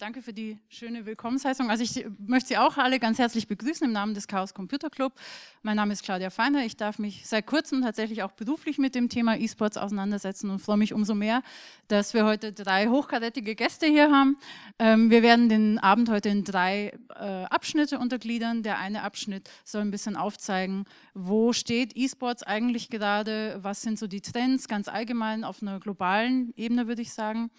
danke 0.00 0.22
für 0.22 0.32
die 0.32 0.56
schöne 0.70 1.04
Willkommensheißung. 1.04 1.68
Also 1.68 1.84
ich 1.84 2.06
möchte 2.26 2.48
Sie 2.48 2.56
auch 2.56 2.78
alle 2.78 2.98
ganz 2.98 3.18
herzlich 3.18 3.46
begrüßen 3.48 3.86
im 3.86 3.92
Namen 3.92 4.14
des 4.14 4.26
Chaos 4.26 4.54
Computer 4.54 4.88
Club. 4.88 5.12
Mein 5.62 5.76
Name 5.76 5.92
ist 5.92 6.02
Claudia 6.02 6.30
Feiner. 6.30 6.64
Ich 6.64 6.78
darf 6.78 6.98
mich 6.98 7.26
seit 7.26 7.46
kurzem 7.46 7.82
tatsächlich 7.82 8.22
auch 8.22 8.32
beruflich 8.32 8.78
mit 8.78 8.94
dem 8.94 9.10
Thema 9.10 9.36
E-Sports 9.36 9.76
auseinandersetzen 9.76 10.48
und 10.48 10.58
freue 10.60 10.78
mich 10.78 10.94
umso 10.94 11.14
mehr, 11.14 11.42
dass 11.88 12.14
wir 12.14 12.24
heute 12.24 12.50
drei 12.54 12.88
hochkarätige 12.88 13.54
Gäste 13.54 13.86
hier 13.86 14.10
haben. 14.10 14.38
Ähm, 14.78 15.10
wir 15.10 15.22
werden 15.22 15.50
den 15.50 15.78
Abend 15.78 16.08
heute 16.08 16.30
in 16.30 16.44
drei 16.44 16.98
äh, 17.10 17.44
Abschnitte 17.44 17.98
untergliedern. 17.98 18.62
Der 18.62 18.78
eine 18.78 19.02
Abschnitt 19.02 19.50
soll 19.64 19.82
ein 19.82 19.90
bisschen 19.90 20.16
aufzeigen, 20.16 20.86
wo 21.12 21.52
steht 21.52 21.94
E-Sports 21.94 22.42
eigentlich 22.42 22.88
gerade, 22.88 23.58
was 23.60 23.82
sind 23.82 23.98
so 23.98 24.06
die 24.06 24.22
Trends 24.22 24.66
ganz 24.66 24.88
allgemein 24.88 25.44
auf 25.44 25.60
einer 25.60 25.78
globalen 25.78 26.54
Ebene, 26.56 26.88
würde 26.88 27.02
ich 27.02 27.12
sagen. 27.12 27.50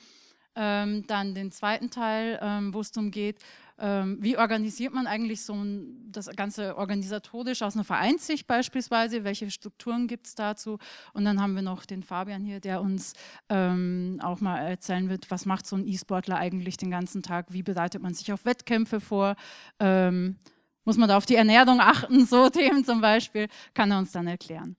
Ähm, 0.55 1.05
dann 1.07 1.33
den 1.33 1.51
zweiten 1.51 1.89
Teil, 1.89 2.39
ähm, 2.41 2.73
wo 2.73 2.81
es 2.81 2.91
darum 2.91 3.11
geht, 3.11 3.39
ähm, 3.81 4.17
wie 4.19 4.37
organisiert 4.37 4.93
man 4.93 5.07
eigentlich 5.07 5.43
so 5.43 5.53
ein, 5.53 6.11
das 6.11 6.27
Ganze 6.35 6.77
organisatorisch 6.77 7.63
aus 7.63 7.75
einer 7.75 7.83
Vereinssicht 7.83 8.45
beispielsweise, 8.45 9.23
welche 9.23 9.49
Strukturen 9.49 10.07
gibt 10.07 10.27
es 10.27 10.35
dazu? 10.35 10.77
Und 11.13 11.25
dann 11.25 11.41
haben 11.41 11.55
wir 11.55 11.63
noch 11.63 11.85
den 11.85 12.03
Fabian 12.03 12.43
hier, 12.43 12.59
der 12.59 12.81
uns 12.81 13.13
ähm, 13.49 14.19
auch 14.21 14.39
mal 14.39 14.59
erzählen 14.59 15.09
wird, 15.09 15.31
was 15.31 15.47
macht 15.47 15.65
so 15.65 15.75
ein 15.75 15.87
E-Sportler 15.87 16.37
eigentlich 16.37 16.77
den 16.77 16.91
ganzen 16.91 17.23
Tag, 17.23 17.47
wie 17.53 17.63
bereitet 17.63 18.03
man 18.03 18.13
sich 18.13 18.31
auf 18.31 18.45
Wettkämpfe 18.45 18.99
vor, 18.99 19.35
ähm, 19.79 20.37
muss 20.83 20.97
man 20.97 21.09
da 21.09 21.17
auf 21.17 21.25
die 21.25 21.35
Ernährung 21.35 21.79
achten, 21.79 22.25
so 22.25 22.49
Themen 22.51 22.83
zum 22.83 23.01
Beispiel, 23.01 23.47
kann 23.73 23.91
er 23.91 23.99
uns 23.99 24.11
dann 24.11 24.27
erklären. 24.27 24.75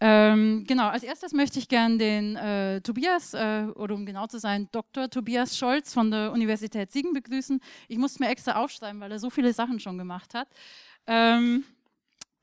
Ähm, 0.00 0.64
genau, 0.66 0.88
als 0.88 1.04
erstes 1.04 1.32
möchte 1.32 1.60
ich 1.60 1.68
gerne 1.68 1.96
den 1.96 2.36
äh, 2.36 2.80
Tobias, 2.80 3.34
äh, 3.34 3.66
oder 3.76 3.94
um 3.94 4.04
genau 4.04 4.26
zu 4.26 4.38
sein, 4.38 4.68
Dr. 4.72 5.08
Tobias 5.08 5.56
Scholz 5.56 5.94
von 5.94 6.10
der 6.10 6.32
Universität 6.32 6.90
Siegen 6.90 7.12
begrüßen. 7.12 7.60
Ich 7.86 7.98
musste 7.98 8.22
mir 8.22 8.30
extra 8.30 8.56
aufschreiben, 8.56 9.00
weil 9.00 9.12
er 9.12 9.20
so 9.20 9.30
viele 9.30 9.52
Sachen 9.52 9.78
schon 9.78 9.98
gemacht 9.98 10.34
hat. 10.34 10.48
Ähm, 11.06 11.64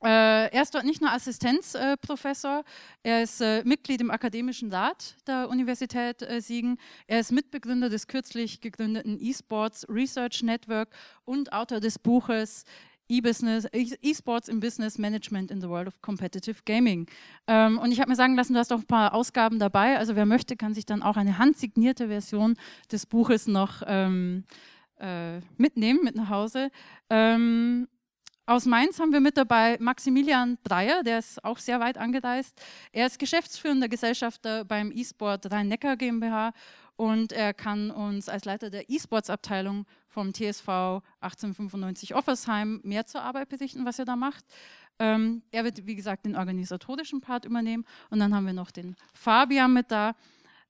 äh, 0.02 0.50
er 0.50 0.62
ist 0.62 0.74
dort 0.74 0.86
nicht 0.86 1.02
nur 1.02 1.12
Assistenzprofessor, 1.12 2.64
er 3.04 3.24
ist 3.24 3.42
äh, 3.42 3.64
Mitglied 3.66 4.00
im 4.00 4.12
Akademischen 4.12 4.72
Rat 4.72 5.18
der 5.28 5.50
Universität 5.50 6.22
äh, 6.22 6.40
Siegen, 6.40 6.78
er 7.08 7.20
ist 7.20 7.34
Mitbegründer 7.34 7.90
des 7.90 8.08
kürzlich 8.08 8.62
gegründeten 8.62 9.20
eSports 9.20 9.86
Research 9.90 10.42
Network 10.42 10.88
und 11.26 11.52
Autor 11.52 11.82
des 11.82 12.00
Buches 12.00 12.64
E-Business, 13.10 13.68
E-Sports 13.74 14.48
im 14.48 14.60
Business 14.60 14.98
Management 14.98 15.52
in 15.52 15.60
the 15.60 15.68
World 15.68 15.88
of 15.88 16.02
Competitive 16.02 16.62
Gaming. 16.66 17.08
Ähm, 17.48 17.80
und 17.80 17.92
ich 17.92 18.00
habe 18.00 18.10
mir 18.10 18.16
sagen 18.16 18.36
lassen, 18.36 18.54
du 18.54 18.60
hast 18.60 18.72
auch 18.72 18.80
ein 18.80 18.86
paar 18.86 19.14
Ausgaben 19.14 19.60
dabei. 19.60 19.98
Also 19.98 20.16
wer 20.16 20.26
möchte, 20.26 20.56
kann 20.56 20.74
sich 20.74 20.86
dann 20.86 21.02
auch 21.02 21.18
eine 21.18 21.38
handsignierte 21.38 22.08
Version 22.08 22.56
des 22.92 23.06
Buches 23.06 23.48
noch 23.48 23.82
ähm, 23.86 24.46
äh, 25.00 25.40
mitnehmen, 25.58 26.02
mit 26.04 26.16
nach 26.16 26.30
Hause. 26.30 26.70
Ähm, 27.10 27.88
aus 28.46 28.66
Mainz 28.66 29.00
haben 29.00 29.14
wir 29.14 29.20
mit 29.20 29.38
dabei 29.38 29.78
Maximilian 29.80 30.58
Breyer, 30.64 31.04
der 31.04 31.20
ist 31.20 31.44
auch 31.44 31.60
sehr 31.60 31.80
weit 31.80 32.00
angereist. 32.00 32.60
Er 32.92 33.06
ist 33.06 33.20
geschäftsführender 33.20 33.88
Gesellschafter 33.88 34.66
beim 34.66 34.92
E-Sport 34.92 35.52
Rhein-Neckar 35.52 35.98
GmbH 35.98 36.54
und 36.96 37.32
er 37.32 37.54
kann 37.54 37.92
uns 37.92 38.28
als 38.28 38.46
Leiter 38.46 38.72
der 38.72 38.90
E-Sports-Abteilung 38.90 39.86
vom 40.10 40.34
TSV 40.34 40.68
1895 41.22 42.16
Offersheim 42.16 42.82
mehr 42.84 43.06
zur 43.06 43.22
Arbeit 43.22 43.50
berichten, 43.50 43.86
was 43.86 44.00
er 44.00 44.06
da 44.06 44.16
macht. 44.16 44.44
Ähm, 45.00 45.44
er 45.52 45.64
wird, 45.64 45.86
wie 45.86 45.96
gesagt, 45.96 46.26
den 46.26 46.36
organisatorischen 46.36 47.22
Part 47.22 47.46
übernehmen 47.46 47.86
und 48.10 48.20
dann 48.20 48.36
haben 48.36 48.46
wir 48.46 48.54
noch 48.54 48.72
den 48.72 48.96
Fabian 49.14 49.74
mit 49.74 49.92
da. 49.92 50.16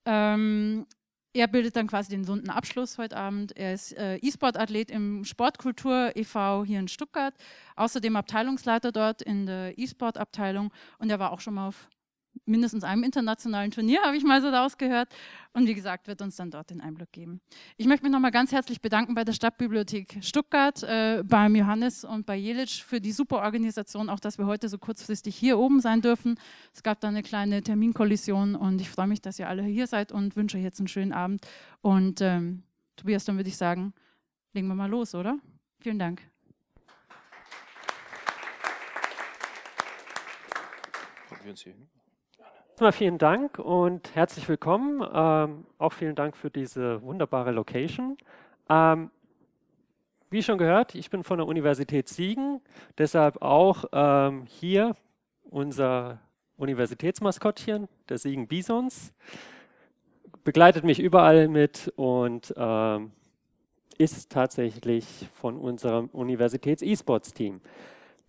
Ähm, 0.05 0.85
er 1.33 1.47
bildet 1.47 1.75
dann 1.75 1.87
quasi 1.87 2.09
den 2.09 2.25
runden 2.25 2.49
Abschluss 2.49 2.97
heute 2.97 3.15
Abend. 3.15 3.55
Er 3.55 3.73
ist 3.73 3.93
äh, 3.93 4.17
E-Sport-Athlet 4.17 4.89
im 4.91 5.23
Sportkultur 5.23 6.11
e.V. 6.15 6.65
hier 6.65 6.79
in 6.79 6.87
Stuttgart, 6.87 7.35
außerdem 7.75 8.15
Abteilungsleiter 8.15 8.91
dort 8.91 9.21
in 9.21 9.45
der 9.45 9.77
E-Sport-Abteilung 9.77 10.71
und 10.97 11.09
er 11.09 11.19
war 11.19 11.31
auch 11.31 11.39
schon 11.39 11.55
mal 11.55 11.67
auf 11.67 11.87
mindestens 12.45 12.83
einem 12.83 13.03
internationalen 13.03 13.71
Turnier, 13.71 14.01
habe 14.03 14.17
ich 14.17 14.23
mal 14.23 14.41
so 14.41 14.49
rausgehört. 14.49 15.09
Und 15.53 15.67
wie 15.67 15.73
gesagt, 15.73 16.07
wird 16.07 16.21
uns 16.21 16.35
dann 16.35 16.51
dort 16.51 16.69
den 16.69 16.81
Einblick 16.81 17.11
geben. 17.11 17.41
Ich 17.77 17.85
möchte 17.85 18.03
mich 18.03 18.11
nochmal 18.11 18.31
ganz 18.31 18.51
herzlich 18.51 18.81
bedanken 18.81 19.15
bei 19.15 19.23
der 19.23 19.33
Stadtbibliothek 19.33 20.19
Stuttgart, 20.21 20.81
äh, 20.83 21.23
beim 21.25 21.55
Johannes 21.55 22.03
und 22.03 22.25
bei 22.25 22.35
Jelic 22.35 22.69
für 22.69 23.01
die 23.01 23.11
super 23.11 23.37
Organisation, 23.37 24.09
auch 24.09 24.19
dass 24.19 24.37
wir 24.37 24.45
heute 24.45 24.69
so 24.69 24.77
kurzfristig 24.77 25.35
hier 25.35 25.57
oben 25.57 25.79
sein 25.81 26.01
dürfen. 26.01 26.39
Es 26.73 26.83
gab 26.83 26.99
da 26.99 27.07
eine 27.07 27.23
kleine 27.23 27.61
Terminkollision 27.61 28.55
und 28.55 28.81
ich 28.81 28.89
freue 28.89 29.07
mich, 29.07 29.21
dass 29.21 29.39
ihr 29.39 29.47
alle 29.47 29.63
hier 29.63 29.87
seid 29.87 30.11
und 30.11 30.35
wünsche 30.35 30.57
euch 30.57 30.63
jetzt 30.63 30.79
einen 30.79 30.87
schönen 30.87 31.13
Abend. 31.13 31.45
Und 31.81 32.21
ähm, 32.21 32.63
Tobias, 32.95 33.25
dann 33.25 33.37
würde 33.37 33.49
ich 33.49 33.57
sagen, 33.57 33.93
legen 34.53 34.67
wir 34.67 34.75
mal 34.75 34.89
los, 34.89 35.15
oder? 35.15 35.39
Vielen 35.79 35.99
Dank. 35.99 36.21
wir 41.49 41.51
uns 41.51 41.61
hier 41.63 41.73
hin? 41.73 41.89
Erstmal 42.79 42.93
vielen 42.93 43.17
Dank 43.17 43.59
und 43.59 44.15
herzlich 44.15 44.47
willkommen. 44.47 45.05
Ähm, 45.13 45.65
auch 45.79 45.91
vielen 45.91 46.15
Dank 46.15 46.37
für 46.37 46.49
diese 46.49 47.01
wunderbare 47.01 47.51
Location. 47.51 48.15
Ähm, 48.69 49.11
wie 50.29 50.41
schon 50.41 50.57
gehört, 50.57 50.95
ich 50.95 51.09
bin 51.09 51.25
von 51.25 51.39
der 51.39 51.47
Universität 51.47 52.07
Siegen, 52.07 52.61
deshalb 52.97 53.41
auch 53.41 53.83
ähm, 53.91 54.45
hier 54.45 54.95
unser 55.49 56.21
Universitätsmaskottchen, 56.55 57.89
der 58.07 58.17
Siegen 58.17 58.47
Bisons. 58.47 59.11
Begleitet 60.45 60.85
mich 60.85 61.01
überall 61.01 61.49
mit 61.49 61.91
und 61.97 62.53
ähm, 62.55 63.11
ist 63.97 64.31
tatsächlich 64.31 65.27
von 65.33 65.57
unserem 65.57 66.05
Universitäts-E-Sports-Team. 66.13 67.59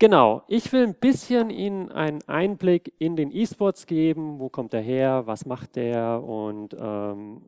Genau, 0.00 0.44
ich 0.48 0.72
will 0.72 0.84
ein 0.84 0.94
bisschen 0.94 1.50
Ihnen 1.50 1.92
einen 1.92 2.26
Einblick 2.26 2.94
in 2.98 3.16
den 3.16 3.30
E-Sports 3.30 3.84
geben. 3.84 4.38
Wo 4.38 4.48
kommt 4.48 4.72
er 4.72 4.80
her? 4.80 5.26
Was 5.26 5.44
macht 5.44 5.76
der? 5.76 6.22
Und 6.24 6.74
ähm, 6.80 7.42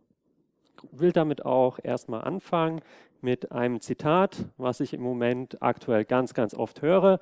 will 0.91 1.13
damit 1.13 1.47
auch 1.47 1.79
erstmal 1.83 2.25
anfangen 2.25 2.83
mit 3.23 3.53
einem 3.53 3.81
Zitat, 3.81 4.45
was 4.59 4.81
ich 4.81 4.93
im 4.93 5.01
Moment 5.01 5.63
aktuell 5.63 6.05
ganz, 6.05 6.35
ganz 6.35 6.53
oft 6.53 6.83
höre. 6.83 7.21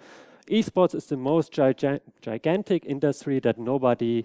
E-Sports 0.49 0.95
is 0.95 1.09
the 1.09 1.15
most 1.15 1.53
gigantic 1.53 2.85
industry 2.85 3.41
that 3.41 3.57
nobody 3.57 4.25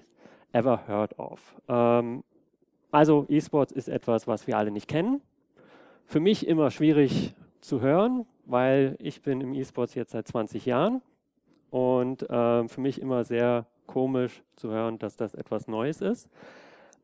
ever 0.54 0.88
heard 0.88 1.20
of. 1.20 1.40
Ähm, 1.68 2.24
also 2.90 3.28
E-Sports 3.30 3.72
ist 3.74 3.90
etwas, 3.90 4.26
was 4.26 4.48
wir 4.48 4.58
alle 4.58 4.72
nicht 4.72 4.88
kennen. 4.88 5.22
Für 6.08 6.20
mich 6.20 6.48
immer 6.48 6.72
schwierig 6.72 7.36
zu 7.62 7.82
hören, 7.82 8.26
weil 8.46 8.96
ich 9.00 9.22
bin 9.22 9.42
im 9.42 9.54
E-Sports 9.54 9.96
jetzt 9.96 10.12
seit 10.12 10.28
20 10.28 10.66
Jahren 10.66 11.02
und 11.70 12.30
äh, 12.30 12.68
für 12.68 12.82
mich 12.82 13.02
immer 13.02 13.24
sehr 13.24 13.66
komisch 13.88 14.42
zu 14.56 14.70
hören, 14.70 14.98
dass 15.00 15.16
das 15.16 15.34
etwas 15.34 15.68
Neues 15.68 16.02
ist. 16.02 16.30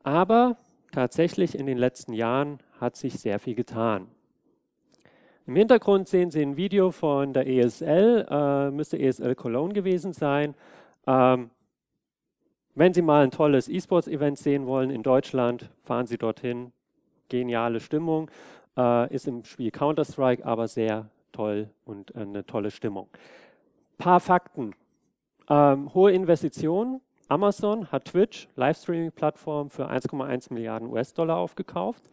Aber 0.03 0.57
tatsächlich 0.91 1.57
in 1.57 1.65
den 1.65 1.77
letzten 1.77 2.13
Jahren 2.13 2.59
hat 2.79 2.95
sich 2.95 3.19
sehr 3.19 3.39
viel 3.39 3.55
getan. 3.55 4.07
Im 5.47 5.55
Hintergrund 5.55 6.07
sehen 6.07 6.31
Sie 6.31 6.41
ein 6.41 6.55
Video 6.55 6.91
von 6.91 7.33
der 7.33 7.47
ESL, 7.47 8.27
äh, 8.29 8.71
müsste 8.71 8.99
ESL 8.99 9.35
Cologne 9.35 9.73
gewesen 9.73 10.13
sein. 10.13 10.55
Ähm, 11.07 11.49
wenn 12.75 12.93
Sie 12.93 13.01
mal 13.01 13.23
ein 13.23 13.31
tolles 13.31 13.67
E-Sports-Event 13.67 14.37
sehen 14.37 14.65
wollen 14.65 14.91
in 14.91 15.03
Deutschland, 15.03 15.69
fahren 15.83 16.07
Sie 16.07 16.17
dorthin. 16.17 16.71
Geniale 17.27 17.79
Stimmung. 17.79 18.29
Äh, 18.77 19.13
ist 19.13 19.27
im 19.27 19.43
Spiel 19.43 19.71
Counter-Strike 19.71 20.45
aber 20.45 20.67
sehr 20.67 21.09
toll 21.31 21.69
und 21.85 22.15
eine 22.15 22.45
tolle 22.45 22.71
Stimmung. 22.71 23.07
Paar 23.97 24.19
Fakten. 24.19 24.73
Ähm, 25.49 25.93
hohe 25.93 26.11
Investitionen. 26.11 27.01
Amazon 27.27 27.91
hat 27.91 28.05
Twitch, 28.05 28.49
Livestreaming-Plattform, 28.55 29.69
für 29.69 29.89
1,1 29.89 30.53
Milliarden 30.53 30.89
US-Dollar 30.91 31.37
aufgekauft. 31.37 32.03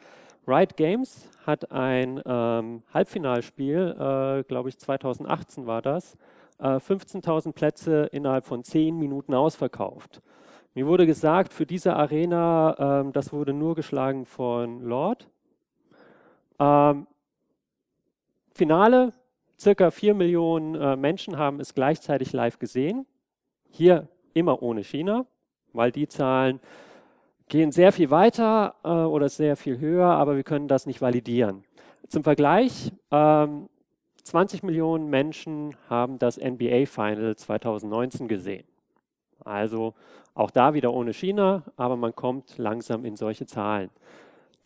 Riot 0.46 0.76
Games 0.76 1.28
hat 1.46 1.70
ein 1.72 2.22
ähm, 2.24 2.82
Halbfinalspiel, 2.94 3.96
äh, 3.98 4.42
glaube 4.44 4.70
ich 4.70 4.78
2018 4.78 5.66
war 5.66 5.82
das, 5.82 6.16
äh, 6.58 6.78
15.000 6.78 7.52
Plätze 7.52 8.08
innerhalb 8.12 8.46
von 8.46 8.64
10 8.64 8.98
Minuten 8.98 9.34
ausverkauft. 9.34 10.22
Mir 10.74 10.86
wurde 10.86 11.06
gesagt, 11.06 11.52
für 11.52 11.66
diese 11.66 11.96
Arena, 11.96 13.02
ähm, 13.02 13.12
das 13.12 13.32
wurde 13.32 13.52
nur 13.52 13.74
geschlagen 13.74 14.24
von 14.24 14.80
Lord. 14.80 15.28
Ähm, 16.58 17.06
Finale, 18.58 19.12
circa 19.56 19.92
4 19.92 20.14
Millionen 20.14 20.74
äh, 20.74 20.96
Menschen 20.96 21.38
haben 21.38 21.60
es 21.60 21.74
gleichzeitig 21.74 22.32
live 22.32 22.58
gesehen. 22.58 23.06
Hier 23.70 24.08
immer 24.34 24.64
ohne 24.64 24.82
China, 24.82 25.26
weil 25.72 25.92
die 25.92 26.08
Zahlen 26.08 26.58
gehen 27.48 27.70
sehr 27.70 27.92
viel 27.92 28.10
weiter 28.10 28.74
äh, 28.82 28.88
oder 28.88 29.28
sehr 29.28 29.56
viel 29.56 29.78
höher, 29.78 30.08
aber 30.08 30.34
wir 30.34 30.42
können 30.42 30.66
das 30.66 30.86
nicht 30.86 31.00
validieren. 31.00 31.62
Zum 32.08 32.24
Vergleich, 32.24 32.90
ähm, 33.12 33.68
20 34.24 34.64
Millionen 34.64 35.08
Menschen 35.08 35.76
haben 35.88 36.18
das 36.18 36.36
NBA 36.36 36.86
Final 36.86 37.36
2019 37.36 38.26
gesehen. 38.26 38.66
Also 39.44 39.94
auch 40.34 40.50
da 40.50 40.74
wieder 40.74 40.92
ohne 40.92 41.12
China, 41.12 41.62
aber 41.76 41.96
man 41.96 42.12
kommt 42.12 42.58
langsam 42.58 43.04
in 43.04 43.14
solche 43.14 43.46
Zahlen. 43.46 43.90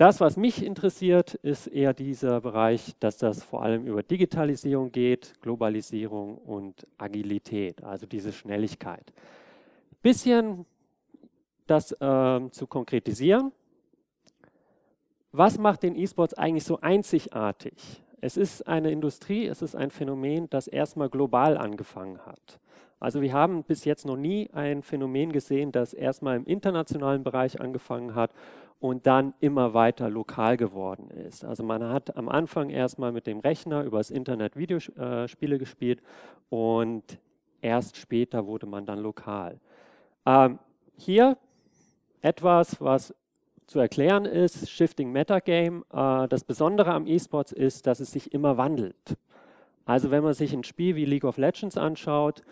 Das, 0.03 0.21
was 0.21 0.37
mich 0.37 0.65
interessiert, 0.65 1.35
ist 1.35 1.69
eher 1.69 1.95
dieser 1.95 2.41
Bereich, 2.41 2.97
dass 2.99 3.19
das 3.19 3.45
vor 3.45 3.63
allem 3.63 3.87
über 3.87 4.03
Digitalisierung 4.03 4.91
geht, 4.91 5.35
Globalisierung 5.41 6.39
und 6.39 6.89
Agilität, 6.99 7.85
also 7.85 8.07
diese 8.07 8.33
Schnelligkeit. 8.33 9.13
Bisschen 10.03 10.67
das 11.69 11.93
äh, 11.93 12.51
zu 12.51 12.67
konkretisieren. 12.67 13.53
Was 15.31 15.57
macht 15.57 15.85
den 15.85 15.95
E-Sports 15.95 16.35
eigentlich 16.35 16.65
so 16.65 16.81
einzigartig? 16.81 18.03
Es 18.21 18.37
ist 18.37 18.67
eine 18.67 18.91
Industrie, 18.91 19.47
es 19.47 19.63
ist 19.63 19.77
ein 19.77 19.93
Phänomen, 19.93 20.51
das 20.51 20.67
erstmal 20.67 21.11
global 21.11 21.57
angefangen 21.57 22.27
hat. 22.27 22.59
Also 22.99 23.21
wir 23.21 23.33
haben 23.33 23.63
bis 23.63 23.85
jetzt 23.85 24.05
noch 24.05 24.17
nie 24.17 24.51
ein 24.53 24.83
Phänomen 24.83 25.31
gesehen, 25.31 25.71
das 25.71 25.95
erstmal 25.95 26.37
im 26.37 26.45
internationalen 26.45 27.23
Bereich 27.23 27.61
angefangen 27.61 28.17
hat 28.17 28.33
und 28.83 29.07
dann 29.07 29.33
immer 29.39 29.75
weiter 29.75 30.11
lokal 30.11 30.57
geworden 30.57 31.09
ist. 31.09 31.45
Also 31.45 31.63
man 31.63 31.85
hat 31.85 32.17
am 32.17 32.29
Anfang 32.29 32.69
erstmal 32.69 33.13
mit 33.13 33.29
dem 33.29 33.39
Rechner 33.39 33.85
übers 33.85 34.11
Internet 34.11 34.57
Videospiele 34.57 35.59
gespielt 35.59 36.03
und 36.51 37.05
erst 37.61 37.97
später 37.97 38.45
wurde 38.45 38.67
man 38.67 38.85
dann 38.85 38.99
lokal. 38.99 39.61
Ähm, 40.27 40.59
hier 40.97 41.37
etwas, 42.23 42.81
was 42.81 43.15
zu 43.69 43.79
erklären 43.79 44.25
ist, 44.25 44.69
Shifting 44.69 45.13
Metagame. 45.13 45.85
Äh, 45.93 46.27
das 46.27 46.43
Besondere 46.43 46.93
am 46.93 47.07
E-Sports 47.07 47.53
ist, 47.53 47.87
dass 47.87 48.01
es 48.01 48.11
sich 48.11 48.35
immer 48.35 48.57
wandelt. 48.57 49.17
Also 49.85 50.11
wenn 50.11 50.25
man 50.25 50.35
sich 50.35 50.53
ein 50.53 50.65
Spiel 50.65 50.97
wie 50.97 51.05
League 51.05 51.25
of 51.25 51.37
Legends 51.37 51.77
anschaut, 51.77 52.43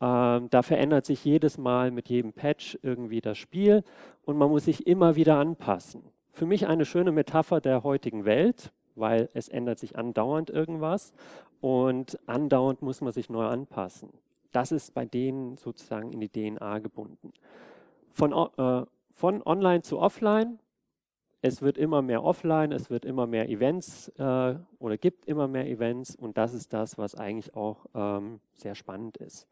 ähm, 0.00 0.48
da 0.50 0.62
verändert 0.62 1.04
sich 1.04 1.24
jedes 1.24 1.58
Mal 1.58 1.90
mit 1.90 2.08
jedem 2.08 2.32
Patch 2.32 2.78
irgendwie 2.82 3.20
das 3.20 3.36
Spiel 3.38 3.84
und 4.24 4.36
man 4.36 4.48
muss 4.48 4.64
sich 4.64 4.86
immer 4.86 5.16
wieder 5.16 5.36
anpassen. 5.36 6.02
Für 6.32 6.46
mich 6.46 6.66
eine 6.66 6.84
schöne 6.84 7.12
Metapher 7.12 7.60
der 7.60 7.82
heutigen 7.82 8.24
Welt, 8.24 8.72
weil 8.94 9.28
es 9.34 9.48
ändert 9.48 9.78
sich 9.78 9.96
andauernd 9.98 10.48
irgendwas 10.50 11.12
und 11.60 12.18
andauernd 12.26 12.82
muss 12.82 13.00
man 13.00 13.12
sich 13.12 13.28
neu 13.28 13.44
anpassen. 13.44 14.10
Das 14.52 14.72
ist 14.72 14.94
bei 14.94 15.04
denen 15.04 15.56
sozusagen 15.56 16.12
in 16.12 16.20
die 16.20 16.28
DNA 16.28 16.78
gebunden. 16.78 17.32
Von, 18.12 18.32
äh, 18.32 18.86
von 19.14 19.42
online 19.42 19.82
zu 19.82 19.98
offline, 19.98 20.58
es 21.42 21.62
wird 21.62 21.78
immer 21.78 22.02
mehr 22.02 22.24
offline, 22.24 22.72
es 22.72 22.90
wird 22.90 23.04
immer 23.04 23.26
mehr 23.26 23.48
Events 23.48 24.08
äh, 24.18 24.54
oder 24.78 24.98
gibt 24.98 25.26
immer 25.26 25.46
mehr 25.46 25.66
Events 25.66 26.16
und 26.16 26.36
das 26.36 26.54
ist 26.54 26.72
das, 26.72 26.98
was 26.98 27.14
eigentlich 27.14 27.54
auch 27.54 27.86
ähm, 27.94 28.40
sehr 28.54 28.74
spannend 28.74 29.18
ist. 29.18 29.46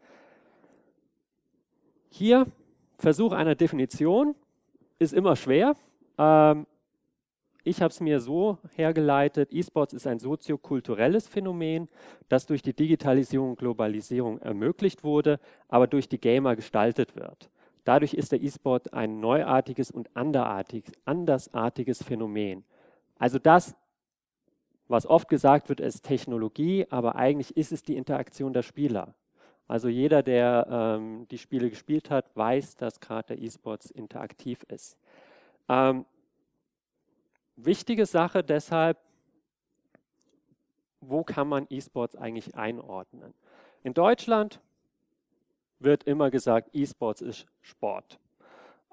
Hier 2.10 2.46
Versuch 2.98 3.32
einer 3.32 3.54
Definition 3.54 4.34
ist 4.98 5.14
immer 5.14 5.36
schwer. 5.36 5.76
Ähm, 6.18 6.66
ich 7.62 7.82
habe 7.82 7.92
es 7.92 8.00
mir 8.00 8.18
so 8.20 8.58
hergeleitet, 8.76 9.52
E-Sports 9.52 9.92
ist 9.92 10.06
ein 10.06 10.18
soziokulturelles 10.18 11.28
Phänomen, 11.28 11.88
das 12.28 12.46
durch 12.46 12.62
die 12.62 12.72
Digitalisierung 12.72 13.50
und 13.50 13.58
Globalisierung 13.58 14.38
ermöglicht 14.38 15.04
wurde, 15.04 15.38
aber 15.68 15.86
durch 15.86 16.08
die 16.08 16.18
Gamer 16.18 16.56
gestaltet 16.56 17.14
wird. 17.14 17.50
Dadurch 17.84 18.14
ist 18.14 18.32
der 18.32 18.42
E-Sport 18.42 18.92
ein 18.94 19.20
neuartiges 19.20 19.90
und 19.90 20.08
andersartiges 20.14 22.02
Phänomen. 22.02 22.64
Also 23.18 23.38
das, 23.38 23.76
was 24.88 25.06
oft 25.06 25.28
gesagt 25.28 25.68
wird, 25.68 25.80
ist 25.80 26.04
Technologie, 26.04 26.86
aber 26.90 27.16
eigentlich 27.16 27.56
ist 27.56 27.72
es 27.72 27.82
die 27.82 27.96
Interaktion 27.96 28.52
der 28.52 28.62
Spieler. 28.62 29.14
Also 29.68 29.88
jeder, 29.88 30.22
der 30.22 30.66
ähm, 30.70 31.28
die 31.30 31.36
Spiele 31.36 31.68
gespielt 31.68 32.10
hat, 32.10 32.34
weiß, 32.34 32.76
dass 32.76 33.00
gerade 33.00 33.36
der 33.36 33.42
E-Sports 33.42 33.90
interaktiv 33.90 34.62
ist. 34.64 34.96
Ähm, 35.68 36.06
wichtige 37.56 38.06
Sache 38.06 38.42
deshalb, 38.42 38.98
wo 41.00 41.22
kann 41.22 41.48
man 41.48 41.66
E-Sports 41.68 42.16
eigentlich 42.16 42.56
einordnen? 42.56 43.34
In 43.82 43.92
Deutschland 43.92 44.60
wird 45.78 46.04
immer 46.04 46.30
gesagt, 46.30 46.70
E-Sports 46.72 47.20
ist 47.20 47.46
Sport. 47.60 48.18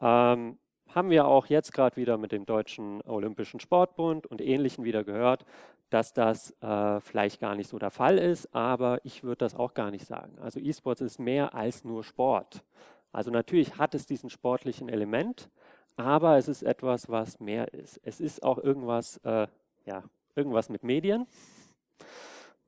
Ähm, 0.02 0.58
haben 0.96 1.10
wir 1.10 1.28
auch 1.28 1.48
jetzt 1.48 1.74
gerade 1.74 1.98
wieder 1.98 2.18
mit 2.18 2.32
dem 2.32 2.46
Deutschen 2.46 3.02
Olympischen 3.02 3.60
Sportbund 3.60 4.26
und 4.26 4.40
Ähnlichen 4.40 4.86
wieder 4.86 5.04
gehört, 5.04 5.46
dass 5.90 6.14
das 6.14 6.52
äh, 6.62 7.02
vielleicht 7.02 7.42
gar 7.42 7.54
nicht 7.56 7.70
so 7.70 7.78
der 7.78 7.92
Fall 7.92 8.18
ist, 8.18 8.56
aber 8.56 9.02
ich 9.04 9.22
würde 9.22 9.40
das 9.40 9.56
auch 9.56 9.74
gar 9.74 9.92
nicht 9.92 10.06
sagen. 10.06 10.38
Also 10.40 10.60
E-Sports 10.60 11.02
ist 11.02 11.20
mehr 11.20 11.54
als 11.54 11.84
nur 11.84 12.06
Sport. 12.06 12.64
Also 13.12 13.30
natürlich 13.30 13.78
hat 13.78 13.94
es 13.94 14.06
diesen 14.06 14.30
sportlichen 14.30 14.88
Element, 14.88 15.50
aber 15.98 16.38
es 16.38 16.48
ist 16.48 16.64
etwas, 16.64 17.10
was 17.10 17.42
mehr 17.42 17.74
ist. 17.74 18.00
Es 18.04 18.22
ist 18.22 18.42
auch 18.42 18.58
irgendwas, 18.58 19.18
äh, 19.26 19.48
ja, 19.86 20.04
irgendwas 20.36 20.70
mit 20.70 20.84
Medien. 20.84 21.28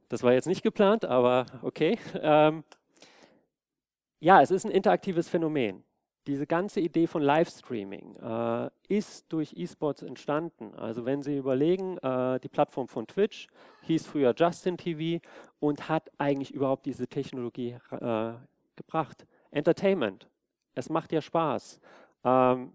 Das 0.10 0.22
war 0.24 0.34
jetzt 0.34 0.48
nicht 0.48 0.64
geplant, 0.64 1.06
aber 1.06 1.46
okay. 1.62 1.98
Ähm, 2.22 2.64
ja, 4.20 4.42
es 4.42 4.50
ist 4.50 4.66
ein 4.66 4.72
interaktives 4.72 5.30
Phänomen 5.30 5.84
diese 6.28 6.46
ganze 6.46 6.82
Idee 6.82 7.08
von 7.08 7.22
Livestreaming 7.22 8.16
äh, 8.18 8.70
ist 8.90 9.26
durch 9.30 9.54
E-Sports 9.56 10.02
entstanden. 10.02 10.76
Also 10.76 11.06
wenn 11.06 11.24
Sie 11.24 11.38
überlegen, 11.38 11.98
äh, 12.00 12.40
die 12.40 12.50
Plattform 12.50 12.88
von 12.88 13.08
Twitch 13.08 13.48
hieß 13.84 14.06
früher 14.06 14.34
Justin 14.36 14.78
TV 14.78 15.26
und 15.60 15.88
hat 15.88 16.12
eigentlich 16.18 16.54
überhaupt 16.54 16.86
diese 16.86 17.08
Technologie 17.08 17.78
äh, 17.92 18.34
gebracht. 18.76 19.26
Entertainment. 19.52 20.28
Es 20.76 20.90
macht 20.90 21.12
ja 21.14 21.22
Spaß. 21.22 21.80
Ähm, 22.24 22.74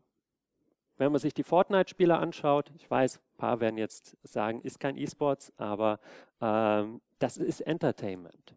wenn 0.96 1.12
man 1.12 1.20
sich 1.20 1.34
die 1.34 1.42
Fortnite-Spieler 1.42 2.18
anschaut, 2.18 2.70
ich 2.74 2.90
weiß, 2.90 3.16
ein 3.16 3.38
paar 3.38 3.60
werden 3.60 3.76
jetzt 3.76 4.16
sagen, 4.22 4.60
ist 4.60 4.80
kein 4.80 4.96
E-Sports, 4.96 5.52
aber 5.58 6.00
ähm, 6.40 7.00
das 7.18 7.36
ist 7.36 7.60
Entertainment. 7.60 8.54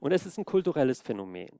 Und 0.00 0.12
es 0.12 0.26
ist 0.26 0.38
ein 0.38 0.44
kulturelles 0.44 1.00
Phänomen. 1.00 1.50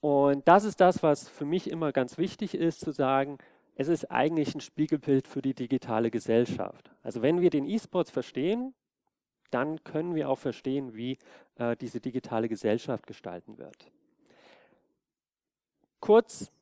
Und 0.00 0.46
das 0.46 0.64
ist 0.64 0.80
das, 0.80 1.02
was 1.02 1.28
für 1.28 1.44
mich 1.44 1.70
immer 1.70 1.92
ganz 1.92 2.18
wichtig 2.18 2.54
ist, 2.54 2.80
zu 2.80 2.92
sagen, 2.92 3.38
es 3.74 3.88
ist 3.88 4.10
eigentlich 4.10 4.54
ein 4.54 4.60
Spiegelbild 4.60 5.26
für 5.26 5.42
die 5.42 5.54
digitale 5.54 6.10
Gesellschaft. 6.10 6.90
Also 7.02 7.22
wenn 7.22 7.40
wir 7.40 7.50
den 7.50 7.64
E-Sports 7.64 8.10
verstehen, 8.10 8.74
dann 9.50 9.82
können 9.84 10.14
wir 10.14 10.28
auch 10.28 10.38
verstehen, 10.38 10.94
wie 10.94 11.18
äh, 11.56 11.76
diese 11.76 12.00
digitale 12.00 12.48
Gesellschaft 12.48 13.06
gestalten 13.06 13.58
wird. 13.58 13.90
Kurz 16.00 16.52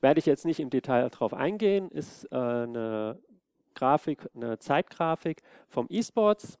werde 0.00 0.18
ich 0.18 0.26
jetzt 0.26 0.44
nicht 0.44 0.60
im 0.60 0.70
Detail 0.70 1.08
darauf 1.08 1.34
eingehen, 1.34 1.90
ist 1.90 2.24
äh, 2.32 2.36
eine 2.36 3.18
Grafik, 3.74 4.28
eine 4.34 4.58
Zeitgrafik 4.58 5.42
vom 5.68 5.86
E-Sports. 5.90 6.58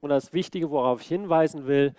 Und 0.00 0.10
das 0.10 0.32
Wichtige, 0.32 0.70
worauf 0.70 1.00
ich 1.00 1.08
hinweisen 1.08 1.66
will, 1.66 1.94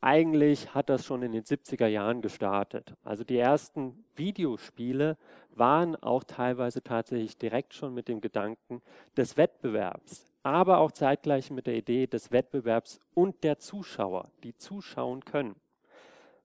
eigentlich 0.00 0.74
hat 0.74 0.88
das 0.88 1.04
schon 1.04 1.22
in 1.22 1.32
den 1.32 1.42
70er 1.42 1.86
Jahren 1.86 2.20
gestartet. 2.20 2.94
Also 3.02 3.24
die 3.24 3.38
ersten 3.38 4.04
Videospiele 4.14 5.16
waren 5.54 5.96
auch 5.96 6.24
teilweise 6.24 6.82
tatsächlich 6.82 7.38
direkt 7.38 7.74
schon 7.74 7.94
mit 7.94 8.08
dem 8.08 8.20
Gedanken 8.20 8.82
des 9.16 9.36
Wettbewerbs, 9.36 10.26
aber 10.42 10.78
auch 10.78 10.92
zeitgleich 10.92 11.50
mit 11.50 11.66
der 11.66 11.74
Idee 11.74 12.06
des 12.06 12.30
Wettbewerbs 12.30 13.00
und 13.14 13.42
der 13.42 13.58
Zuschauer, 13.58 14.30
die 14.44 14.56
zuschauen 14.56 15.24
können. 15.24 15.56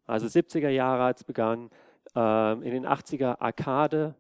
Also 0.06 0.28
70er 0.28 0.70
Jahre 0.70 1.04
hat 1.04 1.18
es 1.18 1.24
begonnen, 1.24 1.70
äh, 2.16 2.54
in 2.54 2.72
den 2.72 2.86
80er 2.86 3.40
Arcade, 3.40 4.16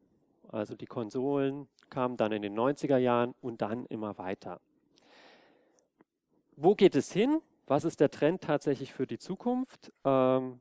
also 0.49 0.75
die 0.75 0.85
Konsolen 0.85 1.67
kamen 1.89 2.17
dann 2.17 2.31
in 2.31 2.41
den 2.41 2.57
90er 2.57 2.97
Jahren 2.97 3.33
und 3.41 3.61
dann 3.61 3.85
immer 3.87 4.17
weiter. 4.17 4.59
Wo 6.55 6.75
geht 6.75 6.95
es 6.95 7.11
hin? 7.11 7.41
Was 7.71 7.85
ist 7.85 8.01
der 8.01 8.11
Trend 8.11 8.41
tatsächlich 8.41 8.91
für 8.91 9.07
die 9.07 9.17
Zukunft? 9.17 9.93
Ähm, 10.03 10.59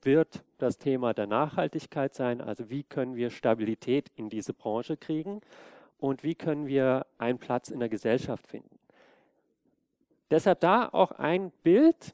wird 0.00 0.42
das 0.58 0.76
Thema 0.76 1.14
der 1.14 1.28
Nachhaltigkeit 1.28 2.14
sein, 2.14 2.40
also 2.40 2.68
wie 2.68 2.82
können 2.82 3.14
wir 3.14 3.30
Stabilität 3.30 4.10
in 4.16 4.28
diese 4.28 4.52
Branche 4.52 4.96
kriegen 4.96 5.40
und 5.98 6.24
wie 6.24 6.34
können 6.34 6.66
wir 6.66 7.06
einen 7.16 7.38
Platz 7.38 7.68
in 7.68 7.78
der 7.78 7.88
Gesellschaft 7.88 8.48
finden. 8.48 8.76
Deshalb 10.32 10.58
da 10.58 10.88
auch 10.88 11.12
ein 11.12 11.52
Bild, 11.62 12.12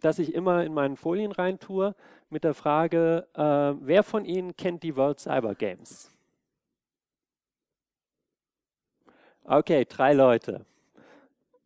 das 0.00 0.18
ich 0.18 0.34
immer 0.34 0.64
in 0.64 0.74
meinen 0.74 0.96
Folien 0.96 1.30
reintue, 1.30 1.94
mit 2.30 2.42
der 2.42 2.54
Frage, 2.54 3.28
äh, 3.34 3.40
wer 3.86 4.02
von 4.02 4.24
Ihnen 4.24 4.56
kennt 4.56 4.82
die 4.82 4.96
World 4.96 5.20
Cyber 5.20 5.54
Games? 5.54 6.10
Okay, 9.44 9.86
drei 9.88 10.14
Leute. 10.14 10.66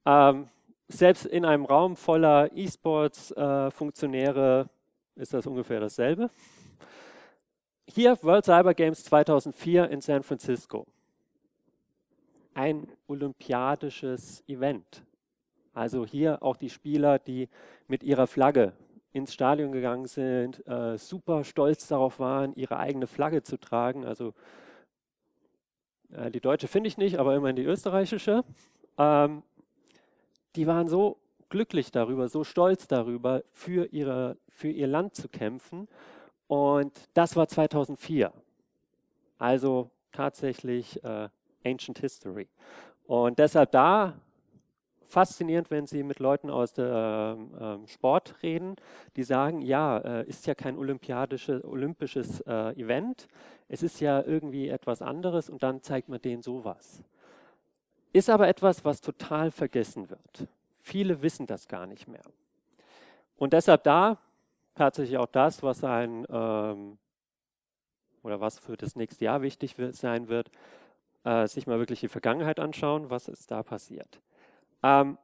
Ähm, 0.05 0.51
selbst 0.93 1.27
in 1.27 1.45
einem 1.45 1.65
Raum 1.65 1.97
voller 1.97 2.51
E-Sports-Funktionäre 2.55 4.69
äh, 5.17 5.21
ist 5.21 5.35
das 5.35 5.47
ungefähr 5.47 5.81
dasselbe. 5.81 6.31
Hier 7.87 8.17
World 8.23 8.45
Cyber 8.45 8.75
Games 8.75 9.05
2004 9.05 9.91
in 9.91 10.01
San 10.01 10.23
Francisco. 10.23 10.87
Ein 12.55 12.87
olympiadisches 13.07 14.45
Event. 14.47 15.03
Also 15.75 16.07
hier 16.07 16.43
auch 16.43 16.57
die 16.57 16.71
Spieler, 16.71 17.19
die 17.19 17.49
mit 17.89 18.03
ihrer 18.03 18.27
Flagge 18.27 18.73
ins 19.13 19.35
Stadion 19.35 19.73
gegangen 19.73 20.07
sind, 20.07 20.67
äh, 20.67 20.97
super 20.97 21.45
stolz 21.45 21.89
darauf 21.89 22.19
waren, 22.19 22.55
ihre 22.55 22.79
eigene 22.79 23.07
Flagge 23.07 23.43
zu 23.43 23.59
tragen. 23.59 24.05
Also 24.05 24.33
äh, 26.13 26.31
die 26.31 26.41
deutsche 26.41 26.69
finde 26.69 26.89
ich 26.89 26.97
nicht, 26.97 27.19
aber 27.19 27.35
immerhin 27.35 27.57
die 27.57 27.65
österreichische, 27.65 28.45
ähm, 28.99 29.43
die 30.57 30.67
waren 30.67 30.89
so 30.89 31.19
glücklich 31.49 31.91
darüber, 31.91 32.29
so 32.29 32.45
stolz 32.45 32.87
darüber, 32.89 33.43
für, 33.53 33.93
ihre, 33.93 34.37
für 34.49 34.69
ihr 34.69 34.87
Land 34.87 35.15
zu 35.15 35.29
kämpfen. 35.29 35.89
Und 36.47 36.93
das 37.15 37.37
war 37.37 37.49
2004. 37.49 38.33
Also 39.39 39.91
tatsächlich 40.13 41.03
äh, 41.05 41.29
Ancient 41.65 41.99
History. 41.99 42.49
Und 43.07 43.39
deshalb 43.39 43.73
da 43.73 44.15
faszinierend, 45.13 45.71
wenn 45.71 45.87
Sie 45.87 46.03
mit 46.03 46.19
Leuten 46.21 46.49
aus 46.49 46.73
dem 46.73 46.85
äh, 47.55 47.87
Sport 47.87 48.43
reden, 48.43 48.77
die 49.17 49.23
sagen, 49.23 49.61
ja, 49.61 49.99
äh, 49.99 50.27
ist 50.27 50.47
ja 50.47 50.55
kein 50.55 50.79
olympiadisches, 50.79 51.63
olympisches 51.65 52.41
äh, 52.41 52.81
Event, 52.81 53.29
es 53.69 53.83
ist 53.83 54.01
ja 54.01 54.23
irgendwie 54.23 54.69
etwas 54.69 55.03
anderes 55.03 55.51
und 55.51 55.63
dann 55.63 55.83
zeigt 55.83 56.09
man 56.09 56.21
denen 56.21 56.43
sowas. 56.43 57.03
Ist 58.13 58.29
aber 58.29 58.49
etwas, 58.49 58.85
was 58.85 59.01
total 59.01 59.51
vergessen 59.51 60.11
wird. 60.11 60.49
Viele 60.79 61.23
wissen 61.23 61.47
das 61.47 61.69
gar 61.69 61.87
nicht 61.87 62.09
mehr. 62.09 62.25
Und 63.37 63.53
deshalb 63.53 63.85
da 63.85 64.19
tatsächlich 64.75 65.19
auch 65.19 65.27
das, 65.27 65.63
was 65.63 65.83
ein 65.85 66.27
ähm, 66.31 66.99
oder 68.23 68.41
was 68.41 68.59
für 68.59 68.77
das 68.77 68.97
nächste 68.97 69.25
Jahr 69.25 69.43
wichtig 69.43 69.77
sein 69.93 70.29
wird, 70.29 70.51
äh, 71.25 71.47
sich 71.47 71.67
mal 71.67 71.79
wirklich 71.79 72.01
die 72.01 72.09
Vergangenheit 72.09 72.61
anschauen, 72.61 73.11
was 73.11 73.29
ist 73.29 73.51
da 73.51 73.63
passiert. 73.63 74.21
Ähm, 74.83 75.19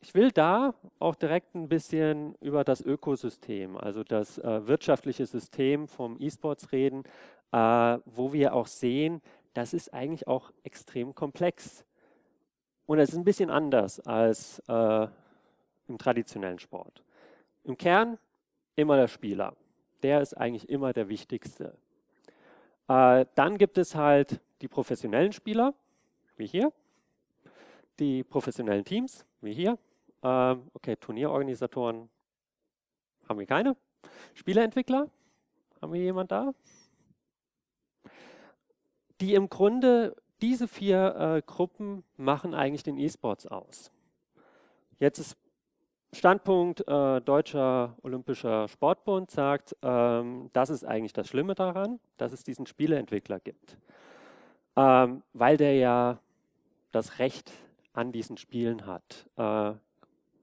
ich 0.00 0.14
will 0.14 0.30
da 0.30 0.74
auch 0.98 1.14
direkt 1.14 1.54
ein 1.54 1.68
bisschen 1.68 2.34
über 2.40 2.64
das 2.64 2.80
Ökosystem, 2.80 3.76
also 3.76 4.02
das 4.02 4.38
äh, 4.38 4.66
wirtschaftliche 4.66 5.26
System 5.26 5.88
vom 5.88 6.16
E-Sports 6.18 6.72
reden, 6.72 7.04
äh, 7.52 7.98
wo 8.06 8.32
wir 8.32 8.54
auch 8.54 8.66
sehen, 8.66 9.20
das 9.54 9.74
ist 9.74 9.92
eigentlich 9.92 10.26
auch 10.26 10.52
extrem 10.62 11.14
komplex. 11.14 11.84
Und 12.86 12.98
es 12.98 13.10
ist 13.10 13.16
ein 13.16 13.24
bisschen 13.24 13.50
anders 13.50 14.00
als 14.00 14.60
äh, 14.68 15.06
im 15.88 15.98
traditionellen 15.98 16.58
Sport. 16.58 17.02
Im 17.64 17.76
Kern 17.76 18.18
immer 18.76 18.96
der 18.96 19.08
Spieler. 19.08 19.54
Der 20.02 20.20
ist 20.20 20.34
eigentlich 20.34 20.68
immer 20.68 20.92
der 20.92 21.08
wichtigste. 21.08 21.76
Äh, 22.88 23.26
dann 23.34 23.58
gibt 23.58 23.78
es 23.78 23.94
halt 23.94 24.40
die 24.60 24.68
professionellen 24.68 25.32
Spieler, 25.32 25.74
wie 26.36 26.46
hier, 26.46 26.72
die 27.98 28.24
professionellen 28.24 28.84
Teams, 28.84 29.24
wie 29.40 29.52
hier. 29.52 29.78
Äh, 30.22 30.56
okay, 30.74 30.96
Turnierorganisatoren 30.96 32.08
haben 33.28 33.38
wir 33.38 33.46
keine. 33.46 33.76
Spieleentwickler, 34.34 35.08
haben 35.80 35.92
wir 35.92 36.00
jemand 36.00 36.32
da? 36.32 36.52
Die 39.20 39.34
im 39.34 39.48
Grunde 39.48 40.16
diese 40.40 40.66
vier 40.66 41.14
äh, 41.16 41.42
Gruppen 41.42 42.04
machen 42.16 42.54
eigentlich 42.54 42.82
den 42.82 42.96
E-Sports 42.96 43.46
aus. 43.46 43.90
Jetzt 44.98 45.18
ist 45.18 45.36
Standpunkt 46.12 46.86
äh, 46.88 47.20
Deutscher 47.20 47.96
Olympischer 48.02 48.66
Sportbund 48.68 49.30
sagt, 49.30 49.76
ähm, 49.82 50.50
das 50.52 50.70
ist 50.70 50.84
eigentlich 50.84 51.12
das 51.12 51.28
Schlimme 51.28 51.54
daran, 51.54 52.00
dass 52.16 52.32
es 52.32 52.42
diesen 52.42 52.66
Spieleentwickler 52.66 53.38
gibt. 53.38 53.76
Ähm, 54.76 55.22
weil 55.32 55.56
der 55.56 55.74
ja 55.74 56.18
das 56.90 57.18
Recht 57.18 57.52
an 57.92 58.10
diesen 58.12 58.38
Spielen 58.38 58.86
hat. 58.86 59.28
Äh, 59.36 59.74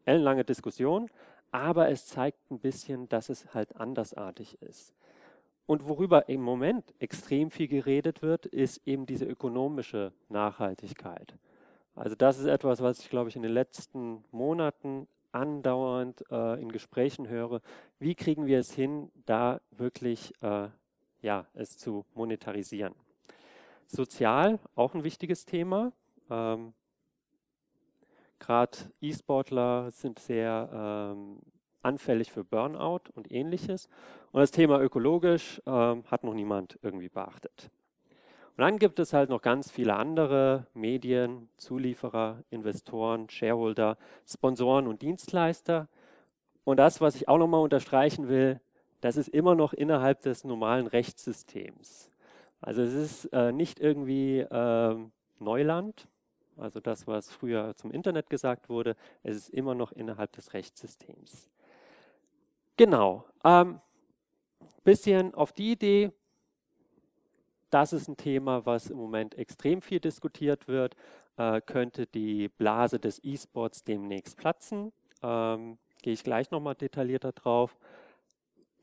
ellenlange 0.06 0.46
Diskussion, 0.46 1.10
aber 1.52 1.90
es 1.90 2.06
zeigt 2.06 2.50
ein 2.50 2.60
bisschen, 2.60 3.10
dass 3.10 3.30
es 3.30 3.54
halt 3.54 3.76
andersartig 3.76 4.62
ist. 4.62 4.94
Und 5.68 5.88
worüber 5.88 6.30
im 6.30 6.42
Moment 6.42 6.94
extrem 6.98 7.52
viel 7.52 7.68
geredet 7.68 8.22
wird, 8.22 8.46
ist 8.46 8.82
eben 8.88 9.06
diese 9.06 9.26
ökonomische 9.26 10.14
Nachhaltigkeit. 10.30 11.36
Also 11.94 12.16
das 12.16 12.40
ist 12.40 12.46
etwas, 12.46 12.82
was 12.82 13.00
ich, 13.00 13.10
glaube 13.10 13.30
ich, 13.30 13.36
in 13.36 13.42
den 13.42 13.52
letzten 13.52 14.24
Monaten 14.32 15.08
andauernd 15.34 16.24
äh, 16.32 16.62
in 16.62 16.72
Gesprächen 16.72 17.28
höre. 17.28 17.62
Wie 18.00 18.16
kriegen 18.16 18.46
wir 18.46 18.60
es 18.60 18.72
hin, 18.72 19.12
da 19.26 19.60
wirklich 19.72 20.34
äh, 20.42 20.70
ja, 21.22 21.46
es 21.54 21.78
zu 21.78 22.06
monetarisieren? 22.16 22.96
Sozial 23.88 24.60
auch 24.74 24.94
ein 24.94 25.04
wichtiges 25.04 25.46
Thema. 25.46 25.92
Ähm, 26.30 26.74
Gerade 28.40 28.78
E-Sportler 29.02 29.92
sind 29.92 30.20
sehr 30.20 30.70
ähm, 30.72 31.40
anfällig 31.88 32.32
für 32.32 32.44
Burnout 32.44 33.10
und 33.16 33.32
ähnliches. 33.32 33.90
Und 34.32 34.42
das 34.42 34.52
Thema 34.52 34.82
ökologisch 34.82 35.62
ähm, 35.66 36.04
hat 36.12 36.24
noch 36.24 36.34
niemand 36.34 36.78
irgendwie 36.82 37.10
beachtet. 37.10 37.72
Und 38.58 38.64
dann 38.64 38.80
gibt 38.80 39.00
es 39.00 39.14
halt 39.14 39.30
noch 39.30 39.42
ganz 39.42 39.72
viele 39.72 39.96
andere 39.96 40.66
Medien, 40.74 41.48
Zulieferer, 41.58 42.44
Investoren, 42.50 43.30
Shareholder, 43.30 43.98
Sponsoren 44.28 44.88
und 44.88 45.02
Dienstleister. 45.02 45.88
Und 46.64 46.78
das, 46.78 47.00
was 47.00 47.16
ich 47.16 47.28
auch 47.30 47.38
nochmal 47.38 47.62
unterstreichen 47.62 48.28
will, 48.28 48.60
das 49.02 49.16
ist 49.16 49.30
immer 49.30 49.56
noch 49.56 49.74
innerhalb 49.74 50.22
des 50.22 50.44
normalen 50.44 50.88
Rechtssystems. 50.88 52.12
Also 52.60 52.82
es 52.82 52.94
ist 52.94 53.26
äh, 53.26 53.52
nicht 53.52 53.80
irgendwie 53.80 54.40
äh, 54.40 54.96
Neuland, 55.40 56.08
also 56.58 56.80
das, 56.80 57.06
was 57.06 57.32
früher 57.32 57.76
zum 57.76 57.92
Internet 57.92 58.30
gesagt 58.30 58.70
wurde, 58.70 58.96
es 59.24 59.38
ist 59.38 59.50
immer 59.50 59.76
noch 59.76 59.92
innerhalb 59.92 60.32
des 60.32 60.54
Rechtssystems. 60.54 61.50
Genau. 62.78 63.26
Ähm, 63.44 63.82
bisschen 64.84 65.34
auf 65.34 65.52
die 65.52 65.72
Idee, 65.72 66.12
das 67.72 67.92
ist 67.92 68.08
ein 68.08 68.16
Thema, 68.16 68.66
was 68.66 68.90
im 68.90 68.98
Moment 68.98 69.36
extrem 69.36 69.82
viel 69.82 70.00
diskutiert 70.00 70.68
wird. 70.68 70.96
Äh, 71.38 71.60
könnte 71.62 72.06
die 72.06 72.48
Blase 72.48 73.00
des 73.00 73.22
E-Sports 73.24 73.84
demnächst 73.84 74.38
platzen? 74.38 74.94
Ähm, 75.22 75.78
Gehe 76.04 76.14
ich 76.14 76.24
gleich 76.24 76.52
nochmal 76.52 76.76
detaillierter 76.76 77.32
drauf. 77.32 77.76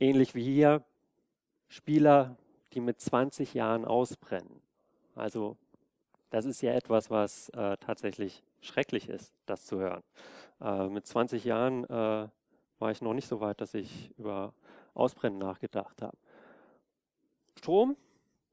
Ähnlich 0.01 0.35
wie 0.35 0.43
hier, 0.43 0.85
Spieler, 1.69 2.37
die 2.73 2.81
mit 2.81 3.01
20 3.01 3.55
Jahren 3.55 3.85
ausbrennen. 3.85 4.61
Also 5.15 5.57
das 6.31 6.45
ist 6.45 6.61
ja 6.61 6.73
etwas, 6.73 7.11
was 7.11 7.49
äh, 7.51 7.77
tatsächlich 7.79 8.43
schrecklich 8.61 9.09
ist, 9.09 9.33
das 9.47 9.65
zu 9.65 9.79
hören. 9.79 10.03
Äh, 10.61 10.89
mit 10.89 11.07
20 11.07 11.45
Jahren 11.45 11.85
äh, 11.85 12.29
war 12.85 12.91
ich 12.91 13.01
noch 13.01 13.15
nicht 13.15 13.27
so 13.27 13.41
weit, 13.41 13.63
dass 13.63 13.73
ich 13.73 14.11
über 14.19 14.53
Ausbrennen 14.93 15.39
nachgedacht 15.39 16.03
habe. 16.03 16.19
Strom, 17.57 17.97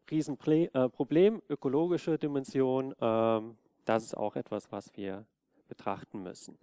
Riesenproblem, 0.09 1.35
äh, 1.35 1.53
ökologische 1.53 2.17
Dimension, 2.17 2.95
ähm, 3.01 3.57
das 3.83 4.03
ist 4.03 4.15
auch 4.15 4.37
etwas, 4.37 4.71
was 4.71 4.95
wir 4.95 5.25
betrachten 5.67 6.23
müssen. 6.23 6.57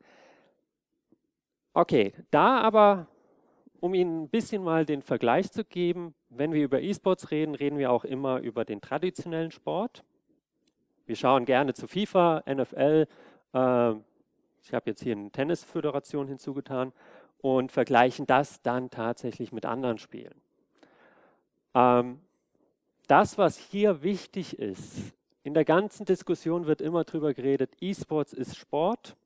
Okay, 1.74 2.14
da 2.30 2.58
aber, 2.58 3.06
um 3.80 3.92
Ihnen 3.92 4.22
ein 4.22 4.28
bisschen 4.30 4.64
mal 4.64 4.86
den 4.86 5.02
Vergleich 5.02 5.52
zu 5.52 5.62
geben, 5.62 6.14
wenn 6.30 6.54
wir 6.54 6.64
über 6.64 6.80
E-Sports 6.80 7.30
reden, 7.30 7.54
reden 7.54 7.76
wir 7.76 7.92
auch 7.92 8.04
immer 8.04 8.38
über 8.38 8.64
den 8.64 8.80
traditionellen 8.80 9.50
Sport. 9.50 10.04
Wir 11.04 11.16
schauen 11.16 11.44
gerne 11.44 11.74
zu 11.74 11.86
FIFA, 11.86 12.44
NFL. 12.46 13.06
Äh, 13.52 13.90
ich 14.62 14.72
habe 14.72 14.84
jetzt 14.86 15.02
hier 15.02 15.16
eine 15.16 15.30
Tennisföderation 15.30 16.28
hinzugetan 16.28 16.94
und 17.40 17.72
vergleichen 17.72 18.26
das 18.26 18.62
dann 18.62 18.90
tatsächlich 18.90 19.52
mit 19.52 19.66
anderen 19.66 19.98
Spielen. 19.98 20.34
Ähm, 21.74 22.20
das, 23.06 23.38
was 23.38 23.56
hier 23.56 24.02
wichtig 24.02 24.58
ist, 24.58 25.12
in 25.42 25.54
der 25.54 25.64
ganzen 25.64 26.04
Diskussion 26.04 26.66
wird 26.66 26.80
immer 26.80 27.04
darüber 27.04 27.32
geredet, 27.32 27.70
E-Sports 27.80 28.32
ist 28.32 28.56
Sport 28.56 29.16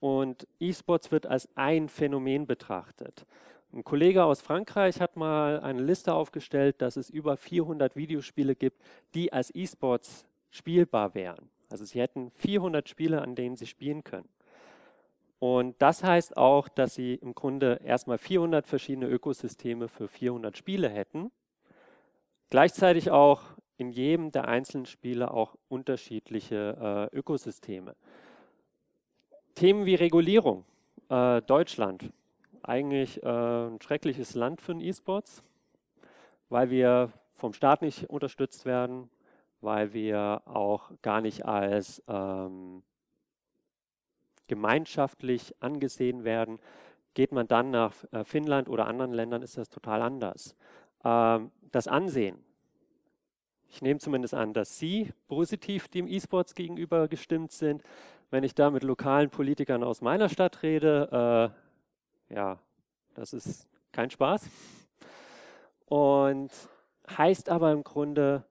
und 0.00 0.46
E-Sports 0.58 1.10
wird 1.10 1.26
als 1.26 1.48
ein 1.54 1.88
Phänomen 1.88 2.46
betrachtet. 2.46 3.24
Ein 3.72 3.84
Kollege 3.84 4.24
aus 4.24 4.40
Frankreich 4.40 5.00
hat 5.00 5.16
mal 5.16 5.60
eine 5.60 5.80
Liste 5.80 6.12
aufgestellt, 6.12 6.82
dass 6.82 6.96
es 6.96 7.08
über 7.08 7.36
400 7.36 7.94
Videospiele 7.94 8.56
gibt, 8.56 8.82
die 9.14 9.32
als 9.32 9.54
E-Sports 9.54 10.26
spielbar 10.50 11.14
wären. 11.14 11.48
Also 11.70 11.84
sie 11.84 12.00
hätten 12.00 12.32
400 12.32 12.88
Spiele, 12.88 13.22
an 13.22 13.36
denen 13.36 13.56
sie 13.56 13.66
spielen 13.66 14.02
können. 14.02 14.28
Und 15.40 15.80
das 15.80 16.04
heißt 16.04 16.36
auch, 16.36 16.68
dass 16.68 16.94
sie 16.94 17.14
im 17.14 17.34
Grunde 17.34 17.80
erstmal 17.82 18.18
400 18.18 18.66
verschiedene 18.66 19.08
Ökosysteme 19.08 19.88
für 19.88 20.06
400 20.06 20.56
Spiele 20.56 20.90
hätten. 20.90 21.32
Gleichzeitig 22.50 23.10
auch 23.10 23.42
in 23.78 23.90
jedem 23.90 24.32
der 24.32 24.48
einzelnen 24.48 24.84
Spiele 24.84 25.32
auch 25.32 25.56
unterschiedliche 25.70 27.08
äh, 27.12 27.16
Ökosysteme. 27.16 27.96
Themen 29.54 29.86
wie 29.86 29.94
Regulierung. 29.94 30.66
Äh, 31.08 31.40
Deutschland, 31.42 32.12
eigentlich 32.62 33.22
äh, 33.22 33.26
ein 33.26 33.80
schreckliches 33.80 34.34
Land 34.34 34.60
für 34.60 34.74
den 34.74 34.82
E-Sports, 34.82 35.42
weil 36.50 36.68
wir 36.68 37.12
vom 37.36 37.54
Staat 37.54 37.80
nicht 37.80 38.10
unterstützt 38.10 38.66
werden, 38.66 39.08
weil 39.62 39.94
wir 39.94 40.42
auch 40.44 40.90
gar 41.00 41.22
nicht 41.22 41.46
als 41.46 42.02
ähm, 42.06 42.82
gemeinschaftlich 44.50 45.54
angesehen 45.60 46.24
werden. 46.24 46.58
Geht 47.14 47.30
man 47.30 47.46
dann 47.46 47.70
nach 47.70 47.94
äh, 48.10 48.24
Finnland 48.24 48.68
oder 48.68 48.88
anderen 48.88 49.12
Ländern, 49.12 49.42
ist 49.42 49.56
das 49.56 49.68
total 49.68 50.02
anders. 50.02 50.56
Ähm, 51.04 51.52
das 51.70 51.86
Ansehen. 51.86 52.36
Ich 53.68 53.80
nehme 53.80 54.00
zumindest 54.00 54.34
an, 54.34 54.52
dass 54.52 54.76
Sie 54.76 55.12
positiv 55.28 55.86
dem 55.86 56.08
E-Sports 56.08 56.56
gegenüber 56.56 57.06
gestimmt 57.06 57.52
sind. 57.52 57.84
Wenn 58.30 58.42
ich 58.42 58.56
da 58.56 58.70
mit 58.70 58.82
lokalen 58.82 59.30
Politikern 59.30 59.84
aus 59.84 60.00
meiner 60.00 60.28
Stadt 60.28 60.64
rede, 60.64 61.54
äh, 62.28 62.34
ja, 62.34 62.58
das 63.14 63.32
ist 63.32 63.68
kein 63.92 64.10
Spaß. 64.10 64.50
Und 65.86 66.50
heißt 67.16 67.48
aber 67.48 67.70
im 67.70 67.84
Grunde, 67.84 68.44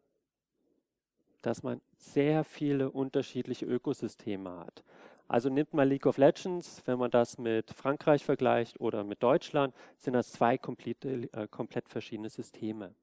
dass 1.42 1.62
man 1.62 1.82
sehr 1.98 2.46
viele 2.46 2.90
unterschiedliche 2.90 3.66
Ökosysteme 3.66 4.60
hat. 4.60 4.84
Also 5.30 5.50
nimmt 5.50 5.76
man 5.76 5.88
League 5.88 6.08
of 6.08 6.18
Legends, 6.18 6.82
wenn 6.86 6.98
man 6.98 7.12
das 7.12 7.38
mit 7.38 7.70
Frankreich 7.72 8.26
vergleicht 8.26 8.82
oder 8.82 9.04
mit 9.04 9.22
Deutschland, 9.22 9.76
sind 10.00 10.14
das 10.14 10.32
zwei 10.32 10.58
komplette, 10.58 11.32
äh, 11.34 11.48
komplett 11.48 11.88
verschiedene 11.88 12.30
Systeme. 12.30 12.96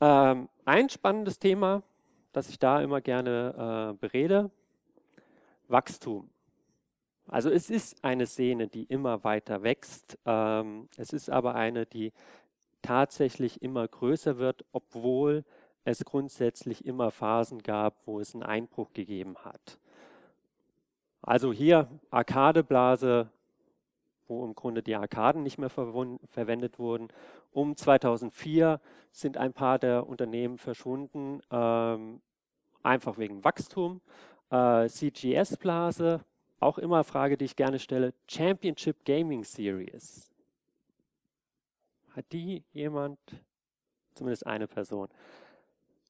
Ähm, 0.00 0.48
ein 0.64 0.88
spannendes 0.88 1.38
Thema, 1.38 1.82
das 2.32 2.48
ich 2.48 2.58
da 2.58 2.80
immer 2.80 3.02
gerne 3.02 3.92
äh, 3.92 3.98
berede, 4.00 4.50
Wachstum. 5.68 6.30
Also 7.28 7.50
es 7.50 7.68
ist 7.68 8.02
eine 8.02 8.26
Szene, 8.26 8.66
die 8.66 8.84
immer 8.84 9.22
weiter 9.24 9.62
wächst. 9.62 10.18
Ähm, 10.24 10.88
es 10.96 11.12
ist 11.12 11.28
aber 11.28 11.54
eine, 11.54 11.84
die 11.84 12.14
tatsächlich 12.80 13.60
immer 13.60 13.86
größer 13.86 14.38
wird, 14.38 14.64
obwohl 14.72 15.44
es 15.84 16.02
grundsätzlich 16.02 16.86
immer 16.86 17.10
Phasen 17.10 17.62
gab, 17.62 18.06
wo 18.06 18.20
es 18.20 18.34
einen 18.34 18.42
Einbruch 18.42 18.94
gegeben 18.94 19.36
hat. 19.44 19.78
Also 21.22 21.52
hier 21.52 21.88
Arkadeblase, 22.10 23.28
wo 24.26 24.44
im 24.44 24.54
Grunde 24.54 24.82
die 24.82 24.94
Arkaden 24.94 25.42
nicht 25.42 25.58
mehr 25.58 25.70
verwendet 25.70 26.78
wurden. 26.78 27.08
Um 27.52 27.76
2004 27.76 28.80
sind 29.12 29.36
ein 29.36 29.52
paar 29.52 29.78
der 29.78 30.06
Unternehmen 30.06 30.56
verschwunden, 30.56 31.40
ähm, 31.50 32.20
einfach 32.82 33.18
wegen 33.18 33.44
Wachstum. 33.44 34.00
Äh, 34.50 34.88
CGS-Blase, 34.88 36.20
auch 36.60 36.78
immer 36.78 37.04
Frage, 37.04 37.36
die 37.36 37.44
ich 37.44 37.56
gerne 37.56 37.78
stelle, 37.78 38.14
Championship 38.28 39.04
Gaming 39.04 39.44
Series. 39.44 40.30
Hat 42.14 42.24
die 42.32 42.62
jemand, 42.72 43.18
zumindest 44.14 44.46
eine 44.46 44.66
Person? 44.66 45.08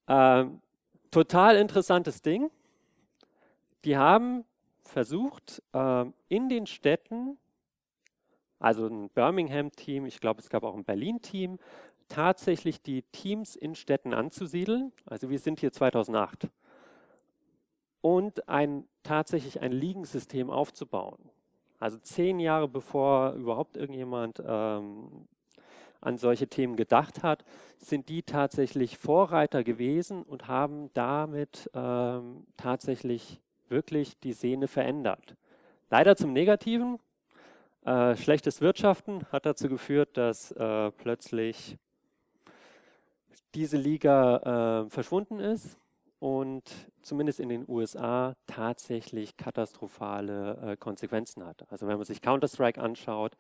Ähm, 0.09 0.61
total 1.11 1.57
interessantes 1.57 2.23
Ding. 2.23 2.51
Die 3.85 3.97
haben 3.97 4.45
versucht, 4.91 5.63
ähm, 5.73 6.13
in 6.29 6.49
den 6.49 6.67
Städten, 6.67 7.39
also 8.59 8.87
ein 8.87 9.09
Birmingham-Team, 9.11 10.05
ich 10.05 10.21
glaube, 10.21 10.41
es 10.41 10.51
gab 10.51 10.65
auch 10.65 10.75
ein 10.75 10.85
Berlin-Team, 10.85 11.59
tatsächlich 12.09 12.83
die 12.83 13.03
Teams 13.03 13.57
in 13.57 13.75
Städten 13.75 14.13
anzusiedeln. 14.13 14.93
Also 15.07 15.31
wir 15.31 15.39
sind 15.39 15.61
hier 15.61 15.73
2008. 15.73 16.49
Und 18.03 18.49
ein, 18.49 18.87
tatsächlich 19.03 19.61
ein 19.61 19.73
Ligensystem 19.73 20.51
aufzubauen. 20.51 21.31
Also 21.79 21.99
zehn 21.99 22.41
Jahre 22.41 22.69
bevor 22.69 23.33
überhaupt 23.33 23.77
irgendjemand 23.77 24.43
ähm, 24.45 25.29
an 26.01 26.19
solche 26.19 26.49
Themen 26.49 26.77
gedacht 26.77 27.23
hat, 27.23 27.45
sind 27.79 28.09
die 28.09 28.23
tatsächlich 28.23 28.99
Vorreiter 28.99 29.65
gewesen 29.65 30.23
und 30.23 30.49
haben 30.49 30.91
damit 30.95 31.71
ähm, 31.75 32.47
tatsächlich 32.57 33.41
wirklich 33.71 34.19
die 34.21 34.33
Szene 34.33 34.69
verändert. 34.69 35.37
Leider 35.91 36.17
zum 36.17 36.33
Negativen. 36.33 36.99
Äh, 37.85 38.17
schlechtes 38.17 38.61
Wirtschaften 38.61 39.25
hat 39.33 39.47
dazu 39.47 39.69
geführt, 39.69 40.17
dass 40.17 40.53
äh, 40.53 40.91
plötzlich 40.93 41.79
diese 43.55 43.79
Liga 43.79 44.85
äh, 44.85 44.91
verschwunden 44.91 45.41
ist 45.41 45.79
und 46.19 46.63
zumindest 47.03 47.41
in 47.41 47.49
den 47.49 47.65
USA 47.67 48.37
tatsächlich 48.47 49.37
katastrophale 49.37 50.73
äh, 50.73 50.77
Konsequenzen 50.77 51.45
hat. 51.45 51.65
Also 51.73 51.87
wenn 51.89 51.97
man 51.97 52.05
sich 52.05 52.21
Counter-Strike 52.21 52.81
anschaut, 52.81 53.37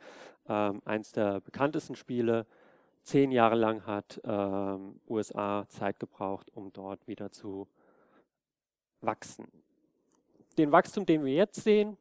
ähm, 0.49 0.81
eins 0.87 1.13
der 1.13 1.41
bekanntesten 1.41 1.95
Spiele, 1.95 2.47
zehn 3.03 3.31
Jahre 3.31 3.57
lang 3.57 3.87
hat 3.87 4.21
ähm, 4.25 5.01
USA 5.09 5.67
Zeit 5.69 6.01
gebraucht, 6.01 6.51
um 6.55 6.73
dort 6.73 7.07
wieder 7.07 7.31
zu 7.31 7.69
wachsen 9.03 9.47
den 10.59 10.73
Wachstum, 10.73 11.07
den 11.07 11.25
wir 11.25 11.33
jetzt 11.33 11.63
sehen, 11.63 11.97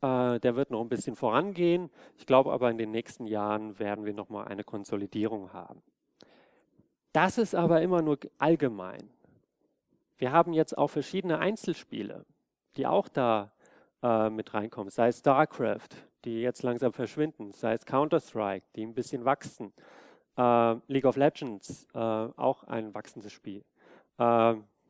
äh, 0.00 0.38
der 0.40 0.56
wird 0.56 0.70
noch 0.70 0.80
ein 0.80 0.88
bisschen 0.88 1.16
vorangehen. 1.16 1.90
Ich 2.16 2.26
glaube 2.26 2.52
aber, 2.52 2.70
in 2.70 2.78
den 2.78 2.90
nächsten 2.90 3.26
Jahren 3.26 3.78
werden 3.78 4.04
wir 4.04 4.14
nochmal 4.14 4.46
eine 4.46 4.64
Konsolidierung 4.64 5.52
haben. 5.52 5.82
Das 7.12 7.38
ist 7.38 7.54
aber 7.54 7.82
immer 7.82 8.02
nur 8.02 8.18
allgemein. 8.38 9.10
Wir 10.18 10.32
haben 10.32 10.52
jetzt 10.52 10.76
auch 10.76 10.88
verschiedene 10.88 11.38
Einzelspiele, 11.38 12.24
die 12.76 12.86
auch 12.86 13.08
da 13.08 13.52
äh, 14.02 14.30
mit 14.30 14.54
reinkommen, 14.54 14.90
sei 14.90 15.08
es 15.08 15.18
StarCraft, 15.18 15.88
die 16.24 16.42
jetzt 16.42 16.62
langsam 16.62 16.92
verschwinden, 16.92 17.52
sei 17.52 17.72
es 17.72 17.86
Counter-Strike, 17.86 18.66
die 18.76 18.84
ein 18.84 18.94
bisschen 18.94 19.24
wachsen, 19.24 19.72
äh, 20.36 20.76
League 20.86 21.06
of 21.06 21.16
Legends, 21.16 21.86
auch 21.92 22.64
ein 22.64 22.94
wachsendes 22.94 23.32
Spiel. 23.32 23.64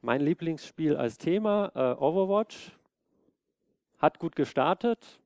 Mein 0.00 0.20
Lieblingsspiel 0.20 0.96
als 0.96 1.18
Thema, 1.18 1.72
äh, 1.74 2.00
Overwatch, 2.00 2.78
hat 3.98 4.18
gut 4.18 4.36
gestartet 4.36 5.20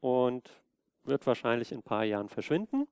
und 0.00 0.50
wird 1.04 1.26
wahrscheinlich 1.26 1.72
in 1.72 1.78
ein 1.78 1.82
paar 1.82 2.04
Jahren 2.04 2.28
verschwinden. 2.28 2.88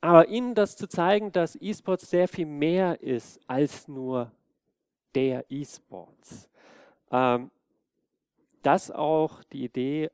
Aber 0.00 0.28
Ihnen 0.28 0.54
das 0.54 0.76
zu 0.76 0.88
zeigen, 0.88 1.32
dass 1.32 1.56
E-Sports 1.60 2.08
sehr 2.08 2.28
viel 2.28 2.46
mehr 2.46 3.02
ist 3.02 3.40
als 3.48 3.88
nur 3.88 4.30
der 5.14 5.44
E-Sports. 5.48 6.48
Ähm, 7.10 7.50
das 8.62 8.90
auch 8.90 9.42
die 9.44 9.64
Idee, 9.64 10.10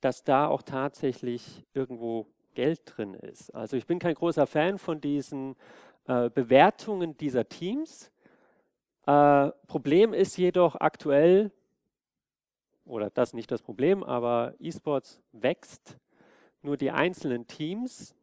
dass 0.00 0.24
da 0.24 0.46
auch 0.46 0.62
tatsächlich 0.62 1.64
irgendwo 1.74 2.26
Geld 2.54 2.80
drin 2.86 3.14
ist. 3.14 3.54
Also 3.54 3.76
ich 3.76 3.86
bin 3.86 3.98
kein 3.98 4.14
großer 4.14 4.46
Fan 4.46 4.78
von 4.78 5.00
diesen 5.00 5.56
äh, 6.06 6.30
Bewertungen 6.30 7.16
dieser 7.16 7.48
Teams, 7.48 8.10
äh, 9.06 9.50
Problem 9.66 10.12
ist 10.12 10.36
jedoch 10.36 10.76
aktuell, 10.76 11.52
oder 12.84 13.10
das 13.10 13.34
nicht 13.34 13.50
das 13.50 13.62
Problem, 13.62 14.02
aber 14.04 14.54
E-Sports 14.58 15.20
wächst. 15.32 15.98
Nur 16.62 16.76
die 16.76 16.90
einzelnen 16.90 17.46
Teams, 17.46 18.14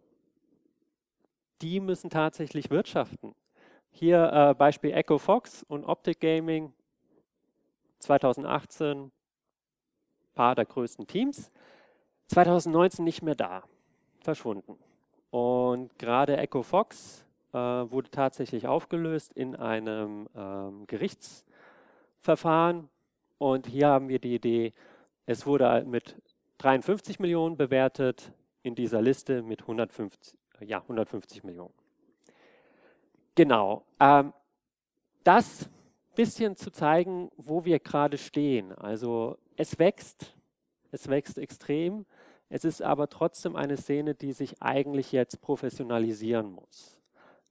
die 1.62 1.80
müssen 1.80 2.10
tatsächlich 2.10 2.70
wirtschaften. 2.70 3.36
Hier 3.92 4.32
äh, 4.34 4.54
Beispiel 4.54 4.92
Echo 4.92 5.18
Fox 5.18 5.64
und 5.64 5.86
Optic 5.86 6.20
Gaming 6.20 6.74
2018, 8.00 9.12
paar 10.34 10.56
der 10.56 10.66
größten 10.66 11.08
Teams. 11.08 11.52
2019 12.28 13.06
nicht 13.06 13.22
mehr 13.22 13.36
da, 13.36 13.64
verschwunden. 14.22 14.78
Und 15.30 15.98
gerade 16.00 16.38
Echo 16.38 16.64
Fox 16.64 17.26
äh, 17.54 17.58
wurde 17.58 18.10
tatsächlich 18.10 18.68
aufgelöst 18.68 19.34
in 19.34 19.56
einem 19.56 20.28
ähm, 20.36 20.86
Gerichtsverfahren. 20.88 22.90
Und 23.38 23.68
hier 23.68 23.88
haben 23.88 24.10
wir 24.10 24.20
die 24.20 24.36
Idee, 24.36 24.74
es 25.26 25.46
wurde 25.46 25.86
mit 25.86 26.22
53 26.58 27.20
Millionen 27.20 27.58
bewertet, 27.58 28.34
in 28.62 28.76
dieser 28.76 29.02
Liste 29.02 29.42
mit 29.42 29.62
150, 29.62 30.38
ja, 30.62 30.82
150 30.82 31.44
Millionen. 31.44 31.74
Genau. 33.36 33.86
Ähm, 34.00 34.34
das 35.24 35.70
bisschen 36.16 36.56
zu 36.56 36.72
zeigen, 36.72 37.30
wo 37.38 37.66
wir 37.66 37.80
gerade 37.80 38.18
stehen. 38.18 38.72
Also 38.74 39.38
es 39.58 39.80
wächst, 39.80 40.36
es 40.92 41.08
wächst 41.08 41.38
extrem. 41.38 42.06
Es 42.50 42.66
ist 42.66 42.82
aber 42.82 43.10
trotzdem 43.10 43.56
eine 43.56 43.78
Szene, 43.78 44.14
die 44.14 44.32
sich 44.32 44.62
eigentlich 44.62 45.12
jetzt 45.12 45.42
professionalisieren 45.42 46.52
muss. 46.52 47.00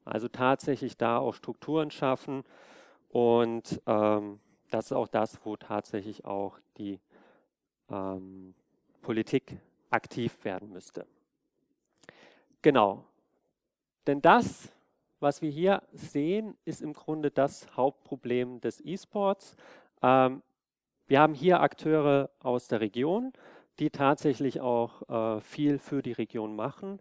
Also 0.04 0.28
tatsächlich 0.28 0.96
da 0.96 1.18
auch 1.18 1.34
Strukturen 1.34 1.90
schaffen 1.90 2.44
und 3.08 3.80
ähm, 3.86 4.40
das 4.70 4.86
ist 4.86 4.92
auch 4.92 5.08
das, 5.08 5.38
wo 5.44 5.56
tatsächlich 5.56 6.24
auch 6.24 6.58
die 6.78 6.98
ähm, 7.90 8.54
Politik 9.02 9.58
aktiv 9.90 10.44
werden 10.44 10.72
müsste. 10.72 11.06
Genau. 12.62 13.04
Denn 14.06 14.22
das, 14.22 14.72
was 15.20 15.42
wir 15.42 15.50
hier 15.50 15.82
sehen, 15.92 16.56
ist 16.64 16.80
im 16.80 16.94
Grunde 16.94 17.30
das 17.30 17.76
Hauptproblem 17.76 18.60
des 18.60 18.80
E-Sports. 18.80 19.56
Ähm, 20.00 20.42
wir 21.06 21.20
haben 21.20 21.34
hier 21.34 21.60
Akteure 21.60 22.30
aus 22.40 22.68
der 22.68 22.80
Region, 22.80 23.32
die 23.78 23.90
tatsächlich 23.90 24.60
auch 24.60 25.36
äh, 25.36 25.40
viel 25.42 25.78
für 25.78 26.02
die 26.02 26.12
Region 26.12 26.56
machen 26.56 26.98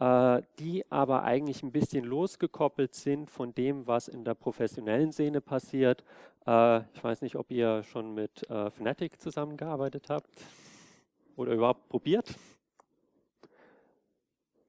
die 0.00 0.84
aber 0.90 1.24
eigentlich 1.24 1.62
ein 1.64 1.72
bisschen 1.72 2.04
losgekoppelt 2.04 2.94
sind 2.94 3.30
von 3.30 3.52
dem, 3.54 3.86
was 3.88 4.06
in 4.06 4.24
der 4.24 4.34
professionellen 4.34 5.10
Szene 5.10 5.40
passiert. 5.40 6.04
Äh, 6.46 6.80
ich 6.94 7.04
weiß 7.04 7.22
nicht, 7.22 7.36
ob 7.36 7.50
ihr 7.50 7.82
schon 7.82 8.14
mit 8.14 8.48
äh, 8.50 8.70
Fnatic 8.70 9.20
zusammengearbeitet 9.20 10.08
habt 10.08 10.30
oder 11.36 11.52
überhaupt 11.52 11.88
probiert. 11.88 12.34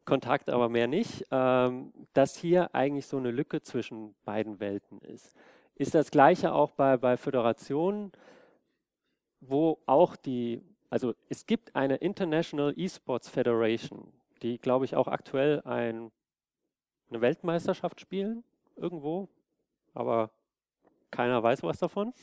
Kontakt, 0.06 0.50
aber 0.50 0.70
mehr 0.70 0.88
nicht, 0.88 1.26
ähm, 1.32 1.94
dass 2.14 2.36
hier 2.36 2.74
eigentlich 2.74 3.06
so 3.06 3.18
eine 3.18 3.32
Lücke 3.32 3.62
zwischen 3.62 4.16
beiden 4.26 4.60
Welten 4.60 5.00
ist. 5.02 5.36
Ist 5.76 5.94
das 5.94 6.12
gleiche 6.12 6.52
auch 6.52 6.72
bei, 6.72 6.98
bei 6.98 7.16
Föderationen, 7.16 8.12
wo 9.40 9.78
auch 9.86 10.16
die, 10.16 10.62
also 10.90 11.14
es 11.30 11.46
gibt 11.46 11.76
eine 11.76 11.96
International 11.98 12.74
Esports 12.76 13.30
Federation, 13.30 14.12
die, 14.42 14.58
glaube 14.58 14.86
ich, 14.86 14.96
auch 14.96 15.08
aktuell 15.08 15.62
ein, 15.62 16.12
eine 17.10 17.22
Weltmeisterschaft 17.22 18.00
spielen, 18.02 18.44
irgendwo, 18.76 19.28
aber 19.94 20.32
keiner 21.12 21.42
weiß 21.42 21.64
was 21.64 21.80
davon. 21.80 22.14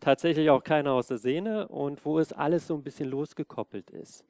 Tatsächlich 0.00 0.50
auch 0.50 0.62
keiner 0.62 0.92
aus 0.92 1.06
der 1.06 1.18
Szene 1.18 1.68
und 1.68 2.04
wo 2.04 2.18
es 2.18 2.32
alles 2.32 2.66
so 2.66 2.74
ein 2.74 2.82
bisschen 2.82 3.08
losgekoppelt 3.08 3.90
ist. 3.90 4.24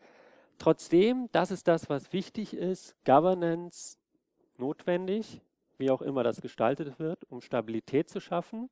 Trotzdem, 0.59 1.29
das 1.33 1.51
ist 1.51 1.67
das, 1.67 1.89
was 1.89 2.13
wichtig 2.13 2.55
ist, 2.55 2.95
Governance 3.05 3.99
notwendig, 4.57 5.41
wie 5.79 5.91
auch 5.91 6.03
immer 6.03 6.23
das 6.23 6.41
gestaltet 6.41 6.99
wird, 6.99 7.25
um 7.31 7.41
Stabilität 7.41 8.09
zu 8.09 8.21
schaffen, 8.21 8.71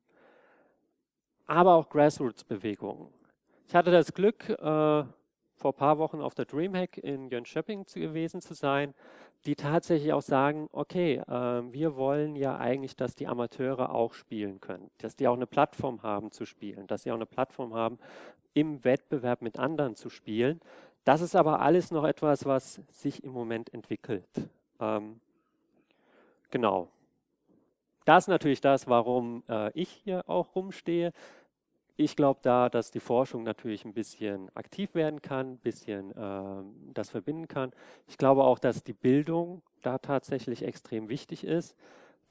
aber 1.45 1.75
auch 1.75 1.89
Grassroots-Bewegungen. 1.89 3.09
Ich 3.67 3.75
hatte 3.75 3.91
das 3.91 4.13
Glück, 4.13 4.49
äh, 4.49 5.03
vor 5.63 5.71
ein 5.71 5.77
paar 5.77 5.97
Wochen 5.97 6.19
auf 6.19 6.35
der 6.35 6.43
Dreamhack 6.43 6.97
in 6.97 7.29
Jönköping 7.29 7.85
gewesen 7.85 8.41
zu 8.41 8.53
sein, 8.53 8.93
die 9.45 9.55
tatsächlich 9.55 10.11
auch 10.11 10.21
sagen, 10.21 10.67
okay, 10.73 11.21
äh, 11.25 11.73
wir 11.73 11.95
wollen 11.95 12.35
ja 12.35 12.57
eigentlich, 12.57 12.97
dass 12.97 13.15
die 13.15 13.27
Amateure 13.27 13.95
auch 13.95 14.13
spielen 14.13 14.59
können, 14.59 14.91
dass 14.97 15.15
die 15.15 15.25
auch 15.25 15.35
eine 15.35 15.47
Plattform 15.47 16.03
haben 16.03 16.31
zu 16.31 16.45
spielen, 16.45 16.85
dass 16.87 17.03
sie 17.03 17.11
auch 17.11 17.15
eine 17.15 17.25
Plattform 17.25 17.73
haben, 17.73 17.97
im 18.53 18.83
Wettbewerb 18.83 19.41
mit 19.41 19.57
anderen 19.57 19.95
zu 19.95 20.09
spielen. 20.09 20.59
Das 21.05 21.21
ist 21.21 21.33
aber 21.33 21.61
alles 21.61 21.91
noch 21.91 22.03
etwas, 22.03 22.45
was 22.45 22.81
sich 22.91 23.23
im 23.23 23.31
Moment 23.31 23.73
entwickelt. 23.73 24.27
Ähm, 24.81 25.21
genau. 26.51 26.89
Das 28.03 28.25
ist 28.25 28.27
natürlich 28.27 28.59
das, 28.59 28.87
warum 28.87 29.43
äh, 29.47 29.71
ich 29.79 29.89
hier 29.89 30.27
auch 30.27 30.55
rumstehe. 30.55 31.13
Ich 31.95 32.15
glaube 32.15 32.39
da, 32.41 32.69
dass 32.69 32.91
die 32.91 32.99
Forschung 32.99 33.43
natürlich 33.43 33.85
ein 33.85 33.93
bisschen 33.93 34.49
aktiv 34.55 34.95
werden 34.95 35.21
kann, 35.21 35.53
ein 35.53 35.57
bisschen 35.57 36.11
äh, 36.11 36.63
das 36.93 37.09
verbinden 37.11 37.47
kann. 37.47 37.71
Ich 38.07 38.17
glaube 38.17 38.43
auch, 38.43 38.57
dass 38.57 38.83
die 38.83 38.93
Bildung 38.93 39.61
da 39.83 39.99
tatsächlich 39.99 40.63
extrem 40.63 41.09
wichtig 41.09 41.43
ist. 41.43 41.75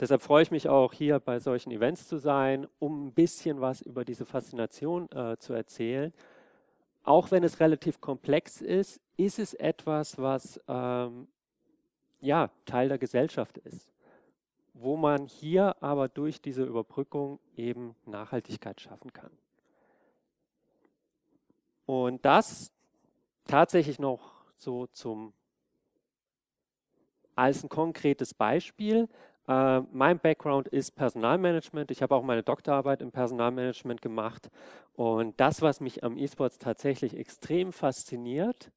Deshalb 0.00 0.22
freue 0.22 0.42
ich 0.42 0.50
mich 0.50 0.68
auch, 0.68 0.92
hier 0.92 1.20
bei 1.20 1.38
solchen 1.38 1.70
Events 1.70 2.08
zu 2.08 2.18
sein, 2.18 2.66
um 2.80 3.06
ein 3.06 3.12
bisschen 3.12 3.60
was 3.60 3.82
über 3.82 4.04
diese 4.04 4.26
Faszination 4.26 5.08
äh, 5.12 5.36
zu 5.38 5.52
erzählen 5.52 6.12
auch 7.04 7.30
wenn 7.30 7.44
es 7.44 7.60
relativ 7.60 8.00
komplex 8.00 8.60
ist, 8.60 9.00
ist 9.16 9.38
es 9.38 9.54
etwas, 9.54 10.18
was 10.18 10.60
ähm, 10.68 11.28
ja, 12.20 12.50
Teil 12.64 12.88
der 12.88 12.98
Gesellschaft 12.98 13.58
ist, 13.58 13.92
wo 14.74 14.96
man 14.96 15.26
hier 15.26 15.82
aber 15.82 16.08
durch 16.08 16.40
diese 16.40 16.64
Überbrückung 16.64 17.40
eben 17.56 17.96
Nachhaltigkeit 18.06 18.80
schaffen 18.80 19.12
kann. 19.12 19.30
Und 21.86 22.24
das 22.24 22.72
tatsächlich 23.46 23.98
noch 23.98 24.32
so 24.56 24.86
zum 24.88 25.32
als 27.34 27.62
ein 27.62 27.68
konkretes 27.68 28.34
Beispiel. 28.34 29.08
Äh, 29.48 29.80
mein 29.92 30.18
Background 30.18 30.68
ist 30.68 30.92
Personalmanagement. 30.92 31.90
Ich 31.90 32.02
habe 32.02 32.14
auch 32.14 32.22
meine 32.22 32.42
Doktorarbeit 32.42 33.00
im 33.02 33.10
Personalmanagement 33.10 34.02
gemacht. 34.02 34.50
Und 34.94 35.40
das, 35.40 35.62
was 35.62 35.80
mich 35.80 36.04
am 36.04 36.16
E-Sports 36.16 36.58
tatsächlich 36.58 37.16
extrem 37.16 37.72
fasziniert, 37.72 38.70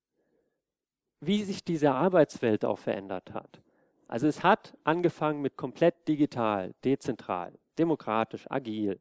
wie 1.19 1.43
sich 1.43 1.63
diese 1.63 1.91
Arbeitswelt 1.91 2.65
auch 2.65 2.79
verändert 2.79 3.33
hat. 3.33 3.61
Also 4.07 4.27
es 4.27 4.43
hat 4.43 4.77
angefangen 4.83 5.41
mit 5.41 5.57
komplett 5.57 6.07
digital, 6.07 6.73
dezentral, 6.83 7.53
demokratisch, 7.77 8.49
agil. 8.49 8.99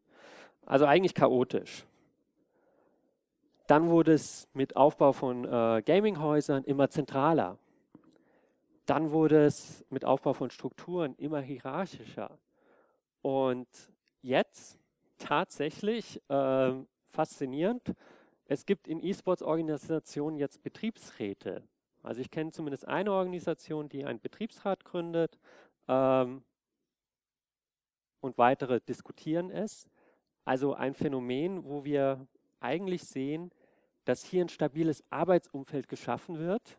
Also 0.65 0.87
eigentlich 0.87 1.15
chaotisch. 1.15 1.85
Dann 3.67 3.89
wurde 3.89 4.13
es 4.13 4.49
mit 4.53 4.77
Aufbau 4.77 5.13
von 5.13 5.45
äh, 5.45 5.83
Gaminghäusern 5.85 6.65
immer 6.65 6.91
zentraler. 6.91 7.59
Dann 8.87 9.11
wurde 9.13 9.45
es 9.47 9.85
mit 9.89 10.05
Aufbau 10.05 10.35
von 10.35 10.51
Strukturen 10.51 11.15
immer 11.17 11.41
hierarchischer. 11.41 12.39
Und 13.23 13.69
jetzt 14.21 14.79
tatsächlich 15.17 16.21
äh, 16.29 16.73
faszinierend, 17.09 17.95
es 18.47 18.67
gibt 18.67 18.87
in 18.87 19.03
E-Sports-Organisationen 19.03 20.37
jetzt 20.37 20.63
Betriebsräte. 20.63 21.63
Also 22.03 22.21
ich 22.21 22.31
kenne 22.31 22.51
zumindest 22.51 22.87
eine 22.87 23.13
Organisation, 23.13 23.89
die 23.89 24.05
einen 24.05 24.21
Betriebsrat 24.21 24.85
gründet 24.85 25.39
ähm, 25.89 26.45
und 28.21 28.37
weitere 28.37 28.81
diskutieren 28.81 29.51
es. 29.51 29.89
Also 30.45 30.75
ein 30.75 30.93
Phänomen, 30.93 31.65
wo 31.65 31.85
wir 31.85 32.27
eigentlich 32.65 33.05
sehen, 33.05 33.53
dass 34.05 34.25
hier 34.25 34.45
ein 34.45 34.49
stabiles 34.49 35.05
Arbeitsumfeld 35.11 35.89
geschaffen 35.89 36.39
wird, 36.39 36.79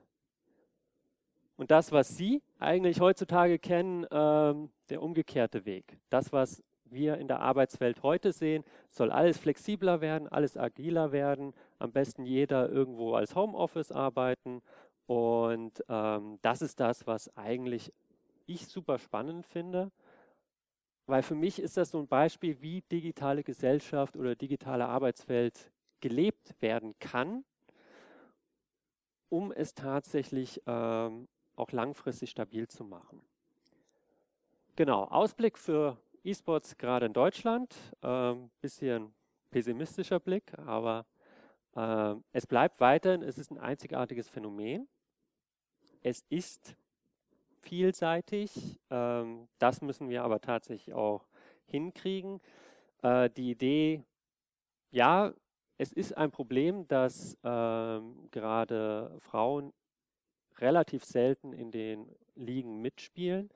und 1.57 1.71
das, 1.71 1.91
was 1.91 2.17
Sie 2.17 2.41
eigentlich 2.59 2.99
heutzutage 2.99 3.59
kennen, 3.59 4.05
ähm, 4.11 4.69
der 4.89 5.01
umgekehrte 5.01 5.65
Weg. 5.65 5.97
Das, 6.09 6.33
was 6.33 6.61
wir 6.85 7.17
in 7.17 7.27
der 7.27 7.39
Arbeitswelt 7.39 8.03
heute 8.03 8.31
sehen, 8.31 8.63
soll 8.89 9.11
alles 9.11 9.37
flexibler 9.37 10.01
werden, 10.01 10.27
alles 10.27 10.57
agiler 10.57 11.11
werden, 11.11 11.53
am 11.79 11.91
besten 11.91 12.25
jeder 12.25 12.69
irgendwo 12.69 13.13
als 13.13 13.35
Homeoffice 13.35 13.91
arbeiten. 13.91 14.61
Und 15.07 15.83
ähm, 15.87 16.39
das 16.41 16.61
ist 16.61 16.79
das, 16.79 17.07
was 17.07 17.35
eigentlich 17.37 17.91
ich 18.47 18.67
super 18.67 18.99
spannend 18.99 19.45
finde, 19.45 19.91
weil 21.07 21.23
für 21.23 21.35
mich 21.35 21.59
ist 21.59 21.77
das 21.77 21.91
so 21.91 21.99
ein 21.99 22.07
Beispiel, 22.07 22.61
wie 22.61 22.81
digitale 22.91 23.43
Gesellschaft 23.43 24.17
oder 24.17 24.35
digitale 24.35 24.87
Arbeitswelt 24.87 25.71
gelebt 26.01 26.55
werden 26.61 26.93
kann, 26.99 27.43
um 29.29 29.51
es 29.51 29.73
tatsächlich 29.73 30.61
ähm, 30.65 31.27
auch 31.55 31.71
langfristig 31.71 32.29
stabil 32.29 32.67
zu 32.67 32.83
machen. 32.83 33.21
Genau, 34.75 35.05
Ausblick 35.05 35.57
für 35.57 35.97
E-Sports 36.23 36.77
gerade 36.77 37.05
in 37.05 37.13
Deutschland. 37.13 37.73
Ähm, 38.01 38.49
bisschen 38.61 39.13
pessimistischer 39.51 40.19
Blick, 40.19 40.57
aber 40.59 41.05
äh, 41.75 42.15
es 42.33 42.45
bleibt 42.45 42.81
weiterhin, 42.81 43.21
es 43.21 43.37
ist 43.37 43.51
ein 43.51 43.57
einzigartiges 43.57 44.27
Phänomen. 44.27 44.87
Es 46.01 46.25
ist 46.29 46.75
vielseitig, 47.61 48.79
ähm, 48.89 49.47
das 49.59 49.81
müssen 49.81 50.09
wir 50.09 50.23
aber 50.23 50.41
tatsächlich 50.41 50.93
auch 50.93 51.25
hinkriegen. 51.67 52.41
Äh, 53.01 53.29
die 53.29 53.51
Idee, 53.51 54.03
ja, 54.91 55.33
es 55.77 55.91
ist 55.91 56.15
ein 56.15 56.31
Problem, 56.31 56.87
dass 56.87 57.37
ähm, 57.43 58.29
gerade 58.31 59.15
Frauen 59.19 59.73
relativ 60.57 61.03
selten 61.03 61.53
in 61.53 61.71
den 61.71 62.09
Ligen 62.35 62.81
mitspielen. 62.81 63.49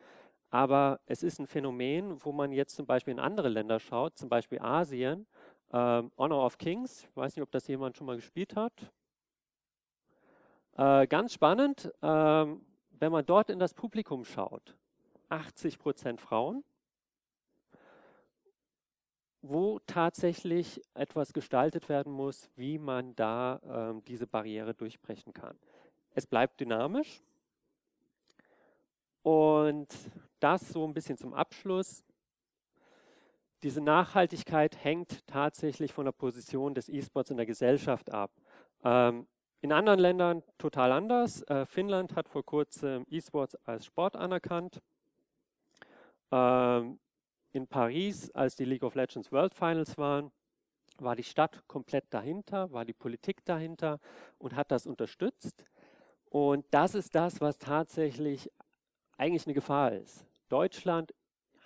Aber 0.49 0.99
es 1.05 1.23
ist 1.23 1.39
ein 1.39 1.47
Phänomen, 1.47 2.23
wo 2.23 2.31
man 2.31 2.51
jetzt 2.51 2.75
zum 2.75 2.85
Beispiel 2.85 3.11
in 3.11 3.19
andere 3.19 3.49
Länder 3.49 3.79
schaut, 3.79 4.17
zum 4.17 4.29
Beispiel 4.29 4.59
Asien. 4.59 5.27
Ähm, 5.71 6.11
Honor 6.17 6.45
of 6.45 6.57
Kings, 6.57 7.03
ich 7.03 7.15
weiß 7.15 7.35
nicht, 7.35 7.43
ob 7.43 7.51
das 7.51 7.67
jemand 7.67 7.95
schon 7.95 8.07
mal 8.07 8.15
gespielt 8.15 8.55
hat. 8.55 8.91
Äh, 10.75 11.05
ganz 11.07 11.33
spannend, 11.33 11.91
ähm, 12.01 12.65
wenn 12.91 13.11
man 13.11 13.25
dort 13.25 13.49
in 13.49 13.59
das 13.59 13.73
Publikum 13.73 14.25
schaut, 14.25 14.75
80 15.29 15.77
Prozent 15.77 16.19
Frauen, 16.19 16.63
wo 19.41 19.79
tatsächlich 19.87 20.81
etwas 20.93 21.33
gestaltet 21.33 21.89
werden 21.89 22.11
muss, 22.11 22.49
wie 22.55 22.77
man 22.77 23.15
da 23.15 23.61
ähm, 23.65 24.03
diese 24.05 24.27
Barriere 24.27 24.73
durchbrechen 24.73 25.33
kann. 25.33 25.57
Es 26.13 26.27
bleibt 26.27 26.59
dynamisch. 26.59 27.21
Und 29.21 29.87
das 30.39 30.69
so 30.69 30.85
ein 30.85 30.93
bisschen 30.93 31.17
zum 31.17 31.33
Abschluss. 31.33 32.03
Diese 33.63 33.81
Nachhaltigkeit 33.81 34.83
hängt 34.83 35.27
tatsächlich 35.27 35.93
von 35.93 36.05
der 36.05 36.13
Position 36.13 36.73
des 36.73 36.87
E-Sports 36.87 37.29
in 37.29 37.37
der 37.37 37.45
Gesellschaft 37.45 38.11
ab. 38.11 38.31
Ähm, 38.83 39.27
in 39.61 39.73
anderen 39.73 39.99
Ländern 39.99 40.43
total 40.57 40.93
anders. 40.93 41.43
Äh, 41.43 41.65
Finnland 41.65 42.15
hat 42.15 42.29
vor 42.29 42.45
kurzem 42.45 43.05
E-Sports 43.09 43.55
als 43.65 43.85
Sport 43.85 44.15
anerkannt. 44.15 44.81
Ähm, 46.31 46.99
in 47.51 47.67
Paris, 47.67 48.29
als 48.31 48.55
die 48.55 48.65
League 48.65 48.83
of 48.83 48.95
Legends 48.95 49.31
World 49.31 49.53
Finals 49.53 49.97
waren, 49.97 50.31
war 50.97 51.15
die 51.15 51.23
Stadt 51.23 51.63
komplett 51.67 52.05
dahinter, 52.09 52.71
war 52.71 52.85
die 52.85 52.93
Politik 52.93 53.43
dahinter 53.45 53.99
und 54.37 54.55
hat 54.55 54.71
das 54.71 54.85
unterstützt. 54.85 55.65
Und 56.25 56.65
das 56.71 56.93
ist 56.95 57.15
das, 57.15 57.41
was 57.41 57.57
tatsächlich 57.57 58.51
eigentlich 59.17 59.45
eine 59.45 59.53
Gefahr 59.53 59.93
ist. 59.93 60.25
Deutschland 60.49 61.13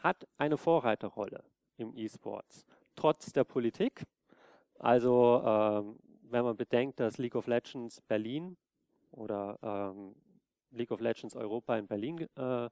hat 0.01 0.27
eine 0.37 0.57
Vorreiterrolle 0.57 1.43
im 1.77 1.95
E-Sports, 1.95 2.65
trotz 2.95 3.31
der 3.33 3.43
Politik. 3.43 4.03
Also 4.79 5.41
ähm, 5.45 5.99
wenn 6.29 6.43
man 6.43 6.57
bedenkt, 6.57 6.99
dass 6.99 7.17
League 7.17 7.35
of 7.35 7.47
Legends 7.47 8.01
Berlin 8.01 8.57
oder 9.11 9.57
ähm, 9.61 10.15
League 10.71 10.91
of 10.91 10.99
Legends 10.99 11.35
Europa 11.35 11.77
in 11.77 11.87
Berlin 11.87 12.27
äh, 12.35 12.69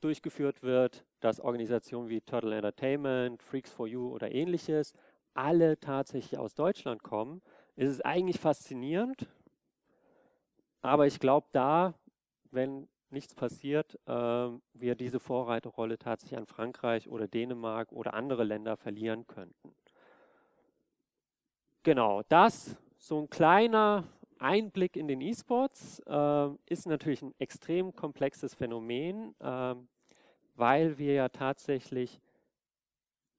durchgeführt 0.00 0.62
wird, 0.62 1.04
dass 1.20 1.40
Organisationen 1.40 2.08
wie 2.08 2.20
Turtle 2.20 2.54
Entertainment, 2.56 3.42
Freaks 3.42 3.70
for 3.70 3.86
You 3.86 4.12
oder 4.12 4.32
ähnliches 4.32 4.94
alle 5.34 5.78
tatsächlich 5.78 6.38
aus 6.38 6.54
Deutschland 6.54 7.02
kommen, 7.02 7.42
ist 7.76 7.90
es 7.90 8.00
eigentlich 8.00 8.40
faszinierend. 8.40 9.26
Aber 10.80 11.06
ich 11.06 11.20
glaube, 11.20 11.46
da, 11.52 11.94
wenn 12.50 12.88
nichts 13.10 13.34
passiert, 13.34 13.98
äh, 14.06 14.48
wir 14.72 14.94
diese 14.94 15.20
Vorreiterrolle 15.20 15.98
tatsächlich 15.98 16.38
an 16.38 16.46
Frankreich 16.46 17.08
oder 17.08 17.28
Dänemark 17.28 17.92
oder 17.92 18.14
andere 18.14 18.44
Länder 18.44 18.76
verlieren 18.76 19.26
könnten. 19.26 19.74
Genau, 21.82 22.22
das 22.28 22.76
so 22.98 23.20
ein 23.20 23.30
kleiner 23.30 24.04
Einblick 24.38 24.96
in 24.96 25.08
den 25.08 25.20
E-Sports 25.20 26.00
äh, 26.06 26.48
ist 26.66 26.86
natürlich 26.86 27.22
ein 27.22 27.34
extrem 27.38 27.94
komplexes 27.94 28.54
Phänomen, 28.54 29.34
äh, 29.40 29.74
weil 30.54 30.98
wir 30.98 31.14
ja 31.14 31.28
tatsächlich, 31.28 32.20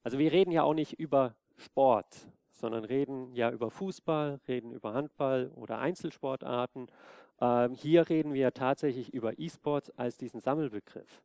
also 0.04 0.18
wir 0.18 0.32
reden 0.32 0.52
ja 0.52 0.64
auch 0.64 0.74
nicht 0.74 0.94
über 0.94 1.36
Sport, 1.58 2.28
sondern 2.52 2.84
reden 2.86 3.34
ja 3.34 3.52
über 3.52 3.70
Fußball, 3.70 4.40
reden 4.48 4.72
über 4.72 4.94
Handball 4.94 5.52
oder 5.56 5.80
Einzelsportarten. 5.80 6.88
Ähm, 7.40 7.74
hier 7.74 8.10
reden 8.10 8.34
wir 8.34 8.54
tatsächlich 8.54 9.14
über 9.14 9.38
E-Sports 9.40 9.92
als 9.92 10.18
diesen 10.18 10.42
Sammelbegriff. 10.42 11.24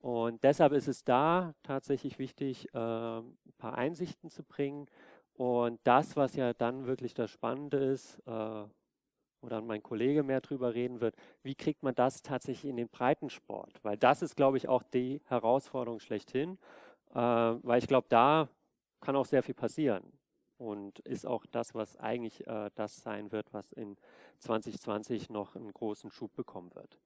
Und 0.00 0.44
deshalb 0.44 0.72
ist 0.72 0.88
es 0.88 1.04
da 1.04 1.54
tatsächlich 1.62 2.18
wichtig, 2.18 2.68
äh, 2.74 2.78
ein 2.78 3.36
paar 3.56 3.78
Einsichten 3.78 4.30
zu 4.30 4.42
bringen. 4.42 4.86
Und 5.34 5.80
das, 5.84 6.16
was 6.16 6.36
ja 6.36 6.52
dann 6.52 6.86
wirklich 6.86 7.14
das 7.14 7.30
Spannende 7.30 7.78
ist, 7.78 8.20
äh, 8.26 8.64
dann 9.48 9.66
mein 9.66 9.82
Kollege 9.82 10.22
mehr 10.22 10.40
drüber 10.40 10.74
reden 10.74 11.00
wird, 11.00 11.14
wie 11.42 11.54
kriegt 11.54 11.82
man 11.82 11.94
das 11.94 12.22
tatsächlich 12.22 12.70
in 12.70 12.76
den 12.76 12.88
Breitensport? 12.88 13.72
Weil 13.82 13.96
das 13.96 14.22
ist, 14.22 14.36
glaube 14.36 14.56
ich, 14.56 14.68
auch 14.68 14.82
die 14.82 15.20
Herausforderung 15.26 16.00
schlechthin, 16.00 16.58
äh, 17.14 17.18
weil 17.18 17.78
ich 17.78 17.88
glaube, 17.88 18.06
da 18.08 18.48
kann 19.00 19.16
auch 19.16 19.26
sehr 19.26 19.42
viel 19.42 19.54
passieren 19.54 20.02
und 20.58 21.00
ist 21.00 21.26
auch 21.26 21.44
das, 21.46 21.74
was 21.74 21.96
eigentlich 21.98 22.46
äh, 22.46 22.70
das 22.74 22.96
sein 22.96 23.32
wird, 23.32 23.52
was 23.52 23.72
in 23.72 23.96
2020 24.38 25.30
noch 25.30 25.56
einen 25.56 25.72
großen 25.72 26.10
Schub 26.10 26.34
bekommen 26.34 26.74
wird. 26.74 26.98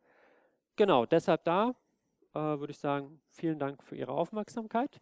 Genau, 0.77 1.07
deshalb 1.07 1.45
da 1.45 1.75
äh, 2.35 2.39
würde 2.39 2.71
ich 2.71 2.79
sagen, 2.79 3.21
vielen 3.31 3.59
Dank 3.59 3.83
für 3.83 3.97
Ihre 3.97 4.13
Aufmerksamkeit. 4.13 5.01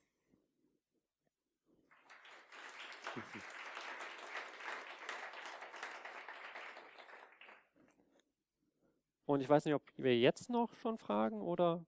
Und 9.27 9.41
ich 9.41 9.49
weiß 9.49 9.65
nicht, 9.65 9.75
ob 9.75 9.83
wir 9.97 10.17
jetzt 10.17 10.49
noch 10.51 10.73
schon 10.77 10.99
fragen 10.99 11.43
oder 11.43 11.85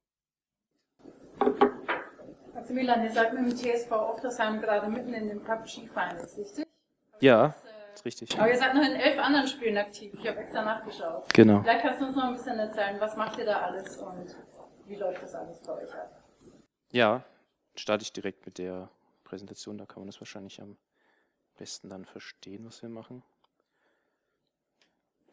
Maximilian, 2.53 3.05
ihr 3.05 3.13
seid 3.13 3.33
mit 3.33 3.43
dem 3.43 3.57
TSV 3.57 3.93
Oftersheim 3.93 4.61
gerade 4.61 4.89
mitten 4.89 5.15
in 5.15 5.29
den 5.29 5.43
PUBG-Finals, 5.43 6.37
richtig? 6.37 6.67
Ja, 7.21 7.55
ist 7.95 8.05
richtig. 8.05 8.39
Aber 8.39 8.51
ihr 8.51 8.59
seid 8.59 8.75
noch 8.75 8.83
in 8.83 8.97
elf 8.97 9.19
anderen 9.21 9.47
Spielen 9.47 9.79
aktiv. 9.79 10.13
Ich 10.19 10.29
habe 10.29 10.39
extra 10.41 10.65
nachgeschaut. 10.65 11.33
Genau. 11.33 11.61
Vielleicht 11.63 11.83
kannst 11.83 12.01
du 12.01 12.07
uns 12.07 12.17
noch 12.17 12.25
ein 12.25 12.35
bisschen 12.35 12.59
erzählen, 12.59 13.01
was 13.01 13.17
macht 13.17 13.39
ihr 13.39 13.45
da 13.45 13.61
alles 13.61 13.97
und 13.99 14.37
wie 14.87 14.97
läuft 14.97 15.23
das 15.23 15.35
alles 15.35 15.61
bei 15.61 15.73
euch 15.75 15.95
ab? 15.95 16.23
Ja, 16.91 17.25
starte 17.77 18.03
ich 18.03 18.13
direkt 18.13 18.45
mit 18.45 18.59
der 18.59 18.91
Präsentation. 19.23 19.79
Da 19.79 19.87
kann 19.87 20.01
man 20.01 20.09
das 20.09 20.21
wahrscheinlich 20.21 20.61
am 20.61 20.77
besten 21.57 21.89
dann 21.89 22.05
verstehen, 22.05 22.67
was 22.67 22.83
wir 22.83 22.89
machen. 22.89 23.23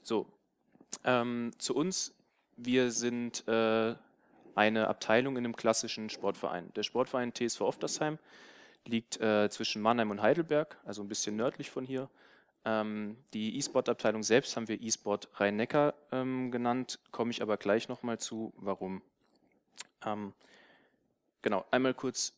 So, 0.04 0.28
ähm, 1.04 1.52
zu 1.58 1.76
uns. 1.76 2.14
Wir 2.58 2.92
sind 2.92 3.48
äh, 3.48 3.96
eine 4.56 4.88
Abteilung 4.88 5.38
in 5.38 5.46
einem 5.46 5.56
klassischen 5.56 6.10
Sportverein. 6.10 6.72
Der 6.76 6.84
Sportverein 6.84 7.34
TSV 7.34 7.62
Oftersheim 7.62 8.18
liegt 8.86 9.20
äh, 9.20 9.50
zwischen 9.50 9.82
Mannheim 9.82 10.12
und 10.12 10.22
Heidelberg, 10.22 10.78
also 10.86 11.02
ein 11.02 11.08
bisschen 11.08 11.36
nördlich 11.36 11.70
von 11.70 11.86
hier. 11.86 12.10
Ähm, 12.64 13.18
die 13.34 13.58
E-Sport-Abteilung 13.58 14.24
selbst 14.24 14.56
haben 14.56 14.68
wir 14.68 14.82
E-Sport 14.82 15.30
Rhein-Neckar 15.36 15.94
ähm, 16.12 16.52
genannt, 16.52 17.00
komme 17.12 17.32
ich 17.32 17.42
aber 17.42 17.58
gleich 17.58 17.90
nochmal 17.90 18.18
zu, 18.18 18.54
warum. 18.58 19.02
Ähm, 20.04 20.34
genau, 21.42 21.66
einmal 21.72 21.94
kurz 21.94 22.34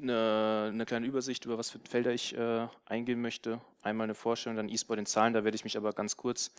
eine, 0.00 0.70
eine, 0.72 0.84
kleine 0.84 1.06
Übersicht, 1.06 1.44
über 1.44 1.56
was 1.56 1.70
für 1.70 1.78
Felder 1.78 2.12
ich 2.12 2.36
äh, 2.36 2.66
eingehen 2.84 3.22
möchte. 3.22 3.60
Einmal 3.82 4.04
eine 4.04 4.14
Vorstellung, 4.14 4.56
dann 4.56 4.68
E-Sport 4.68 4.98
in 4.98 5.06
Zahlen, 5.06 5.32
da 5.32 5.44
werde 5.44 5.54
ich 5.54 5.64
mich 5.64 5.76
aber 5.76 5.92
ganz 5.92 6.16
kurz 6.16 6.52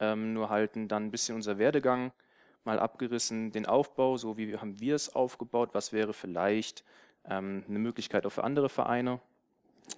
ähm, 0.00 0.32
nur 0.32 0.50
halten. 0.50 0.88
Dann 0.88 1.06
ein 1.06 1.10
bisschen 1.10 1.36
unser 1.36 1.58
Werdegang, 1.58 2.12
mal 2.64 2.78
abgerissen, 2.78 3.52
den 3.52 3.66
Aufbau, 3.66 4.16
so 4.16 4.36
wie 4.36 4.56
haben 4.56 4.80
wir 4.80 4.94
es 4.94 5.14
aufgebaut, 5.14 5.70
was 5.72 5.92
wäre 5.92 6.12
vielleicht 6.12 6.84
ähm, 7.28 7.64
eine 7.68 7.78
Möglichkeit 7.78 8.26
auch 8.26 8.30
für 8.30 8.44
andere 8.44 8.68
Vereine. 8.68 9.20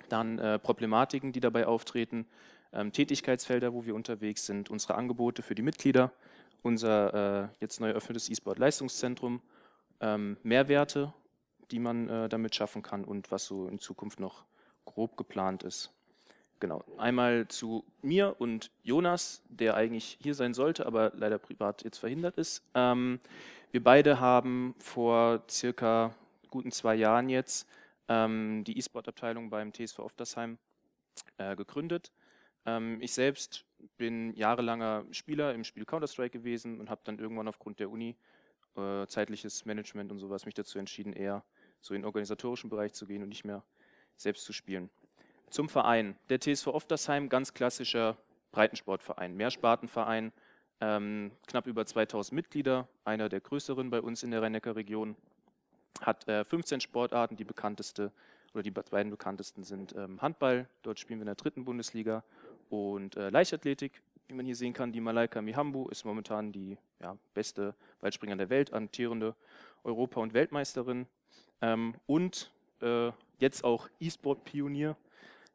Dann 0.09 0.39
äh, 0.39 0.59
Problematiken, 0.59 1.33
die 1.33 1.41
dabei 1.41 1.67
auftreten, 1.67 2.27
ähm, 2.73 2.93
Tätigkeitsfelder, 2.93 3.73
wo 3.73 3.85
wir 3.85 3.95
unterwegs 3.95 4.47
sind, 4.47 4.71
unsere 4.71 4.95
Angebote 4.95 5.43
für 5.43 5.55
die 5.55 5.63
Mitglieder, 5.63 6.13
unser 6.63 7.45
äh, 7.45 7.49
jetzt 7.61 7.81
neu 7.81 7.89
eröffnetes 7.89 8.31
E-Sport-Leistungszentrum, 8.31 9.41
ähm, 10.01 10.37
Mehrwerte, 10.43 11.13
die 11.71 11.79
man 11.79 12.09
äh, 12.09 12.29
damit 12.29 12.55
schaffen 12.55 12.83
kann 12.83 13.05
und 13.05 13.31
was 13.31 13.47
so 13.47 13.67
in 13.69 13.79
Zukunft 13.79 14.21
noch 14.21 14.45
grob 14.85 15.17
geplant 15.17 15.63
ist. 15.63 15.93
Genau. 16.63 16.85
Einmal 16.97 17.49
zu 17.49 17.85
mir 18.03 18.37
und 18.39 18.71
Jonas, 18.85 19.43
der 19.49 19.75
eigentlich 19.75 20.17
hier 20.23 20.33
sein 20.37 20.55
sollte, 20.55 20.87
aber 20.87 21.11
leider 21.17 21.37
privat 21.41 21.83
jetzt 21.83 21.99
verhindert 21.99 22.39
ist. 22.39 22.63
Ähm, 22.77 23.19
wir 23.73 23.83
beide 23.83 24.21
haben 24.21 24.77
vor 24.79 25.43
circa 25.51 26.15
guten 26.51 26.71
zwei 26.71 26.95
Jahren 26.95 27.29
jetzt 27.29 27.69
ähm, 28.07 28.63
die 28.63 28.79
E-Sport-Abteilung 28.79 29.51
beim 29.51 29.73
TSV 29.73 29.99
Oftersheim 29.99 30.57
äh, 31.37 31.57
gegründet. 31.57 32.13
Ähm, 32.65 32.99
ich 33.01 33.13
selbst 33.13 33.65
bin 33.97 34.33
jahrelanger 34.35 35.05
Spieler 35.11 35.55
im 35.55 35.65
Spiel 35.65 35.85
Counter-Strike 35.85 36.39
gewesen 36.39 36.79
und 36.79 36.91
habe 36.91 37.01
dann 37.03 37.19
irgendwann 37.19 37.49
aufgrund 37.49 37.81
der 37.81 37.91
Uni 37.91 38.15
äh, 38.77 39.05
zeitliches 39.09 39.65
Management 39.65 40.13
und 40.13 40.21
sowas 40.21 40.47
mich 40.47 40.55
dazu 40.55 40.79
entschieden, 40.79 41.13
eher 41.13 41.43
so 41.81 41.93
in 41.93 42.03
den 42.03 42.07
organisatorischen 42.07 42.71
Bereich 42.71 42.93
zu 42.93 43.09
gehen 43.09 43.25
und 43.25 43.31
nicht 43.31 43.45
mehr 43.45 43.65
selbst 44.17 44.45
zu 44.45 44.53
spielen. 44.53 44.91
Zum 45.53 45.69
Verein. 45.69 46.17
Der 46.31 46.41
TSV 46.41 46.69
Oftersheim, 46.69 47.29
ganz 47.29 47.53
klassischer 47.53 48.17
Breitensportverein, 48.53 49.37
Mehrspartenverein, 49.37 50.33
ähm, 50.81 51.31
knapp 51.47 51.67
über 51.67 51.85
2000 51.85 52.35
Mitglieder, 52.35 52.89
einer 53.05 53.29
der 53.29 53.41
größeren 53.41 53.91
bei 53.91 54.01
uns 54.01 54.23
in 54.23 54.31
der 54.31 54.41
Rhein-Neckar-Region, 54.41 55.15
hat 56.01 56.27
äh, 56.27 56.47
15 56.47 56.81
Sportarten, 56.81 57.37
die 57.37 57.45
bekannteste 57.45 58.13
oder 58.55 58.63
die 58.63 58.71
beiden 58.71 59.11
bekanntesten 59.11 59.63
sind 59.63 59.95
ähm, 59.95 60.23
Handball, 60.23 60.71
dort 60.81 60.99
spielen 60.99 61.19
wir 61.19 61.25
in 61.25 61.27
der 61.27 61.35
dritten 61.35 61.67
Bundesliga, 61.67 62.25
und 62.71 63.19
äh, 63.19 63.29
Leichtathletik, 63.29 64.01
wie 64.29 64.35
man 64.35 64.47
hier 64.47 64.57
sehen 64.57 64.73
kann, 64.73 64.91
die 64.91 65.03
Malaika 65.03 65.43
Mihambu 65.43 65.87
ist 65.91 66.07
momentan 66.07 66.51
die 66.51 66.79
ja, 66.99 67.19
beste 67.35 67.75
Weitspringer 68.01 68.37
der 68.37 68.49
Welt, 68.49 68.73
amtierende 68.73 69.35
Europa- 69.85 70.23
und 70.23 70.33
Weltmeisterin. 70.33 71.07
Ähm, 71.61 71.95
und 72.07 72.51
äh, 72.81 73.11
jetzt 73.39 73.65
auch 73.65 73.91
E-Sport-Pionier 74.01 74.97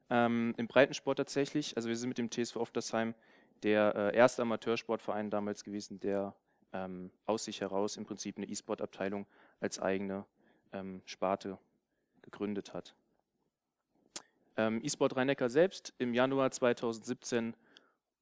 ähm, 0.10 0.54
im 0.58 0.68
Breitensport 0.68 1.18
tatsächlich. 1.18 1.76
Also 1.76 1.90
wir 1.90 1.96
sind 1.96 2.10
mit 2.10 2.18
dem 2.18 2.30
TSV 2.30 2.58
Oftersheim 2.58 3.14
der 3.64 3.96
äh, 3.96 4.16
erste 4.16 4.42
Amateursportverein 4.44 5.30
damals 5.30 5.64
gewesen, 5.64 6.00
der 6.00 6.36
ähm, 6.74 7.12
aus 7.26 7.46
sich 7.46 7.62
heraus 7.62 7.98
im 7.98 8.06
Prinzip 8.06 8.38
eine 8.38 8.48
E-Sport-Abteilung 8.48 9.26
als 9.60 9.80
eigene 9.80 10.26
ähm, 10.74 11.02
Sparte 11.06 11.58
gegründet 12.22 12.74
hat. 12.74 12.94
Ähm, 14.58 14.82
E-Sport 14.84 15.16
rhein 15.16 15.34
selbst 15.50 15.94
im 15.98 16.14
Januar 16.14 16.52
2017 16.52 17.56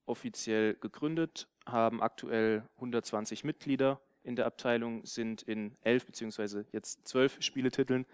offiziell 0.06 0.76
gegründet, 0.76 1.48
haben 1.66 2.02
aktuell 2.02 2.64
120 2.76 3.44
Mitglieder 3.44 4.00
in 4.24 4.36
der 4.36 4.46
Abteilung, 4.46 5.06
sind 5.06 5.42
in 5.44 5.76
elf 5.82 6.06
beziehungsweise 6.06 6.66
jetzt 6.72 7.08
zwölf 7.08 7.42
Spieletiteln 7.42 8.06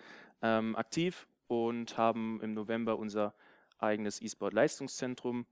ähm, 0.41 0.75
aktiv 0.75 1.27
und 1.47 1.97
haben 1.97 2.39
im 2.41 2.53
November 2.53 2.97
unser 2.97 3.33
eigenes 3.81 4.21
E-Sport-Leistungszentrum 4.21 5.45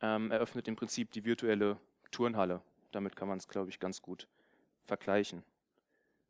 ähm, 0.00 0.30
eröffnet, 0.30 0.68
im 0.68 0.76
Prinzip 0.76 1.10
die 1.12 1.24
virtuelle 1.24 1.78
Turnhalle. 2.10 2.62
Damit 2.90 3.16
kann 3.16 3.28
man 3.28 3.38
es, 3.38 3.48
glaube 3.48 3.70
ich, 3.70 3.80
ganz 3.80 4.02
gut 4.02 4.28
vergleichen. 4.84 5.42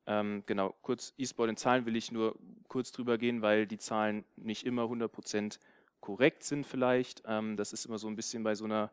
Ähm, 0.06 0.42
genau, 0.46 0.74
kurz 0.82 1.14
E-Sport 1.16 1.50
in 1.50 1.56
Zahlen 1.56 1.86
will 1.86 1.96
ich 1.96 2.10
nur 2.10 2.36
kurz 2.68 2.92
drüber 2.92 3.18
gehen, 3.18 3.42
weil 3.42 3.66
die 3.66 3.78
Zahlen 3.78 4.24
nicht 4.36 4.66
immer 4.66 4.82
100% 4.84 5.58
korrekt 6.00 6.42
sind 6.42 6.66
vielleicht. 6.66 7.22
Ähm, 7.26 7.56
das 7.56 7.72
ist 7.72 7.86
immer 7.86 7.98
so 7.98 8.08
ein 8.08 8.16
bisschen 8.16 8.42
bei 8.42 8.54
so 8.54 8.64
einer 8.64 8.90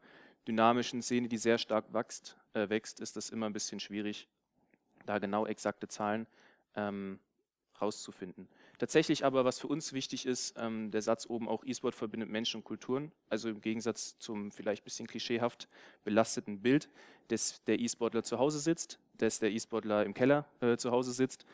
dynamischen 0.47 1.01
Szene, 1.01 1.27
die 1.27 1.37
sehr 1.37 1.57
stark 1.57 1.93
wächst, 1.93 2.37
äh, 2.53 2.69
wächst 2.69 2.99
ist 2.99 3.15
das 3.15 3.29
immer 3.29 3.47
ein 3.47 3.53
bisschen 3.53 3.79
schwierig, 3.79 4.27
da 5.05 5.19
genau 5.19 5.45
exakte 5.45 5.87
Zahlen 5.87 6.27
ähm, 6.75 7.19
rauszufinden. 7.81 8.47
Tatsächlich 8.79 9.25
aber, 9.25 9.43
was 9.43 9.59
für 9.59 9.67
uns 9.67 9.91
wichtig 9.91 10.25
ist, 10.25 10.55
ähm, 10.57 10.89
der 10.89 11.01
Satz 11.01 11.25
oben 11.29 11.49
auch 11.49 11.65
E-Sport 11.65 11.95
verbindet 11.95 12.29
Menschen 12.29 12.57
und 12.57 12.63
Kulturen, 12.63 13.11
also 13.29 13.49
im 13.49 13.59
Gegensatz 13.59 14.17
zum 14.19 14.51
vielleicht 14.51 14.83
ein 14.83 14.85
bisschen 14.85 15.05
klischeehaft 15.05 15.67
belasteten 16.05 16.61
Bild, 16.61 16.89
des, 17.29 17.61
der 17.65 17.77
E-Sportler 17.79 18.23
zu 18.23 18.39
Hause 18.39 18.59
sitzt. 18.59 18.99
dass 19.17 19.39
der 19.39 19.51
E-Sportler 19.51 20.05
im 20.05 20.13
Keller 20.13 20.45
äh, 20.61 20.77
zu 20.77 20.91
Hause 20.91 21.11
sitzt, 21.11 21.45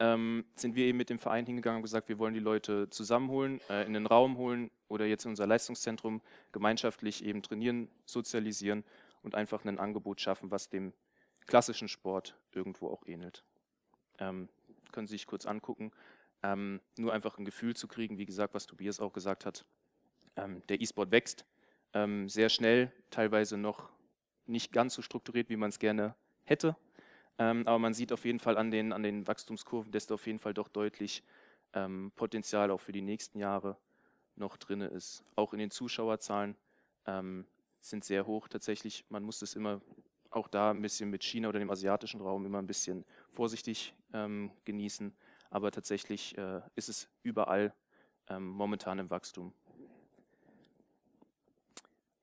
ähm, 0.00 0.44
sind 0.56 0.74
wir 0.74 0.86
eben 0.86 0.98
mit 0.98 1.08
dem 1.08 1.20
Verein 1.20 1.46
hingegangen 1.46 1.76
und 1.76 1.82
gesagt, 1.82 2.08
wir 2.08 2.18
wollen 2.18 2.34
die 2.34 2.40
Leute 2.40 2.90
zusammenholen, 2.90 3.60
äh, 3.70 3.86
in 3.86 3.92
den 3.92 4.06
Raum 4.06 4.36
holen 4.36 4.72
oder 4.88 5.06
jetzt 5.06 5.24
in 5.24 5.30
unser 5.30 5.46
Leistungszentrum 5.46 6.20
gemeinschaftlich 6.50 7.24
eben 7.24 7.42
trainieren, 7.42 7.88
sozialisieren 8.06 8.82
und 9.22 9.36
einfach 9.36 9.64
ein 9.64 9.78
Angebot 9.78 10.20
schaffen, 10.20 10.50
was 10.50 10.68
dem 10.68 10.92
klassischen 11.46 11.86
Sport 11.86 12.36
irgendwo 12.50 12.88
auch 12.88 13.06
ähnelt. 13.06 13.44
Ähm, 14.18 14.48
können 14.90 15.06
Sie 15.06 15.12
sich 15.12 15.26
kurz 15.26 15.46
angucken. 15.46 15.92
Ähm, 16.42 16.80
nur 16.96 17.12
einfach 17.12 17.38
ein 17.38 17.44
Gefühl 17.44 17.76
zu 17.76 17.86
kriegen, 17.86 18.18
wie 18.18 18.26
gesagt, 18.26 18.54
was 18.54 18.66
Tobias 18.66 19.00
auch 19.00 19.12
gesagt 19.12 19.46
hat. 19.46 19.64
Ähm, 20.36 20.62
der 20.68 20.80
E-Sport 20.80 21.10
wächst 21.10 21.44
ähm, 21.92 22.28
sehr 22.28 22.48
schnell, 22.48 22.90
teilweise 23.10 23.56
noch 23.56 23.90
nicht 24.46 24.72
ganz 24.72 24.94
so 24.94 25.02
strukturiert, 25.02 25.48
wie 25.50 25.56
man 25.56 25.70
es 25.70 25.78
gerne 25.78 26.14
hätte. 26.44 26.76
Ähm, 27.38 27.66
aber 27.66 27.78
man 27.78 27.94
sieht 27.94 28.12
auf 28.12 28.24
jeden 28.24 28.40
Fall 28.40 28.56
an 28.58 28.70
den, 28.70 28.92
an 28.92 29.02
den 29.02 29.26
Wachstumskurven, 29.26 29.92
dass 29.92 30.06
da 30.06 30.14
auf 30.14 30.26
jeden 30.26 30.38
Fall 30.38 30.54
doch 30.54 30.68
deutlich 30.68 31.22
ähm, 31.74 32.12
Potenzial 32.16 32.70
auch 32.70 32.80
für 32.80 32.92
die 32.92 33.02
nächsten 33.02 33.38
Jahre 33.38 33.76
noch 34.36 34.56
drin 34.56 34.80
ist. 34.80 35.24
Auch 35.36 35.52
in 35.52 35.58
den 35.58 35.70
Zuschauerzahlen 35.70 36.56
ähm, 37.06 37.46
sind 37.80 38.04
sehr 38.04 38.26
hoch 38.26 38.48
tatsächlich. 38.48 39.04
Man 39.08 39.22
muss 39.22 39.38
das 39.38 39.54
immer 39.54 39.80
auch 40.30 40.48
da 40.48 40.70
ein 40.70 40.80
bisschen 40.80 41.10
mit 41.10 41.22
China 41.22 41.48
oder 41.48 41.58
dem 41.58 41.70
asiatischen 41.70 42.20
Raum 42.20 42.46
immer 42.46 42.58
ein 42.58 42.66
bisschen 42.66 43.04
vorsichtig 43.32 43.94
genießen. 44.64 45.14
Aber 45.52 45.70
tatsächlich 45.70 46.36
äh, 46.38 46.62
ist 46.76 46.88
es 46.88 47.10
überall 47.22 47.74
ähm, 48.28 48.48
momentan 48.48 48.98
im 48.98 49.10
Wachstum. 49.10 49.52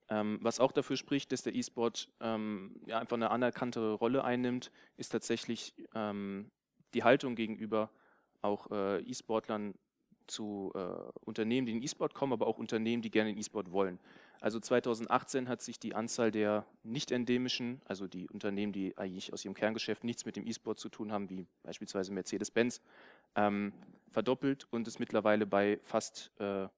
Ähm, 0.08 0.40
was 0.42 0.58
auch 0.58 0.72
dafür 0.72 0.96
spricht, 0.96 1.30
dass 1.30 1.42
der 1.42 1.54
E-Sport 1.54 2.08
ähm, 2.20 2.74
ja, 2.86 2.98
einfach 2.98 3.16
eine 3.16 3.30
anerkannte 3.30 3.92
Rolle 3.92 4.24
einnimmt, 4.24 4.72
ist 4.96 5.10
tatsächlich 5.10 5.72
ähm, 5.94 6.50
die 6.92 7.04
Haltung 7.04 7.36
gegenüber 7.36 7.90
auch 8.42 8.68
äh, 8.72 9.00
E-Sportlern 9.02 9.74
zu 10.26 10.72
äh, 10.74 10.80
Unternehmen, 11.20 11.66
die 11.66 11.72
in 11.72 11.82
E-Sport 11.82 12.14
kommen, 12.14 12.32
aber 12.32 12.48
auch 12.48 12.58
Unternehmen, 12.58 13.00
die 13.00 13.12
gerne 13.12 13.30
in 13.30 13.38
E-Sport 13.38 13.70
wollen. 13.70 14.00
Also 14.40 14.58
2018 14.58 15.48
hat 15.48 15.60
sich 15.60 15.78
die 15.78 15.94
Anzahl 15.94 16.30
der 16.30 16.64
nicht-endemischen, 16.82 17.82
also 17.84 18.06
die 18.06 18.28
Unternehmen, 18.30 18.72
die 18.72 18.96
eigentlich 18.96 19.34
aus 19.34 19.44
ihrem 19.44 19.54
Kerngeschäft 19.54 20.02
nichts 20.02 20.24
mit 20.24 20.36
dem 20.36 20.46
E-Sport 20.46 20.78
zu 20.78 20.88
tun 20.88 21.12
haben, 21.12 21.28
wie 21.28 21.46
beispielsweise 21.62 22.10
Mercedes-Benz, 22.12 22.80
ähm, 23.36 23.74
verdoppelt 24.10 24.66
und 24.70 24.88
ist 24.88 24.98
mittlerweile 24.98 25.46
bei 25.46 25.78
fast 25.82 26.32
äh, 26.38 26.68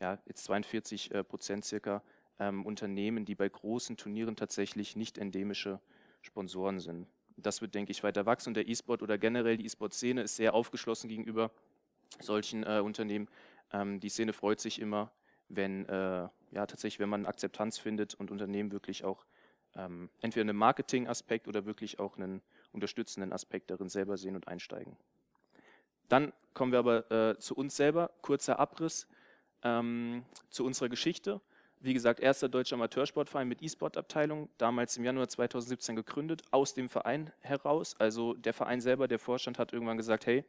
ja, 0.00 0.18
jetzt 0.26 0.44
42 0.44 1.12
äh, 1.12 1.22
Prozent 1.22 1.66
circa 1.66 2.02
ähm, 2.38 2.64
Unternehmen, 2.64 3.26
die 3.26 3.34
bei 3.34 3.48
großen 3.48 3.98
Turnieren 3.98 4.34
tatsächlich 4.34 4.96
nicht 4.96 5.18
endemische 5.18 5.78
Sponsoren 6.22 6.80
sind. 6.80 7.06
Das 7.36 7.60
wird, 7.60 7.74
denke 7.74 7.92
ich, 7.92 8.02
weiter 8.02 8.24
wachsen. 8.24 8.50
Und 8.50 8.54
der 8.54 8.66
E-Sport 8.66 9.02
oder 9.02 9.18
generell 9.18 9.58
die 9.58 9.66
E-Sport-Szene 9.66 10.22
ist 10.22 10.36
sehr 10.36 10.54
aufgeschlossen 10.54 11.08
gegenüber 11.08 11.50
solchen 12.18 12.64
äh, 12.64 12.80
Unternehmen. 12.80 13.28
Ähm, 13.72 14.00
die 14.00 14.08
Szene 14.08 14.32
freut 14.32 14.60
sich 14.60 14.80
immer, 14.80 15.12
wenn 15.48 15.86
äh, 15.86 16.28
ja 16.50 16.66
tatsächlich, 16.66 17.00
wenn 17.00 17.08
man 17.08 17.26
Akzeptanz 17.26 17.78
findet 17.78 18.14
und 18.14 18.30
Unternehmen 18.30 18.72
wirklich 18.72 19.04
auch 19.04 19.24
ähm, 19.76 20.10
entweder 20.20 20.42
einen 20.42 20.56
Marketing-Aspekt 20.56 21.48
oder 21.48 21.64
wirklich 21.66 21.98
auch 21.98 22.16
einen 22.16 22.42
unterstützenden 22.72 23.32
Aspekt 23.32 23.70
darin 23.70 23.88
selber 23.88 24.16
sehen 24.16 24.34
und 24.34 24.48
einsteigen. 24.48 24.96
Dann 26.08 26.32
kommen 26.54 26.72
wir 26.72 26.80
aber 26.80 27.10
äh, 27.10 27.38
zu 27.38 27.54
uns 27.54 27.76
selber. 27.76 28.10
Kurzer 28.20 28.58
Abriss 28.58 29.06
ähm, 29.62 30.24
zu 30.48 30.64
unserer 30.64 30.88
Geschichte 30.88 31.40
wie 31.80 31.94
gesagt, 31.94 32.20
erster 32.20 32.48
deutscher 32.48 32.74
Amateursportverein 32.74 33.48
mit 33.48 33.62
E-Sport-Abteilung, 33.62 34.50
damals 34.58 34.96
im 34.98 35.04
Januar 35.04 35.28
2017 35.28 35.96
gegründet, 35.96 36.42
aus 36.50 36.74
dem 36.74 36.90
Verein 36.90 37.32
heraus. 37.40 37.96
Also 37.98 38.34
der 38.34 38.52
Verein 38.52 38.82
selber, 38.82 39.08
der 39.08 39.18
Vorstand 39.18 39.58
hat 39.58 39.72
irgendwann 39.72 39.96
gesagt, 39.96 40.26
hey, 40.26 40.44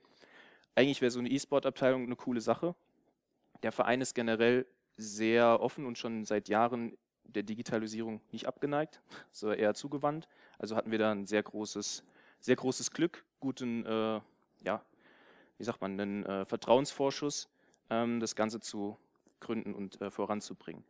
eigentlich 0.76 1.02
wäre 1.02 1.12
so 1.12 1.20
eine 1.20 1.30
E-Sport-Abteilung 1.30 2.04
eine 2.04 2.18
coole 2.18 2.42
Sache. 2.42 2.76
Der 3.64 3.72
Verein 3.72 4.02
ist 4.02 4.14
generell 4.14 4.66
sehr 4.98 5.60
offen 5.62 5.86
und 5.86 5.98
schon 5.98 6.26
seit 6.26 6.50
Jahren 6.50 6.98
der 7.24 7.44
Digitalisierung 7.44 8.22
nicht 8.32 8.48
abgeneigt, 8.48 9.02
sondern 9.32 9.60
eher 9.60 9.74
zugewandt. 9.74 10.28
Also 10.60 10.76
hatten 10.76 10.92
wir 10.92 11.00
da 11.00 11.12
ein 11.12 11.26
sehr 11.26 11.44
großes, 11.44 12.04
sehr 12.40 12.56
großes 12.56 12.92
Glück, 12.92 13.26
guten, 13.40 13.86
äh, 13.86 14.22
ja, 14.64 14.84
wie 15.58 15.64
sagt 15.64 15.82
man, 15.82 16.00
einen 16.00 16.26
äh, 16.26 16.46
Vertrauensvorschuss, 16.46 17.50
ähm, 17.90 18.20
das 18.20 18.36
Ganze 18.36 18.60
zu 18.60 18.98
gründen 19.40 19.74
und 19.74 20.02
äh, 20.02 20.12
voranzubringen. 20.12 20.84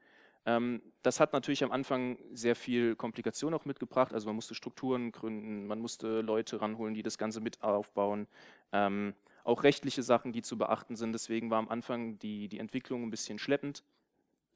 Ähm, 0.46 0.82
das 1.04 1.20
hat 1.20 1.34
natürlich 1.34 1.64
am 1.64 1.72
Anfang 1.72 2.18
sehr 2.34 2.56
viel 2.56 2.96
Komplikation 2.96 3.54
auch 3.54 3.66
mitgebracht. 3.66 4.14
Also 4.14 4.28
man 4.28 4.36
musste 4.36 4.56
Strukturen 4.56 5.12
gründen, 5.12 5.68
man 5.68 5.80
musste 5.80 6.22
Leute 6.22 6.62
ranholen, 6.62 6.94
die 6.94 7.04
das 7.04 7.18
Ganze 7.18 7.42
mit 7.42 7.62
aufbauen. 7.62 8.28
Ähm, 8.72 9.14
auch 9.44 9.64
rechtliche 9.64 10.04
Sachen, 10.04 10.32
die 10.32 10.42
zu 10.42 10.58
beachten 10.58 10.96
sind. 10.96 11.14
Deswegen 11.14 11.50
war 11.50 11.60
am 11.60 11.70
Anfang 11.70 12.20
die, 12.20 12.48
die 12.48 12.60
Entwicklung 12.60 13.04
ein 13.04 13.12
bisschen 13.12 13.40
schleppend. 13.40 13.84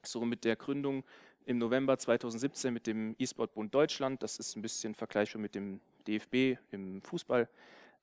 So 0.04 0.24
mit 0.24 0.44
der 0.44 0.56
Gründung 0.56 1.04
im 1.46 1.58
November 1.58 1.98
2017 1.98 2.74
mit 2.74 2.88
dem 2.88 3.16
E-Sport-Bund 3.20 3.74
Deutschland, 3.74 4.24
das 4.24 4.40
ist 4.40 4.56
ein 4.56 4.62
bisschen 4.62 4.96
vergleichbar 4.96 5.42
mit 5.42 5.56
dem 5.56 5.80
DFB 6.08 6.60
im 6.72 7.02
Fußball, 7.02 7.48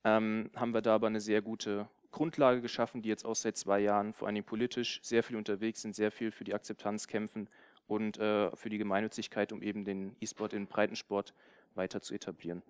ähm, 0.05 0.51
haben 0.55 0.75
wir 0.75 0.83
da 0.83 0.95
aber 0.95 1.09
eine 1.09 1.21
sehr 1.21 1.43
gute 1.43 1.89
Grundlage 2.13 2.61
geschaffen, 2.61 3.03
die 3.03 3.09
jetzt 3.09 3.25
auch 3.25 3.35
seit 3.35 3.57
zwei 3.57 3.81
Jahren 3.81 4.13
vor 4.13 4.29
allem 4.29 4.45
politisch 4.45 5.01
sehr 5.03 5.23
viel 5.23 5.37
unterwegs 5.37 5.83
sind, 5.83 5.97
sehr 5.97 6.11
viel 6.11 6.31
für 6.31 6.45
die 6.45 6.55
Akzeptanz 6.55 7.09
kämpfen 7.09 7.49
und 7.87 8.19
äh, 8.19 8.55
für 8.55 8.69
die 8.69 8.79
Gemeinnützigkeit, 8.79 9.53
um 9.53 9.63
eben 9.63 9.85
den 9.85 10.15
E-Sport 10.21 10.53
in 10.53 10.67
Breitensport 10.67 11.35
weiter 11.75 12.01
zu 12.01 12.15
etablieren. 12.15 12.63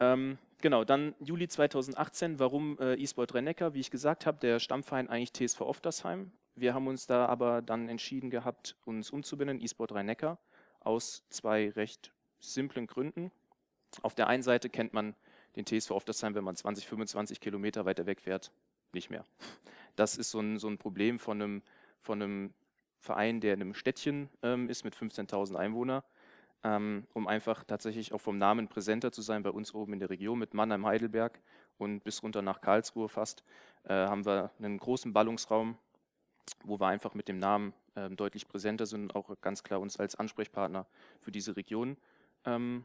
Ähm, 0.00 0.38
genau, 0.60 0.84
dann 0.84 1.14
Juli 1.20 1.48
2018, 1.48 2.38
warum 2.38 2.78
äh, 2.78 2.94
E-Sport 2.94 3.34
Rennecker? 3.34 3.74
Wie 3.74 3.80
ich 3.80 3.90
gesagt 3.90 4.26
habe, 4.26 4.38
der 4.38 4.58
Stammverein 4.58 5.08
eigentlich 5.08 5.32
TSV 5.32 5.60
Oftersheim. 5.62 6.32
Wir 6.54 6.74
haben 6.74 6.86
uns 6.86 7.06
da 7.06 7.26
aber 7.26 7.62
dann 7.62 7.88
entschieden 7.88 8.30
gehabt, 8.30 8.76
uns 8.84 9.10
umzubenennen, 9.10 9.62
E-Sport 9.62 9.92
Rhein-Neckar, 9.92 10.38
aus 10.80 11.24
zwei 11.28 11.70
recht 11.70 12.12
simplen 12.40 12.86
Gründen. 12.86 13.30
Auf 14.02 14.14
der 14.14 14.26
einen 14.28 14.42
Seite 14.42 14.70
kennt 14.70 14.92
man 14.92 15.14
den 15.56 15.66
TSV 15.66 15.90
Oftersheim, 15.90 16.34
wenn 16.34 16.44
man 16.44 16.56
20, 16.56 16.86
25 16.86 17.40
Kilometer 17.40 17.84
weiter 17.84 18.06
weg 18.06 18.20
fährt, 18.20 18.52
nicht 18.92 19.10
mehr. 19.10 19.24
Das 19.96 20.16
ist 20.16 20.30
so 20.30 20.40
ein, 20.40 20.58
so 20.58 20.68
ein 20.68 20.78
Problem 20.78 21.18
von 21.18 21.40
einem, 21.40 21.62
von 22.02 22.22
einem 22.22 22.54
Verein, 22.98 23.40
der 23.40 23.54
in 23.54 23.62
einem 23.62 23.74
Städtchen 23.74 24.28
ähm, 24.42 24.68
ist 24.68 24.84
mit 24.84 24.94
15.000 24.94 25.56
Einwohnern, 25.56 26.02
um 26.66 27.28
einfach 27.28 27.64
tatsächlich 27.64 28.12
auch 28.12 28.20
vom 28.20 28.38
Namen 28.38 28.68
präsenter 28.68 29.12
zu 29.12 29.22
sein 29.22 29.42
bei 29.42 29.50
uns 29.50 29.72
oben 29.74 29.92
in 29.92 30.00
der 30.00 30.10
Region 30.10 30.38
mit 30.38 30.54
Mannheim, 30.54 30.84
Heidelberg 30.86 31.40
und 31.78 32.02
bis 32.02 32.22
runter 32.22 32.42
nach 32.42 32.60
Karlsruhe 32.60 33.08
fast, 33.08 33.44
äh, 33.84 33.92
haben 33.92 34.24
wir 34.24 34.50
einen 34.58 34.78
großen 34.78 35.12
Ballungsraum, 35.12 35.78
wo 36.64 36.80
wir 36.80 36.86
einfach 36.86 37.14
mit 37.14 37.28
dem 37.28 37.38
Namen 37.38 37.72
äh, 37.94 38.10
deutlich 38.10 38.48
präsenter 38.48 38.86
sind 38.86 39.02
und 39.02 39.14
auch 39.14 39.40
ganz 39.40 39.62
klar 39.62 39.80
uns 39.80 39.98
als 39.98 40.16
Ansprechpartner 40.16 40.86
für 41.20 41.30
diese 41.30 41.56
Region 41.56 41.96
ähm, 42.44 42.84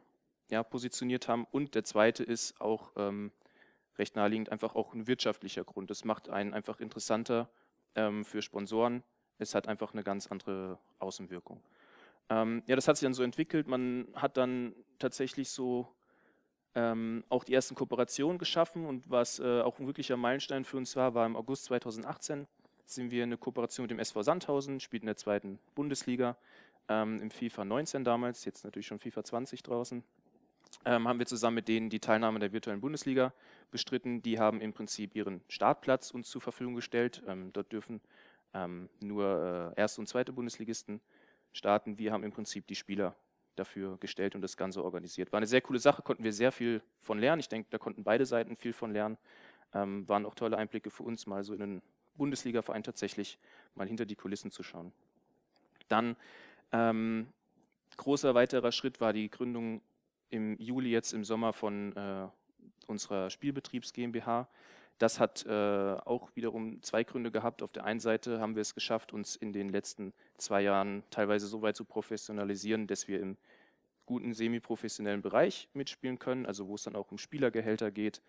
ja, 0.50 0.63
positioniert 0.63 1.28
haben. 1.28 1.46
Und 1.52 1.74
der 1.74 1.84
zweite 1.84 2.24
ist 2.24 2.60
auch 2.62 2.91
ähm, 2.98 3.32
recht 3.98 4.15
naheliegend 4.15 4.52
einfach 4.52 4.76
auch 4.76 4.94
ein 4.94 5.08
wirtschaftlicher 5.08 5.63
Grund. 5.63 5.89
Das 5.89 6.06
macht 6.06 6.30
einen 6.30 6.54
einfach 6.54 6.80
interessanter 6.80 7.50
ähm, 7.96 8.26
für 8.26 8.41
Sponsoren, 8.41 9.04
es 9.38 9.56
hat 9.56 9.67
einfach 9.67 9.94
eine 9.94 10.04
ganz 10.04 10.28
andere 10.28 10.78
Außenwirkung. 11.00 11.63
Ähm, 12.32 12.63
ja, 12.65 12.78
das 12.78 12.88
hat 12.88 12.96
sich 12.96 13.06
dann 13.06 13.13
so 13.13 13.24
entwickelt. 13.24 13.67
Man 13.67 14.08
hat 14.15 14.38
dann 14.38 14.74
tatsächlich 15.00 15.50
so 15.50 15.88
ähm, 16.76 17.26
auch 17.28 17.44
die 17.44 17.54
ersten 17.54 17.76
Kooperationen 17.76 18.38
geschaffen 18.38 18.86
und 18.86 19.10
was 19.10 19.39
äh, 19.39 19.62
auch 19.62 19.78
ein 19.80 19.86
wirklicher 19.86 20.15
Meilenstein 20.15 20.63
für 20.63 20.78
uns 20.78 20.96
war, 20.96 21.13
war 21.13 21.26
im 21.26 21.36
August 21.36 21.65
2018 21.65 22.48
sind 22.86 23.12
wir 23.12 23.24
in 23.24 23.30
eine 23.30 23.38
Kooperation 23.38 23.86
mit 23.86 23.91
dem 23.91 24.00
SV 24.00 24.24
Sandhausen, 24.24 24.80
spielt 24.80 25.04
in 25.04 25.08
der 25.08 25.17
zweiten 25.17 25.60
Bundesliga, 25.76 26.38
ähm, 26.88 27.20
im 27.22 27.32
FIFA 27.32 27.65
19 27.65 28.04
damals, 28.04 28.46
jetzt 28.46 28.63
natürlich 28.63 28.88
schon 28.88 29.00
FIFA 29.00 29.24
20 29.24 29.63
draußen. 29.63 30.04
Ähm, 30.86 31.08
haben 31.08 31.20
wir 31.20 31.26
zusammen 31.26 31.56
mit 31.56 31.67
denen 31.67 31.89
die 31.89 32.00
Teilnahme 32.00 32.39
der 32.39 32.54
virtuellen 32.54 32.82
Bundesliga 32.82 33.34
bestritten. 33.72 34.22
Die 34.22 34.39
haben 34.39 34.62
im 34.62 34.74
Prinzip 34.74 35.16
ihren 35.16 35.41
Startplatz 35.49 36.12
uns 36.12 36.30
zur 36.30 36.41
Verfügung 36.41 36.76
gestellt. 36.76 37.22
Ähm, 37.28 37.51
dort 37.51 37.72
dürfen 37.72 37.99
ähm, 38.53 38.89
nur 39.01 39.74
äh, 39.76 39.80
erste 39.80 40.01
und 40.01 40.08
zweite 40.08 40.32
Bundesligisten 40.32 41.01
starten. 41.54 41.97
Wir 41.97 42.12
haben 42.12 42.24
im 42.24 42.32
Prinzip 42.32 42.68
die 42.68 42.76
Spieler 42.76 43.16
dafür 43.56 43.97
gestellt 43.97 44.36
und 44.36 44.41
das 44.41 44.58
Ganze 44.58 44.84
organisiert. 44.84 45.32
War 45.32 45.38
eine 45.38 45.47
sehr 45.47 45.62
coole 45.62 45.80
Sache, 45.80 46.02
konnten 46.02 46.24
wir 46.24 46.34
sehr 46.34 46.52
viel 46.52 46.82
von 47.02 47.20
lernen. 47.20 47.39
Ich 47.39 47.49
denke, 47.49 47.70
da 47.70 47.78
konnten 47.78 48.04
beide 48.04 48.26
Seiten 48.26 48.56
viel 48.56 48.74
von 48.74 48.91
lernen. 48.91 49.18
Ähm, 49.74 50.08
waren 50.08 50.26
auch 50.26 50.36
tolle 50.36 50.58
Einblicke 50.58 50.89
für 50.89 51.04
uns, 51.04 51.28
mal 51.28 51.43
so 51.43 51.54
in 51.54 51.62
einen 51.62 51.82
Bundesliga-Verein 52.16 52.84
tatsächlich 52.84 53.39
mal 53.76 53.88
hinter 53.88 54.06
die 54.06 54.16
Kulissen 54.16 54.52
zu 54.52 54.64
schauen. 54.64 54.91
Dann 55.88 56.16
ähm, 56.72 57.28
großer 57.97 58.34
weiterer 58.34 58.72
Schritt 58.72 59.02
war 59.02 59.14
die 59.14 59.30
Gründung 59.30 59.82
im 60.30 60.58
Juli 60.60 60.89
jetzt 60.89 61.14
im 61.14 61.24
Sommer 61.24 61.54
von 61.54 61.95
äh, 61.95 62.28
unserer 62.88 63.30
Spielbetriebs 63.30 63.93
GmbH. 63.93 64.47
Das 65.02 65.20
hat 65.20 65.47
äh, 65.47 65.97
auch 66.06 66.30
wiederum 66.36 66.84
zwei 66.84 67.04
Gründe 67.04 67.32
gehabt. 67.32 67.64
Auf 67.64 67.72
der 67.72 67.86
einen 67.86 67.99
Seite 67.99 68.39
haben 68.39 68.54
wir 68.54 68.62
es 68.62 68.76
geschafft, 68.76 69.14
uns 69.14 69.36
in 69.36 69.52
den 69.52 69.70
letzten 69.70 70.14
zwei 70.38 70.62
Jahren 70.62 71.02
teilweise 71.10 71.47
so 71.47 71.64
weit 71.64 71.76
zu 71.76 71.86
professionalisieren, 71.86 72.86
dass 72.86 73.08
wir 73.08 73.20
im 73.20 73.36
guten 74.06 74.36
semi-professionellen 74.36 75.24
Bereich 75.24 75.70
mitspielen 75.74 76.20
können, 76.20 76.45
also 76.45 76.68
wo 76.68 76.76
es 76.76 76.84
dann 76.84 76.95
auch 76.95 77.12
um 77.12 77.18
Spielergehälter 77.18 77.89
geht, 77.89 78.22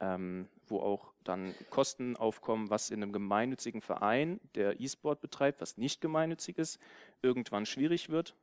ähm, 0.00 0.48
wo 0.66 0.80
auch 0.80 1.14
dann 1.24 1.54
Kosten 1.70 2.14
aufkommen, 2.14 2.68
was 2.68 2.90
in 2.90 3.02
einem 3.02 3.12
gemeinnützigen 3.14 3.80
Verein, 3.80 4.38
der 4.54 4.78
E-Sport 4.78 5.22
betreibt, 5.22 5.62
was 5.62 5.78
nicht 5.78 6.02
gemeinnützig 6.02 6.58
ist, 6.58 6.78
irgendwann 7.22 7.64
schwierig 7.64 8.10
wird. 8.10 8.34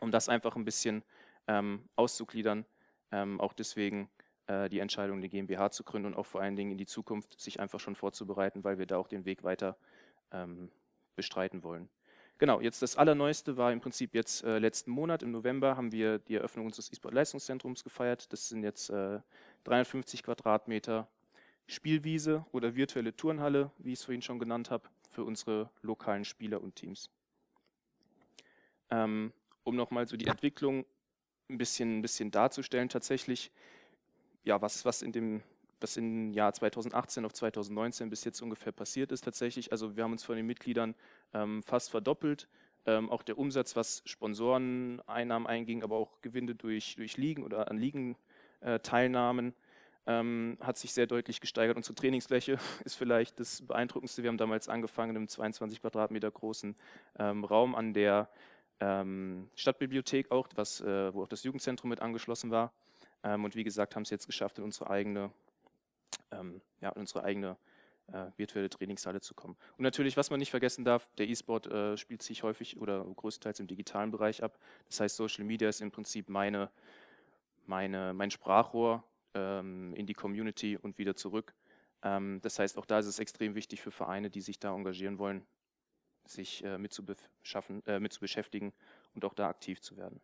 Um 0.00 0.10
das 0.10 0.28
einfach 0.28 0.56
ein 0.56 0.64
bisschen 0.64 1.04
ähm, 1.46 1.84
auszugliedern, 1.94 2.64
ähm, 3.12 3.40
auch 3.40 3.52
deswegen 3.52 4.08
die 4.46 4.78
Entscheidung, 4.78 5.22
die 5.22 5.30
GmbH 5.30 5.70
zu 5.70 5.84
gründen 5.84 6.08
und 6.08 6.14
auch 6.16 6.26
vor 6.26 6.42
allen 6.42 6.54
Dingen 6.54 6.72
in 6.72 6.76
die 6.76 6.84
Zukunft 6.84 7.40
sich 7.40 7.60
einfach 7.60 7.80
schon 7.80 7.96
vorzubereiten, 7.96 8.62
weil 8.62 8.78
wir 8.78 8.84
da 8.84 8.98
auch 8.98 9.08
den 9.08 9.24
Weg 9.24 9.42
weiter 9.42 9.76
ähm, 10.32 10.70
bestreiten 11.16 11.62
wollen. 11.62 11.88
Genau, 12.38 12.60
jetzt 12.60 12.82
das 12.82 12.96
Allerneueste 12.96 13.56
war 13.56 13.72
im 13.72 13.80
Prinzip 13.80 14.14
jetzt 14.14 14.42
äh, 14.42 14.58
letzten 14.58 14.90
Monat, 14.90 15.22
im 15.22 15.30
November, 15.30 15.76
haben 15.76 15.92
wir 15.92 16.18
die 16.18 16.34
Eröffnung 16.34 16.66
unseres 16.66 16.92
E-Sport-Leistungszentrums 16.92 17.84
gefeiert. 17.84 18.32
Das 18.32 18.48
sind 18.48 18.64
jetzt 18.64 18.90
äh, 18.90 19.20
350 19.62 20.24
Quadratmeter 20.24 21.08
Spielwiese 21.66 22.44
oder 22.50 22.74
virtuelle 22.74 23.16
Turnhalle, 23.16 23.70
wie 23.78 23.92
ich 23.92 24.00
es 24.00 24.04
vorhin 24.04 24.20
schon 24.20 24.38
genannt 24.38 24.70
habe, 24.70 24.88
für 25.10 25.22
unsere 25.22 25.70
lokalen 25.82 26.24
Spieler 26.24 26.60
und 26.60 26.74
Teams. 26.74 27.08
Ähm, 28.90 29.32
um 29.62 29.76
nochmal 29.76 30.08
so 30.08 30.16
die 30.16 30.26
Entwicklung 30.26 30.84
ein 31.48 31.56
bisschen, 31.56 31.98
ein 31.98 32.02
bisschen 32.02 32.30
darzustellen, 32.30 32.88
tatsächlich, 32.88 33.52
ja, 34.44 34.60
was, 34.62 34.84
was 34.84 35.02
in 35.02 35.12
dem 35.12 35.42
was 35.80 35.96
im 35.98 36.32
Jahr 36.32 36.52
2018 36.52 37.26
auf 37.26 37.34
2019 37.34 38.08
bis 38.08 38.24
jetzt 38.24 38.40
ungefähr 38.40 38.72
passiert 38.72 39.12
ist 39.12 39.22
tatsächlich. 39.22 39.70
Also 39.70 39.96
wir 39.96 40.04
haben 40.04 40.12
uns 40.12 40.24
von 40.24 40.34
den 40.34 40.46
Mitgliedern 40.46 40.94
ähm, 41.34 41.62
fast 41.62 41.90
verdoppelt. 41.90 42.48
Ähm, 42.86 43.10
auch 43.10 43.22
der 43.22 43.38
Umsatz, 43.38 43.76
was 43.76 44.02
Sponsoreneinnahmen 44.06 45.46
einging, 45.46 45.82
aber 45.82 45.96
auch 45.96 46.20
Gewinne 46.22 46.54
durch, 46.54 46.96
durch 46.96 47.16
Ligen 47.16 47.42
oder 47.42 47.70
an 47.70 47.78
Ligenteilnahmen, 47.78 49.50
äh, 49.50 49.52
ähm, 50.06 50.58
hat 50.60 50.76
sich 50.76 50.92
sehr 50.92 51.06
deutlich 51.06 51.40
gesteigert. 51.40 51.76
Unsere 51.76 51.94
Trainingsfläche 51.94 52.58
ist 52.84 52.94
vielleicht 52.94 53.40
das 53.40 53.62
Beeindruckendste. 53.62 54.22
Wir 54.22 54.28
haben 54.28 54.38
damals 54.38 54.68
angefangen 54.68 55.16
einem 55.16 55.28
22 55.28 55.80
Quadratmeter 55.80 56.30
großen 56.30 56.76
ähm, 57.18 57.44
Raum 57.44 57.74
an 57.74 57.94
der 57.94 58.28
ähm, 58.80 59.48
Stadtbibliothek 59.54 60.30
auch, 60.30 60.48
was, 60.56 60.80
äh, 60.80 61.14
wo 61.14 61.22
auch 61.22 61.28
das 61.28 61.42
Jugendzentrum 61.44 61.88
mit 61.88 62.00
angeschlossen 62.00 62.50
war. 62.50 62.72
Ähm, 63.24 63.44
und 63.44 63.56
wie 63.56 63.64
gesagt, 63.64 63.96
haben 63.96 64.04
es 64.04 64.10
jetzt 64.10 64.26
geschafft, 64.26 64.58
in 64.58 64.64
unsere 64.64 64.88
eigene 64.90 65.32
ähm, 66.30 66.60
ja, 66.80 66.90
in 66.90 67.00
unsere 67.00 67.24
eigene 67.24 67.56
äh, 68.12 68.26
virtuelle 68.36 68.68
Trainingshalle 68.68 69.20
zu 69.20 69.34
kommen. 69.34 69.56
Und 69.76 69.82
natürlich, 69.82 70.16
was 70.16 70.30
man 70.30 70.38
nicht 70.38 70.50
vergessen 70.50 70.84
darf, 70.84 71.08
der 71.16 71.28
E-Sport 71.28 71.66
äh, 71.66 71.96
spielt 71.96 72.22
sich 72.22 72.42
häufig 72.42 72.78
oder 72.78 73.04
größtenteils 73.04 73.60
im 73.60 73.66
digitalen 73.66 74.10
Bereich 74.10 74.42
ab. 74.42 74.58
Das 74.86 75.00
heißt, 75.00 75.16
Social 75.16 75.44
Media 75.44 75.68
ist 75.68 75.80
im 75.80 75.90
Prinzip 75.90 76.28
meine, 76.28 76.70
meine, 77.66 78.12
mein 78.12 78.30
Sprachrohr 78.30 79.02
ähm, 79.34 79.94
in 79.94 80.06
die 80.06 80.14
Community 80.14 80.76
und 80.76 80.98
wieder 80.98 81.16
zurück. 81.16 81.54
Ähm, 82.02 82.40
das 82.42 82.58
heißt, 82.58 82.76
auch 82.78 82.86
da 82.86 82.98
ist 82.98 83.06
es 83.06 83.18
extrem 83.18 83.54
wichtig 83.54 83.80
für 83.80 83.90
Vereine, 83.90 84.30
die 84.30 84.42
sich 84.42 84.58
da 84.58 84.74
engagieren 84.74 85.18
wollen, 85.18 85.46
sich 86.26 86.62
äh, 86.64 86.78
mit, 86.78 86.92
zu 86.92 87.04
äh, 87.86 88.00
mit 88.00 88.12
zu 88.12 88.20
beschäftigen 88.20 88.72
und 89.14 89.24
auch 89.24 89.34
da 89.34 89.48
aktiv 89.48 89.80
zu 89.80 89.96
werden. 89.96 90.20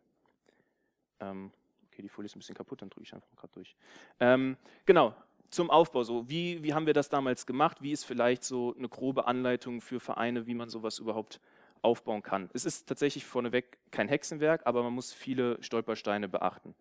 Ähm, 1.19 1.51
okay, 1.91 2.01
die 2.01 2.09
Folie 2.09 2.25
ist 2.25 2.35
ein 2.35 2.39
bisschen 2.39 2.55
kaputt, 2.55 2.81
dann 2.81 2.89
drücke 2.89 3.03
ich 3.03 3.13
einfach 3.13 3.35
gerade 3.35 3.53
durch. 3.53 3.75
Ähm, 4.19 4.57
genau, 4.85 5.13
zum 5.49 5.69
Aufbau 5.69 6.03
so. 6.03 6.27
Wie, 6.29 6.63
wie 6.63 6.73
haben 6.73 6.85
wir 6.85 6.93
das 6.93 7.09
damals 7.09 7.45
gemacht? 7.45 7.81
Wie 7.81 7.91
ist 7.91 8.05
vielleicht 8.05 8.43
so 8.43 8.73
eine 8.77 8.87
grobe 8.87 9.27
Anleitung 9.27 9.81
für 9.81 9.99
Vereine, 9.99 10.47
wie 10.47 10.53
man 10.53 10.69
sowas 10.69 10.99
überhaupt 10.99 11.39
aufbauen 11.81 12.23
kann? 12.23 12.49
Es 12.53 12.65
ist 12.65 12.87
tatsächlich 12.87 13.25
vorneweg 13.25 13.77
kein 13.91 14.07
Hexenwerk, 14.07 14.61
aber 14.65 14.81
man 14.83 14.93
muss 14.93 15.11
viele 15.11 15.61
Stolpersteine 15.61 16.29
beachten. 16.29 16.73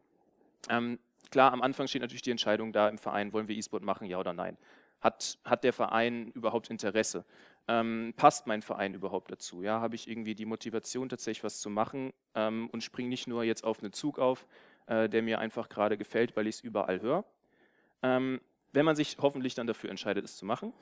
Ähm, 0.69 0.99
klar, 1.31 1.53
am 1.53 1.63
Anfang 1.63 1.89
steht 1.89 2.03
natürlich 2.03 2.23
die 2.23 2.31
Entscheidung 2.31 2.73
da 2.73 2.89
im 2.89 2.99
Verein, 2.99 3.33
wollen 3.33 3.49
wir 3.49 3.57
E-Sport 3.57 3.83
machen, 3.83 4.07
ja 4.07 4.19
oder 4.19 4.33
nein? 4.33 4.57
Hat, 5.01 5.39
hat 5.45 5.65
der 5.65 5.73
Verein 5.73 6.31
überhaupt 6.33 6.69
Interesse? 6.69 7.25
Ähm, 7.67 8.13
passt 8.17 8.47
mein 8.47 8.63
Verein 8.63 8.95
überhaupt 8.95 9.31
dazu? 9.31 9.63
Ja, 9.63 9.81
habe 9.81 9.95
ich 9.95 10.09
irgendwie 10.09 10.35
die 10.35 10.45
Motivation, 10.45 11.09
tatsächlich 11.09 11.43
was 11.43 11.61
zu 11.61 11.71
machen 11.71 12.13
ähm, 12.35 12.69
und 12.71 12.85
springe 12.85 13.09
nicht 13.09 13.27
nur 13.27 13.43
jetzt 13.43 13.65
auf 13.65 13.81
einen 13.81 13.93
Zug 13.93 14.19
auf, 14.19 14.47
äh, 14.91 15.09
der 15.09 15.22
mir 15.22 15.38
einfach 15.38 15.68
gerade 15.68 15.97
gefällt, 15.97 16.36
weil 16.36 16.49
ich 16.49 16.57
es 16.57 16.61
überall 16.62 17.01
höre. 17.01 17.24
Ähm, 18.03 18.41
wenn 18.72 18.84
man 18.84 18.97
sich 18.97 19.16
hoffentlich 19.20 19.55
dann 19.55 19.66
dafür 19.66 19.88
entscheidet, 19.88 20.24
es 20.24 20.36
zu 20.36 20.45
machen, 20.45 20.72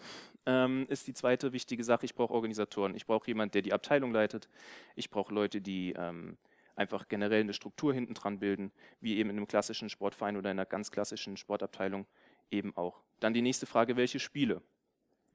ähm, 0.46 0.86
ist 0.88 1.06
die 1.06 1.12
zweite 1.12 1.52
wichtige 1.52 1.84
Sache, 1.84 2.06
ich 2.06 2.14
brauche 2.14 2.32
Organisatoren. 2.32 2.94
Ich 2.94 3.06
brauche 3.06 3.26
jemanden, 3.26 3.52
der 3.52 3.62
die 3.62 3.72
Abteilung 3.72 4.12
leitet. 4.12 4.48
Ich 4.94 5.10
brauche 5.10 5.32
Leute, 5.32 5.60
die 5.60 5.92
ähm, 5.92 6.38
einfach 6.74 7.08
generell 7.08 7.40
eine 7.40 7.52
Struktur 7.52 7.92
hinten 7.92 8.14
dran 8.14 8.38
bilden, 8.38 8.72
wie 9.00 9.18
eben 9.18 9.30
in 9.30 9.36
einem 9.36 9.46
klassischen 9.46 9.90
Sportverein 9.90 10.36
oder 10.36 10.50
in 10.50 10.58
einer 10.58 10.66
ganz 10.66 10.90
klassischen 10.90 11.36
Sportabteilung 11.36 12.06
eben 12.50 12.74
auch. 12.76 13.02
Dann 13.20 13.34
die 13.34 13.42
nächste 13.42 13.66
Frage, 13.66 13.96
welche 13.96 14.20
Spiele? 14.20 14.62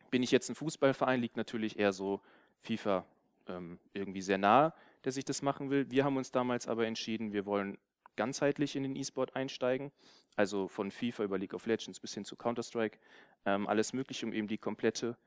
Bin 0.09 0.23
ich 0.23 0.31
jetzt 0.31 0.49
ein 0.49 0.55
Fußballverein, 0.55 1.21
liegt 1.21 1.37
natürlich 1.37 1.77
eher 1.77 1.91
so 1.91 2.21
FIFA 2.61 3.05
ähm, 3.47 3.79
irgendwie 3.93 4.21
sehr 4.21 4.37
nahe, 4.37 4.73
der 5.03 5.11
sich 5.11 5.25
das 5.25 5.41
machen 5.41 5.69
will. 5.69 5.89
Wir 5.91 6.05
haben 6.05 6.17
uns 6.17 6.31
damals 6.31 6.67
aber 6.67 6.87
entschieden, 6.87 7.33
wir 7.33 7.45
wollen 7.45 7.77
ganzheitlich 8.15 8.75
in 8.75 8.83
den 8.83 8.95
E-Sport 8.95 9.35
einsteigen. 9.35 9.91
Also 10.35 10.67
von 10.67 10.91
FIFA 10.91 11.23
über 11.23 11.37
League 11.37 11.53
of 11.53 11.65
Legends 11.65 11.99
bis 11.99 12.13
hin 12.13 12.25
zu 12.25 12.35
Counter-Strike. 12.35 12.97
Ähm, 13.45 13.67
alles 13.67 13.93
Mögliche, 13.93 14.25
um 14.25 14.33
eben 14.33 14.47
die 14.47 14.57
komplette 14.57 15.17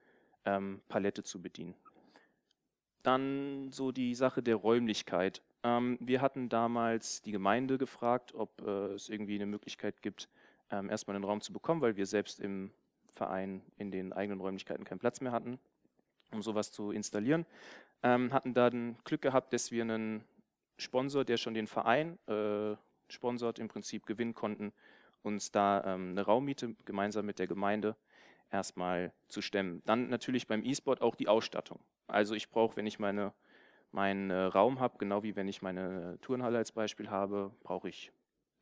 ähm, 0.44 0.80
Palette 0.88 1.22
zu 1.22 1.40
bedienen. 1.40 1.74
Dann 3.02 3.70
so 3.70 3.92
die 3.92 4.14
Sache 4.14 4.42
der 4.42 4.56
Räumlichkeit. 4.56 5.42
Ähm, 5.62 5.98
wir 6.00 6.20
hatten 6.20 6.48
damals 6.48 7.22
die 7.22 7.32
Gemeinde 7.32 7.78
gefragt, 7.78 8.34
ob 8.34 8.62
äh, 8.62 8.94
es 8.94 9.08
irgendwie 9.08 9.36
eine 9.36 9.46
Möglichkeit 9.46 10.02
gibt, 10.02 10.28
ähm, 10.70 10.90
erstmal 10.90 11.14
einen 11.14 11.24
Raum 11.24 11.40
zu 11.40 11.52
bekommen, 11.52 11.80
weil 11.80 11.96
wir 11.96 12.06
selbst 12.06 12.40
im 12.40 12.72
Verein 13.10 13.62
in 13.76 13.90
den 13.90 14.12
eigenen 14.12 14.40
Räumlichkeiten 14.40 14.84
keinen 14.84 14.98
Platz 14.98 15.20
mehr 15.20 15.32
hatten, 15.32 15.58
um 16.32 16.42
sowas 16.42 16.72
zu 16.72 16.90
installieren. 16.90 17.46
Ähm, 18.02 18.32
hatten 18.32 18.54
dann 18.54 18.96
Glück 19.04 19.22
gehabt, 19.22 19.52
dass 19.52 19.70
wir 19.70 19.82
einen 19.82 20.24
Sponsor, 20.78 21.24
der 21.24 21.36
schon 21.36 21.54
den 21.54 21.66
Verein 21.66 22.18
äh, 22.26 22.76
sponsort, 23.08 23.58
im 23.58 23.68
Prinzip 23.68 24.06
gewinnen 24.06 24.34
konnten, 24.34 24.72
uns 25.22 25.50
da 25.50 25.82
ähm, 25.84 26.10
eine 26.10 26.22
Raummiete 26.22 26.74
gemeinsam 26.84 27.26
mit 27.26 27.38
der 27.38 27.46
Gemeinde 27.46 27.96
erstmal 28.50 29.12
zu 29.28 29.42
stemmen. 29.42 29.82
Dann 29.86 30.08
natürlich 30.08 30.46
beim 30.46 30.64
E-Sport 30.64 31.00
auch 31.00 31.16
die 31.16 31.28
Ausstattung. 31.28 31.80
Also 32.06 32.34
ich 32.34 32.50
brauche, 32.50 32.76
wenn 32.76 32.86
ich 32.86 32.98
meine, 32.98 33.32
meinen 33.92 34.30
äh, 34.30 34.42
Raum 34.42 34.80
habe, 34.80 34.98
genau 34.98 35.22
wie 35.22 35.36
wenn 35.36 35.48
ich 35.48 35.62
meine 35.62 36.18
Turnhalle 36.20 36.58
als 36.58 36.72
Beispiel 36.72 37.10
habe, 37.10 37.50
brauche 37.62 37.88
ich 37.88 38.12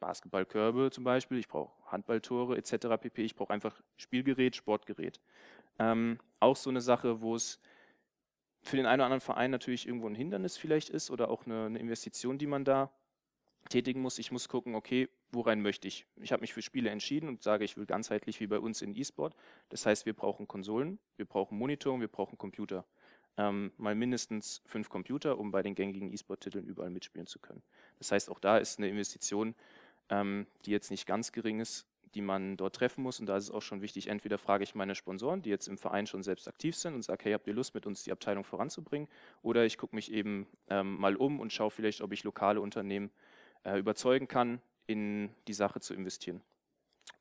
Basketballkörbe 0.00 0.90
zum 0.90 1.04
Beispiel, 1.04 1.38
ich 1.38 1.48
brauche 1.48 1.72
Handballtore 1.90 2.56
etc. 2.56 2.88
pp. 3.00 3.24
Ich 3.24 3.34
brauche 3.34 3.52
einfach 3.52 3.80
Spielgerät, 3.96 4.54
Sportgerät. 4.56 5.20
Ähm, 5.78 6.18
auch 6.40 6.56
so 6.56 6.70
eine 6.70 6.80
Sache, 6.80 7.20
wo 7.20 7.34
es 7.34 7.60
für 8.64 8.76
den 8.76 8.86
einen 8.86 9.00
oder 9.00 9.04
anderen 9.04 9.20
Verein 9.20 9.50
natürlich 9.50 9.86
irgendwo 9.86 10.08
ein 10.08 10.14
Hindernis 10.14 10.56
vielleicht 10.56 10.88
ist 10.88 11.10
oder 11.10 11.30
auch 11.30 11.46
eine, 11.46 11.66
eine 11.66 11.78
Investition, 11.78 12.38
die 12.38 12.46
man 12.46 12.64
da 12.64 12.90
tätigen 13.68 14.00
muss. 14.00 14.18
Ich 14.18 14.32
muss 14.32 14.48
gucken, 14.48 14.74
okay, 14.74 15.08
worein 15.32 15.60
möchte 15.60 15.86
ich? 15.86 16.06
Ich 16.16 16.32
habe 16.32 16.40
mich 16.40 16.54
für 16.54 16.62
Spiele 16.62 16.90
entschieden 16.90 17.28
und 17.28 17.42
sage, 17.42 17.64
ich 17.64 17.76
will 17.76 17.86
ganzheitlich 17.86 18.40
wie 18.40 18.46
bei 18.46 18.58
uns 18.58 18.82
in 18.82 18.96
E-Sport. 18.96 19.34
Das 19.68 19.86
heißt, 19.86 20.06
wir 20.06 20.14
brauchen 20.14 20.48
Konsolen, 20.48 20.98
wir 21.16 21.26
brauchen 21.26 21.58
Monitor 21.58 21.94
und 21.94 22.00
wir 22.00 22.08
brauchen 22.08 22.38
Computer. 22.38 22.84
Ähm, 23.36 23.72
mal 23.76 23.94
mindestens 23.94 24.62
fünf 24.64 24.88
Computer, 24.88 25.38
um 25.38 25.50
bei 25.50 25.62
den 25.62 25.74
gängigen 25.74 26.12
E-Sport-Titeln 26.12 26.66
überall 26.66 26.90
mitspielen 26.90 27.26
zu 27.26 27.38
können. 27.40 27.62
Das 27.98 28.12
heißt, 28.12 28.30
auch 28.30 28.38
da 28.38 28.58
ist 28.58 28.78
eine 28.78 28.88
Investition, 28.88 29.54
ähm, 30.08 30.46
die 30.64 30.70
jetzt 30.70 30.90
nicht 30.90 31.06
ganz 31.06 31.32
gering 31.32 31.60
ist, 31.60 31.86
die 32.14 32.22
man 32.22 32.56
dort 32.56 32.76
treffen 32.76 33.02
muss. 33.02 33.20
Und 33.20 33.26
da 33.26 33.36
ist 33.36 33.44
es 33.44 33.50
auch 33.50 33.62
schon 33.62 33.82
wichtig, 33.82 34.08
entweder 34.08 34.38
frage 34.38 34.64
ich 34.64 34.74
meine 34.74 34.94
Sponsoren, 34.94 35.42
die 35.42 35.50
jetzt 35.50 35.68
im 35.68 35.78
Verein 35.78 36.06
schon 36.06 36.22
selbst 36.22 36.48
aktiv 36.48 36.76
sind 36.76 36.94
und 36.94 37.02
sage, 37.02 37.24
hey, 37.24 37.32
habt 37.32 37.46
ihr 37.46 37.54
Lust, 37.54 37.74
mit 37.74 37.86
uns 37.86 38.04
die 38.04 38.12
Abteilung 38.12 38.44
voranzubringen? 38.44 39.08
Oder 39.42 39.64
ich 39.64 39.78
gucke 39.78 39.94
mich 39.94 40.12
eben 40.12 40.46
ähm, 40.68 40.98
mal 40.98 41.16
um 41.16 41.40
und 41.40 41.52
schaue 41.52 41.70
vielleicht, 41.70 42.00
ob 42.00 42.12
ich 42.12 42.24
lokale 42.24 42.60
Unternehmen 42.60 43.10
äh, 43.64 43.78
überzeugen 43.78 44.28
kann, 44.28 44.60
in 44.86 45.30
die 45.48 45.54
Sache 45.54 45.80
zu 45.80 45.94
investieren. 45.94 46.40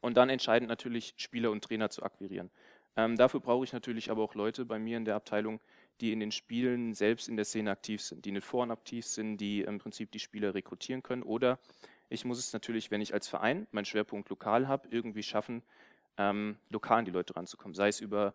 Und 0.01 0.17
dann 0.17 0.29
entscheidend 0.29 0.69
natürlich 0.69 1.13
Spieler 1.17 1.51
und 1.51 1.63
Trainer 1.63 1.89
zu 1.89 2.03
akquirieren. 2.03 2.49
Ähm, 2.95 3.15
dafür 3.15 3.39
brauche 3.39 3.63
ich 3.63 3.73
natürlich 3.73 4.11
aber 4.11 4.21
auch 4.21 4.35
Leute 4.35 4.65
bei 4.65 4.77
mir 4.77 4.97
in 4.97 5.05
der 5.05 5.15
Abteilung, 5.15 5.59
die 6.01 6.11
in 6.11 6.19
den 6.19 6.31
Spielen 6.31 6.93
selbst 6.93 7.27
in 7.27 7.35
der 7.35 7.45
Szene 7.45 7.71
aktiv 7.71 8.01
sind, 8.01 8.25
die 8.25 8.29
in 8.29 8.35
den 8.35 8.41
Foren 8.41 8.71
aktiv 8.71 9.05
sind, 9.05 9.37
die 9.37 9.61
im 9.61 9.79
Prinzip 9.79 10.11
die 10.11 10.19
Spieler 10.19 10.53
rekrutieren 10.53 11.01
können 11.01 11.23
oder 11.23 11.59
ich 12.13 12.25
muss 12.25 12.37
es 12.37 12.53
natürlich, 12.53 12.91
wenn 12.91 13.01
ich 13.01 13.13
als 13.13 13.27
Verein 13.27 13.67
meinen 13.71 13.85
Schwerpunkt 13.85 14.29
lokal 14.29 14.67
habe, 14.67 14.87
irgendwie 14.91 15.23
schaffen, 15.23 15.63
ähm, 16.17 16.57
lokal 16.69 16.99
an 16.99 17.05
die 17.05 17.11
Leute 17.11 17.35
ranzukommen. 17.35 17.73
Sei 17.73 17.87
es 17.87 17.99
über 17.99 18.33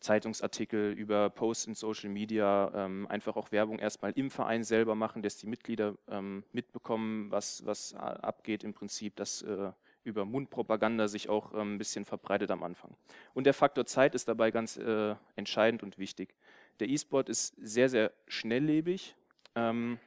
Zeitungsartikel, 0.00 0.92
über 0.92 1.30
Posts 1.30 1.66
in 1.68 1.74
Social 1.74 2.10
Media, 2.10 2.70
ähm, 2.74 3.06
einfach 3.08 3.36
auch 3.36 3.50
Werbung 3.50 3.78
erstmal 3.78 4.12
im 4.12 4.30
Verein 4.30 4.62
selber 4.62 4.94
machen, 4.94 5.22
dass 5.22 5.38
die 5.38 5.46
Mitglieder 5.46 5.96
ähm, 6.08 6.44
mitbekommen, 6.52 7.30
was, 7.30 7.64
was 7.66 7.94
abgeht 7.94 8.62
im 8.62 8.74
Prinzip, 8.74 9.16
dass 9.16 9.42
äh, 9.42 9.72
über 10.04 10.24
Mundpropaganda 10.24 11.08
sich 11.08 11.28
auch 11.28 11.52
ähm, 11.54 11.74
ein 11.74 11.78
bisschen 11.78 12.04
verbreitet 12.04 12.50
am 12.50 12.62
Anfang. 12.62 12.94
Und 13.34 13.44
der 13.44 13.54
Faktor 13.54 13.86
Zeit 13.86 14.14
ist 14.14 14.28
dabei 14.28 14.50
ganz 14.50 14.76
äh, 14.76 15.16
entscheidend 15.34 15.82
und 15.82 15.98
wichtig. 15.98 16.34
Der 16.78 16.88
E-Sport 16.88 17.28
ist 17.28 17.54
sehr, 17.60 17.88
sehr 17.88 18.12
schnelllebig. 18.26 19.16
Ähm, 19.54 19.98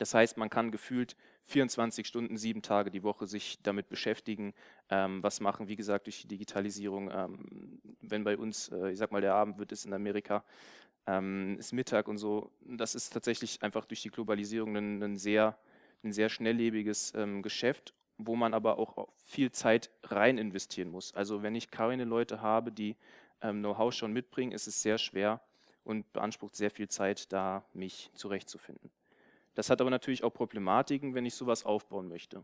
Das 0.00 0.14
heißt, 0.14 0.38
man 0.38 0.48
kann 0.48 0.70
gefühlt 0.70 1.14
24 1.50 2.06
Stunden, 2.06 2.36
sieben 2.36 2.62
Tage 2.62 2.90
die 2.90 3.02
Woche 3.02 3.26
sich 3.26 3.60
damit 3.62 3.88
beschäftigen, 3.88 4.54
ähm, 4.88 5.22
was 5.22 5.40
machen, 5.40 5.68
wie 5.68 5.76
gesagt, 5.76 6.06
durch 6.06 6.22
die 6.22 6.28
Digitalisierung. 6.28 7.10
Ähm, 7.10 7.80
wenn 8.00 8.24
bei 8.24 8.36
uns, 8.36 8.68
äh, 8.68 8.90
ich 8.92 8.98
sag 8.98 9.12
mal, 9.12 9.20
der 9.20 9.34
Abend 9.34 9.58
wird 9.58 9.72
es 9.72 9.84
in 9.84 9.92
Amerika, 9.92 10.44
ähm, 11.06 11.56
ist 11.58 11.72
Mittag 11.72 12.08
und 12.08 12.18
so. 12.18 12.50
Das 12.60 12.94
ist 12.94 13.10
tatsächlich 13.10 13.62
einfach 13.62 13.84
durch 13.84 14.02
die 14.02 14.10
Globalisierung 14.10 14.76
ein, 14.76 15.02
ein 15.02 15.16
sehr, 15.16 15.58
ein 16.04 16.12
sehr 16.12 16.28
schnelllebiges 16.28 17.12
ähm, 17.16 17.42
Geschäft, 17.42 17.94
wo 18.16 18.36
man 18.36 18.54
aber 18.54 18.78
auch 18.78 19.08
viel 19.24 19.50
Zeit 19.50 19.90
rein 20.04 20.38
investieren 20.38 20.90
muss. 20.90 21.14
Also 21.14 21.42
wenn 21.42 21.54
ich 21.54 21.70
keine 21.70 22.04
Leute 22.04 22.42
habe, 22.42 22.70
die 22.70 22.96
ähm, 23.42 23.60
Know-how 23.60 23.92
schon 23.92 24.12
mitbringen, 24.12 24.52
ist 24.52 24.66
es 24.66 24.82
sehr 24.82 24.98
schwer 24.98 25.40
und 25.84 26.12
beansprucht 26.12 26.54
sehr 26.54 26.70
viel 26.70 26.88
Zeit, 26.88 27.32
da 27.32 27.64
mich 27.72 28.10
zurechtzufinden. 28.14 28.90
Das 29.60 29.68
hat 29.68 29.82
aber 29.82 29.90
natürlich 29.90 30.24
auch 30.24 30.32
Problematiken, 30.32 31.14
wenn 31.14 31.26
ich 31.26 31.34
sowas 31.34 31.66
aufbauen 31.66 32.08
möchte. 32.08 32.42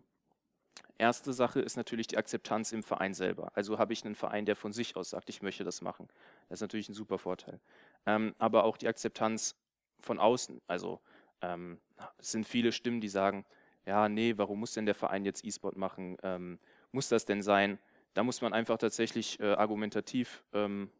Erste 0.98 1.32
Sache 1.32 1.62
ist 1.62 1.74
natürlich 1.74 2.08
die 2.08 2.18
Akzeptanz 2.18 2.72
im 2.72 2.82
Verein 2.82 3.14
selber. 3.14 3.50
Also 3.54 3.78
habe 3.78 3.94
ich 3.94 4.04
einen 4.04 4.14
Verein, 4.14 4.44
der 4.44 4.54
von 4.54 4.74
sich 4.74 4.96
aus 4.96 5.08
sagt, 5.08 5.30
ich 5.30 5.40
möchte 5.40 5.64
das 5.64 5.80
machen. 5.80 6.08
Das 6.50 6.58
ist 6.58 6.60
natürlich 6.60 6.90
ein 6.90 6.94
super 6.94 7.16
Vorteil. 7.16 7.58
Ähm, 8.04 8.34
aber 8.36 8.64
auch 8.64 8.76
die 8.76 8.86
Akzeptanz 8.86 9.56
von 9.98 10.18
außen. 10.18 10.60
Also 10.66 11.00
ähm, 11.40 11.80
es 12.18 12.32
sind 12.32 12.46
viele 12.46 12.70
Stimmen, 12.70 13.00
die 13.00 13.08
sagen, 13.08 13.46
ja, 13.86 14.10
nee, 14.10 14.34
warum 14.36 14.60
muss 14.60 14.74
denn 14.74 14.84
der 14.84 14.94
Verein 14.94 15.24
jetzt 15.24 15.42
E-Sport 15.42 15.78
machen? 15.78 16.18
Ähm, 16.22 16.58
muss 16.92 17.08
das 17.08 17.24
denn 17.24 17.40
sein? 17.40 17.78
Da 18.12 18.24
muss 18.24 18.42
man 18.42 18.52
einfach 18.52 18.76
tatsächlich 18.76 19.40
äh, 19.40 19.54
argumentativ 19.54 20.44
ähm, 20.52 20.90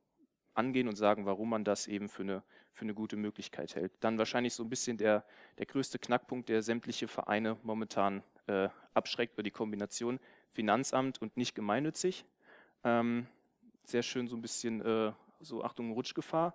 angehen 0.55 0.89
und 0.89 0.97
sagen, 0.97 1.27
warum 1.27 1.51
man 1.51 1.63
das 1.63 1.87
eben 1.87 2.09
für 2.09 2.23
eine, 2.23 2.43
für 2.77 2.83
eine 2.83 2.95
gute 2.95 3.17
Möglichkeit 3.17 3.75
hält. 3.75 3.93
Dann 4.01 4.19
wahrscheinlich 4.19 4.53
so 4.53 4.63
ein 4.63 4.69
bisschen 4.69 4.99
der, 4.99 5.25
der 5.59 5.65
größte 5.65 5.99
Knackpunkt, 5.99 6.51
der 6.51 6.63
sämtliche 6.63 7.09
Vereine 7.09 7.57
momentan 7.63 8.23
äh, 8.47 8.69
abschreckt, 8.93 9.33
über 9.33 9.43
die 9.43 9.51
Kombination 9.51 10.21
Finanzamt 10.53 11.21
und 11.23 11.37
nicht 11.39 11.55
gemeinnützig. 11.55 12.27
Ähm, 12.85 13.27
sehr 13.85 14.03
schön 14.03 14.29
so 14.29 14.37
ein 14.37 14.43
bisschen 14.43 14.83
äh, 14.83 15.13
so 15.41 15.65
Achtung 15.65 15.93
Rutschgefahr. 15.93 16.55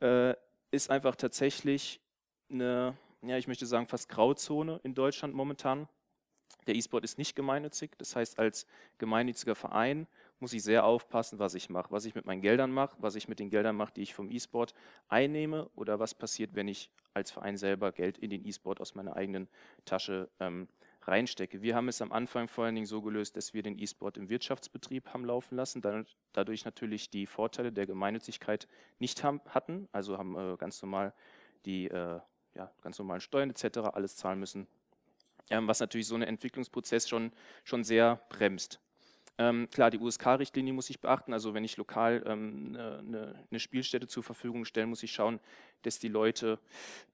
Äh, 0.00 0.34
ist 0.72 0.90
einfach 0.90 1.14
tatsächlich 1.14 2.00
eine, 2.50 2.96
ja, 3.22 3.38
ich 3.38 3.46
möchte 3.46 3.66
sagen, 3.66 3.86
fast 3.86 4.08
Grauzone 4.08 4.80
in 4.82 4.94
Deutschland 4.94 5.32
momentan. 5.32 5.88
Der 6.66 6.74
E-Sport 6.74 7.04
ist 7.04 7.18
nicht 7.18 7.36
gemeinnützig, 7.36 7.92
das 7.98 8.16
heißt, 8.16 8.38
als 8.38 8.66
gemeinnütziger 8.98 9.54
Verein 9.54 10.08
muss 10.42 10.52
ich 10.52 10.64
sehr 10.64 10.84
aufpassen, 10.84 11.38
was 11.38 11.54
ich 11.54 11.70
mache, 11.70 11.92
was 11.92 12.04
ich 12.04 12.16
mit 12.16 12.26
meinen 12.26 12.42
Geldern 12.42 12.72
mache, 12.72 12.96
was 12.98 13.14
ich 13.14 13.28
mit 13.28 13.38
den 13.38 13.48
Geldern 13.48 13.76
mache, 13.76 13.92
die 13.94 14.02
ich 14.02 14.12
vom 14.12 14.28
E-Sport 14.28 14.74
einnehme 15.08 15.70
oder 15.76 16.00
was 16.00 16.14
passiert, 16.14 16.56
wenn 16.56 16.66
ich 16.66 16.90
als 17.14 17.30
Verein 17.30 17.56
selber 17.56 17.92
Geld 17.92 18.18
in 18.18 18.28
den 18.28 18.44
E-Sport 18.44 18.80
aus 18.80 18.96
meiner 18.96 19.14
eigenen 19.14 19.48
Tasche 19.84 20.28
ähm, 20.40 20.68
reinstecke. 21.02 21.62
Wir 21.62 21.76
haben 21.76 21.86
es 21.86 22.02
am 22.02 22.10
Anfang 22.10 22.48
vor 22.48 22.64
allen 22.64 22.74
Dingen 22.74 22.88
so 22.88 23.02
gelöst, 23.02 23.36
dass 23.36 23.54
wir 23.54 23.62
den 23.62 23.78
E-Sport 23.78 24.16
im 24.16 24.28
Wirtschaftsbetrieb 24.28 25.14
haben 25.14 25.24
laufen 25.24 25.54
lassen, 25.54 25.80
dadurch 26.32 26.64
natürlich 26.64 27.08
die 27.08 27.26
Vorteile 27.26 27.70
der 27.70 27.86
Gemeinnützigkeit 27.86 28.66
nicht 28.98 29.22
haben, 29.22 29.40
hatten, 29.48 29.88
also 29.92 30.18
haben 30.18 30.36
äh, 30.36 30.56
ganz 30.56 30.82
normal 30.82 31.14
die 31.66 31.86
äh, 31.86 32.18
ja, 32.54 32.70
ganz 32.82 32.98
normalen 32.98 33.20
Steuern 33.20 33.50
etc. 33.50 33.78
alles 33.92 34.16
zahlen 34.16 34.40
müssen, 34.40 34.66
ähm, 35.50 35.68
was 35.68 35.78
natürlich 35.78 36.08
so 36.08 36.16
einen 36.16 36.24
Entwicklungsprozess 36.24 37.08
schon, 37.08 37.30
schon 37.62 37.84
sehr 37.84 38.20
bremst. 38.28 38.80
Ähm, 39.38 39.68
klar, 39.70 39.90
die 39.90 39.98
USK-Richtlinie 39.98 40.72
muss 40.72 40.90
ich 40.90 41.00
beachten. 41.00 41.32
Also 41.32 41.54
wenn 41.54 41.64
ich 41.64 41.76
lokal 41.76 42.22
ähm, 42.26 42.76
eine, 42.76 43.34
eine, 43.50 43.60
Spielstätte 43.60 44.06
zur 44.06 44.22
Verfügung 44.22 44.64
stelle, 44.64 44.86
muss 44.86 45.02
ich 45.02 45.12
schauen, 45.12 45.40
dass 45.82 45.98
die 45.98 46.08
Leute 46.08 46.58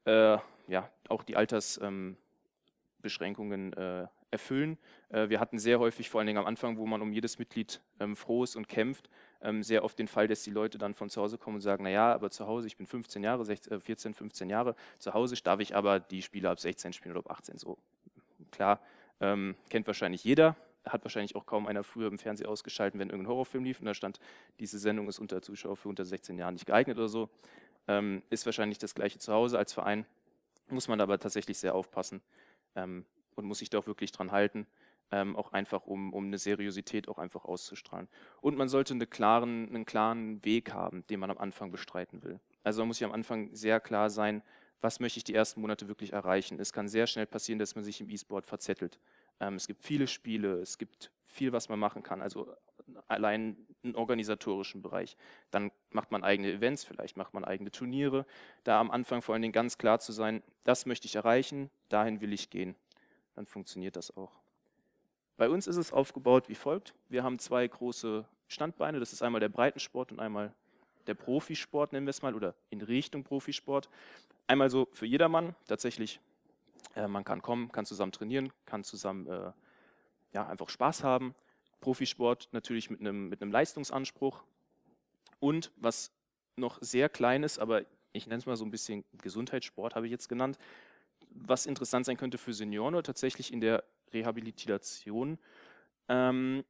äh, 0.05 0.39
ja 0.67 0.91
auch 1.09 1.23
die 1.23 1.37
Altersbeschränkungen 1.37 3.75
ähm, 3.77 4.05
äh, 4.05 4.09
erfüllen. 4.31 4.79
Äh, 5.09 5.29
wir 5.29 5.41
hatten 5.41 5.59
sehr 5.59 5.79
häufig, 5.79 6.11
vor 6.11 6.21
allen 6.21 6.27
Dingen 6.27 6.39
am 6.39 6.47
Anfang, 6.47 6.77
wo 6.77 6.87
man 6.87 7.03
um 7.03 7.13
jedes 7.13 7.39
Mitglied 7.39 7.81
ähm, 8.01 8.17
froh 8.17 8.45
ist 8.45 8.57
und 8.57 8.69
kämpft, 8.69 9.09
ähm, 9.41 9.63
sehr 9.63 9.85
oft 9.85 9.99
den 9.99 10.09
Fall, 10.09 10.29
dass 10.29 10.43
die 10.43 10.51
Leute 10.51 10.77
dann 10.77 10.95
von 10.95 11.09
zu 11.09 11.23
Hause 11.23 11.39
kommen 11.39 11.57
und 11.57 11.63
sagen, 11.63 11.85
naja, 11.85 12.13
aber 12.13 12.31
zu 12.31 12.47
Hause, 12.47 12.67
ich 12.67 12.77
bin 12.77 12.87
15 12.87 13.23
Jahre, 13.23 13.45
16, 13.45 13.81
14, 13.81 14.15
15 14.15 14.51
Jahre, 14.51 14.75
zu 14.99 15.15
Hause 15.15 15.37
darf 15.43 15.61
ich 15.61 15.75
aber 15.75 16.01
die 16.01 16.23
Spiele 16.23 16.51
ab 16.51 16.61
16 16.61 16.93
spielen 16.93 17.17
oder 17.17 17.31
ab 17.31 17.39
18. 17.39 17.59
So, 17.59 17.79
klar, 18.51 18.81
ähm, 19.21 19.55
kennt 19.71 19.87
wahrscheinlich 19.87 20.25
jeder 20.25 20.57
hat 20.85 21.05
wahrscheinlich 21.05 21.37
auch 21.37 21.47
kaum 21.47 21.67
einer 21.67 21.85
früher 21.85 22.09
im 22.09 22.19
Fernsehen 22.19 22.47
ausgeschaltet, 22.47 22.99
wenn 22.99 23.11
irgendein 23.11 23.31
Horrorfilm 23.31 23.65
lief 23.65 23.81
und 23.81 23.87
da 23.87 23.95
stand, 23.95 24.21
diese 24.59 24.79
Sendung 24.79 25.09
ist 25.09 25.19
unter 25.19 25.43
Zuschauer 25.43 25.77
für 25.77 25.89
unter 25.89 26.05
16 26.05 26.39
Jahren 26.39 26.55
nicht 26.55 26.67
geeignet 26.67 26.99
oder 26.99 27.09
so. 27.09 27.29
Ähm, 27.87 28.23
ist 28.31 28.47
wahrscheinlich 28.47 28.79
das 28.79 28.95
gleiche 28.95 29.19
zu 29.19 29.33
Hause 29.33 29.59
als 29.59 29.73
Verein. 29.73 30.07
Muss 30.69 30.89
man 30.89 31.01
aber 31.01 31.19
tatsächlich 31.19 31.59
sehr 31.59 31.75
aufpassen 31.75 32.21
ähm, 32.77 33.05
und 33.35 33.47
muss 33.47 33.59
sich 33.59 33.71
da 33.71 33.79
auch 33.79 33.87
wirklich 33.87 34.13
dran 34.13 34.31
halten. 34.31 34.67
Ähm, 35.11 35.37
auch 35.37 35.53
einfach, 35.53 35.87
um, 35.87 36.13
um 36.13 36.27
eine 36.27 36.37
Seriosität 36.37 37.09
auch 37.09 37.17
einfach 37.17 37.47
auszustrahlen. 37.47 38.09
Und 38.43 38.59
man 38.59 38.69
sollte 38.69 38.93
eine 38.93 39.07
klaren, 39.07 39.69
einen 39.69 39.87
klaren 39.87 40.45
Weg 40.45 40.75
haben, 40.75 41.07
den 41.07 41.19
man 41.19 41.31
am 41.31 41.39
Anfang 41.39 41.71
bestreiten 41.71 42.23
will. 42.23 42.41
Also 42.63 42.83
man 42.83 42.89
muss 42.89 42.99
sich 42.99 43.07
am 43.07 43.13
Anfang 43.13 43.49
sehr 43.55 43.81
klar 43.81 44.11
sein, 44.11 44.43
was 44.83 45.01
möchte 45.01 45.19
ich 45.19 45.25
die 45.25 45.35
ersten 45.35 45.63
Monate 45.63 45.89
wirklich 45.89 46.13
erreichen. 46.13 46.61
Es 46.61 46.75
kann 46.75 46.89
sehr 46.89 47.07
schnell 47.07 47.27
passieren, 47.27 47.59
dass 47.59 47.75
man 47.75 47.85
sich 47.85 48.01
im 48.03 48.11
E-Sport 48.11 48.47
verzettelt. 48.47 48.99
Ähm, 49.41 49.55
es 49.55 49.67
gibt 49.67 49.85
viele 49.85 50.07
Spiele, 50.07 50.61
es 50.61 50.79
gibt 50.79 51.11
viel, 51.27 51.53
was 51.53 51.69
man 51.69 51.79
machen 51.79 52.03
kann. 52.03 52.23
Also 52.23 52.55
allein 53.07 53.57
im 53.83 53.95
organisatorischen 53.95 54.83
Bereich. 54.83 55.17
Dann 55.51 55.71
macht 55.91 56.11
man 56.11 56.25
eigene 56.25 56.53
Events, 56.53 56.85
vielleicht 56.85 57.17
macht 57.17 57.35
man 57.35 57.45
eigene 57.45 57.71
Turniere. 57.71 58.27
Da 58.65 58.81
am 58.81 58.91
Anfang 58.91 59.23
vor 59.23 59.35
allen 59.35 59.43
Dingen 59.43 59.53
ganz 59.53 59.79
klar 59.79 60.01
zu 60.01 60.13
sein, 60.13 60.43
das 60.65 60.87
möchte 60.87 61.07
ich 61.07 61.15
erreichen, 61.15 61.71
dahin 61.89 62.21
will 62.21 62.33
ich 62.33 62.51
gehen. 62.51 62.75
Dann 63.35 63.47
funktioniert 63.47 63.97
das 63.97 64.17
auch. 64.17 64.33
Bei 65.37 65.49
uns 65.49 65.67
ist 65.67 65.77
es 65.77 65.93
aufgebaut 65.93 66.49
wie 66.49 66.57
folgt. 66.57 66.95
Wir 67.09 67.23
haben 67.23 67.39
zwei 67.39 67.67
große 67.67 68.27
Standbeine. 68.49 68.99
Das 68.99 69.13
ist 69.13 69.23
einmal 69.23 69.41
der 69.41 69.49
Breitensport 69.49 70.11
und 70.11 70.19
einmal 70.19 70.53
der 71.07 71.15
Profisport, 71.15 71.93
nennen 71.93 72.07
wir 72.07 72.11
es 72.11 72.23
mal, 72.23 72.35
oder 72.35 72.55
in 72.71 72.81
Richtung 72.81 73.23
Profisport. 73.23 73.89
Einmal 74.49 74.71
so 74.71 74.89
für 74.93 75.07
jedermann, 75.07 75.55
tatsächlich 75.67 76.21
äh, 76.95 77.09
man 77.09 77.25
kann 77.25 77.43
kommen, 77.43 77.71
kann 77.73 77.87
zusammen 77.87 78.13
trainieren, 78.13 78.53
kann 78.67 78.85
zusammen 78.85 79.27
äh, 79.27 79.53
ja, 80.33 80.47
einfach 80.47 80.69
Spaß 80.69 81.05
haben. 81.05 81.35
Profisport 81.81 82.49
natürlich 82.53 82.91
mit 82.91 83.01
einem, 83.01 83.29
mit 83.29 83.41
einem 83.41 83.53
Leistungsanspruch. 83.53 84.43
Und 85.41 85.71
was 85.77 86.13
noch 86.57 86.79
sehr 86.81 87.09
klein 87.09 87.45
ist, 87.45 87.59
aber 87.59 87.83
ich 88.13 88.27
nenne 88.27 88.39
es 88.39 88.47
mal 88.47 88.57
so 88.57 88.65
ein 88.65 88.71
bisschen 88.71 89.05
Gesundheitssport, 89.23 89.95
habe 89.95 90.07
ich 90.07 90.11
jetzt 90.11 90.29
genannt, 90.29 90.59
was 91.31 91.67
interessant 91.67 92.07
sein 92.07 92.17
könnte 92.17 92.39
für 92.39 92.53
Senioren 92.53 92.95
oder 92.95 93.05
tatsächlich 93.05 93.53
in 93.53 93.61
der 93.61 93.85
Rehabilitation, 94.13 95.39
ähm, 96.09 96.65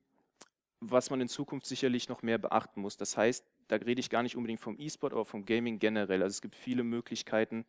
was 0.80 1.10
man 1.10 1.20
in 1.20 1.28
Zukunft 1.28 1.66
sicherlich 1.66 2.08
noch 2.08 2.22
mehr 2.22 2.38
beachten 2.38 2.80
muss. 2.80 2.96
Das 2.96 3.16
heißt, 3.16 3.44
da 3.68 3.76
rede 3.76 4.00
ich 4.00 4.10
gar 4.10 4.22
nicht 4.22 4.36
unbedingt 4.36 4.60
vom 4.60 4.78
E-Sport, 4.78 5.12
aber 5.12 5.24
vom 5.24 5.44
Gaming 5.44 5.78
generell. 5.78 6.22
Also 6.22 6.34
es 6.34 6.42
gibt 6.42 6.54
viele 6.54 6.82
Möglichkeiten, 6.82 7.64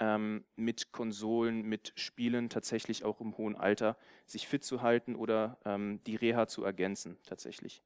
ähm, 0.00 0.44
mit 0.56 0.92
Konsolen, 0.92 1.62
mit 1.62 1.92
Spielen 1.96 2.48
tatsächlich 2.48 3.04
auch 3.04 3.20
im 3.20 3.36
hohen 3.36 3.56
Alter 3.56 3.96
sich 4.26 4.46
fit 4.46 4.64
zu 4.64 4.82
halten 4.82 5.16
oder 5.16 5.58
ähm, 5.64 6.00
die 6.06 6.16
Reha 6.16 6.46
zu 6.46 6.64
ergänzen 6.64 7.18
tatsächlich. 7.24 7.82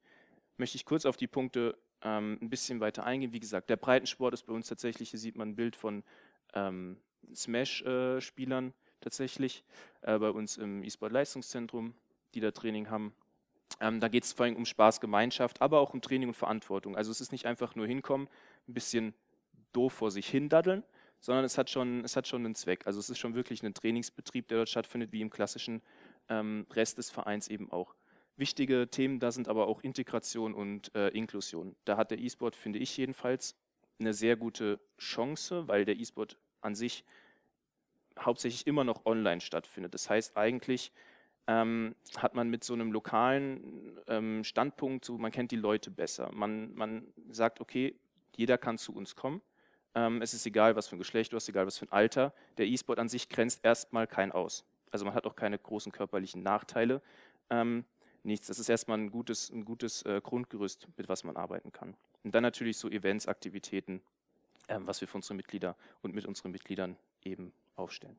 Möchte 0.57 0.75
ich 0.75 0.85
kurz 0.85 1.05
auf 1.05 1.17
die 1.17 1.27
Punkte 1.27 1.77
ähm, 2.03 2.37
ein 2.41 2.49
bisschen 2.49 2.79
weiter 2.79 3.03
eingehen. 3.03 3.33
Wie 3.33 3.39
gesagt, 3.39 3.69
der 3.69 3.77
Breitensport 3.77 4.33
ist 4.33 4.43
bei 4.43 4.53
uns 4.53 4.67
tatsächlich, 4.67 5.09
hier 5.09 5.19
sieht 5.19 5.35
man 5.35 5.49
ein 5.49 5.55
Bild 5.55 5.75
von 5.75 6.03
ähm, 6.53 6.97
Smash-Spielern 7.33 8.69
äh, 8.69 8.73
tatsächlich 9.01 9.63
äh, 10.01 10.17
bei 10.19 10.29
uns 10.29 10.57
im 10.57 10.83
E-Sport-Leistungszentrum, 10.83 11.93
die 12.33 12.39
da 12.39 12.51
Training 12.51 12.89
haben. 12.89 13.13
Ähm, 13.79 13.99
da 13.99 14.07
geht 14.07 14.23
es 14.23 14.33
vor 14.33 14.45
allem 14.45 14.55
um 14.55 14.65
Spaß, 14.65 15.01
Gemeinschaft, 15.01 15.61
aber 15.61 15.79
auch 15.79 15.93
um 15.93 16.01
Training 16.01 16.29
und 16.29 16.35
Verantwortung. 16.35 16.95
Also 16.95 17.11
es 17.11 17.21
ist 17.21 17.31
nicht 17.31 17.45
einfach 17.45 17.75
nur 17.75 17.87
hinkommen, 17.87 18.27
ein 18.67 18.73
bisschen 18.73 19.13
doof 19.71 19.93
vor 19.93 20.11
sich 20.11 20.27
hin 20.27 20.49
daddeln, 20.49 20.83
sondern 21.23 21.45
es 21.45 21.57
hat 21.57 21.69
schon, 21.69 22.03
es 22.03 22.17
hat 22.17 22.27
schon 22.27 22.43
einen 22.43 22.53
Zweck. 22.53 22.85
Also 22.85 22.99
es 22.99 23.09
ist 23.09 23.17
schon 23.17 23.33
wirklich 23.33 23.63
ein 23.63 23.73
Trainingsbetrieb, 23.73 24.49
der 24.49 24.57
dort 24.57 24.67
stattfindet, 24.67 25.13
wie 25.13 25.21
im 25.21 25.29
klassischen 25.29 25.81
ähm, 26.27 26.67
Rest 26.73 26.97
des 26.97 27.09
Vereins 27.09 27.47
eben 27.47 27.71
auch. 27.71 27.95
Wichtige 28.35 28.89
Themen 28.89 29.21
da 29.21 29.31
sind 29.31 29.47
aber 29.47 29.67
auch 29.67 29.81
Integration 29.83 30.53
und 30.53 30.93
äh, 30.95 31.07
Inklusion. 31.09 31.77
Da 31.85 31.95
hat 31.95 32.11
der 32.11 32.19
E-Sport, 32.19 32.57
finde 32.57 32.79
ich 32.79 32.97
jedenfalls, 32.97 33.55
eine 33.99 34.13
sehr 34.13 34.35
gute 34.35 34.81
Chance, 34.97 35.65
weil 35.69 35.85
der 35.85 35.97
E-Sport 35.97 36.37
an 36.59 36.75
sich 36.75 37.05
hauptsächlich 38.19 38.67
immer 38.67 38.83
noch 38.83 39.05
online 39.05 39.39
stattfindet. 39.39 39.93
Das 39.93 40.09
heißt 40.09 40.35
eigentlich, 40.35 40.91
ähm, 41.47 41.95
hat 42.17 42.35
man 42.35 42.49
mit 42.49 42.65
so 42.65 42.73
einem 42.73 42.91
lokalen 42.91 43.97
ähm, 44.07 44.43
Standpunkt, 44.43 45.05
so, 45.05 45.17
man 45.17 45.31
kennt 45.31 45.51
die 45.51 45.55
Leute 45.55 45.89
besser. 45.89 46.33
Man, 46.33 46.73
man 46.73 47.07
sagt, 47.29 47.61
okay, 47.61 47.95
jeder 48.35 48.57
kann 48.57 48.77
zu 48.77 48.93
uns 48.93 49.15
kommen. 49.15 49.41
Ähm, 49.95 50.21
es 50.21 50.33
ist 50.33 50.45
egal, 50.45 50.75
was 50.75 50.87
für 50.87 50.95
ein 50.95 50.99
Geschlecht 50.99 51.31
du 51.31 51.35
hast, 51.35 51.47
egal, 51.49 51.65
was 51.65 51.77
für 51.77 51.85
ein 51.85 51.91
Alter. 51.91 52.33
Der 52.57 52.65
E-Sport 52.65 52.99
an 52.99 53.09
sich 53.09 53.29
grenzt 53.29 53.63
erstmal 53.63 54.07
kein 54.07 54.31
aus. 54.31 54.65
Also 54.91 55.05
man 55.05 55.13
hat 55.13 55.25
auch 55.25 55.35
keine 55.35 55.57
großen 55.57 55.91
körperlichen 55.91 56.43
Nachteile. 56.43 57.01
Ähm, 57.49 57.85
nichts. 58.23 58.47
Das 58.47 58.59
ist 58.59 58.69
erstmal 58.69 58.97
ein 58.97 59.11
gutes, 59.11 59.49
ein 59.49 59.65
gutes 59.65 60.03
äh, 60.03 60.21
Grundgerüst, 60.21 60.87
mit 60.97 61.09
was 61.09 61.23
man 61.23 61.35
arbeiten 61.35 61.71
kann. 61.71 61.95
Und 62.23 62.33
dann 62.33 62.43
natürlich 62.43 62.77
so 62.77 62.89
Events, 62.89 63.27
Aktivitäten, 63.27 64.01
ähm, 64.69 64.87
was 64.87 65.01
wir 65.01 65.07
für 65.07 65.17
unsere 65.17 65.35
Mitglieder 65.35 65.75
und 66.01 66.15
mit 66.15 66.25
unseren 66.25 66.51
Mitgliedern 66.51 66.95
eben 67.23 67.53
aufstellen. 67.75 68.17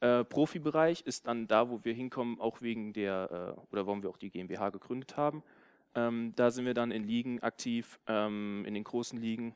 Äh, 0.00 0.24
Profibereich 0.24 1.02
ist 1.02 1.26
dann 1.26 1.46
da, 1.46 1.70
wo 1.70 1.84
wir 1.84 1.94
hinkommen, 1.94 2.40
auch 2.40 2.60
wegen 2.60 2.92
der, 2.92 3.56
äh, 3.58 3.72
oder 3.72 3.86
warum 3.86 4.02
wir 4.02 4.10
auch 4.10 4.16
die 4.16 4.30
GmbH 4.30 4.70
gegründet 4.70 5.16
haben. 5.16 5.42
Ähm, 5.94 6.32
da 6.36 6.50
sind 6.50 6.64
wir 6.64 6.74
dann 6.74 6.90
in 6.90 7.04
Ligen 7.04 7.42
aktiv, 7.42 7.98
ähm, 8.06 8.64
in 8.66 8.74
den 8.74 8.84
großen 8.84 9.20
Ligen 9.20 9.54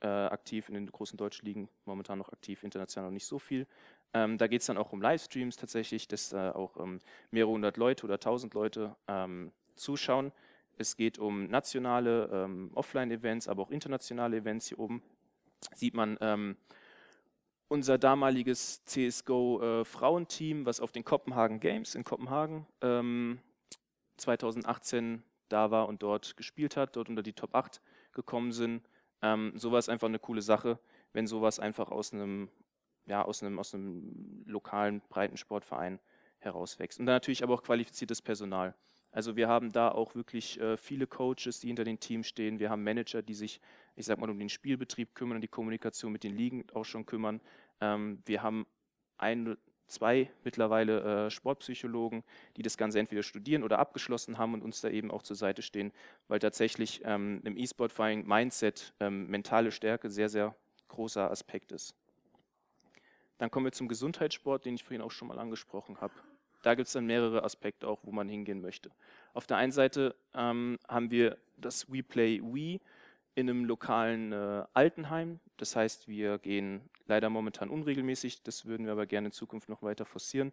äh, 0.00 0.06
aktiv, 0.06 0.68
in 0.68 0.74
den 0.74 0.86
großen 0.90 1.16
deutschen 1.16 1.46
Ligen 1.46 1.68
momentan 1.84 2.18
noch 2.18 2.32
aktiv, 2.32 2.62
international 2.62 3.08
noch 3.08 3.14
nicht 3.14 3.26
so 3.26 3.38
viel. 3.38 3.66
Ähm, 4.12 4.38
da 4.38 4.46
geht 4.46 4.60
es 4.60 4.66
dann 4.66 4.78
auch 4.78 4.92
um 4.92 5.02
Livestreams 5.02 5.56
tatsächlich, 5.56 6.08
dass 6.08 6.32
äh, 6.32 6.50
auch 6.50 6.76
ähm, 6.78 7.00
mehrere 7.30 7.52
hundert 7.52 7.76
Leute 7.76 8.04
oder 8.04 8.18
tausend 8.18 8.54
Leute 8.54 8.96
ähm, 9.08 9.52
zuschauen. 9.74 10.32
Es 10.78 10.96
geht 10.96 11.18
um 11.18 11.48
nationale 11.48 12.28
ähm, 12.32 12.70
Offline-Events, 12.74 13.48
aber 13.48 13.62
auch 13.62 13.70
internationale 13.70 14.36
Events. 14.36 14.68
Hier 14.68 14.78
oben 14.78 15.02
sieht 15.74 15.94
man 15.94 16.18
ähm, 16.20 16.56
unser 17.68 17.98
damaliges 17.98 18.84
CSGO 18.84 19.82
äh, 19.82 19.84
was 20.66 20.80
auf 20.80 20.92
den 20.92 21.04
Kopenhagen 21.04 21.60
Games 21.60 21.94
in 21.94 22.04
Kopenhagen 22.04 22.66
2018 24.16 25.04
ähm, 25.04 25.22
da 25.48 25.70
war 25.70 25.88
und 25.88 26.02
dort 26.02 26.36
gespielt 26.36 26.76
hat, 26.76 26.96
dort 26.96 27.08
unter 27.08 27.22
die 27.22 27.32
Top 27.32 27.54
8 27.54 27.80
gekommen 28.12 28.52
sind. 28.52 28.82
Ähm, 29.22 29.52
sowas 29.56 29.88
einfach 29.88 30.08
eine 30.08 30.18
coole 30.18 30.42
Sache, 30.42 30.78
wenn 31.12 31.26
sowas 31.26 31.58
einfach 31.58 31.90
aus 31.90 32.12
einem, 32.12 32.48
ja, 33.06 33.24
aus 33.24 33.42
einem, 33.42 33.58
aus 33.58 33.74
einem 33.74 34.44
lokalen 34.46 35.00
Breitensportverein 35.08 35.98
herauswächst. 36.38 37.00
Und 37.00 37.06
dann 37.06 37.16
natürlich 37.16 37.42
aber 37.42 37.54
auch 37.54 37.62
qualifiziertes 37.62 38.22
Personal. 38.22 38.74
Also 39.16 39.34
wir 39.34 39.48
haben 39.48 39.72
da 39.72 39.90
auch 39.90 40.14
wirklich 40.14 40.60
äh, 40.60 40.76
viele 40.76 41.06
Coaches, 41.06 41.60
die 41.60 41.68
hinter 41.68 41.84
den 41.84 41.98
Teams 41.98 42.28
stehen. 42.28 42.58
Wir 42.58 42.68
haben 42.68 42.84
Manager, 42.84 43.22
die 43.22 43.32
sich, 43.32 43.60
ich 43.94 44.04
sag 44.04 44.18
mal, 44.18 44.28
um 44.28 44.38
den 44.38 44.50
Spielbetrieb 44.50 45.14
kümmern, 45.14 45.40
die 45.40 45.48
Kommunikation 45.48 46.12
mit 46.12 46.22
den 46.22 46.36
Ligen 46.36 46.64
auch 46.74 46.84
schon 46.84 47.06
kümmern. 47.06 47.40
Ähm, 47.80 48.22
wir 48.26 48.42
haben 48.42 48.66
ein, 49.16 49.56
zwei 49.86 50.30
mittlerweile 50.44 51.26
äh, 51.26 51.30
Sportpsychologen, 51.30 52.24
die 52.56 52.62
das 52.62 52.76
Ganze 52.76 52.98
entweder 52.98 53.22
studieren 53.22 53.62
oder 53.62 53.78
abgeschlossen 53.78 54.38
haben 54.38 54.54
und 54.54 54.62
uns 54.62 54.80
da 54.80 54.88
eben 54.88 55.10
auch 55.10 55.22
zur 55.22 55.36
Seite 55.36 55.62
stehen, 55.62 55.92
weil 56.28 56.38
tatsächlich 56.38 57.02
ähm, 57.04 57.40
im 57.44 57.56
E-Sport 57.56 57.92
vor 57.92 58.06
allem 58.06 58.26
Mindset, 58.26 58.92
ähm, 59.00 59.28
mentale 59.28 59.70
Stärke 59.70 60.10
sehr, 60.10 60.28
sehr 60.28 60.54
großer 60.88 61.30
Aspekt 61.30 61.72
ist. 61.72 61.94
Dann 63.38 63.50
kommen 63.50 63.66
wir 63.66 63.72
zum 63.72 63.88
Gesundheitssport, 63.88 64.64
den 64.64 64.74
ich 64.74 64.84
vorhin 64.84 65.02
auch 65.02 65.10
schon 65.10 65.28
mal 65.28 65.38
angesprochen 65.38 66.00
habe. 66.00 66.14
Da 66.62 66.74
gibt 66.74 66.86
es 66.86 66.92
dann 66.94 67.06
mehrere 67.06 67.44
Aspekte 67.44 67.86
auch, 67.86 68.00
wo 68.02 68.10
man 68.10 68.28
hingehen 68.28 68.60
möchte. 68.60 68.90
Auf 69.34 69.46
der 69.46 69.58
einen 69.58 69.72
Seite 69.72 70.16
ähm, 70.34 70.78
haben 70.88 71.10
wir 71.10 71.36
das 71.56 71.90
WePlay 71.92 72.40
We 72.42 72.80
in 73.34 73.50
einem 73.50 73.66
lokalen 73.66 74.32
äh, 74.32 74.64
Altenheim. 74.72 75.38
Das 75.58 75.76
heißt, 75.76 76.08
wir 76.08 76.38
gehen 76.38 76.80
leider 77.06 77.30
momentan 77.30 77.68
unregelmäßig, 77.68 78.42
das 78.42 78.66
würden 78.66 78.86
wir 78.86 78.92
aber 78.92 79.06
gerne 79.06 79.28
in 79.28 79.32
Zukunft 79.32 79.68
noch 79.68 79.82
weiter 79.82 80.04
forcieren, 80.04 80.52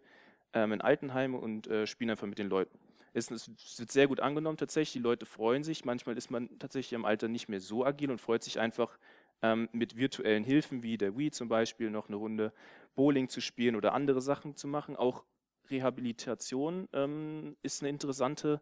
ähm, 0.52 0.72
in 0.72 0.80
Altenheime 0.80 1.38
und 1.38 1.66
äh, 1.66 1.86
spielen 1.86 2.10
einfach 2.10 2.26
mit 2.26 2.38
den 2.38 2.48
Leuten. 2.48 2.78
Es, 3.12 3.30
es, 3.30 3.48
wird 3.78 3.92
sehr 3.92 4.08
gut 4.08 4.20
angenommen 4.20 4.56
tatsächlich, 4.56 4.94
die 4.94 4.98
Leute 4.98 5.26
freuen 5.26 5.62
sich. 5.62 5.84
Manchmal 5.84 6.16
ist 6.16 6.30
man 6.30 6.58
tatsächlich 6.58 6.94
im 6.94 7.04
Alter 7.04 7.28
nicht 7.28 7.48
mehr 7.48 7.60
so 7.60 7.84
agil 7.84 8.10
und 8.10 8.20
freut 8.20 8.42
sich 8.42 8.58
einfach 8.58 8.98
ähm, 9.42 9.68
mit 9.72 9.96
virtuellen 9.96 10.42
Hilfen 10.42 10.82
wie 10.82 10.98
der 10.98 11.16
Wii 11.16 11.30
zum 11.30 11.48
Beispiel 11.48 11.90
noch 11.90 12.08
eine 12.08 12.16
Runde 12.16 12.52
Bowling 12.96 13.28
zu 13.28 13.40
spielen 13.40 13.76
oder 13.76 13.92
andere 13.92 14.20
Sachen 14.20 14.56
zu 14.56 14.66
machen. 14.66 14.96
Auch 14.96 15.24
Rehabilitation 15.70 16.88
ähm, 16.92 17.56
ist 17.62 17.82
eine 17.82 17.90
interessante 17.90 18.60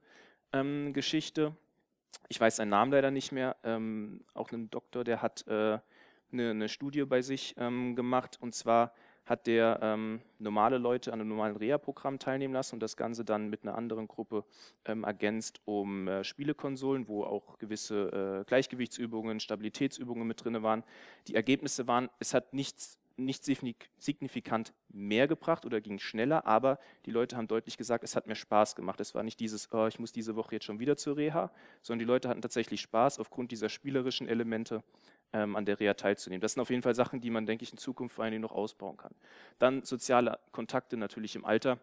ähm, 0.53 0.93
Geschichte 0.93 1.57
ich 2.29 2.41
weiß 2.41 2.57
seinen 2.57 2.71
Namen 2.71 2.93
leider 2.93 3.11
nicht 3.11 3.33
mehr, 3.33 3.57
ähm, 3.65 4.21
auch 4.35 4.51
ein 4.53 4.71
Doktor, 4.71 5.05
der 5.05 5.23
hat 5.23 5.47
äh, 5.47 5.79
eine, 6.33 6.51
eine, 6.51 6.69
Studie 6.69 7.05
bei 7.05 7.23
sich 7.23 7.55
ähm, 7.59 7.97
gemacht 7.97 8.39
und 8.41 8.55
zwar 8.55 8.93
hat 9.25 9.47
der 9.47 9.79
ähm, 9.83 10.21
normale 10.39 10.79
Leute 10.79 11.13
an 11.13 11.21
einem 11.21 11.29
normalen 11.29 11.57
Reha-Programm 11.57 12.19
teilnehmen 12.19 12.55
lassen 12.55 12.77
und 12.77 12.81
das 12.81 12.97
Ganze 12.97 13.25
dann 13.25 13.49
mit 13.49 13.63
einer 13.63 13.77
anderen 13.77 14.09
Gruppe 14.09 14.45
ähm, 14.85 15.05
ergänzt 15.05 15.61
um 15.65 16.09
äh, 16.09 16.25
Spielekonsolen, 16.25 17.07
wo 17.07 17.25
auch 17.25 17.59
gewisse 17.59 18.41
äh, 18.41 18.45
Gleichgewichtsübungen, 18.45 19.39
Stabilitätsübungen 19.39 20.27
mit 20.27 20.45
drin 20.45 20.63
waren. 20.63 20.83
Die 21.29 21.37
Ergebnisse 21.37 21.87
waren, 21.87 22.11
es 22.19 22.35
hat 22.35 22.53
nichts 22.53 22.99
nicht 23.17 23.45
signifikant 23.45 24.73
mehr 24.89 25.29
gebracht 25.29 25.65
oder 25.65 25.81
ging 25.81 25.99
schneller, 25.99 26.47
aber 26.47 26.79
die 27.07 27.11
Leute 27.11 27.37
haben 27.37 27.49
deutlich 27.49 27.77
gesagt, 27.77 28.05
es 28.05 28.17
hat 28.17 28.27
mir 28.27 28.35
Spaß 28.35 28.75
gemacht. 28.75 29.01
Es 29.01 29.15
war 29.15 29.23
nicht 29.23 29.41
dieses, 29.41 29.73
oh, 29.73 29.87
ich 29.87 29.99
muss 29.99 30.13
diese 30.13 30.37
Woche 30.37 30.57
jetzt 30.57 30.65
schon 30.65 30.79
wieder 30.79 30.97
zur 30.97 31.17
Reha, 31.17 31.51
sondern 31.83 32.01
die 32.01 32.05
Leute 32.05 32.29
hatten 32.29 32.43
tatsächlich 32.43 32.81
Spaß, 32.81 33.19
aufgrund 33.19 33.51
dieser 33.53 33.69
spielerischen 33.69 34.29
Elemente 34.29 34.83
ähm, 35.33 35.57
an 35.57 35.65
der 35.65 35.81
Reha 35.81 35.95
teilzunehmen. 35.95 36.41
Das 36.41 36.53
sind 36.53 36.61
auf 36.61 36.71
jeden 36.71 36.83
Fall 36.83 36.95
Sachen, 36.95 37.21
die 37.21 37.31
man, 37.31 37.47
denke 37.47 37.65
ich, 37.65 37.73
in 37.73 37.79
Zukunft 37.79 38.17
vor 38.17 38.25
allem 38.25 38.41
noch 38.41 38.53
ausbauen 38.53 38.97
kann. 38.97 39.15
Dann 39.59 39.83
soziale 39.83 40.39
Kontakte 40.53 40.97
natürlich 40.97 41.37
im 41.37 41.45
Alter. 41.45 41.79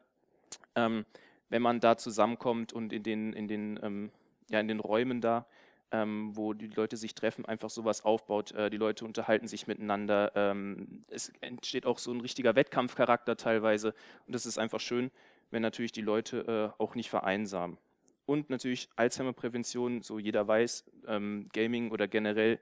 Ähm, 0.76 1.06
wenn 1.50 1.62
man 1.62 1.80
da 1.80 1.98
zusammenkommt 1.98 2.74
und 2.74 2.94
in 2.94 3.04
den, 3.04 3.34
in 3.34 3.48
den, 3.48 3.80
ähm, 3.82 4.12
ja, 4.50 4.60
in 4.60 4.68
den 4.68 4.80
Räumen 4.80 5.22
da 5.22 5.48
ähm, 5.92 6.36
wo 6.36 6.54
die 6.54 6.68
Leute 6.68 6.98
sich 6.98 7.16
treffen, 7.16 7.46
einfach 7.46 7.70
sowas 7.70 8.06
aufbaut. 8.06 8.52
Äh, 8.52 8.70
die 8.70 8.78
Leute 8.78 9.06
unterhalten 9.06 9.48
sich 9.48 9.68
miteinander. 9.68 10.32
Ähm, 10.36 11.04
es 11.08 11.32
entsteht 11.42 11.86
auch 11.86 11.98
so 11.98 12.12
ein 12.12 12.22
richtiger 12.22 12.56
Wettkampfcharakter 12.56 13.38
teilweise. 13.38 13.94
Und 14.26 14.34
das 14.34 14.46
ist 14.46 14.58
einfach 14.58 14.80
schön, 14.80 15.12
wenn 15.52 15.62
natürlich 15.62 15.92
die 15.92 16.02
Leute 16.02 16.74
äh, 16.78 16.82
auch 16.82 16.96
nicht 16.96 17.10
vereinsamen. 17.10 17.78
Und 18.26 18.50
natürlich 18.50 18.90
Alzheimer-Prävention, 18.96 20.04
so 20.04 20.20
jeder 20.20 20.48
weiß, 20.48 20.86
ähm, 21.08 21.50
Gaming 21.52 21.92
oder 21.92 22.08
generell 22.08 22.60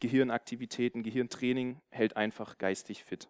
Gehirnaktivitäten, 0.00 1.02
Gehirntraining 1.02 1.80
hält 1.90 2.16
einfach 2.16 2.58
geistig 2.58 3.04
fit. 3.04 3.28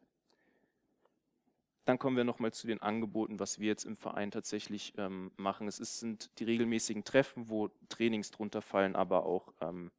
Dann 1.88 1.98
kommen 1.98 2.18
wir 2.18 2.24
nochmal 2.24 2.52
zu 2.52 2.66
den 2.66 2.82
Angeboten, 2.82 3.40
was 3.40 3.60
wir 3.60 3.68
jetzt 3.68 3.86
im 3.86 3.96
Verein 3.96 4.30
tatsächlich 4.30 4.92
ähm, 4.98 5.30
machen. 5.38 5.66
Es 5.66 5.80
ist, 5.80 6.00
sind 6.00 6.28
die 6.38 6.44
regelmäßigen 6.44 7.02
Treffen, 7.02 7.48
wo 7.48 7.70
Trainings 7.88 8.30
drunter 8.30 8.60
fallen, 8.60 8.94
aber 8.94 9.24
auch 9.24 9.54
ähm, 9.62 9.90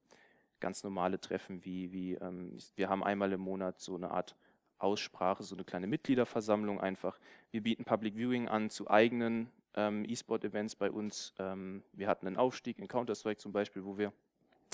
ganz 0.59 0.83
normale 0.83 1.19
Treffen, 1.19 1.65
wie, 1.65 1.91
wie 1.91 2.13
ähm, 2.13 2.55
wir 2.75 2.89
haben 2.89 3.03
einmal 3.03 3.31
im 3.31 3.41
Monat 3.41 3.79
so 3.79 3.95
eine 3.95 4.11
Art 4.11 4.35
Aussprache, 4.77 5.41
so 5.41 5.55
eine 5.55 5.63
kleine 5.63 5.87
Mitgliederversammlung 5.87 6.79
einfach. 6.79 7.17
Wir 7.49 7.63
bieten 7.63 7.85
Public 7.85 8.13
Viewing 8.13 8.47
an 8.47 8.69
zu 8.69 8.87
eigenen 8.87 9.49
ähm, 9.73 10.05
E-Sport-Events 10.07 10.75
bei 10.75 10.91
uns. 10.91 11.33
Ähm, 11.39 11.81
wir 11.93 12.07
hatten 12.07 12.27
einen 12.27 12.37
Aufstieg 12.37 12.77
in 12.77 12.87
Counter-Strike 12.87 13.39
zum 13.39 13.51
Beispiel, 13.51 13.83
wo 13.83 13.97
wir 13.97 14.13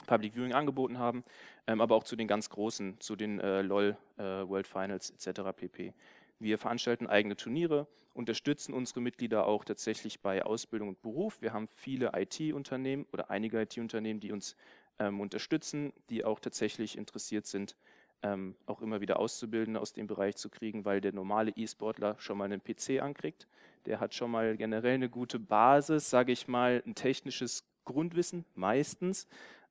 Public 0.05 0.34
Viewing 0.36 0.51
angeboten 0.51 0.99
haben, 0.99 1.24
ähm, 1.66 1.80
aber 1.80 1.95
auch 1.95 2.03
zu 2.03 2.18
den 2.18 2.28
ganz 2.28 2.49
großen, 2.49 2.99
zu 2.99 3.16
den 3.16 3.39
äh, 3.39 3.61
LOL 3.61 3.95
äh, 4.18 4.22
World 4.22 4.68
Finals 4.68 5.11
etc. 5.11 5.55
pp. 5.55 5.93
Wir 6.39 6.57
veranstalten 6.57 7.07
eigene 7.07 7.36
Turniere, 7.36 7.88
unterstützen 8.13 8.73
unsere 8.73 9.01
Mitglieder 9.01 9.45
auch 9.47 9.65
tatsächlich 9.65 10.21
bei 10.21 10.43
Ausbildung 10.43 10.89
und 10.89 11.01
Beruf. 11.01 11.41
Wir 11.41 11.53
haben 11.53 11.67
viele 11.67 12.11
IT-Unternehmen 12.15 13.05
oder 13.11 13.29
einige 13.29 13.61
IT-Unternehmen, 13.61 14.19
die 14.19 14.31
uns 14.31 14.55
ähm, 14.99 15.19
unterstützen, 15.19 15.93
die 16.09 16.23
auch 16.23 16.39
tatsächlich 16.39 16.97
interessiert 16.97 17.45
sind, 17.45 17.75
ähm, 18.21 18.55
auch 18.65 18.81
immer 18.81 19.01
wieder 19.01 19.19
Auszubildende 19.19 19.79
aus 19.79 19.93
dem 19.93 20.07
Bereich 20.07 20.36
zu 20.36 20.49
kriegen, 20.49 20.86
weil 20.86 21.01
der 21.01 21.13
normale 21.13 21.51
E-Sportler 21.51 22.15
schon 22.19 22.38
mal 22.38 22.45
einen 22.45 22.63
PC 22.63 23.01
ankriegt. 23.01 23.47
Der 23.86 23.99
hat 23.99 24.13
schon 24.13 24.31
mal 24.31 24.57
generell 24.57 24.95
eine 24.95 25.09
gute 25.09 25.39
Basis, 25.39 26.09
sage 26.09 26.31
ich 26.31 26.47
mal, 26.47 26.81
ein 26.86 26.95
technisches 26.95 27.65
Grundwissen 27.83 28.45
meistens 28.55 29.27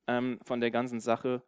ähm, 0.06 0.38
von 0.42 0.60
der 0.60 0.70
ganzen 0.70 1.00
Sache 1.00 1.42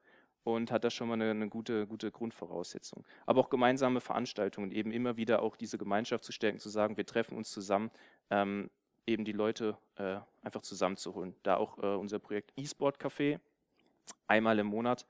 und 0.47 0.71
hat 0.71 0.85
da 0.85 0.91
schon 0.91 1.09
mal 1.09 1.15
eine, 1.15 1.31
eine, 1.31 1.49
gute, 1.49 1.89
gute 1.89 2.13
Grundvoraussetzung. 2.13 3.05
Aber 3.27 3.41
auch 3.41 3.51
gemeinsame 3.51 4.01
Veranstaltungen, 4.01 4.71
eben 4.71 4.93
immer 4.93 5.17
wieder 5.17 5.43
auch 5.43 5.57
diese 5.57 5.77
Gemeinschaft 5.77 6.23
zu 6.23 6.31
stärken, 6.31 6.61
zu 6.61 6.69
sagen, 6.69 6.97
wir 6.97 7.05
treffen 7.05 7.37
uns 7.37 7.51
zusammen, 7.51 7.91
ähm, 8.31 8.71
eben 9.09 9.25
die 9.25 9.33
Leute 9.33 9.77
äh, 9.97 10.19
einfach 10.43 10.63
zusammenzuholen. 10.63 11.35
Da 11.43 11.57
auch 11.57 11.79
äh, 11.79 11.97
unser 11.97 12.21
Projekt 12.21 12.53
E-Sport 12.57 13.01
Café, 13.01 13.41
einmal 14.29 14.61
im 14.61 14.69
Monat 14.69 15.05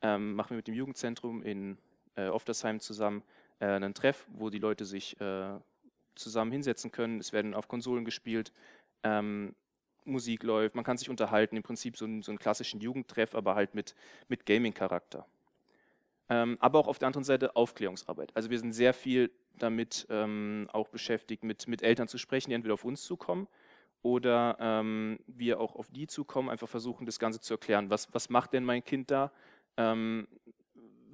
ähm, 0.00 0.34
machen 0.34 0.50
wir 0.50 0.56
mit 0.56 0.68
dem 0.68 0.74
Jugendzentrum 0.74 1.42
in 1.42 1.76
äh, 2.16 2.28
Oftersheim 2.28 2.80
zusammen 2.80 3.22
äh, 3.58 3.66
einen 3.66 3.92
Treff, 3.92 4.26
wo 4.32 4.48
die 4.48 4.58
Leute 4.58 4.86
sich 4.86 5.20
äh, 5.20 5.58
zusammen 6.14 6.50
hinsetzen 6.50 6.90
können. 6.90 7.20
Es 7.20 7.34
werden 7.34 7.52
auf 7.52 7.68
Konsolen 7.68 8.06
gespielt. 8.06 8.54
Ähm, 9.02 9.54
Musik 10.08 10.42
läuft, 10.42 10.74
man 10.74 10.84
kann 10.84 10.98
sich 10.98 11.10
unterhalten, 11.10 11.56
im 11.56 11.62
Prinzip 11.62 11.96
so 11.96 12.04
einen, 12.04 12.22
so 12.22 12.30
einen 12.30 12.38
klassischen 12.38 12.80
Jugendtreff, 12.80 13.34
aber 13.34 13.54
halt 13.54 13.74
mit, 13.74 13.94
mit 14.28 14.46
Gaming-Charakter. 14.46 15.26
Ähm, 16.30 16.58
aber 16.60 16.78
auch 16.78 16.88
auf 16.88 16.98
der 16.98 17.06
anderen 17.06 17.24
Seite 17.24 17.56
Aufklärungsarbeit. 17.56 18.34
Also 18.36 18.50
wir 18.50 18.58
sind 18.58 18.72
sehr 18.72 18.92
viel 18.92 19.30
damit 19.58 20.06
ähm, 20.10 20.68
auch 20.72 20.88
beschäftigt, 20.88 21.44
mit, 21.44 21.66
mit 21.68 21.82
Eltern 21.82 22.08
zu 22.08 22.18
sprechen, 22.18 22.50
die 22.50 22.54
entweder 22.54 22.74
auf 22.74 22.84
uns 22.84 23.02
zukommen 23.02 23.48
oder 24.02 24.56
ähm, 24.60 25.18
wir 25.26 25.60
auch 25.60 25.74
auf 25.74 25.90
die 25.90 26.06
zukommen, 26.06 26.48
einfach 26.48 26.68
versuchen, 26.68 27.06
das 27.06 27.18
Ganze 27.18 27.40
zu 27.40 27.54
erklären. 27.54 27.90
Was, 27.90 28.12
was 28.14 28.30
macht 28.30 28.52
denn 28.52 28.64
mein 28.64 28.84
Kind 28.84 29.10
da? 29.10 29.32
Ähm, 29.76 30.28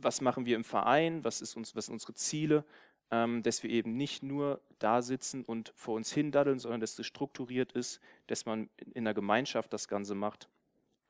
was 0.00 0.20
machen 0.20 0.44
wir 0.44 0.56
im 0.56 0.64
Verein? 0.64 1.24
Was, 1.24 1.40
ist 1.40 1.56
uns, 1.56 1.74
was 1.74 1.86
sind 1.86 1.94
unsere 1.94 2.14
Ziele? 2.14 2.64
Ähm, 3.10 3.42
dass 3.42 3.62
wir 3.62 3.70
eben 3.70 3.96
nicht 3.96 4.22
nur 4.22 4.60
da 4.78 5.02
sitzen 5.02 5.44
und 5.44 5.72
vor 5.74 5.94
uns 5.96 6.12
hindaddeln, 6.12 6.58
sondern 6.58 6.80
dass 6.80 6.98
es 6.98 7.06
strukturiert 7.06 7.72
ist, 7.72 8.00
dass 8.26 8.46
man 8.46 8.68
in 8.94 9.04
der 9.04 9.14
Gemeinschaft 9.14 9.72
das 9.72 9.88
Ganze 9.88 10.14
macht 10.14 10.48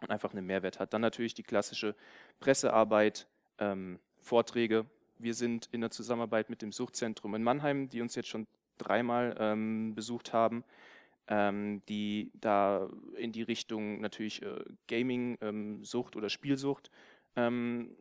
und 0.00 0.10
einfach 0.10 0.32
einen 0.32 0.46
Mehrwert 0.46 0.80
hat. 0.80 0.92
Dann 0.92 1.00
natürlich 1.00 1.34
die 1.34 1.42
klassische 1.42 1.94
Pressearbeit, 2.40 3.26
ähm, 3.58 3.98
Vorträge. 4.18 4.86
Wir 5.18 5.34
sind 5.34 5.68
in 5.72 5.80
der 5.80 5.90
Zusammenarbeit 5.90 6.50
mit 6.50 6.62
dem 6.62 6.72
Suchtzentrum 6.72 7.34
in 7.34 7.42
Mannheim, 7.42 7.88
die 7.88 8.00
uns 8.00 8.14
jetzt 8.14 8.28
schon 8.28 8.46
dreimal 8.78 9.36
ähm, 9.38 9.94
besucht 9.94 10.32
haben, 10.32 10.64
ähm, 11.28 11.82
die 11.88 12.30
da 12.34 12.88
in 13.16 13.32
die 13.32 13.42
Richtung 13.42 14.00
natürlich 14.00 14.42
äh, 14.42 14.64
Gaming-Sucht 14.88 16.14
ähm, 16.14 16.18
oder 16.18 16.28
Spielsucht 16.28 16.90
ähm, 17.36 17.96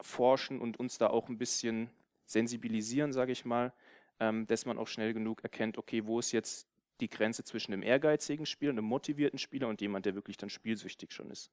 forschen 0.00 0.60
und 0.60 0.78
uns 0.78 0.98
da 0.98 1.08
auch 1.08 1.28
ein 1.28 1.38
bisschen 1.38 1.90
sensibilisieren, 2.30 3.12
sage 3.12 3.32
ich 3.32 3.44
mal, 3.44 3.72
ähm, 4.18 4.46
dass 4.46 4.66
man 4.66 4.78
auch 4.78 4.88
schnell 4.88 5.12
genug 5.12 5.42
erkennt, 5.42 5.78
okay, 5.78 6.06
wo 6.06 6.18
ist 6.18 6.32
jetzt 6.32 6.68
die 7.00 7.08
Grenze 7.08 7.44
zwischen 7.44 7.72
einem 7.72 7.82
ehrgeizigen 7.82 8.46
Spieler, 8.46 8.70
einem 8.70 8.84
motivierten 8.84 9.38
Spieler 9.38 9.68
und 9.68 9.80
jemand, 9.80 10.06
der 10.06 10.14
wirklich 10.14 10.36
dann 10.36 10.50
spielsüchtig 10.50 11.12
schon 11.12 11.30
ist. 11.30 11.50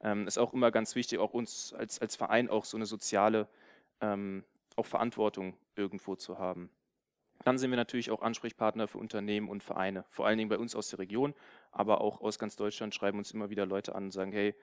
Ähm, 0.00 0.26
ist 0.26 0.38
auch 0.38 0.52
immer 0.52 0.70
ganz 0.70 0.94
wichtig, 0.94 1.18
auch 1.18 1.34
uns 1.34 1.72
als, 1.72 1.98
als 2.00 2.16
Verein 2.16 2.48
auch 2.48 2.64
so 2.64 2.76
eine 2.76 2.86
soziale 2.86 3.48
ähm, 4.00 4.44
auch 4.76 4.86
Verantwortung 4.86 5.56
irgendwo 5.76 6.14
zu 6.14 6.38
haben. 6.38 6.70
Dann 7.44 7.58
sind 7.58 7.70
wir 7.70 7.76
natürlich 7.76 8.10
auch 8.10 8.22
Ansprechpartner 8.22 8.88
für 8.88 8.98
Unternehmen 8.98 9.48
und 9.48 9.62
Vereine, 9.62 10.04
vor 10.08 10.26
allen 10.26 10.38
Dingen 10.38 10.48
bei 10.48 10.58
uns 10.58 10.74
aus 10.74 10.88
der 10.88 11.00
Region, 11.00 11.34
aber 11.72 12.00
auch 12.00 12.20
aus 12.20 12.38
ganz 12.38 12.56
Deutschland 12.56 12.94
schreiben 12.94 13.18
uns 13.18 13.32
immer 13.32 13.50
wieder 13.50 13.66
Leute 13.66 13.94
an 13.94 14.04
und 14.04 14.10
sagen, 14.12 14.32
hey, 14.32 14.54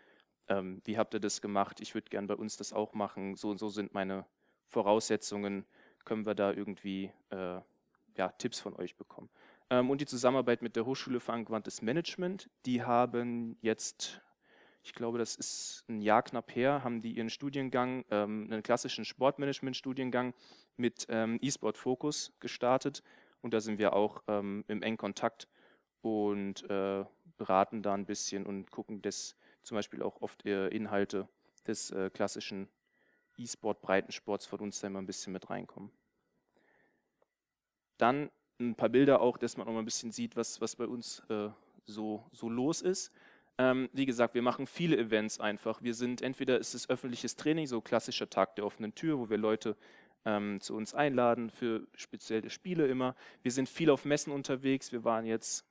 ähm, 0.48 0.82
wie 0.86 0.98
habt 0.98 1.14
ihr 1.14 1.20
das 1.20 1.42
gemacht? 1.42 1.80
Ich 1.82 1.94
würde 1.94 2.10
gern 2.10 2.28
bei 2.28 2.36
uns 2.36 2.58
das 2.58 2.74
auch 2.74 2.94
machen. 2.94 3.36
So 3.36 3.50
und 3.50 3.58
so 3.58 3.70
sind 3.70 3.94
meine 3.94 4.26
Voraussetzungen. 4.72 5.66
Können 6.06 6.26
wir 6.26 6.34
da 6.34 6.52
irgendwie 6.52 7.12
äh, 7.30 7.60
ja, 8.18 8.30
Tipps 8.38 8.60
von 8.60 8.76
euch 8.76 8.96
bekommen? 8.96 9.30
Ähm, 9.70 9.90
und 9.90 10.02
die 10.02 10.06
Zusammenarbeit 10.08 10.62
mit 10.64 10.76
der 10.76 10.86
Hochschule 10.86 11.20
für 11.20 11.34
angewandtes 11.34 11.82
Management, 11.82 12.50
die 12.66 12.84
haben 12.84 13.58
jetzt 13.62 14.22
ich 14.84 14.94
glaube, 14.94 15.18
das 15.18 15.36
ist 15.36 15.84
ein 15.90 16.02
Jahr 16.02 16.24
knapp 16.24 16.56
her, 16.56 16.84
haben 16.84 17.02
die 17.02 17.12
ihren 17.12 17.30
Studiengang, 17.30 18.04
ähm, 18.10 18.48
einen 18.50 18.64
klassischen 18.64 19.06
Sportmanagement-Studiengang 19.06 20.34
mit 20.76 21.06
ähm, 21.10 21.38
E-Sport-Fokus 21.42 22.34
gestartet. 22.40 23.04
Und 23.42 23.54
da 23.54 23.62
sind 23.62 23.78
wir 23.78 23.94
auch 23.94 24.24
ähm, 24.28 24.64
im 24.68 24.82
engen 24.82 24.98
Kontakt 24.98 25.48
und 26.02 26.68
äh, 26.70 27.06
beraten 27.38 27.84
da 27.84 27.94
ein 27.94 28.06
bisschen 28.06 28.46
und 28.46 28.72
gucken, 28.72 29.02
dass 29.02 29.36
zum 29.64 29.76
Beispiel 29.76 30.02
auch 30.02 30.22
oft 30.22 30.46
äh, 30.46 30.68
Inhalte 30.70 31.28
des 31.68 31.92
äh, 31.92 32.10
klassischen 32.10 32.68
E-Sport-Breitensports 33.44 34.46
von 34.46 34.60
uns 34.60 34.80
da 34.80 34.88
immer 34.88 35.00
ein 35.00 35.06
bisschen 35.06 35.34
mit 35.34 35.50
reinkommen. 35.50 35.92
Dann 37.98 38.30
ein 38.60 38.76
paar 38.76 38.90
Bilder 38.90 39.22
auch, 39.22 39.38
dass 39.38 39.58
man 39.58 39.68
auch 39.68 39.72
mal 39.72 39.80
ein 39.80 39.86
bisschen 39.86 40.12
sieht, 40.12 40.36
was, 40.36 40.62
was 40.62 40.76
bei 40.76 40.86
uns 40.86 41.24
äh, 41.30 41.50
so, 41.86 42.24
so 42.32 42.50
los 42.50 42.82
ist. 42.82 43.12
Ähm, 43.58 43.90
wie 43.94 44.06
gesagt, 44.06 44.34
wir 44.34 44.42
machen 44.42 44.66
viele 44.66 44.98
Events 44.98 45.40
einfach. 45.40 45.82
Wir 45.82 45.94
sind, 45.94 46.22
entweder 46.22 46.58
ist 46.60 46.74
es 46.74 46.90
öffentliches 46.90 47.36
Training, 47.36 47.68
so 47.68 47.82
klassischer 47.82 48.30
Tag 48.30 48.56
der 48.56 48.66
offenen 48.66 48.96
Tür, 48.96 49.20
wo 49.20 49.30
wir 49.30 49.38
Leute 49.38 49.76
ähm, 50.26 50.60
zu 50.62 50.76
uns 50.76 50.94
einladen 50.94 51.50
für 51.50 51.88
spezielle 51.96 52.50
Spiele 52.50 52.88
immer. 52.88 53.16
Wir 53.42 53.52
sind 53.52 53.68
viel 53.68 53.90
auf 53.90 54.06
Messen 54.06 54.32
unterwegs. 54.32 54.92
Wir 54.92 55.04
waren 55.04 55.26
jetzt 55.26 55.66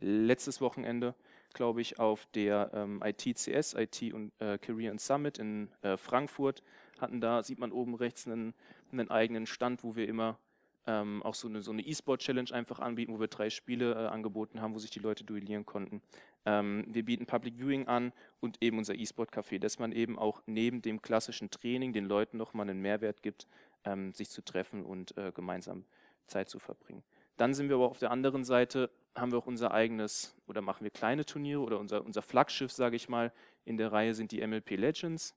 letztes 0.00 0.60
Wochenende, 0.60 1.14
glaube 1.56 1.80
ich, 1.80 1.98
auf 1.98 2.26
der 2.34 2.70
ähm, 2.74 3.02
ITCS, 3.04 3.74
IT 3.74 4.12
und 4.12 4.30
äh, 4.40 4.58
Career 4.58 4.90
and 4.92 5.00
Summit 5.00 5.38
in 5.38 5.70
äh, 5.82 5.96
Frankfurt. 5.96 6.62
Hatten 7.00 7.20
da, 7.20 7.42
sieht 7.42 7.58
man 7.58 7.72
oben 7.72 7.94
rechts, 7.94 8.26
einen, 8.26 8.54
einen 8.92 9.10
eigenen 9.10 9.46
Stand, 9.46 9.82
wo 9.82 9.96
wir 9.96 10.06
immer 10.06 10.38
ähm, 10.86 11.22
auch 11.22 11.34
so 11.34 11.48
eine 11.48 11.62
so 11.62 11.72
E-Sport-Challenge 11.72 12.52
einfach 12.52 12.78
anbieten, 12.78 13.12
wo 13.12 13.20
wir 13.20 13.26
drei 13.26 13.50
Spiele 13.50 13.92
äh, 13.92 14.06
angeboten 14.06 14.60
haben, 14.60 14.74
wo 14.74 14.78
sich 14.78 14.90
die 14.90 15.00
Leute 15.00 15.24
duellieren 15.24 15.66
konnten. 15.66 16.02
Ähm, 16.44 16.84
wir 16.88 17.04
bieten 17.04 17.26
Public 17.26 17.56
Viewing 17.58 17.88
an 17.88 18.12
und 18.40 18.62
eben 18.62 18.78
unser 18.78 18.94
E-Sport-Café, 18.94 19.58
dass 19.58 19.78
man 19.78 19.92
eben 19.92 20.18
auch 20.18 20.42
neben 20.46 20.82
dem 20.82 21.02
klassischen 21.02 21.50
Training 21.50 21.92
den 21.92 22.04
Leuten 22.04 22.36
nochmal 22.36 22.68
einen 22.68 22.80
Mehrwert 22.80 23.22
gibt, 23.22 23.48
ähm, 23.84 24.12
sich 24.12 24.30
zu 24.30 24.42
treffen 24.42 24.84
und 24.84 25.16
äh, 25.16 25.32
gemeinsam 25.32 25.84
Zeit 26.26 26.48
zu 26.48 26.58
verbringen. 26.58 27.02
Dann 27.36 27.54
sind 27.54 27.68
wir 27.68 27.76
aber 27.76 27.90
auf 27.90 27.98
der 27.98 28.10
anderen 28.10 28.44
Seite, 28.44 28.90
haben 29.16 29.32
wir 29.32 29.38
auch 29.38 29.46
unser 29.46 29.72
eigenes 29.72 30.36
oder 30.46 30.60
machen 30.60 30.84
wir 30.84 30.90
kleine 30.90 31.24
Turniere 31.24 31.60
oder 31.60 31.78
unser, 31.78 32.04
unser 32.04 32.22
Flaggschiff, 32.22 32.70
sage 32.70 32.96
ich 32.96 33.08
mal, 33.08 33.32
in 33.64 33.76
der 33.76 33.90
Reihe 33.90 34.14
sind 34.14 34.32
die 34.32 34.46
MLP 34.46 34.70
Legends. 34.72 35.34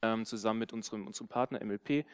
Ähm, 0.00 0.24
zusammen 0.24 0.58
mit 0.60 0.72
unserem, 0.72 1.06
unserem 1.06 1.28
Partner 1.28 1.64
MLP 1.64 2.04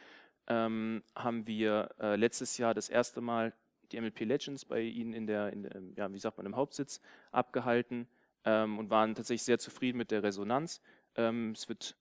ähm, 0.47 1.03
haben 1.15 1.47
wir 1.47 1.89
äh, 1.99 2.15
letztes 2.15 2.57
Jahr 2.57 2.73
das 2.73 2.89
erste 2.89 3.21
Mal 3.21 3.53
die 3.91 3.99
MLP 3.99 4.21
Legends 4.21 4.65
bei 4.65 4.81
Ihnen 4.81 5.13
in 5.13 5.27
der, 5.27 5.53
in 5.53 5.63
der 5.63 5.81
ja, 5.95 6.13
wie 6.13 6.19
sagt 6.19 6.37
man, 6.37 6.45
im 6.45 6.55
Hauptsitz 6.55 7.01
abgehalten 7.31 8.07
ähm, 8.45 8.79
und 8.79 8.89
waren 8.89 9.15
tatsächlich 9.15 9.43
sehr 9.43 9.59
zufrieden 9.59 9.97
mit 9.97 10.11
der 10.11 10.23
Resonanz. 10.23 10.81
Ähm, 11.15 11.51
es 11.51 11.69
wird 11.69 11.95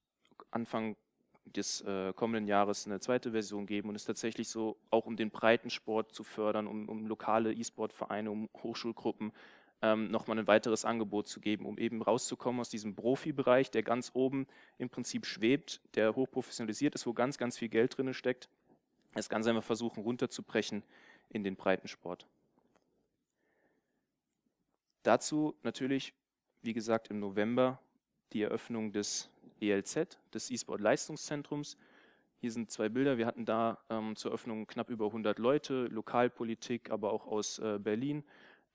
Anfang 0.51 0.97
des 1.57 1.81
äh, 1.83 2.13
kommenden 2.15 2.47
Jahres 2.47 2.87
eine 2.87 3.01
zweite 3.01 3.33
Version 3.33 3.67
geben 3.67 3.89
und 3.89 3.95
es 3.95 4.05
tatsächlich 4.05 4.49
so 4.49 4.77
auch 4.91 5.07
um 5.07 5.17
den 5.17 5.31
Breitensport 5.31 6.13
zu 6.13 6.25
fördern, 6.25 6.67
um, 6.67 6.89
um 6.89 7.07
lokale 7.07 7.53
E-Sport-Vereine, 7.53 8.31
um 8.31 8.49
Hochschulgruppen 8.63 9.33
ähm, 9.83 10.11
nochmal 10.11 10.39
ein 10.39 10.47
weiteres 10.47 10.85
Angebot 10.85 11.29
zu 11.29 11.41
geben, 11.41 11.67
um 11.67 11.79
eben 11.79 12.03
rauszukommen 12.03 12.61
aus 12.61 12.69
diesem 12.69 12.95
Profibereich, 12.95 13.71
der 13.71 13.83
ganz 13.83 14.11
oben 14.15 14.47
im 14.79 14.91
Prinzip 14.91 15.27
schwebt, 15.27 15.81
der 15.95 16.15
hochprofessionalisiert 16.15 16.95
ist, 16.95 17.07
wo 17.07 17.13
ganz, 17.13 17.39
ganz 17.39 17.59
viel 17.59 17.69
Geld 17.69 17.97
drin 17.97 18.13
steckt. 18.13 18.49
Das 19.15 19.29
Ganze 19.29 19.51
einfach 19.51 19.65
versuchen 19.65 20.03
runterzubrechen 20.03 20.85
in 21.31 21.43
den 21.45 21.57
Breitensport. 21.57 22.27
Dazu 25.03 25.55
natürlich, 25.63 26.13
wie 26.63 26.75
gesagt, 26.75 27.09
im 27.09 27.19
November 27.19 27.81
die 28.33 28.43
Eröffnung 28.43 28.93
des 28.93 29.31
ELZ, 29.61 30.19
des 30.33 30.51
E-Sport 30.51 30.81
Leistungszentrums. 30.81 31.77
Hier 32.41 32.53
sind 32.53 32.71
zwei 32.71 32.89
Bilder. 32.89 33.19
Wir 33.19 33.27
hatten 33.27 33.45
da 33.45 33.79
ähm, 33.91 34.17
zur 34.17 34.31
Eröffnung 34.31 34.67
knapp 34.67 34.89
über 34.89 35.07
100 35.07 35.39
Leute, 35.39 35.87
Lokalpolitik, 35.87 36.91
aber 36.91 37.13
auch 37.13 37.27
aus 37.27 37.59
äh, 37.59 37.79
Berlin. 37.79 38.25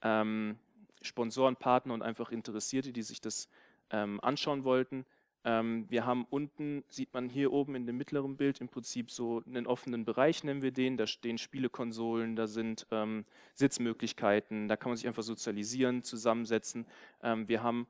Ähm, 0.02 0.58
Sponsoren, 1.02 1.56
Partner 1.56 1.94
und 1.94 2.02
einfach 2.02 2.30
Interessierte, 2.30 2.92
die 2.92 3.02
sich 3.02 3.20
das 3.20 3.48
ähm, 3.90 4.20
anschauen 4.20 4.64
wollten. 4.64 5.04
Ähm, 5.44 5.86
wir 5.88 6.04
haben 6.04 6.26
unten, 6.30 6.84
sieht 6.88 7.14
man 7.14 7.28
hier 7.28 7.52
oben 7.52 7.76
in 7.76 7.86
dem 7.86 7.96
mittleren 7.96 8.36
Bild 8.36 8.60
im 8.60 8.68
Prinzip 8.68 9.10
so 9.10 9.42
einen 9.46 9.66
offenen 9.66 10.04
Bereich, 10.04 10.42
nennen 10.42 10.60
wir 10.60 10.72
den. 10.72 10.96
Da 10.96 11.06
stehen 11.06 11.38
Spielekonsolen, 11.38 12.34
da 12.34 12.48
sind 12.48 12.86
ähm, 12.90 13.24
Sitzmöglichkeiten, 13.54 14.66
da 14.66 14.76
kann 14.76 14.90
man 14.90 14.96
sich 14.96 15.06
einfach 15.06 15.22
sozialisieren, 15.22 16.02
zusammensetzen. 16.02 16.86
Ähm, 17.22 17.48
wir 17.48 17.62
haben 17.62 17.86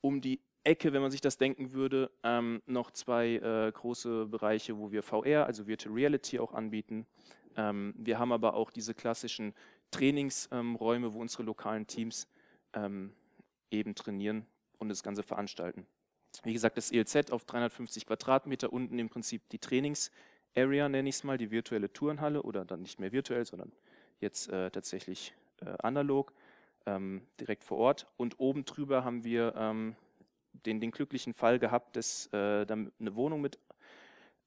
um 0.00 0.22
die 0.22 0.40
Ecke, 0.64 0.92
wenn 0.92 1.02
man 1.02 1.10
sich 1.10 1.20
das 1.20 1.38
denken 1.38 1.72
würde, 1.72 2.10
ähm, 2.22 2.62
noch 2.66 2.90
zwei 2.90 3.36
äh, 3.36 3.72
große 3.72 4.26
Bereiche, 4.26 4.78
wo 4.78 4.92
wir 4.92 5.02
VR, 5.02 5.46
also 5.46 5.66
Virtual 5.66 5.94
Reality 5.94 6.38
auch 6.38 6.52
anbieten. 6.52 7.06
Ähm, 7.56 7.94
wir 7.96 8.18
haben 8.18 8.32
aber 8.32 8.54
auch 8.54 8.70
diese 8.70 8.94
klassischen 8.94 9.54
Trainingsräume, 9.90 11.14
wo 11.14 11.20
unsere 11.20 11.42
lokalen 11.42 11.86
Teams 11.86 12.28
ähm, 12.74 13.12
eben 13.70 13.94
trainieren 13.94 14.46
und 14.78 14.88
das 14.88 15.02
Ganze 15.02 15.22
veranstalten. 15.22 15.86
Wie 16.44 16.52
gesagt, 16.52 16.76
das 16.76 16.92
ELZ 16.92 17.32
auf 17.32 17.44
350 17.44 18.06
Quadratmeter, 18.06 18.72
unten 18.72 18.98
im 18.98 19.08
Prinzip 19.08 19.48
die 19.48 19.58
Trainingsarea, 19.58 20.88
nenne 20.88 21.08
ich 21.08 21.16
es 21.16 21.24
mal, 21.24 21.38
die 21.38 21.50
virtuelle 21.50 21.92
Tourenhalle 21.92 22.42
oder 22.42 22.64
dann 22.64 22.82
nicht 22.82 23.00
mehr 23.00 23.12
virtuell, 23.12 23.44
sondern 23.44 23.72
jetzt 24.20 24.48
äh, 24.50 24.70
tatsächlich 24.70 25.34
äh, 25.60 25.74
analog, 25.82 26.32
ähm, 26.86 27.22
direkt 27.40 27.64
vor 27.64 27.78
Ort. 27.78 28.06
Und 28.16 28.38
oben 28.38 28.64
drüber 28.64 29.04
haben 29.04 29.24
wir 29.24 29.54
ähm, 29.56 29.96
den, 30.52 30.80
den 30.80 30.90
glücklichen 30.90 31.34
Fall 31.34 31.58
gehabt, 31.58 31.96
dass 31.96 32.26
äh, 32.32 32.66
dann 32.66 32.92
eine 33.00 33.14
Wohnung 33.14 33.40
mit, 33.40 33.58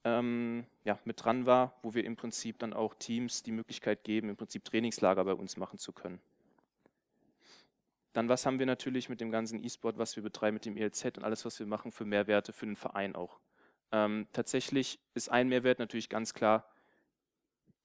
ähm, 0.04 0.66
ja, 0.84 1.00
mit 1.06 1.24
dran 1.24 1.46
war, 1.46 1.78
wo 1.82 1.94
wir 1.94 2.04
im 2.04 2.16
Prinzip 2.16 2.60
dann 2.60 2.74
auch 2.74 2.94
Teams 2.96 3.44
die 3.44 3.52
Möglichkeit 3.52 4.04
geben, 4.04 4.30
im 4.30 4.36
Prinzip 4.36 4.64
Trainingslager 4.64 5.24
bei 5.24 5.34
uns 5.34 5.58
machen 5.58 5.78
zu 5.80 5.92
können. 5.92 6.20
Dann, 8.14 8.30
was 8.30 8.46
haben 8.46 8.60
wir 8.60 8.68
natürlich 8.68 9.10
mit 9.10 9.22
dem 9.22 9.32
ganzen 9.32 9.64
E-Sport, 9.64 9.98
was 9.98 10.16
wir 10.16 10.24
betreiben, 10.24 10.56
mit 10.56 10.66
dem 10.66 10.78
ELZ 10.78 11.18
und 11.18 11.24
alles, 11.24 11.46
was 11.46 11.58
wir 11.58 11.66
machen 11.66 11.92
für 11.92 12.06
Mehrwerte 12.06 12.54
für 12.54 12.68
den 12.68 12.76
Verein 12.76 13.16
auch. 13.16 13.40
Ähm, 13.92 14.28
tatsächlich 14.34 15.00
ist 15.16 15.30
ein 15.30 15.50
Mehrwert 15.50 15.80
natürlich 15.80 16.10
ganz 16.10 16.34
klar 16.34 16.68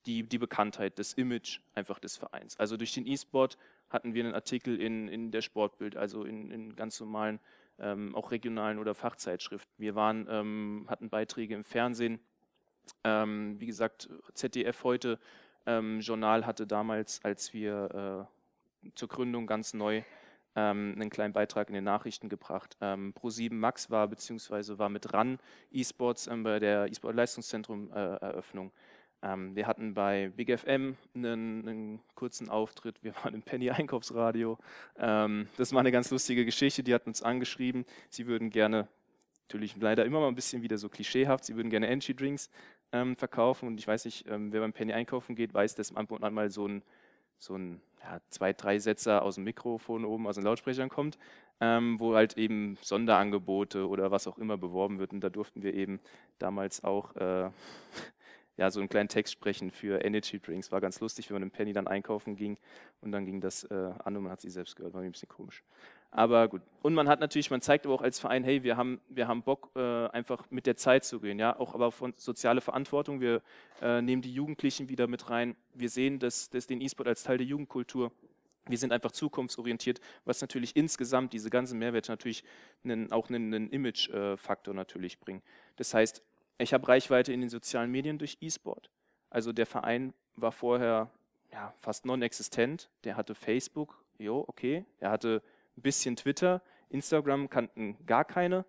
die, 0.06 0.22
die 0.22 0.38
Bekanntheit, 0.38 0.98
das 0.98 1.14
Image 1.14 1.60
einfach 1.74 1.98
des 1.98 2.16
Vereins. 2.16 2.58
Also 2.58 2.76
durch 2.76 2.92
den 2.92 3.06
E-Sport 3.06 3.58
hatten 3.90 4.14
wir 4.14 4.24
einen 4.24 4.34
Artikel 4.34 4.80
in, 4.80 5.08
in 5.08 5.30
der 5.30 5.42
Sportbild, 5.42 5.96
also 5.96 6.24
in, 6.24 6.50
in 6.50 6.76
ganz 6.76 7.00
normalen, 7.00 7.40
ähm, 7.80 8.14
auch 8.14 8.30
regionalen 8.30 8.78
oder 8.78 8.94
Fachzeitschriften. 8.94 9.72
Wir 9.78 9.94
waren, 9.94 10.26
ähm, 10.30 10.86
hatten 10.88 11.08
Beiträge 11.10 11.54
im 11.54 11.64
Fernsehen. 11.64 12.20
Ähm, 13.04 13.60
wie 13.60 13.66
gesagt, 13.66 14.08
ZDF 14.34 14.84
heute 14.84 15.18
ähm, 15.66 16.00
Journal 16.00 16.46
hatte 16.46 16.66
damals, 16.66 17.22
als 17.24 17.52
wir 17.52 18.28
äh, 18.84 18.90
zur 18.94 19.08
Gründung 19.08 19.46
ganz 19.46 19.74
neu 19.74 20.02
ähm, 20.56 20.94
einen 20.96 21.10
kleinen 21.10 21.32
Beitrag 21.32 21.68
in 21.68 21.74
den 21.74 21.84
Nachrichten 21.84 22.28
gebracht. 22.28 22.76
Ähm, 22.80 23.14
Pro7 23.14 23.54
Max 23.54 23.90
war 23.90 24.08
beziehungsweise 24.08 24.78
war 24.78 24.88
mit 24.88 25.12
RAN 25.12 25.38
eSports 25.72 26.26
ähm, 26.26 26.42
bei 26.42 26.58
der 26.58 26.90
eSport 26.90 27.14
Leistungszentrum 27.14 27.90
äh, 27.92 28.16
Eröffnung. 28.16 28.72
Ähm, 29.22 29.56
wir 29.56 29.66
hatten 29.66 29.94
bei 29.94 30.30
Big 30.36 30.56
FM 30.56 30.96
einen, 31.14 31.68
einen, 31.68 32.00
kurzen 32.14 32.48
Auftritt. 32.48 33.02
Wir 33.02 33.14
waren 33.16 33.34
im 33.34 33.42
Penny 33.42 33.70
Einkaufsradio. 33.70 34.58
Ähm, 34.96 35.48
das 35.56 35.72
war 35.72 35.80
eine 35.80 35.92
ganz 35.92 36.10
lustige 36.10 36.44
Geschichte. 36.44 36.82
Die 36.82 36.94
hatten 36.94 37.10
uns 37.10 37.22
angeschrieben. 37.22 37.84
Sie 38.10 38.26
würden 38.26 38.50
gerne 38.50 38.88
natürlich 39.48 39.76
leider 39.76 40.04
immer 40.04 40.20
mal 40.20 40.28
ein 40.28 40.34
bisschen 40.34 40.62
wieder 40.62 40.78
so 40.78 40.88
klischeehaft. 40.88 41.44
Sie 41.44 41.56
würden 41.56 41.70
gerne 41.70 41.88
Energy 41.88 42.14
Drinks 42.14 42.50
ähm, 42.92 43.16
verkaufen. 43.16 43.66
Und 43.66 43.80
ich 43.80 43.88
weiß 43.88 44.04
nicht, 44.04 44.26
ähm, 44.28 44.52
wer 44.52 44.60
beim 44.60 44.72
Penny 44.72 44.92
einkaufen 44.92 45.34
geht, 45.34 45.52
weiß, 45.52 45.74
dass 45.74 45.94
ab 45.94 46.10
und 46.12 46.22
an 46.22 46.34
mal 46.34 46.50
so 46.50 46.68
ein, 46.68 46.82
so 47.38 47.56
ein 47.56 47.80
ja, 48.02 48.20
zwei, 48.28 48.52
drei 48.52 48.78
Sätze 48.78 49.22
aus 49.22 49.34
dem 49.34 49.44
Mikrofon 49.44 50.04
oben, 50.04 50.26
aus 50.28 50.36
den 50.36 50.44
Lautsprechern 50.44 50.88
kommt, 50.88 51.18
ähm, 51.60 51.98
wo 51.98 52.14
halt 52.14 52.36
eben 52.36 52.78
Sonderangebote 52.82 53.88
oder 53.88 54.12
was 54.12 54.28
auch 54.28 54.38
immer 54.38 54.56
beworben 54.56 55.00
wird. 55.00 55.12
Und 55.12 55.20
da 55.20 55.30
durften 55.30 55.62
wir 55.62 55.74
eben 55.74 55.98
damals 56.38 56.84
auch 56.84 57.16
äh, 57.16 57.50
ja, 58.58 58.70
so 58.70 58.80
einen 58.80 58.88
kleinen 58.88 59.08
Text 59.08 59.32
sprechen 59.32 59.70
für 59.70 60.04
Energy 60.04 60.40
Drinks. 60.40 60.70
War 60.72 60.80
ganz 60.80 61.00
lustig, 61.00 61.30
wenn 61.30 61.36
man 61.36 61.44
im 61.44 61.50
Penny 61.50 61.72
dann 61.72 61.86
einkaufen 61.86 62.36
ging 62.36 62.58
und 63.00 63.12
dann 63.12 63.24
ging 63.24 63.40
das 63.40 63.64
äh, 63.64 63.92
an 64.04 64.16
und 64.16 64.24
man 64.24 64.32
hat 64.32 64.40
sie 64.40 64.50
selbst 64.50 64.76
gehört. 64.76 64.92
War 64.94 65.00
ein 65.00 65.12
bisschen 65.12 65.28
komisch. 65.28 65.62
Aber 66.10 66.48
gut. 66.48 66.62
Und 66.82 66.94
man 66.94 67.08
hat 67.08 67.20
natürlich, 67.20 67.50
man 67.50 67.60
zeigt 67.60 67.86
aber 67.86 67.94
auch 67.94 68.02
als 68.02 68.18
Verein, 68.18 68.42
hey, 68.42 68.64
wir 68.64 68.76
haben, 68.76 69.00
wir 69.08 69.28
haben 69.28 69.42
Bock, 69.42 69.70
äh, 69.76 70.08
einfach 70.08 70.50
mit 70.50 70.66
der 70.66 70.76
Zeit 70.76 71.04
zu 71.04 71.20
gehen, 71.20 71.38
ja, 71.38 71.58
auch 71.58 71.74
aber 71.74 71.92
von 71.92 72.14
soziale 72.16 72.60
Verantwortung. 72.60 73.20
Wir 73.20 73.42
äh, 73.80 74.02
nehmen 74.02 74.22
die 74.22 74.32
Jugendlichen 74.32 74.88
wieder 74.88 75.06
mit 75.06 75.30
rein. 75.30 75.54
Wir 75.74 75.88
sehen 75.88 76.18
das, 76.18 76.50
das 76.50 76.66
den 76.66 76.80
E-Sport 76.80 77.08
als 77.08 77.22
Teil 77.22 77.38
der 77.38 77.46
Jugendkultur. 77.46 78.10
Wir 78.66 78.78
sind 78.78 78.92
einfach 78.92 79.12
zukunftsorientiert, 79.12 80.00
was 80.24 80.40
natürlich 80.40 80.76
insgesamt 80.76 81.32
diese 81.32 81.48
ganzen 81.48 81.78
Mehrwerte 81.78 82.10
natürlich 82.10 82.44
einen, 82.84 83.12
auch 83.12 83.28
einen, 83.28 83.54
einen 83.54 83.70
Image-Faktor 83.70 84.74
natürlich 84.74 85.20
bringen. 85.20 85.42
Das 85.76 85.94
heißt, 85.94 86.22
ich 86.58 86.74
habe 86.74 86.88
Reichweite 86.88 87.32
in 87.32 87.40
den 87.40 87.50
sozialen 87.50 87.90
Medien 87.90 88.18
durch 88.18 88.38
E-Sport. 88.40 88.90
Also 89.30 89.52
der 89.52 89.66
Verein 89.66 90.12
war 90.36 90.52
vorher 90.52 91.10
ja, 91.52 91.72
fast 91.78 92.04
non-existent. 92.04 92.90
Der 93.04 93.16
hatte 93.16 93.34
Facebook, 93.34 94.02
jo, 94.18 94.44
okay. 94.46 94.84
Er 95.00 95.10
hatte 95.10 95.42
ein 95.76 95.82
bisschen 95.82 96.16
Twitter, 96.16 96.60
Instagram 96.90 97.48
kannten 97.48 97.96
gar 98.06 98.24
keine. 98.24 98.64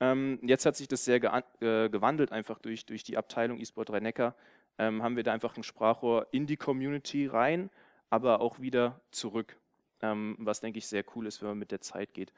Ähm, 0.00 0.38
jetzt 0.42 0.66
hat 0.66 0.76
sich 0.76 0.88
das 0.88 1.04
sehr 1.04 1.16
äh, 1.60 1.88
gewandelt, 1.88 2.32
einfach 2.32 2.58
durch, 2.58 2.86
durch 2.86 3.02
die 3.02 3.16
Abteilung 3.16 3.58
eSport 3.58 3.90
Rhein-Neckar. 3.90 4.34
Ähm, 4.78 5.02
haben 5.02 5.16
wir 5.16 5.22
da 5.22 5.32
einfach 5.32 5.56
ein 5.56 5.62
Sprachrohr 5.62 6.28
in 6.30 6.46
die 6.46 6.56
Community 6.56 7.26
rein, 7.26 7.70
aber 8.10 8.40
auch 8.40 8.60
wieder 8.60 9.00
zurück. 9.10 9.56
Ähm, 10.00 10.36
was, 10.38 10.60
denke 10.60 10.78
ich, 10.78 10.86
sehr 10.86 11.04
cool 11.14 11.26
ist, 11.26 11.40
wenn 11.40 11.50
man 11.50 11.58
mit 11.58 11.70
der 11.70 11.80
Zeit 11.80 12.14
geht 12.14 12.32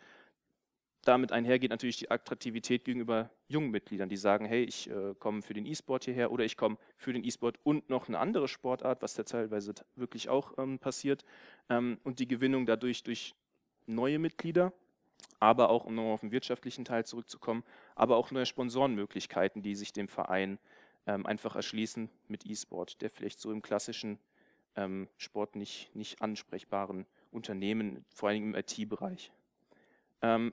damit 1.05 1.33
einhergeht 1.33 1.71
natürlich 1.71 1.97
die 1.97 2.11
Attraktivität 2.11 2.85
gegenüber 2.85 3.31
jungen 3.49 3.71
Mitgliedern, 3.71 4.09
die 4.09 4.17
sagen, 4.17 4.45
hey, 4.47 4.65
ich 4.65 4.91
äh, 4.91 5.15
komme 5.19 5.43
für 5.43 5.55
den 5.55 5.67
E-Sport 5.67 6.05
hierher 6.05 6.31
oder 6.31 6.45
ich 6.45 6.57
komme 6.57 6.77
für 6.97 7.13
den 7.13 7.25
E-Sport 7.25 7.59
und 7.63 7.89
noch 7.91 8.09
eine 8.09 8.19
andere 8.19 8.49
Sportart, 8.49 9.03
was 9.03 9.15
da 9.15 9.23
teilweise 9.23 9.75
wirklich 9.97 10.29
auch 10.29 10.59
ähm, 10.59 10.79
passiert. 10.79 11.25
Ähm, 11.69 11.99
und 12.05 12.19
die 12.19 12.29
Gewinnung 12.29 12.67
dadurch 12.67 13.03
durch 13.03 13.35
neue 13.87 14.19
Mitglieder, 14.19 14.73
aber 15.41 15.71
auch, 15.71 15.85
um 15.85 15.95
noch 15.95 16.13
auf 16.13 16.21
den 16.21 16.33
wirtschaftlichen 16.33 16.85
Teil 16.85 17.05
zurückzukommen, 17.05 17.65
aber 17.95 18.17
auch 18.17 18.31
neue 18.31 18.47
Sponsorenmöglichkeiten, 18.47 19.63
die 19.63 19.75
sich 19.75 19.93
dem 19.93 20.09
Verein 20.09 20.59
ähm, 21.07 21.27
einfach 21.27 21.57
erschließen 21.57 22.09
mit 22.29 22.47
E-Sport, 22.47 23.03
der 23.03 23.11
vielleicht 23.11 23.41
so 23.41 23.53
im 23.53 23.63
klassischen 23.63 24.19
ähm, 24.77 25.09
Sport 25.17 25.57
nicht, 25.57 25.95
nicht 25.95 26.23
ansprechbaren 26.23 27.07
Unternehmen, 27.31 28.05
vor 28.09 28.29
allem 28.29 28.45
im 28.45 28.55
IT-Bereich. 28.55 29.33
Ähm, 30.23 30.53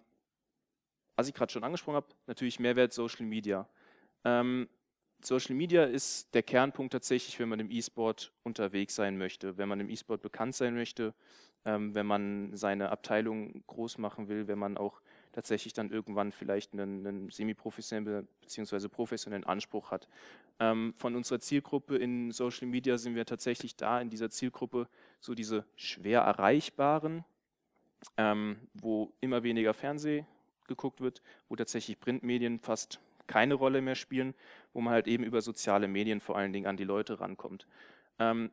was 1.15 1.27
ich 1.27 1.33
gerade 1.33 1.51
schon 1.51 1.63
angesprochen 1.63 1.95
habe, 1.95 2.07
natürlich 2.27 2.59
Mehrwert 2.59 2.93
Social 2.93 3.25
Media. 3.25 3.67
Ähm, 4.23 4.67
Social 5.23 5.55
Media 5.55 5.83
ist 5.83 6.33
der 6.33 6.43
Kernpunkt 6.43 6.93
tatsächlich, 6.93 7.39
wenn 7.39 7.49
man 7.49 7.59
im 7.59 7.69
E-Sport 7.69 8.33
unterwegs 8.43 8.95
sein 8.95 9.17
möchte, 9.17 9.57
wenn 9.57 9.69
man 9.69 9.79
im 9.79 9.89
E-Sport 9.89 10.21
bekannt 10.21 10.55
sein 10.55 10.73
möchte, 10.73 11.13
ähm, 11.65 11.93
wenn 11.93 12.07
man 12.07 12.55
seine 12.55 12.89
Abteilung 12.89 13.63
groß 13.67 13.99
machen 13.99 14.27
will, 14.29 14.47
wenn 14.47 14.57
man 14.57 14.77
auch 14.77 15.01
tatsächlich 15.31 15.73
dann 15.73 15.91
irgendwann 15.91 16.31
vielleicht 16.31 16.73
einen, 16.73 17.05
einen 17.05 17.29
semi-professionellen 17.29 18.27
bzw. 18.41 18.87
professionellen 18.87 19.43
Anspruch 19.43 19.91
hat. 19.91 20.07
Ähm, 20.59 20.93
von 20.97 21.15
unserer 21.15 21.39
Zielgruppe 21.39 21.97
in 21.97 22.31
Social 22.31 22.67
Media 22.67 22.97
sind 22.97 23.15
wir 23.15 23.25
tatsächlich 23.25 23.75
da 23.75 24.01
in 24.01 24.09
dieser 24.09 24.29
Zielgruppe 24.29 24.87
so 25.19 25.35
diese 25.35 25.65
schwer 25.75 26.21
erreichbaren, 26.21 27.23
ähm, 28.17 28.67
wo 28.73 29.13
immer 29.21 29.43
weniger 29.43 29.73
Fernseh 29.73 30.25
geguckt 30.71 31.01
wird, 31.01 31.21
wo 31.49 31.55
tatsächlich 31.55 31.99
Printmedien 31.99 32.59
fast 32.59 32.99
keine 33.27 33.53
Rolle 33.53 33.81
mehr 33.81 33.95
spielen, 33.95 34.33
wo 34.73 34.81
man 34.81 34.93
halt 34.93 35.07
eben 35.07 35.23
über 35.23 35.41
soziale 35.41 35.87
Medien 35.87 36.19
vor 36.19 36.37
allen 36.37 36.53
Dingen 36.53 36.67
an 36.67 36.77
die 36.77 36.83
Leute 36.83 37.19
rankommt. 37.19 37.65
Ähm, 38.19 38.51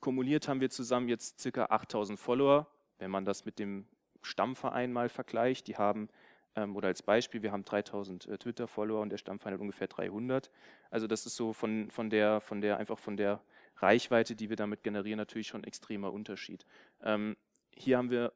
kumuliert 0.00 0.48
haben 0.48 0.60
wir 0.60 0.70
zusammen 0.70 1.08
jetzt 1.08 1.40
circa 1.40 1.66
8000 1.66 2.18
Follower, 2.18 2.66
wenn 2.98 3.10
man 3.10 3.24
das 3.24 3.44
mit 3.44 3.58
dem 3.58 3.86
Stammverein 4.22 4.92
mal 4.92 5.08
vergleicht. 5.08 5.66
Die 5.68 5.76
haben, 5.76 6.08
ähm, 6.54 6.76
oder 6.76 6.88
als 6.88 7.02
Beispiel, 7.02 7.42
wir 7.42 7.52
haben 7.52 7.64
3000 7.64 8.26
äh, 8.26 8.38
Twitter-Follower 8.38 9.00
und 9.00 9.10
der 9.10 9.18
Stammverein 9.18 9.54
hat 9.54 9.60
ungefähr 9.60 9.88
300. 9.88 10.50
Also 10.90 11.06
das 11.06 11.26
ist 11.26 11.36
so 11.36 11.52
von, 11.52 11.90
von 11.90 12.10
der, 12.10 12.40
von 12.40 12.60
der, 12.60 12.78
einfach 12.78 12.98
von 12.98 13.16
der 13.16 13.40
Reichweite, 13.78 14.34
die 14.34 14.48
wir 14.48 14.56
damit 14.56 14.82
generieren, 14.82 15.18
natürlich 15.18 15.48
schon 15.48 15.62
ein 15.62 15.64
extremer 15.64 16.12
Unterschied. 16.12 16.64
Ähm, 17.02 17.36
hier 17.74 17.98
haben 17.98 18.10
wir 18.10 18.32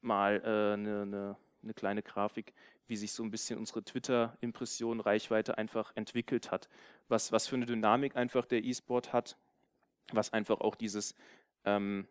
mal 0.00 0.42
äh, 0.44 0.72
eine, 0.74 1.36
eine 1.62 1.72
eine 1.72 1.74
kleine 1.74 2.02
Grafik, 2.02 2.52
wie 2.86 2.96
sich 2.96 3.12
so 3.12 3.22
ein 3.22 3.30
bisschen 3.30 3.58
unsere 3.58 3.82
Twitter-Impression, 3.82 5.00
Reichweite 5.00 5.58
einfach 5.58 5.92
entwickelt 5.96 6.50
hat. 6.50 6.68
Was, 7.08 7.32
was 7.32 7.46
für 7.46 7.56
eine 7.56 7.66
Dynamik 7.66 8.16
einfach 8.16 8.44
der 8.44 8.64
E-Sport 8.64 9.12
hat, 9.12 9.36
was 10.12 10.32
einfach 10.32 10.60
auch 10.60 10.74
dieses, 10.74 11.14
ähm, 11.64 12.06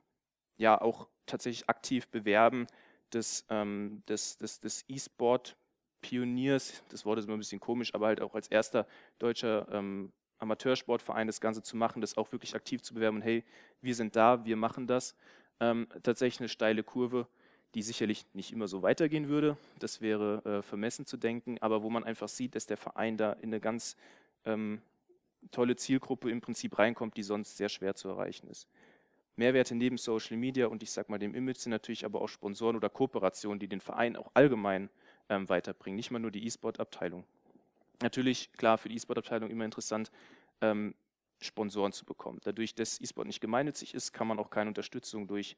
ja, 0.58 0.80
auch 0.80 1.08
tatsächlich 1.26 1.70
aktiv 1.70 2.08
bewerben 2.08 2.68
des, 3.14 3.46
ähm, 3.50 4.04
des, 4.08 4.38
des, 4.38 4.60
des 4.60 4.86
E-Sport 4.88 5.58
Pioniers, 6.02 6.84
das 6.90 7.06
Wort 7.06 7.20
ist 7.20 7.26
immer 7.26 7.38
ein 7.38 7.40
bisschen 7.40 7.60
komisch, 7.60 7.94
aber 7.94 8.08
halt 8.08 8.22
auch 8.22 8.34
als 8.34 8.48
erster 8.48 8.88
deutscher 9.20 9.68
ähm, 9.72 10.12
Amateursportverein 10.40 11.28
das 11.28 11.42
Ganze 11.42 11.62
zu 11.62 11.78
machen, 11.78 12.02
das 12.02 12.18
auch 12.18 12.32
wirklich 12.32 12.56
aktiv 12.56 12.82
zu 12.82 12.96
bewerben 12.96 13.18
und 13.18 13.22
hey, 13.22 13.44
wir 13.82 13.94
sind 13.94 14.16
da, 14.16 14.44
wir 14.44 14.58
machen 14.58 14.88
das. 14.88 15.16
Ähm, 15.60 15.88
tatsächlich 16.02 16.40
eine 16.40 16.50
steile 16.50 16.84
Kurve 16.84 17.28
die 17.74 17.82
sicherlich 17.82 18.26
nicht 18.34 18.52
immer 18.52 18.68
so 18.68 18.82
weitergehen 18.82 19.30
würde. 19.30 19.58
Das 19.80 20.02
wäre 20.02 20.42
äh, 20.46 20.62
vermessen 20.62 21.06
zu 21.06 21.18
denken, 21.18 21.58
aber 21.62 21.84
wo 21.84 21.90
man 21.90 22.04
einfach 22.04 22.28
sieht, 22.28 22.56
dass 22.56 22.66
der 22.66 22.78
Verein 22.78 23.18
da 23.18 23.34
in 23.34 23.50
eine 23.50 23.60
ganz 23.60 23.96
ähm, 24.46 24.82
tolle 25.52 25.76
Zielgruppe 25.76 26.30
im 26.30 26.42
Prinzip 26.42 26.78
reinkommt, 26.78 27.18
die 27.18 27.24
sonst 27.24 27.58
sehr 27.58 27.70
schwer 27.70 27.96
zu 27.96 28.10
erreichen 28.10 28.48
ist. 28.48 28.68
Mehrwerte 29.36 29.76
neben 29.76 29.98
Social 29.98 30.38
Media 30.38 30.68
und 30.68 30.84
ich 30.84 30.92
sage 30.92 31.12
mal 31.12 31.18
dem 31.18 31.34
Image 31.34 31.58
sind 31.58 31.72
natürlich 31.72 32.06
aber 32.06 32.22
auch 32.22 32.28
Sponsoren 32.28 32.76
oder 32.76 32.90
Kooperationen, 32.90 33.60
die 33.60 33.68
den 33.68 33.82
Verein 33.82 34.16
auch 34.16 34.30
allgemein 34.34 34.90
ähm, 35.30 35.48
weiterbringen, 35.48 35.96
nicht 35.96 36.12
mal 36.12 36.20
nur 36.20 36.32
die 36.32 36.46
E-Sport-Abteilung. 36.46 37.24
Natürlich, 38.02 38.52
klar, 38.54 38.78
für 38.78 38.90
die 38.90 38.96
E-Sport-Abteilung 38.96 39.50
immer 39.50 39.66
interessant, 39.66 40.12
ähm, 40.60 40.94
Sponsoren 41.40 41.92
zu 41.92 42.06
bekommen. 42.06 42.40
Dadurch, 42.44 42.76
dass 42.76 43.00
E-Sport 43.02 43.28
nicht 43.28 43.42
gemeinnützig 43.42 43.94
ist, 43.96 44.12
kann 44.12 44.28
man 44.28 44.38
auch 44.38 44.50
keine 44.50 44.70
Unterstützung 44.70 45.28
durch 45.28 45.56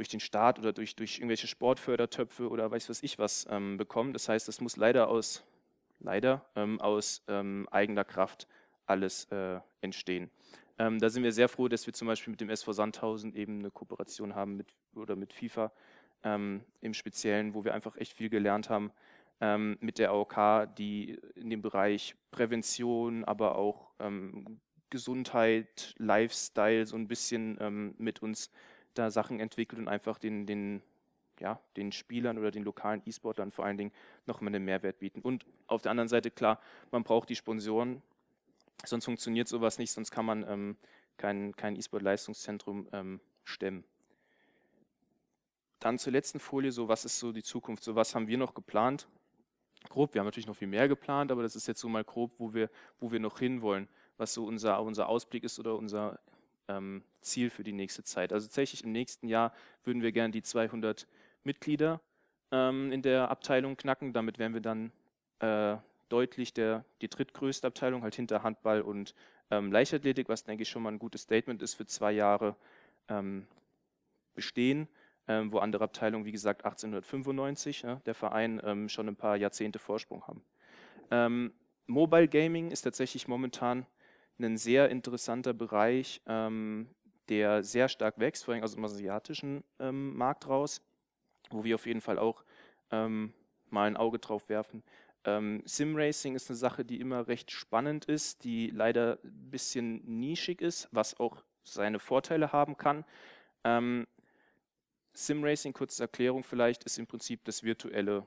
durch 0.00 0.08
den 0.08 0.20
Staat 0.20 0.58
oder 0.58 0.72
durch, 0.72 0.96
durch 0.96 1.18
irgendwelche 1.18 1.46
Sportfördertöpfe 1.46 2.48
oder 2.48 2.70
weiß 2.70 2.88
was 2.88 3.02
ich 3.02 3.18
was 3.18 3.46
ähm, 3.50 3.76
bekommen. 3.76 4.14
Das 4.14 4.30
heißt, 4.30 4.48
das 4.48 4.62
muss 4.62 4.78
leider 4.78 5.08
aus, 5.08 5.44
leider, 5.98 6.46
ähm, 6.56 6.80
aus 6.80 7.22
ähm, 7.28 7.68
eigener 7.70 8.04
Kraft 8.04 8.48
alles 8.86 9.26
äh, 9.26 9.60
entstehen. 9.82 10.30
Ähm, 10.78 11.00
da 11.00 11.10
sind 11.10 11.22
wir 11.22 11.32
sehr 11.32 11.50
froh, 11.50 11.68
dass 11.68 11.84
wir 11.84 11.92
zum 11.92 12.08
Beispiel 12.08 12.30
mit 12.30 12.40
dem 12.40 12.48
SV 12.48 12.72
Sandhausen 12.72 13.34
eben 13.34 13.58
eine 13.58 13.70
Kooperation 13.70 14.34
haben 14.34 14.56
mit, 14.56 14.68
oder 14.94 15.16
mit 15.16 15.34
FIFA 15.34 15.70
ähm, 16.24 16.64
im 16.80 16.94
Speziellen, 16.94 17.52
wo 17.52 17.64
wir 17.66 17.74
einfach 17.74 17.94
echt 17.96 18.14
viel 18.14 18.30
gelernt 18.30 18.70
haben 18.70 18.92
ähm, 19.42 19.76
mit 19.82 19.98
der 19.98 20.12
AOK, 20.12 20.74
die 20.78 21.20
in 21.34 21.50
dem 21.50 21.60
Bereich 21.60 22.16
Prävention, 22.30 23.22
aber 23.24 23.56
auch 23.56 23.90
Gesundheit, 24.88 25.94
Lifestyle 25.98 26.86
so 26.86 26.96
ein 26.96 27.06
bisschen 27.06 27.94
mit 27.98 28.22
uns 28.22 28.50
da 28.94 29.10
Sachen 29.10 29.40
entwickelt 29.40 29.80
und 29.80 29.88
einfach 29.88 30.18
den, 30.18 30.46
den, 30.46 30.82
ja, 31.38 31.60
den 31.76 31.92
Spielern 31.92 32.38
oder 32.38 32.50
den 32.50 32.64
lokalen 32.64 33.02
E-Sportlern 33.04 33.50
vor 33.52 33.64
allen 33.64 33.76
Dingen 33.76 33.92
nochmal 34.26 34.54
einen 34.54 34.64
Mehrwert 34.64 34.98
bieten. 34.98 35.20
Und 35.20 35.46
auf 35.66 35.82
der 35.82 35.90
anderen 35.90 36.08
Seite, 36.08 36.30
klar, 36.30 36.60
man 36.90 37.02
braucht 37.02 37.28
die 37.28 37.36
Sponsoren, 37.36 38.02
sonst 38.84 39.04
funktioniert 39.04 39.48
sowas 39.48 39.78
nicht, 39.78 39.92
sonst 39.92 40.10
kann 40.10 40.24
man 40.24 40.46
ähm, 40.48 40.76
kein, 41.16 41.54
kein 41.56 41.76
E-Sport-Leistungszentrum 41.76 42.88
ähm, 42.92 43.20
stemmen. 43.44 43.84
Dann 45.78 45.98
zur 45.98 46.12
letzten 46.12 46.40
Folie, 46.40 46.72
so 46.72 46.88
was 46.88 47.04
ist 47.04 47.18
so 47.18 47.32
die 47.32 47.42
Zukunft, 47.42 47.84
so 47.84 47.94
was 47.94 48.14
haben 48.14 48.28
wir 48.28 48.38
noch 48.38 48.54
geplant? 48.54 49.08
Grob, 49.88 50.12
wir 50.12 50.20
haben 50.20 50.26
natürlich 50.26 50.46
noch 50.46 50.56
viel 50.56 50.68
mehr 50.68 50.88
geplant, 50.88 51.32
aber 51.32 51.42
das 51.42 51.56
ist 51.56 51.66
jetzt 51.66 51.80
so 51.80 51.88
mal 51.88 52.04
grob, 52.04 52.32
wo 52.38 52.52
wir, 52.52 52.68
wo 52.98 53.10
wir 53.10 53.18
noch 53.18 53.38
hinwollen, 53.38 53.88
was 54.18 54.34
so 54.34 54.44
unser, 54.44 54.82
unser 54.82 55.08
Ausblick 55.08 55.42
ist 55.42 55.58
oder 55.58 55.76
unser 55.76 56.20
ähm, 56.70 57.02
Ziel 57.20 57.50
für 57.50 57.64
die 57.64 57.72
nächste 57.72 58.04
Zeit. 58.04 58.32
Also 58.32 58.46
tatsächlich 58.46 58.84
im 58.84 58.92
nächsten 58.92 59.28
Jahr 59.28 59.52
würden 59.84 60.02
wir 60.02 60.12
gerne 60.12 60.32
die 60.32 60.42
200 60.42 61.06
Mitglieder 61.44 62.00
ähm, 62.50 62.92
in 62.92 63.02
der 63.02 63.30
Abteilung 63.30 63.76
knacken. 63.76 64.12
Damit 64.12 64.38
wären 64.38 64.54
wir 64.54 64.60
dann 64.60 64.92
äh, 65.40 65.76
deutlich 66.08 66.52
der, 66.52 66.84
die 67.02 67.08
drittgrößte 67.08 67.66
Abteilung, 67.66 68.02
halt 68.02 68.14
hinter 68.14 68.42
Handball 68.42 68.82
und 68.82 69.14
ähm, 69.50 69.72
Leichtathletik, 69.72 70.28
was 70.28 70.44
denke 70.44 70.62
ich 70.62 70.68
schon 70.68 70.82
mal 70.82 70.92
ein 70.92 70.98
gutes 70.98 71.22
Statement 71.22 71.62
ist 71.62 71.74
für 71.74 71.86
zwei 71.86 72.12
Jahre 72.12 72.56
ähm, 73.08 73.46
bestehen, 74.34 74.88
ähm, 75.28 75.52
wo 75.52 75.58
andere 75.58 75.84
Abteilungen, 75.84 76.24
wie 76.24 76.32
gesagt, 76.32 76.64
1895, 76.64 77.82
ja, 77.82 77.96
der 78.06 78.14
Verein, 78.14 78.60
ähm, 78.64 78.88
schon 78.88 79.08
ein 79.08 79.16
paar 79.16 79.36
Jahrzehnte 79.36 79.78
Vorsprung 79.78 80.26
haben. 80.26 80.44
Ähm, 81.10 81.52
Mobile 81.86 82.28
Gaming 82.28 82.70
ist 82.70 82.82
tatsächlich 82.82 83.26
momentan 83.26 83.86
ein 84.42 84.56
sehr 84.56 84.88
interessanter 84.90 85.52
Bereich, 85.52 86.20
ähm, 86.26 86.88
der 87.28 87.62
sehr 87.62 87.88
stark 87.88 88.18
wächst, 88.18 88.44
vor 88.44 88.54
allem 88.54 88.64
aus 88.64 88.74
dem 88.74 88.84
asiatischen 88.84 89.64
ähm, 89.78 90.16
Markt 90.16 90.48
raus, 90.48 90.82
wo 91.50 91.64
wir 91.64 91.74
auf 91.76 91.86
jeden 91.86 92.00
Fall 92.00 92.18
auch 92.18 92.44
ähm, 92.90 93.32
mal 93.70 93.86
ein 93.86 93.96
Auge 93.96 94.18
drauf 94.18 94.48
werfen. 94.48 94.82
Ähm, 95.24 95.62
Sim-Racing 95.64 96.34
ist 96.34 96.48
eine 96.48 96.56
Sache, 96.56 96.84
die 96.84 97.00
immer 97.00 97.28
recht 97.28 97.50
spannend 97.50 98.06
ist, 98.06 98.44
die 98.44 98.68
leider 98.68 99.18
ein 99.22 99.50
bisschen 99.50 100.02
nischig 100.18 100.60
ist, 100.60 100.88
was 100.92 101.18
auch 101.20 101.44
seine 101.62 101.98
Vorteile 101.98 102.52
haben 102.52 102.76
kann. 102.76 103.04
Ähm, 103.64 104.06
Sim-Racing, 105.12 105.72
kurze 105.72 106.02
Erklärung 106.02 106.42
vielleicht, 106.42 106.84
ist 106.84 106.98
im 106.98 107.06
Prinzip 107.06 107.44
das 107.44 107.62
virtuelle 107.62 108.26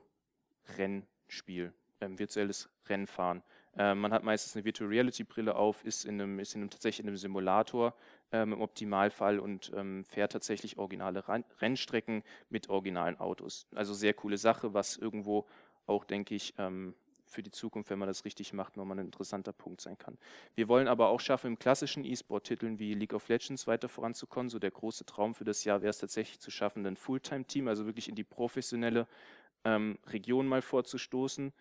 Rennspiel, 0.78 1.72
ähm, 2.00 2.18
virtuelles 2.18 2.68
Rennfahren. 2.86 3.42
Ähm, 3.76 4.00
man 4.00 4.12
hat 4.12 4.22
meistens 4.22 4.54
eine 4.54 4.64
Virtual 4.64 4.88
Reality 4.88 5.24
Brille 5.24 5.54
auf, 5.54 5.84
ist 5.84 6.04
in 6.04 6.20
einem, 6.20 6.38
ist 6.38 6.54
in 6.54 6.60
einem 6.60 6.70
tatsächlich 6.70 7.00
in 7.00 7.08
einem 7.08 7.16
Simulator 7.16 7.94
ähm, 8.32 8.52
im 8.52 8.60
Optimalfall 8.60 9.38
und 9.38 9.72
ähm, 9.74 10.04
fährt 10.04 10.32
tatsächlich 10.32 10.78
originale 10.78 11.24
Rennstrecken 11.60 12.22
mit 12.50 12.68
originalen 12.68 13.18
Autos. 13.18 13.66
Also 13.74 13.94
sehr 13.94 14.14
coole 14.14 14.38
Sache, 14.38 14.74
was 14.74 14.96
irgendwo 14.96 15.46
auch, 15.86 16.04
denke 16.04 16.34
ich, 16.34 16.54
ähm, 16.58 16.94
für 17.26 17.42
die 17.42 17.50
Zukunft, 17.50 17.90
wenn 17.90 17.98
man 17.98 18.08
das 18.08 18.24
richtig 18.24 18.52
macht, 18.52 18.76
nochmal 18.76 18.98
ein 18.98 19.06
interessanter 19.06 19.52
Punkt 19.52 19.80
sein 19.80 19.98
kann. 19.98 20.16
Wir 20.54 20.68
wollen 20.68 20.88
aber 20.88 21.08
auch 21.08 21.20
schaffen, 21.20 21.48
im 21.48 21.58
klassischen 21.58 22.04
E-Sport-Titeln 22.04 22.78
wie 22.78 22.94
League 22.94 23.12
of 23.12 23.28
Legends 23.28 23.66
weiter 23.66 23.88
voranzukommen. 23.88 24.48
So 24.48 24.58
der 24.58 24.70
große 24.70 25.04
Traum 25.04 25.34
für 25.34 25.44
das 25.44 25.64
Jahr 25.64 25.82
wäre 25.82 25.90
es 25.90 25.98
tatsächlich 25.98 26.38
zu 26.38 26.50
schaffen, 26.50 26.86
ein 26.86 26.96
Fulltime-Team, 26.96 27.66
also 27.66 27.86
wirklich 27.86 28.08
in 28.08 28.14
die 28.14 28.24
professionelle 28.24 29.08
ähm, 29.64 29.98
Region 30.06 30.46
mal 30.46 30.62
vorzustoßen, 30.62 31.52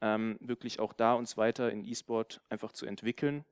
ähm, 0.00 0.36
wirklich 0.40 0.80
auch 0.80 0.92
da 0.92 1.14
uns 1.14 1.36
weiter 1.36 1.70
in 1.70 1.84
E-Sport 1.84 2.40
einfach 2.48 2.72
zu 2.72 2.86
entwickeln 2.86 3.44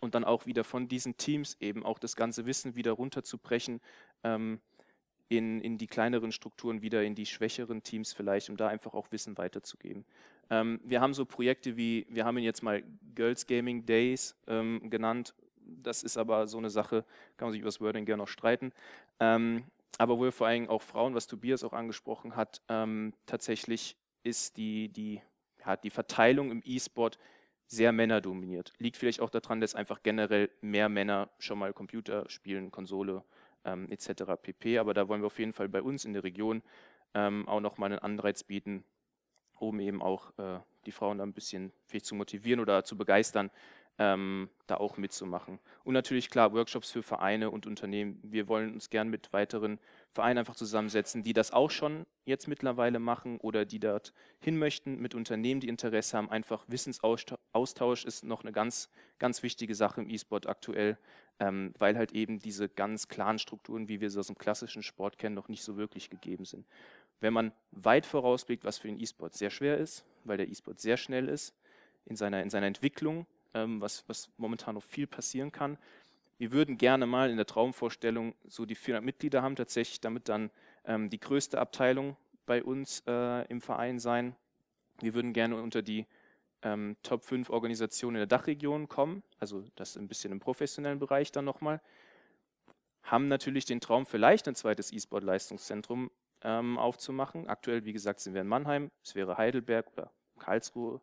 und 0.00 0.14
dann 0.14 0.24
auch 0.24 0.46
wieder 0.46 0.64
von 0.64 0.88
diesen 0.88 1.16
Teams 1.16 1.56
eben 1.60 1.84
auch 1.84 1.98
das 1.98 2.16
ganze 2.16 2.46
Wissen 2.46 2.76
wieder 2.76 2.92
runterzubrechen. 2.92 3.80
Ähm, 4.24 4.60
in, 5.28 5.60
in 5.60 5.78
die 5.78 5.86
kleineren 5.86 6.32
Strukturen 6.32 6.82
wieder, 6.82 7.02
in 7.02 7.14
die 7.14 7.26
schwächeren 7.26 7.82
Teams 7.82 8.12
vielleicht, 8.12 8.48
um 8.48 8.56
da 8.56 8.68
einfach 8.68 8.94
auch 8.94 9.10
Wissen 9.10 9.36
weiterzugeben. 9.36 10.04
Ähm, 10.50 10.80
wir 10.84 11.00
haben 11.00 11.14
so 11.14 11.24
Projekte 11.24 11.76
wie, 11.76 12.06
wir 12.08 12.24
haben 12.24 12.38
ihn 12.38 12.44
jetzt 12.44 12.62
mal 12.62 12.82
Girls 13.14 13.46
Gaming 13.46 13.84
Days 13.86 14.36
ähm, 14.46 14.88
genannt. 14.88 15.34
Das 15.58 16.04
ist 16.04 16.16
aber 16.16 16.46
so 16.46 16.58
eine 16.58 16.70
Sache, 16.70 17.04
kann 17.36 17.46
man 17.46 17.52
sich 17.52 17.60
über 17.60 17.68
das 17.68 17.80
Wording 17.80 18.04
gerne 18.04 18.22
noch 18.22 18.28
streiten. 18.28 18.72
Ähm, 19.18 19.64
aber 19.98 20.18
wo 20.18 20.24
wir 20.24 20.32
vor 20.32 20.46
allem 20.46 20.68
auch 20.68 20.82
Frauen, 20.82 21.14
was 21.14 21.26
Tobias 21.26 21.64
auch 21.64 21.72
angesprochen 21.72 22.36
hat, 22.36 22.62
ähm, 22.68 23.12
tatsächlich 23.24 23.96
ist 24.22 24.56
die, 24.56 24.88
die, 24.88 25.20
ja, 25.66 25.76
die 25.76 25.90
Verteilung 25.90 26.50
im 26.50 26.62
E-Sport 26.64 27.18
sehr 27.66 27.92
männerdominiert. 27.92 28.72
Liegt 28.78 28.96
vielleicht 28.96 29.20
auch 29.20 29.30
daran, 29.30 29.60
dass 29.60 29.74
einfach 29.74 30.02
generell 30.02 30.50
mehr 30.60 30.88
Männer 30.88 31.30
schon 31.38 31.58
mal 31.58 31.72
Computer 31.72 32.28
spielen, 32.30 32.70
Konsole 32.70 33.24
ähm, 33.64 33.90
etc. 33.90 34.24
pp. 34.40 34.78
Aber 34.78 34.94
da 34.94 35.08
wollen 35.08 35.22
wir 35.22 35.26
auf 35.26 35.38
jeden 35.38 35.52
Fall 35.52 35.68
bei 35.68 35.82
uns 35.82 36.04
in 36.04 36.12
der 36.12 36.22
Region 36.22 36.62
ähm, 37.14 37.48
auch 37.48 37.60
nochmal 37.60 37.90
einen 37.90 37.98
Anreiz 37.98 38.44
bieten, 38.44 38.84
um 39.58 39.80
eben 39.80 40.00
auch 40.00 40.36
äh, 40.38 40.60
die 40.86 40.92
Frauen 40.92 41.18
da 41.18 41.24
ein 41.24 41.32
bisschen 41.32 41.72
vielleicht 41.86 42.06
zu 42.06 42.14
motivieren 42.14 42.60
oder 42.60 42.84
zu 42.84 42.96
begeistern, 42.96 43.50
ähm, 43.98 44.50
da 44.66 44.76
auch 44.76 44.98
mitzumachen. 44.98 45.58
Und 45.84 45.94
natürlich 45.94 46.28
klar, 46.28 46.52
Workshops 46.52 46.90
für 46.90 47.02
Vereine 47.02 47.50
und 47.50 47.66
Unternehmen. 47.66 48.18
Wir 48.22 48.48
wollen 48.48 48.74
uns 48.74 48.90
gern 48.90 49.08
mit 49.08 49.32
weiteren 49.32 49.78
Vereinen 50.12 50.38
einfach 50.38 50.56
zusammensetzen, 50.56 51.22
die 51.22 51.32
das 51.32 51.52
auch 51.52 51.70
schon 51.70 52.04
jetzt 52.24 52.46
mittlerweile 52.46 52.98
machen 52.98 53.38
oder 53.38 53.64
die 53.64 53.78
dort 53.78 54.12
hin 54.38 54.58
möchten, 54.58 54.98
mit 55.00 55.14
Unternehmen, 55.14 55.60
die 55.60 55.68
Interesse 55.68 56.16
haben. 56.16 56.30
Einfach 56.30 56.64
Wissensaustausch 56.68 58.04
ist 58.04 58.24
noch 58.24 58.42
eine 58.42 58.52
ganz, 58.52 58.90
ganz 59.18 59.42
wichtige 59.42 59.74
Sache 59.74 60.02
im 60.02 60.10
E-Sport 60.10 60.46
aktuell, 60.46 60.98
ähm, 61.38 61.72
weil 61.78 61.96
halt 61.96 62.12
eben 62.12 62.38
diese 62.38 62.68
ganz 62.68 63.08
klaren 63.08 63.38
Strukturen, 63.38 63.88
wie 63.88 64.00
wir 64.00 64.10
sie 64.10 64.18
aus 64.18 64.26
dem 64.26 64.36
klassischen 64.36 64.82
Sport 64.82 65.16
kennen, 65.16 65.34
noch 65.34 65.48
nicht 65.48 65.62
so 65.62 65.76
wirklich 65.76 66.10
gegeben 66.10 66.44
sind. 66.44 66.66
Wenn 67.20 67.32
man 67.32 67.52
weit 67.70 68.04
vorausblickt, 68.04 68.64
was 68.64 68.78
für 68.78 68.88
den 68.88 69.00
E-Sport 69.00 69.34
sehr 69.34 69.50
schwer 69.50 69.78
ist, 69.78 70.04
weil 70.24 70.36
der 70.36 70.48
E-Sport 70.48 70.80
sehr 70.80 70.98
schnell 70.98 71.28
ist 71.28 71.54
in 72.04 72.16
seiner, 72.16 72.42
in 72.42 72.50
seiner 72.50 72.66
Entwicklung, 72.66 73.26
ähm, 73.56 73.80
was, 73.80 74.04
was 74.06 74.30
momentan 74.36 74.74
noch 74.74 74.82
viel 74.82 75.06
passieren 75.06 75.50
kann. 75.50 75.78
Wir 76.38 76.52
würden 76.52 76.76
gerne 76.76 77.06
mal 77.06 77.30
in 77.30 77.36
der 77.36 77.46
Traumvorstellung 77.46 78.34
so 78.46 78.66
die 78.66 78.74
400 78.74 79.02
Mitglieder 79.02 79.42
haben, 79.42 79.56
tatsächlich 79.56 80.00
damit 80.00 80.28
dann 80.28 80.50
ähm, 80.84 81.08
die 81.08 81.18
größte 81.18 81.58
Abteilung 81.58 82.16
bei 82.44 82.62
uns 82.62 83.02
äh, 83.06 83.46
im 83.48 83.60
Verein 83.62 83.98
sein. 83.98 84.36
Wir 85.00 85.14
würden 85.14 85.32
gerne 85.32 85.60
unter 85.60 85.80
die 85.80 86.06
ähm, 86.62 86.96
Top 87.02 87.24
5 87.24 87.48
Organisationen 87.48 88.16
in 88.16 88.28
der 88.28 88.38
Dachregion 88.38 88.88
kommen, 88.88 89.22
also 89.38 89.64
das 89.76 89.96
ein 89.96 90.08
bisschen 90.08 90.32
im 90.32 90.40
professionellen 90.40 90.98
Bereich 90.98 91.32
dann 91.32 91.46
nochmal. 91.46 91.80
Haben 93.02 93.28
natürlich 93.28 93.64
den 93.64 93.80
Traum, 93.80 94.04
vielleicht 94.04 94.46
ein 94.48 94.54
zweites 94.54 94.92
E-Sport-Leistungszentrum 94.92 96.10
ähm, 96.42 96.76
aufzumachen. 96.76 97.48
Aktuell, 97.48 97.84
wie 97.84 97.92
gesagt, 97.92 98.20
sind 98.20 98.34
wir 98.34 98.42
in 98.42 98.48
Mannheim, 98.48 98.90
es 99.02 99.14
wäre 99.14 99.38
Heidelberg 99.38 99.86
oder 99.92 100.10
Karlsruhe 100.38 101.00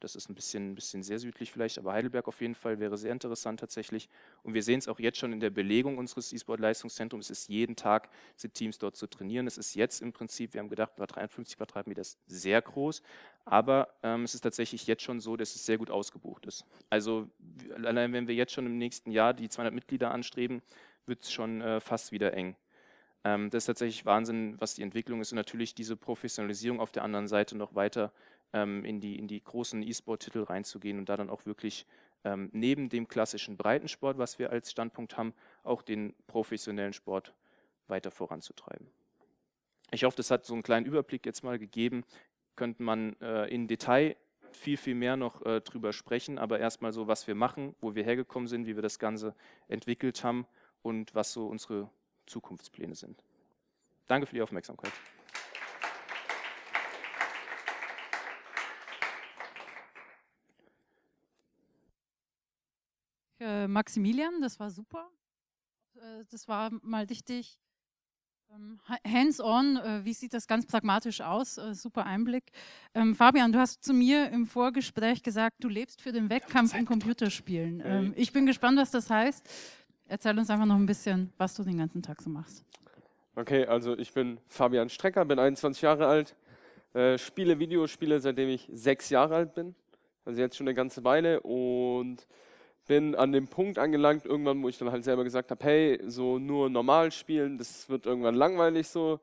das 0.00 0.14
ist 0.14 0.28
ein 0.28 0.34
bisschen, 0.34 0.72
ein 0.72 0.74
bisschen 0.74 1.02
sehr 1.02 1.18
südlich 1.18 1.52
vielleicht, 1.52 1.78
aber 1.78 1.92
Heidelberg 1.92 2.28
auf 2.28 2.40
jeden 2.40 2.54
Fall 2.54 2.78
wäre 2.78 2.96
sehr 2.96 3.12
interessant 3.12 3.60
tatsächlich. 3.60 4.08
Und 4.42 4.54
wir 4.54 4.62
sehen 4.62 4.78
es 4.78 4.88
auch 4.88 4.98
jetzt 4.98 5.18
schon 5.18 5.32
in 5.32 5.40
der 5.40 5.50
Belegung 5.50 5.98
unseres 5.98 6.32
E-Sport-Leistungszentrums. 6.32 7.30
Es 7.30 7.40
ist 7.40 7.48
jeden 7.48 7.76
Tag, 7.76 8.10
sind 8.36 8.54
Teams 8.54 8.78
dort 8.78 8.96
zu 8.96 9.06
trainieren. 9.06 9.46
Es 9.46 9.58
ist 9.58 9.74
jetzt 9.74 10.02
im 10.02 10.12
Prinzip, 10.12 10.54
wir 10.54 10.60
haben 10.60 10.68
gedacht, 10.68 10.92
53 10.96 11.56
Quadratmeter 11.56 12.02
ist 12.02 12.18
sehr 12.26 12.60
groß, 12.60 13.02
aber 13.44 13.88
ähm, 14.02 14.24
es 14.24 14.34
ist 14.34 14.42
tatsächlich 14.42 14.86
jetzt 14.86 15.02
schon 15.02 15.20
so, 15.20 15.36
dass 15.36 15.54
es 15.54 15.64
sehr 15.64 15.78
gut 15.78 15.90
ausgebucht 15.90 16.46
ist. 16.46 16.64
Also 16.90 17.28
allein 17.74 18.12
wenn 18.12 18.28
wir 18.28 18.34
jetzt 18.34 18.52
schon 18.52 18.66
im 18.66 18.78
nächsten 18.78 19.10
Jahr 19.10 19.34
die 19.34 19.48
200 19.48 19.74
Mitglieder 19.74 20.10
anstreben, 20.10 20.62
wird 21.06 21.22
es 21.22 21.32
schon 21.32 21.60
äh, 21.60 21.80
fast 21.80 22.12
wieder 22.12 22.34
eng. 22.34 22.56
Ähm, 23.26 23.50
das 23.50 23.64
ist 23.64 23.66
tatsächlich 23.66 24.06
Wahnsinn, 24.06 24.54
was 24.60 24.74
die 24.74 24.82
Entwicklung 24.82 25.20
ist 25.20 25.32
und 25.32 25.36
natürlich 25.36 25.74
diese 25.74 25.96
Professionalisierung 25.96 26.80
auf 26.80 26.92
der 26.92 27.02
anderen 27.02 27.26
Seite 27.26 27.56
noch 27.56 27.74
weiter 27.74 28.12
ähm, 28.52 28.84
in, 28.84 29.00
die, 29.00 29.18
in 29.18 29.28
die 29.28 29.42
großen 29.42 29.82
E-Sport-Titel 29.82 30.42
reinzugehen 30.42 30.98
und 30.98 31.08
da 31.08 31.16
dann 31.16 31.30
auch 31.30 31.46
wirklich 31.46 31.86
ähm, 32.24 32.50
neben 32.52 32.88
dem 32.88 33.08
klassischen 33.08 33.56
Breitensport, 33.56 34.18
was 34.18 34.38
wir 34.38 34.50
als 34.50 34.70
Standpunkt 34.70 35.16
haben, 35.16 35.34
auch 35.62 35.82
den 35.82 36.14
professionellen 36.26 36.92
Sport 36.92 37.34
weiter 37.88 38.10
voranzutreiben. 38.10 38.88
Ich 39.92 40.04
hoffe, 40.04 40.16
das 40.16 40.30
hat 40.30 40.44
so 40.44 40.54
einen 40.54 40.62
kleinen 40.62 40.86
Überblick 40.86 41.24
jetzt 41.24 41.44
mal 41.44 41.58
gegeben. 41.58 42.04
Könnte 42.56 42.82
man 42.82 43.14
äh, 43.20 43.46
in 43.46 43.68
Detail 43.68 44.16
viel, 44.50 44.76
viel 44.76 44.94
mehr 44.94 45.16
noch 45.16 45.44
äh, 45.44 45.60
drüber 45.60 45.92
sprechen, 45.92 46.38
aber 46.38 46.58
erstmal 46.58 46.92
so, 46.92 47.06
was 47.06 47.26
wir 47.26 47.34
machen, 47.34 47.74
wo 47.80 47.94
wir 47.94 48.04
hergekommen 48.04 48.48
sind, 48.48 48.66
wie 48.66 48.74
wir 48.74 48.82
das 48.82 48.98
Ganze 48.98 49.34
entwickelt 49.68 50.24
haben 50.24 50.46
und 50.82 51.14
was 51.14 51.32
so 51.32 51.46
unsere 51.46 51.90
Zukunftspläne 52.26 52.94
sind. 52.94 53.22
Danke 54.06 54.26
für 54.26 54.34
die 54.34 54.42
Aufmerksamkeit. 54.42 54.92
Äh, 63.40 63.66
Maximilian, 63.66 64.40
das 64.40 64.58
war 64.58 64.70
super. 64.70 65.08
Äh, 65.96 66.24
das 66.30 66.48
war 66.48 66.70
mal 66.82 67.04
richtig 67.04 67.58
ähm, 68.54 68.80
hands-on. 69.06 69.76
Äh, 69.76 70.04
wie 70.04 70.12
sieht 70.12 70.34
das 70.34 70.46
ganz 70.46 70.66
pragmatisch 70.66 71.20
aus? 71.20 71.58
Äh, 71.58 71.74
super 71.74 72.06
Einblick. 72.06 72.44
Ähm, 72.94 73.14
Fabian, 73.14 73.52
du 73.52 73.58
hast 73.58 73.84
zu 73.84 73.92
mir 73.92 74.30
im 74.30 74.46
Vorgespräch 74.46 75.22
gesagt, 75.22 75.56
du 75.60 75.68
lebst 75.68 76.00
für 76.02 76.12
den 76.12 76.30
Wettkampf 76.30 76.74
in 76.74 76.86
Computerspielen. 76.86 77.82
Ähm, 77.84 78.12
ich 78.16 78.32
bin 78.32 78.46
gespannt, 78.46 78.78
was 78.78 78.90
das 78.90 79.10
heißt. 79.10 79.48
Erzähl 80.08 80.38
uns 80.38 80.50
einfach 80.50 80.66
noch 80.66 80.76
ein 80.76 80.86
bisschen, 80.86 81.32
was 81.36 81.54
du 81.54 81.64
den 81.64 81.78
ganzen 81.78 82.02
Tag 82.02 82.22
so 82.22 82.30
machst. 82.30 82.64
Okay, 83.34 83.66
also 83.66 83.98
ich 83.98 84.12
bin 84.12 84.38
Fabian 84.48 84.88
Strecker, 84.88 85.24
bin 85.24 85.38
21 85.38 85.82
Jahre 85.82 86.06
alt, 86.06 86.36
äh, 86.94 87.18
spiele 87.18 87.58
Videospiele, 87.58 88.20
seitdem 88.20 88.48
ich 88.48 88.68
sechs 88.72 89.10
Jahre 89.10 89.34
alt 89.34 89.54
bin. 89.54 89.74
Also 90.24 90.40
jetzt 90.40 90.56
schon 90.56 90.66
eine 90.66 90.74
ganze 90.74 91.04
Weile 91.04 91.40
und 91.40 92.26
bin 92.86 93.14
an 93.14 93.32
dem 93.32 93.48
Punkt 93.48 93.78
angelangt, 93.78 94.24
irgendwann, 94.24 94.62
wo 94.62 94.68
ich 94.68 94.78
dann 94.78 94.90
halt 94.90 95.04
selber 95.04 95.24
gesagt 95.24 95.50
habe, 95.50 95.64
hey, 95.64 96.00
so 96.06 96.38
nur 96.38 96.70
normal 96.70 97.12
spielen, 97.12 97.58
das 97.58 97.88
wird 97.88 98.06
irgendwann 98.06 98.34
langweilig 98.34 98.88
so. 98.88 99.20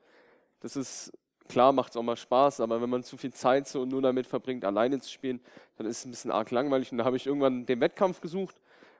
Das 0.60 0.76
ist, 0.76 1.12
klar 1.48 1.72
macht 1.72 1.92
es 1.92 1.98
auch 1.98 2.04
mal 2.04 2.16
Spaß, 2.16 2.60
aber 2.62 2.82
wenn 2.82 2.90
man 2.90 3.04
zu 3.04 3.18
viel 3.18 3.34
Zeit 3.34 3.68
so 3.68 3.86
nur 3.86 4.02
damit 4.02 4.28
verbringt, 4.28 4.66
alleine 4.66 5.00
zu 5.00 5.10
spielen, 5.10 5.40
dann 5.78 5.88
ist 5.88 6.00
es 6.00 6.06
ein 6.06 6.12
bisschen 6.12 6.32
arg 6.32 6.52
langweilig. 6.52 6.92
Und 6.92 6.98
da 6.98 7.06
habe 7.06 7.18
ich 7.18 7.26
irgendwann 7.26 7.66
den 7.66 7.80
Wettkampf 7.80 8.22
gesucht, 8.22 8.56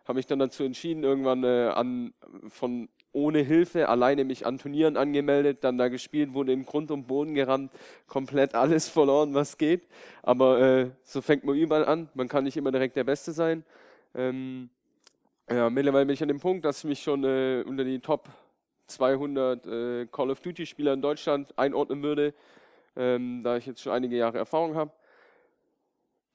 habe 0.06 0.18
mich 0.18 0.28
dann 0.28 0.40
dazu 0.40 0.64
entschieden, 0.64 1.04
irgendwann 1.04 1.44
äh, 1.44 1.70
an, 1.70 2.14
von 2.50 2.90
ohne 3.14 3.40
Hilfe 3.40 3.90
alleine 3.90 4.26
mich 4.26 4.46
an 4.46 4.58
Turnieren 4.58 4.98
angemeldet, 4.98 5.64
dann 5.64 5.78
da 5.78 5.88
gespielt, 5.88 6.34
wurde 6.34 6.52
in 6.52 6.66
Grund 6.66 6.90
und 6.90 7.08
Boden 7.08 7.36
gerannt, 7.36 7.72
komplett 8.08 8.56
alles 8.56 8.90
verloren, 8.90 9.34
was 9.34 9.58
geht. 9.58 9.88
Aber 10.24 10.60
äh, 10.60 10.90
so 11.04 11.22
fängt 11.22 11.44
man 11.44 11.56
überall 11.56 11.86
an. 11.86 12.10
Man 12.16 12.28
kann 12.28 12.44
nicht 12.44 12.58
immer 12.58 12.72
direkt 12.72 12.96
der 12.96 13.04
Beste 13.04 13.32
sein. 13.32 13.64
Ähm, 14.16 14.70
ja, 15.50 15.70
mittlerweile 15.70 16.06
bin 16.06 16.14
ich 16.14 16.22
an 16.22 16.28
dem 16.28 16.40
Punkt, 16.40 16.66
dass 16.66 16.80
ich 16.80 16.86
mich 16.86 17.04
schon 17.04 17.24
äh, 17.24 17.64
unter 17.66 17.84
die 17.84 18.00
Top 18.00 18.30
200 18.88 19.66
äh, 19.66 20.06
Call 20.08 20.32
of 20.32 20.42
Duty 20.42 20.66
Spieler 20.66 20.94
in 20.94 21.02
Deutschland 21.02 21.58
einordnen 21.58 22.04
würde, 22.04 22.34
ähm, 22.96 23.44
da 23.44 23.58
ich 23.58 23.66
jetzt 23.66 23.82
schon 23.82 23.94
einige 23.94 24.16
Jahre 24.16 24.38
Erfahrung 24.38 24.76
habe. 24.76 24.92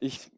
Ich 0.01 0.31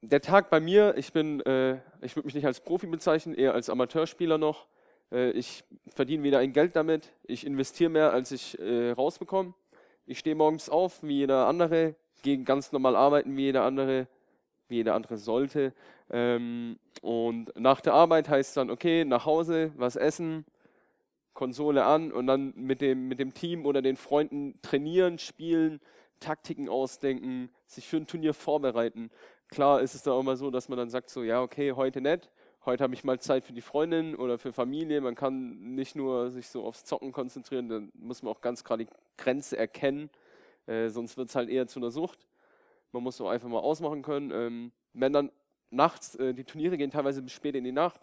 der 0.00 0.20
Tag 0.20 0.50
bei 0.50 0.60
mir, 0.60 0.94
ich 0.96 1.12
bin, 1.12 1.40
äh, 1.40 1.78
ich 2.00 2.14
würde 2.14 2.26
mich 2.26 2.34
nicht 2.34 2.46
als 2.46 2.60
Profi 2.60 2.86
bezeichnen, 2.86 3.34
eher 3.34 3.54
als 3.54 3.68
Amateurspieler 3.68 4.38
noch. 4.38 4.66
Äh, 5.10 5.30
ich 5.30 5.64
verdiene 5.88 6.22
weder 6.22 6.38
ein 6.38 6.52
Geld 6.52 6.76
damit, 6.76 7.12
ich 7.24 7.46
investiere 7.46 7.90
mehr, 7.90 8.12
als 8.12 8.30
ich 8.30 8.58
äh, 8.60 8.92
rausbekomme. 8.92 9.54
Ich 10.06 10.20
stehe 10.20 10.36
morgens 10.36 10.68
auf, 10.68 11.02
wie 11.02 11.18
jeder 11.18 11.46
andere, 11.46 11.94
gehe 12.22 12.38
ganz 12.44 12.72
normal 12.72 12.96
arbeiten, 12.96 13.36
wie 13.36 13.42
jeder 13.42 13.64
andere, 13.64 14.06
wie 14.68 14.76
jeder 14.76 14.94
andere 14.94 15.18
sollte. 15.18 15.72
Ähm, 16.10 16.78
und 17.02 17.52
nach 17.56 17.80
der 17.80 17.94
Arbeit 17.94 18.28
heißt 18.28 18.50
es 18.50 18.54
dann, 18.54 18.70
okay, 18.70 19.04
nach 19.04 19.26
Hause, 19.26 19.72
was 19.76 19.96
essen, 19.96 20.44
Konsole 21.34 21.84
an 21.84 22.10
und 22.10 22.26
dann 22.26 22.52
mit 22.56 22.80
dem, 22.80 23.08
mit 23.08 23.20
dem 23.20 23.32
Team 23.32 23.64
oder 23.66 23.82
den 23.82 23.96
Freunden 23.96 24.60
trainieren, 24.62 25.18
spielen, 25.18 25.80
Taktiken 26.18 26.68
ausdenken, 26.68 27.50
sich 27.66 27.86
für 27.86 27.98
ein 27.98 28.06
Turnier 28.06 28.34
vorbereiten. 28.34 29.10
Klar 29.48 29.80
ist 29.80 29.94
es 29.94 30.02
dann 30.02 30.14
auch 30.14 30.22
mal 30.22 30.36
so, 30.36 30.50
dass 30.50 30.68
man 30.68 30.78
dann 30.78 30.90
sagt 30.90 31.10
so, 31.10 31.22
ja, 31.22 31.40
okay, 31.40 31.72
heute 31.72 32.00
nicht, 32.00 32.28
heute 32.66 32.82
habe 32.82 32.94
ich 32.94 33.04
mal 33.04 33.20
Zeit 33.20 33.44
für 33.44 33.52
die 33.52 33.60
Freundin 33.60 34.16
oder 34.16 34.36
für 34.36 34.52
Familie. 34.52 35.00
Man 35.00 35.14
kann 35.14 35.74
nicht 35.74 35.94
nur 35.94 36.30
sich 36.30 36.48
so 36.48 36.64
aufs 36.64 36.84
Zocken 36.84 37.12
konzentrieren, 37.12 37.68
dann 37.68 37.92
muss 37.94 38.22
man 38.22 38.32
auch 38.32 38.40
ganz 38.40 38.64
klar 38.64 38.78
die 38.78 38.88
Grenze 39.16 39.56
erkennen, 39.56 40.10
äh, 40.66 40.88
sonst 40.88 41.16
wird 41.16 41.28
es 41.28 41.36
halt 41.36 41.48
eher 41.48 41.68
zu 41.68 41.78
einer 41.78 41.90
Sucht. 41.90 42.26
Man 42.90 43.02
muss 43.02 43.20
auch 43.20 43.28
einfach 43.28 43.48
mal 43.48 43.60
ausmachen 43.60 44.02
können. 44.02 44.30
Ähm, 44.32 44.72
wenn 44.92 45.12
dann 45.12 45.30
nachts, 45.70 46.14
äh, 46.16 46.34
die 46.34 46.44
Turniere 46.44 46.76
gehen 46.76 46.90
teilweise 46.90 47.22
bis 47.22 47.32
spät 47.32 47.54
in 47.54 47.64
die 47.64 47.72
Nacht, 47.72 48.00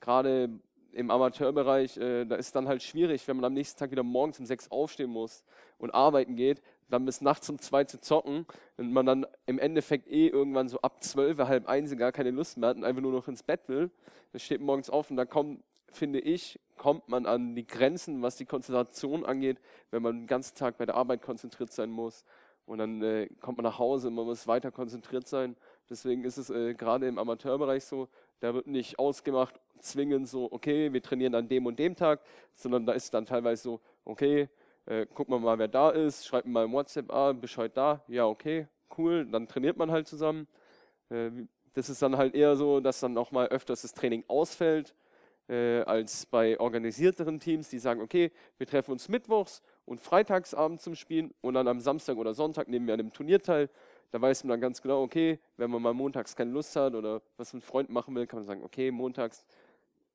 gerade 0.00 0.50
im 0.92 1.10
Amateurbereich, 1.10 1.96
äh, 1.96 2.24
da 2.24 2.36
ist 2.36 2.54
dann 2.54 2.68
halt 2.68 2.82
schwierig, 2.82 3.26
wenn 3.26 3.36
man 3.36 3.46
am 3.46 3.54
nächsten 3.54 3.78
Tag 3.78 3.90
wieder 3.90 4.02
morgens 4.02 4.38
um 4.38 4.46
sechs 4.46 4.70
aufstehen 4.70 5.10
muss 5.10 5.44
und 5.78 5.92
arbeiten 5.92 6.36
geht, 6.36 6.62
dann 6.90 7.04
bis 7.06 7.20
nachts 7.22 7.48
um 7.48 7.58
zwei 7.58 7.84
zu 7.84 8.00
zocken 8.00 8.46
und 8.76 8.92
man 8.92 9.06
dann 9.06 9.26
im 9.46 9.58
Endeffekt 9.58 10.06
eh 10.08 10.28
irgendwann 10.28 10.68
so 10.68 10.80
ab 10.80 11.02
zwölf, 11.02 11.38
halb 11.38 11.66
eins 11.66 11.96
gar 11.96 12.12
keine 12.12 12.30
Lust 12.30 12.58
mehr 12.58 12.70
hat 12.70 12.76
und 12.76 12.84
einfach 12.84 13.02
nur 13.02 13.12
noch 13.12 13.28
ins 13.28 13.42
Bett 13.42 13.68
will, 13.68 13.90
dann 14.32 14.40
steht 14.40 14.60
morgens 14.60 14.90
auf 14.90 15.10
und 15.10 15.16
da 15.16 15.24
kommt, 15.24 15.62
finde 15.90 16.20
ich, 16.20 16.60
kommt 16.76 17.08
man 17.08 17.26
an 17.26 17.54
die 17.54 17.66
Grenzen, 17.66 18.22
was 18.22 18.36
die 18.36 18.44
Konzentration 18.44 19.24
angeht, 19.24 19.58
wenn 19.90 20.02
man 20.02 20.20
den 20.20 20.26
ganzen 20.26 20.56
Tag 20.56 20.78
bei 20.78 20.86
der 20.86 20.96
Arbeit 20.96 21.22
konzentriert 21.22 21.72
sein 21.72 21.90
muss. 21.90 22.24
Und 22.64 22.78
dann 22.78 23.02
äh, 23.02 23.28
kommt 23.40 23.58
man 23.58 23.64
nach 23.64 23.78
Hause 23.78 24.08
und 24.08 24.14
man 24.14 24.24
muss 24.24 24.46
weiter 24.46 24.70
konzentriert 24.70 25.26
sein. 25.26 25.56
Deswegen 25.92 26.24
ist 26.24 26.38
es 26.38 26.48
äh, 26.48 26.72
gerade 26.72 27.06
im 27.06 27.18
Amateurbereich 27.18 27.84
so, 27.84 28.08
da 28.40 28.54
wird 28.54 28.66
nicht 28.66 28.98
ausgemacht, 28.98 29.60
zwingend 29.78 30.26
so, 30.26 30.50
okay, 30.50 30.90
wir 30.90 31.02
trainieren 31.02 31.34
an 31.34 31.48
dem 31.48 31.66
und 31.66 31.78
dem 31.78 31.94
Tag, 31.94 32.20
sondern 32.54 32.86
da 32.86 32.92
ist 32.94 33.12
dann 33.12 33.26
teilweise 33.26 33.62
so, 33.62 33.80
okay, 34.06 34.48
äh, 34.86 35.04
gucken 35.04 35.34
wir 35.34 35.38
mal, 35.38 35.58
wer 35.58 35.68
da 35.68 35.90
ist, 35.90 36.26
schreibt 36.26 36.48
mal 36.48 36.64
im 36.64 36.72
WhatsApp, 36.72 37.12
ah, 37.12 37.34
heute 37.56 37.74
da? 37.74 38.02
Ja, 38.08 38.24
okay, 38.24 38.68
cool, 38.96 39.26
dann 39.26 39.46
trainiert 39.46 39.76
man 39.76 39.90
halt 39.90 40.08
zusammen. 40.08 40.48
Äh, 41.10 41.30
das 41.74 41.90
ist 41.90 42.00
dann 42.00 42.16
halt 42.16 42.34
eher 42.34 42.56
so, 42.56 42.80
dass 42.80 43.00
dann 43.00 43.18
auch 43.18 43.30
mal 43.30 43.48
öfters 43.48 43.82
das 43.82 43.92
Training 43.92 44.24
ausfällt, 44.28 44.94
äh, 45.48 45.82
als 45.82 46.24
bei 46.24 46.58
organisierteren 46.58 47.38
Teams, 47.38 47.68
die 47.68 47.78
sagen, 47.78 48.00
okay, 48.00 48.32
wir 48.56 48.66
treffen 48.66 48.92
uns 48.92 49.10
mittwochs 49.10 49.60
und 49.84 50.00
freitagsabend 50.00 50.80
zum 50.80 50.94
Spielen 50.94 51.34
und 51.42 51.52
dann 51.52 51.68
am 51.68 51.80
Samstag 51.80 52.16
oder 52.16 52.32
Sonntag 52.32 52.68
nehmen 52.68 52.86
wir 52.86 52.94
an 52.94 52.98
dem 52.98 53.12
Turnier 53.12 53.42
teil. 53.42 53.68
Da 54.12 54.20
weiß 54.20 54.44
man 54.44 54.50
dann 54.50 54.60
ganz 54.60 54.82
genau, 54.82 55.02
okay, 55.02 55.40
wenn 55.56 55.70
man 55.70 55.80
mal 55.80 55.94
montags 55.94 56.36
keine 56.36 56.50
Lust 56.50 56.76
hat 56.76 56.94
oder 56.94 57.22
was 57.38 57.54
mit 57.54 57.64
Freunden 57.64 57.94
machen 57.94 58.14
will, 58.14 58.26
kann 58.26 58.40
man 58.40 58.46
sagen, 58.46 58.62
okay, 58.62 58.90
montags 58.90 59.46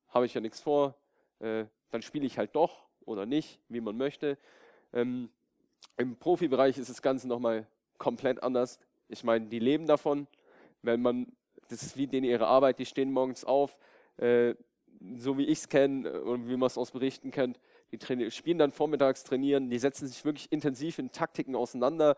habe 0.09 0.27
ich 0.27 0.35
ja 0.35 0.39
nichts 0.39 0.61
vor, 0.61 0.93
äh, 1.39 1.65
dann 1.89 2.03
spiele 2.03 2.27
ich 2.27 2.37
halt 2.37 2.55
doch 2.55 2.85
oder 3.05 3.25
nicht, 3.25 3.59
wie 3.69 3.81
man 3.81 3.97
möchte. 3.97 4.37
Ähm, 4.93 5.29
Im 5.97 6.15
Profibereich 6.15 6.77
ist 6.77 6.91
das 6.91 7.01
Ganze 7.01 7.27
nochmal 7.27 7.65
komplett 7.97 8.43
anders. 8.43 8.79
Ich 9.09 9.23
meine, 9.23 9.47
die 9.47 9.59
leben 9.59 9.87
davon. 9.87 10.27
Wenn 10.83 11.01
man, 11.01 11.31
das 11.69 11.81
ist 11.81 11.97
wie 11.97 12.05
denen 12.05 12.25
ihre 12.25 12.45
Arbeit, 12.45 12.77
die 12.77 12.85
stehen 12.85 13.11
morgens 13.11 13.43
auf, 13.45 13.77
äh, 14.17 14.53
so 15.17 15.39
wie 15.39 15.45
ich 15.45 15.59
es 15.59 15.69
kenne 15.69 16.07
äh, 16.07 16.17
und 16.19 16.47
wie 16.47 16.55
man 16.55 16.67
es 16.67 16.77
aus 16.77 16.91
Berichten 16.91 17.31
kennt, 17.31 17.59
die 17.91 18.31
spielen 18.31 18.57
dann 18.57 18.71
vormittags, 18.71 19.23
trainieren, 19.23 19.69
die 19.69 19.79
setzen 19.79 20.07
sich 20.07 20.25
wirklich 20.25 20.51
intensiv 20.51 20.99
in 20.99 21.11
Taktiken 21.11 21.55
auseinander, 21.55 22.17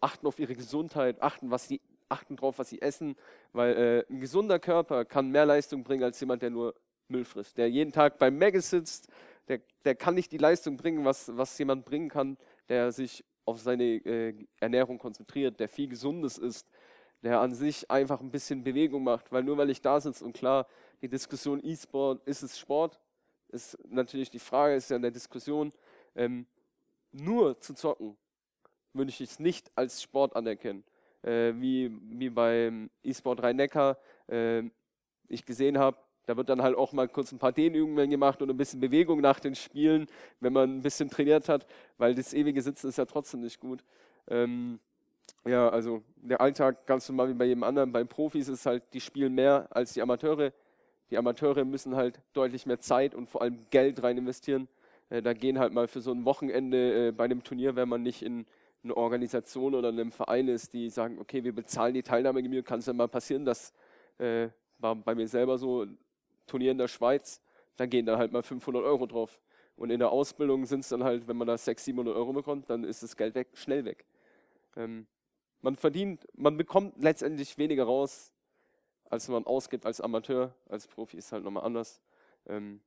achten 0.00 0.26
auf 0.26 0.38
ihre 0.38 0.54
Gesundheit, 0.54 1.22
achten, 1.22 1.50
was 1.50 1.68
sie, 1.68 1.80
achten 2.08 2.36
darauf, 2.36 2.58
was 2.58 2.68
sie 2.68 2.82
essen, 2.82 3.16
weil 3.52 3.76
äh, 3.76 4.12
ein 4.12 4.20
gesunder 4.20 4.58
Körper 4.58 5.04
kann 5.04 5.30
mehr 5.30 5.46
Leistung 5.46 5.84
bringen 5.84 6.04
als 6.04 6.20
jemand, 6.20 6.42
der 6.42 6.50
nur 6.50 6.74
Müll 7.08 7.24
frisst, 7.24 7.56
der 7.56 7.70
jeden 7.70 7.92
Tag 7.92 8.18
beim 8.18 8.36
Maggie 8.36 8.60
sitzt, 8.60 9.08
der, 9.48 9.60
der 9.84 9.94
kann 9.94 10.14
nicht 10.14 10.32
die 10.32 10.38
Leistung 10.38 10.76
bringen, 10.76 11.04
was, 11.04 11.36
was 11.36 11.56
jemand 11.58 11.84
bringen 11.84 12.08
kann, 12.08 12.36
der 12.68 12.92
sich 12.92 13.24
auf 13.44 13.60
seine 13.60 13.84
äh, 13.84 14.34
Ernährung 14.60 14.98
konzentriert, 14.98 15.60
der 15.60 15.68
viel 15.68 15.88
Gesundes 15.88 16.36
ist, 16.36 16.68
der 17.22 17.40
an 17.40 17.54
sich 17.54 17.90
einfach 17.90 18.20
ein 18.20 18.30
bisschen 18.30 18.64
Bewegung 18.64 19.04
macht, 19.04 19.32
weil 19.32 19.44
nur 19.44 19.56
weil 19.56 19.70
ich 19.70 19.80
da 19.80 20.00
sitze 20.00 20.24
und 20.24 20.36
klar, 20.36 20.66
die 21.00 21.08
Diskussion 21.08 21.60
E-Sport, 21.62 22.26
ist 22.26 22.42
es 22.42 22.58
Sport, 22.58 23.00
ist 23.48 23.78
natürlich 23.88 24.30
die 24.30 24.38
Frage, 24.38 24.74
ist 24.74 24.90
ja 24.90 24.96
in 24.96 25.02
der 25.02 25.10
Diskussion, 25.10 25.72
ähm, 26.14 26.46
nur 27.12 27.58
zu 27.60 27.74
zocken, 27.74 28.16
würde 28.92 29.10
ich 29.10 29.20
es 29.20 29.38
nicht 29.38 29.70
als 29.74 30.02
Sport 30.02 30.36
anerkennen. 30.36 30.84
Äh, 31.22 31.54
wie, 31.56 31.90
wie 32.02 32.30
beim 32.30 32.90
E-Sport 33.02 33.42
Rhein-Neckar 33.42 33.98
äh, 34.28 34.62
ich 35.28 35.44
gesehen 35.44 35.78
habe, 35.78 35.98
da 36.26 36.36
wird 36.36 36.48
dann 36.48 36.62
halt 36.62 36.76
auch 36.76 36.92
mal 36.92 37.08
kurz 37.08 37.32
ein 37.32 37.38
paar 37.38 37.52
Dehnübungen 37.52 38.10
gemacht 38.10 38.42
und 38.42 38.50
ein 38.50 38.56
bisschen 38.56 38.80
Bewegung 38.80 39.20
nach 39.20 39.40
den 39.40 39.54
Spielen, 39.54 40.06
wenn 40.40 40.52
man 40.52 40.78
ein 40.78 40.82
bisschen 40.82 41.08
trainiert 41.08 41.48
hat, 41.48 41.66
weil 41.98 42.14
das 42.14 42.34
ewige 42.34 42.62
Sitzen 42.62 42.88
ist 42.88 42.98
ja 42.98 43.04
trotzdem 43.04 43.40
nicht 43.40 43.60
gut. 43.60 43.84
Ähm, 44.28 44.80
ja, 45.44 45.68
also 45.68 46.02
der 46.16 46.40
Alltag 46.40 46.86
ganz 46.86 47.08
normal 47.08 47.28
wie 47.28 47.34
bei 47.34 47.44
jedem 47.44 47.62
anderen. 47.62 47.92
Bei 47.92 48.02
Profis 48.02 48.48
ist 48.48 48.66
halt, 48.66 48.82
die 48.92 49.00
spielen 49.00 49.34
mehr 49.34 49.68
als 49.70 49.92
die 49.92 50.02
Amateure. 50.02 50.52
Die 51.10 51.18
Amateure 51.18 51.64
müssen 51.64 51.96
halt 51.96 52.20
deutlich 52.32 52.66
mehr 52.66 52.80
Zeit 52.80 53.14
und 53.14 53.28
vor 53.28 53.42
allem 53.42 53.66
Geld 53.70 54.02
rein 54.02 54.18
investieren. 54.18 54.68
Äh, 55.10 55.22
da 55.22 55.32
gehen 55.32 55.58
halt 55.58 55.72
mal 55.72 55.88
für 55.88 56.00
so 56.00 56.12
ein 56.12 56.24
Wochenende 56.24 57.08
äh, 57.08 57.12
bei 57.12 57.24
einem 57.24 57.42
Turnier, 57.42 57.76
wenn 57.76 57.88
man 57.88 58.02
nicht 58.02 58.22
in 58.22 58.46
einer 58.82 58.96
Organisation 58.96 59.74
oder 59.74 59.88
einem 59.88 60.12
Verein 60.12 60.48
ist, 60.48 60.72
die 60.72 60.90
sagen, 60.90 61.18
okay, 61.18 61.44
wir 61.44 61.54
bezahlen 61.54 61.94
die 61.94 62.02
Teilnahmegebühr, 62.02 62.62
kann 62.62 62.80
es 62.80 62.86
ja 62.86 62.92
mal 62.92 63.08
passieren, 63.08 63.44
das 63.44 63.72
äh, 64.18 64.48
war 64.78 64.94
bei 64.94 65.14
mir 65.14 65.28
selber 65.28 65.58
so, 65.58 65.86
Turnier 66.46 66.70
in 66.70 66.78
der 66.78 66.88
Schweiz, 66.88 67.40
da 67.76 67.86
gehen 67.86 68.06
dann 68.06 68.18
halt 68.18 68.32
mal 68.32 68.42
500 68.42 68.84
Euro 68.84 69.06
drauf. 69.06 69.40
Und 69.76 69.90
in 69.90 69.98
der 69.98 70.10
Ausbildung 70.10 70.64
sind 70.64 70.80
es 70.80 70.88
dann 70.88 71.04
halt, 71.04 71.28
wenn 71.28 71.36
man 71.36 71.46
da 71.46 71.58
600, 71.58 71.84
700 71.84 72.16
Euro 72.16 72.32
bekommt, 72.32 72.70
dann 72.70 72.84
ist 72.84 73.02
das 73.02 73.16
Geld 73.16 73.34
weg, 73.34 73.48
schnell 73.54 73.84
weg. 73.84 74.06
Ähm, 74.76 75.06
man 75.60 75.76
verdient, 75.76 76.26
man 76.34 76.56
bekommt 76.56 77.02
letztendlich 77.02 77.58
weniger 77.58 77.84
raus, 77.84 78.32
als 79.10 79.28
man 79.28 79.44
ausgibt 79.46 79.86
als 79.86 80.00
Amateur. 80.00 80.54
Als 80.68 80.86
Profi 80.86 81.16
ist 81.16 81.32
halt 81.32 81.44
nochmal 81.44 81.64
anders. 81.64 82.00
Ähm, 82.46 82.80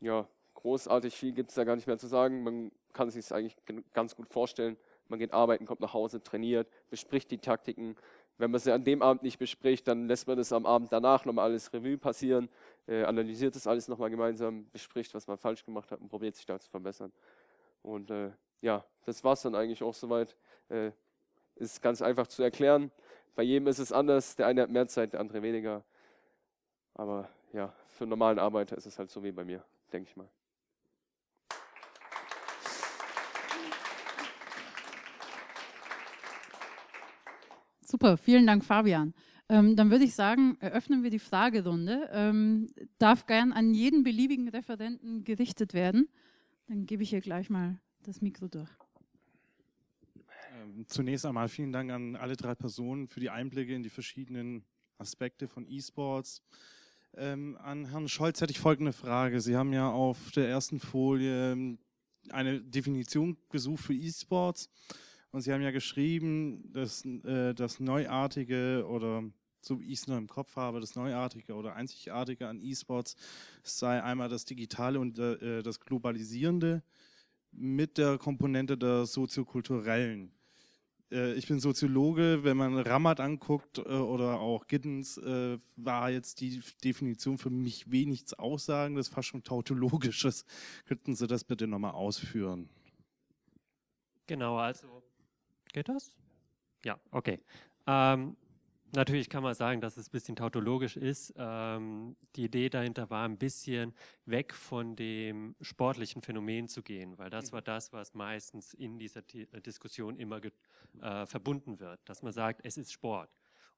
ja, 0.00 0.28
großartig 0.54 1.14
viel 1.14 1.32
gibt 1.32 1.50
es 1.50 1.54
da 1.56 1.64
gar 1.64 1.76
nicht 1.76 1.86
mehr 1.86 1.98
zu 1.98 2.06
sagen. 2.06 2.42
Man 2.42 2.72
kann 2.92 3.10
sich 3.10 3.24
es 3.24 3.32
eigentlich 3.32 3.56
ganz 3.92 4.16
gut 4.16 4.28
vorstellen. 4.28 4.76
Man 5.08 5.18
geht 5.18 5.32
arbeiten, 5.32 5.66
kommt 5.66 5.80
nach 5.80 5.94
Hause, 5.94 6.22
trainiert, 6.22 6.68
bespricht 6.90 7.30
die 7.30 7.38
Taktiken, 7.38 7.96
wenn 8.38 8.50
man 8.50 8.58
es 8.58 8.68
an 8.68 8.84
dem 8.84 9.02
Abend 9.02 9.22
nicht 9.22 9.38
bespricht, 9.38 9.88
dann 9.88 10.08
lässt 10.08 10.26
man 10.26 10.36
das 10.36 10.52
am 10.52 10.66
Abend 10.66 10.92
danach 10.92 11.24
nochmal 11.24 11.46
alles 11.46 11.72
Revue 11.72 11.96
passieren, 11.96 12.50
äh, 12.86 13.04
analysiert 13.04 13.54
das 13.56 13.66
alles 13.66 13.88
nochmal 13.88 14.10
gemeinsam, 14.10 14.68
bespricht, 14.72 15.14
was 15.14 15.26
man 15.26 15.38
falsch 15.38 15.64
gemacht 15.64 15.90
hat 15.90 16.00
und 16.00 16.08
probiert 16.08 16.36
sich 16.36 16.44
da 16.44 16.58
zu 16.58 16.68
verbessern. 16.68 17.12
Und 17.82 18.10
äh, 18.10 18.32
ja, 18.60 18.84
das 19.04 19.24
war 19.24 19.34
es 19.34 19.42
dann 19.42 19.54
eigentlich 19.54 19.82
auch 19.82 19.94
soweit. 19.94 20.36
Äh, 20.68 20.90
ist 21.58 21.80
ganz 21.80 22.02
einfach 22.02 22.26
zu 22.26 22.42
erklären. 22.42 22.90
Bei 23.36 23.42
jedem 23.42 23.68
ist 23.68 23.78
es 23.78 23.92
anders. 23.92 24.34
Der 24.34 24.46
eine 24.46 24.62
hat 24.62 24.70
mehr 24.70 24.88
Zeit, 24.88 25.12
der 25.12 25.20
andere 25.20 25.42
weniger. 25.42 25.84
Aber 26.94 27.28
ja, 27.52 27.72
für 27.86 28.04
einen 28.04 28.10
normalen 28.10 28.38
Arbeiter 28.38 28.76
ist 28.76 28.86
es 28.86 28.98
halt 28.98 29.10
so 29.10 29.22
wie 29.22 29.30
bei 29.30 29.44
mir, 29.44 29.62
denke 29.92 30.08
ich 30.08 30.16
mal. 30.16 30.28
Super, 37.82 38.16
vielen 38.16 38.46
Dank, 38.46 38.64
Fabian. 38.64 39.14
Ähm, 39.48 39.76
dann 39.76 39.90
würde 39.90 40.04
ich 40.04 40.14
sagen, 40.14 40.56
eröffnen 40.60 41.02
wir 41.02 41.10
die 41.10 41.18
Fragerunde. 41.18 42.08
Ähm, 42.12 42.72
darf 42.98 43.26
gern 43.26 43.52
an 43.52 43.74
jeden 43.74 44.02
beliebigen 44.02 44.48
Referenten 44.48 45.24
gerichtet 45.24 45.72
werden. 45.74 46.08
Dann 46.68 46.86
gebe 46.86 47.02
ich 47.02 47.10
hier 47.10 47.20
gleich 47.20 47.50
mal 47.50 47.78
das 48.02 48.22
Mikro 48.22 48.48
durch. 48.48 48.70
Zunächst 50.86 51.24
einmal 51.24 51.48
vielen 51.48 51.72
Dank 51.72 51.90
an 51.90 52.16
alle 52.16 52.36
drei 52.36 52.54
Personen 52.54 53.08
für 53.08 53.20
die 53.20 53.30
Einblicke 53.30 53.74
in 53.74 53.82
die 53.82 53.88
verschiedenen 53.88 54.64
Aspekte 54.98 55.48
von 55.48 55.66
E-Sports. 55.66 56.42
Ähm, 57.14 57.56
an 57.62 57.86
Herrn 57.86 58.08
Scholz 58.08 58.40
hätte 58.40 58.50
ich 58.50 58.58
folgende 58.58 58.92
Frage. 58.92 59.40
Sie 59.40 59.56
haben 59.56 59.72
ja 59.72 59.90
auf 59.90 60.32
der 60.32 60.48
ersten 60.48 60.78
Folie 60.78 61.52
ähm, 61.52 61.78
eine 62.30 62.60
Definition 62.60 63.36
gesucht 63.48 63.84
für 63.84 63.94
E-Sports. 63.94 64.68
Und 65.30 65.40
Sie 65.40 65.52
haben 65.52 65.62
ja 65.62 65.70
geschrieben, 65.70 66.70
dass 66.72 67.04
äh, 67.04 67.54
das 67.54 67.80
Neuartige 67.80 68.86
oder 68.86 69.24
so 69.60 69.80
wie 69.80 69.86
ich 69.86 70.00
es 70.00 70.06
nur 70.06 70.18
im 70.18 70.28
Kopf 70.28 70.56
habe, 70.56 70.80
das 70.80 70.94
Neuartige 70.94 71.54
oder 71.54 71.74
Einzigartige 71.74 72.48
an 72.48 72.60
E-Sports 72.60 73.16
sei 73.62 74.02
einmal 74.02 74.28
das 74.28 74.44
Digitale 74.44 75.00
und 75.00 75.18
äh, 75.18 75.62
das 75.62 75.80
Globalisierende 75.80 76.82
mit 77.50 77.98
der 77.98 78.18
Komponente 78.18 78.76
der 78.76 79.06
soziokulturellen. 79.06 80.32
Äh, 81.10 81.34
ich 81.34 81.46
bin 81.48 81.60
Soziologe, 81.60 82.44
wenn 82.44 82.56
man 82.56 82.78
Ramat 82.78 83.20
anguckt 83.20 83.78
äh, 83.78 83.82
oder 83.82 84.40
auch 84.40 84.66
Giddens, 84.66 85.18
äh, 85.18 85.58
war 85.76 86.10
jetzt 86.10 86.40
die 86.40 86.60
Definition 86.82 87.38
für 87.38 87.50
mich 87.50 87.90
wenig 87.90 88.26
zu 88.26 88.38
aussagen, 88.38 88.96
das 88.96 89.08
ist 89.08 89.14
fast 89.14 89.28
schon 89.28 89.42
tautologisches. 89.42 90.44
Könnten 90.86 91.14
Sie 91.14 91.26
das 91.26 91.44
bitte 91.44 91.66
nochmal 91.66 91.92
ausführen? 91.92 92.68
Genau, 94.26 94.56
also 94.58 95.02
geht 95.72 95.88
das? 95.88 96.16
Ja, 96.84 96.98
okay. 97.10 97.40
Ähm, 97.86 98.36
Natürlich 98.92 99.28
kann 99.28 99.42
man 99.42 99.54
sagen, 99.54 99.80
dass 99.80 99.96
es 99.96 100.08
ein 100.08 100.12
bisschen 100.12 100.36
tautologisch 100.36 100.96
ist. 100.96 101.34
Ähm, 101.36 102.16
die 102.36 102.44
Idee 102.44 102.68
dahinter 102.68 103.10
war 103.10 103.24
ein 103.24 103.36
bisschen 103.36 103.94
weg 104.26 104.54
von 104.54 104.94
dem 104.94 105.56
sportlichen 105.60 106.22
Phänomen 106.22 106.68
zu 106.68 106.82
gehen, 106.82 107.18
weil 107.18 107.28
das 107.28 107.52
war 107.52 107.62
das, 107.62 107.92
was 107.92 108.14
meistens 108.14 108.74
in 108.74 108.98
dieser 108.98 109.26
T 109.26 109.48
äh, 109.52 109.60
Diskussion 109.60 110.16
immer 110.16 110.40
äh, 111.00 111.26
verbunden 111.26 111.80
wird, 111.80 112.00
dass 112.08 112.22
man 112.22 112.32
sagt, 112.32 112.60
es 112.64 112.76
ist 112.76 112.92
Sport. 112.92 113.30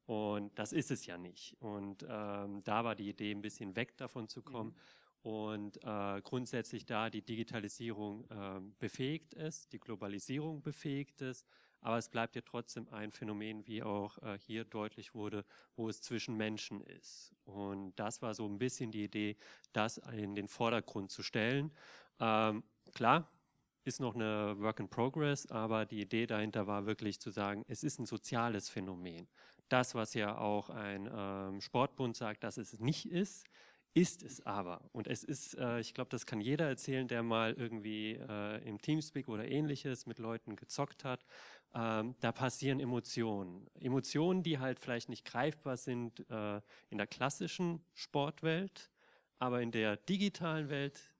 Und 0.05 0.59
das 0.59 0.72
ist 0.72 0.90
es 0.90 1.05
ja 1.06 1.18
nicht. 1.18 1.56
Und 1.60 2.02
ähm, 2.09 2.62
da 2.64 2.85
war 2.85 2.94
die 2.94 3.09
Idee, 3.09 3.32
ein 3.32 3.43
bisschen 3.43 3.76
weg 3.76 3.97
davon 3.97 4.28
zu 4.28 4.43
kommen. 4.43 4.70
Mhm. 4.70 5.30
Und 5.30 5.85
äh, 5.85 6.20
grundsätzlich 6.22 6.86
da 6.86 7.10
die 7.10 7.22
Digitalisierung 7.22 8.24
äh, 8.30 8.60
befähigt 8.78 9.35
ist, 9.35 9.72
die 9.72 9.80
Globalisierung 9.80 10.62
befähigt 10.62 11.20
ist 11.22 11.47
aber 11.80 11.98
es 11.98 12.09
bleibt 12.09 12.36
ja 12.36 12.42
trotzdem 12.42 12.88
ein 12.88 13.12
Phänomen, 13.12 13.66
wie 13.66 13.82
auch 13.82 14.18
äh, 14.22 14.38
hier 14.38 14.64
deutlich 14.64 15.14
wurde, 15.14 15.44
wo 15.76 15.88
es 15.88 16.02
zwischen 16.02 16.36
Menschen 16.36 16.80
ist. 16.82 17.34
Und 17.44 17.94
das 17.96 18.22
war 18.22 18.34
so 18.34 18.46
ein 18.46 18.59
bisschen 18.59 18.90
die 18.90 19.05
Idee, 19.05 19.36
das 19.72 19.98
in 19.98 20.34
den 20.34 20.48
Vordergrund 20.48 21.10
zu 21.10 21.22
stellen. 21.22 21.72
Ähm, 22.20 22.62
klar, 22.94 23.30
ist 23.84 24.00
noch 24.00 24.14
eine 24.14 24.55
Work 24.59 24.80
in 24.80 24.88
Progress, 24.88 25.46
aber 25.46 25.86
die 25.86 26.00
Idee 26.00 26.26
dahinter 26.26 26.66
war 26.66 26.86
wirklich 26.86 27.20
zu 27.20 27.30
sagen, 27.30 27.64
es 27.68 27.82
ist 27.82 27.98
ein 27.98 28.06
soziales 28.06 28.68
Phänomen. 28.68 29.28
Das, 29.68 29.94
was 29.94 30.14
ja 30.14 30.36
auch 30.36 30.70
ein 30.70 31.09
ähm, 31.12 31.60
Sportbund 31.60 32.16
sagt, 32.16 32.44
dass 32.44 32.59
es 32.59 32.78
nicht 32.78 33.10
ist, 33.10 33.46
ist 34.01 34.23
es 34.23 34.45
aber. 34.47 34.81
Und 34.93 35.07
es 35.07 35.25
ist, 35.25 35.55
äh, 35.59 35.81
ich 35.81 35.95
glaube, 35.95 36.11
das 36.11 36.27
kann 36.27 36.41
jeder 36.41 36.69
erzählen, 36.69 37.09
der 37.09 37.23
mal 37.23 37.55
irgendwie 37.55 38.12
äh, 38.12 38.69
im 38.69 38.81
Teamspeak 38.81 39.29
oder 39.29 39.47
ähnliches 39.47 40.07
mit 40.07 40.19
Leuten 40.19 40.57
gezockt 40.57 41.05
hat 41.05 41.25
ähm, 41.75 42.15
da 42.20 42.33
passieren 42.33 42.81
Emotionen. 42.81 43.69
Emotionen, 43.81 44.43
die 44.43 44.59
halt 44.59 44.81
vielleicht 44.81 45.09
nicht 45.09 45.25
greifbar 45.25 45.77
sind 45.77 46.29
äh, 46.31 46.61
in 46.91 46.99
der 46.99 47.07
klassischen 47.07 47.85
Sportwelt, 47.95 48.91
aber 49.39 49.61
in 49.61 49.70
der 49.70 49.97
digitalen 49.97 50.69
Welt, 50.70 51.15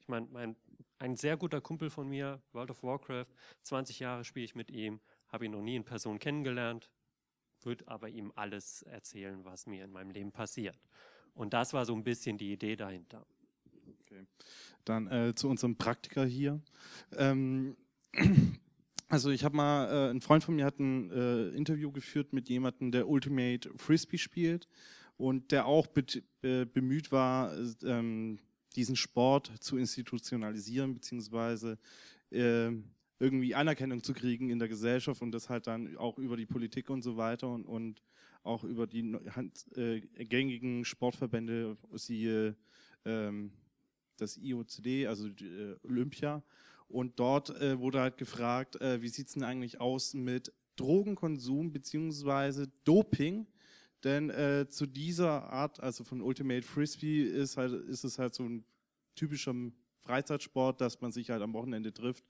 ich 0.00 0.08
meine, 0.08 0.26
mein, 0.30 0.56
ein 0.98 1.16
sehr 1.16 1.36
guter 1.36 1.60
Kumpel 1.60 1.90
von 1.90 2.08
mir, 2.08 2.40
World 2.52 2.70
of 2.70 2.82
Warcraft, 2.82 3.26
20 3.62 4.00
Jahre 4.00 4.24
spiele 4.24 4.44
ich 4.44 4.54
mit 4.54 4.70
ihm, 4.70 5.00
habe 5.28 5.44
ihn 5.44 5.52
noch 5.52 5.60
nie 5.60 5.76
in 5.76 5.84
Person 5.84 6.18
kennengelernt, 6.18 6.90
würde 7.60 7.86
aber 7.88 8.08
ihm 8.08 8.32
alles 8.34 8.82
erzählen, 8.82 9.44
was 9.44 9.66
mir 9.66 9.84
in 9.84 9.92
meinem 9.92 10.10
Leben 10.10 10.32
passiert. 10.32 10.78
Und 11.36 11.52
das 11.52 11.72
war 11.72 11.84
so 11.84 11.94
ein 11.94 12.02
bisschen 12.02 12.38
die 12.38 12.52
Idee 12.52 12.76
dahinter. 12.76 13.24
Okay. 14.00 14.26
Dann 14.84 15.06
äh, 15.06 15.34
zu 15.34 15.48
unserem 15.48 15.76
Praktiker 15.76 16.24
hier. 16.24 16.60
Ähm, 17.16 17.76
also 19.08 19.30
ich 19.30 19.44
habe 19.44 19.54
mal, 19.54 19.88
äh, 19.88 20.10
ein 20.10 20.22
Freund 20.22 20.42
von 20.42 20.56
mir 20.56 20.64
hat 20.64 20.80
ein 20.80 21.10
äh, 21.10 21.48
Interview 21.50 21.92
geführt 21.92 22.32
mit 22.32 22.48
jemandem, 22.48 22.90
der 22.90 23.08
Ultimate 23.08 23.70
Frisbee 23.76 24.18
spielt 24.18 24.66
und 25.18 25.52
der 25.52 25.66
auch 25.66 25.86
be 25.86 26.04
be 26.40 26.66
bemüht 26.66 27.12
war, 27.12 27.52
ähm, 27.84 28.38
diesen 28.74 28.96
Sport 28.96 29.52
zu 29.60 29.76
institutionalisieren, 29.76 30.94
beziehungsweise 30.94 31.78
äh, 32.30 32.70
irgendwie 33.18 33.54
Anerkennung 33.54 34.02
zu 34.02 34.12
kriegen 34.12 34.50
in 34.50 34.58
der 34.58 34.68
Gesellschaft 34.68 35.22
und 35.22 35.32
das 35.32 35.48
halt 35.48 35.66
dann 35.66 35.96
auch 35.96 36.18
über 36.18 36.36
die 36.36 36.46
Politik 36.46 36.90
und 36.90 37.02
so 37.02 37.16
weiter 37.16 37.48
und, 37.48 37.64
und 37.64 38.02
auch 38.46 38.64
über 38.64 38.86
die 38.86 39.00
äh, 39.74 40.00
gängigen 40.24 40.84
Sportverbände, 40.84 41.76
siehe 41.92 42.56
ähm, 43.04 43.52
das 44.16 44.36
IOCD, 44.36 45.06
also 45.06 45.28
äh, 45.28 45.76
Olympia 45.82 46.42
und 46.88 47.18
dort 47.18 47.50
äh, 47.50 47.78
wurde 47.78 48.00
halt 48.00 48.16
gefragt, 48.16 48.80
äh, 48.80 49.02
wie 49.02 49.08
sieht's 49.08 49.34
denn 49.34 49.42
eigentlich 49.42 49.80
aus 49.80 50.14
mit 50.14 50.52
Drogenkonsum 50.76 51.72
beziehungsweise 51.72 52.70
Doping? 52.84 53.46
Denn 54.04 54.30
äh, 54.30 54.66
zu 54.68 54.86
dieser 54.86 55.50
Art, 55.50 55.80
also 55.80 56.04
von 56.04 56.20
Ultimate 56.20 56.62
Frisbee, 56.62 57.22
ist, 57.22 57.56
halt, 57.56 57.72
ist 57.88 58.04
es 58.04 58.18
halt 58.18 58.34
so 58.34 58.44
ein 58.44 58.64
typischer 59.14 59.54
Freizeitsport, 60.02 60.80
dass 60.80 61.00
man 61.00 61.10
sich 61.10 61.30
halt 61.30 61.42
am 61.42 61.54
Wochenende 61.54 61.92
trifft 61.92 62.24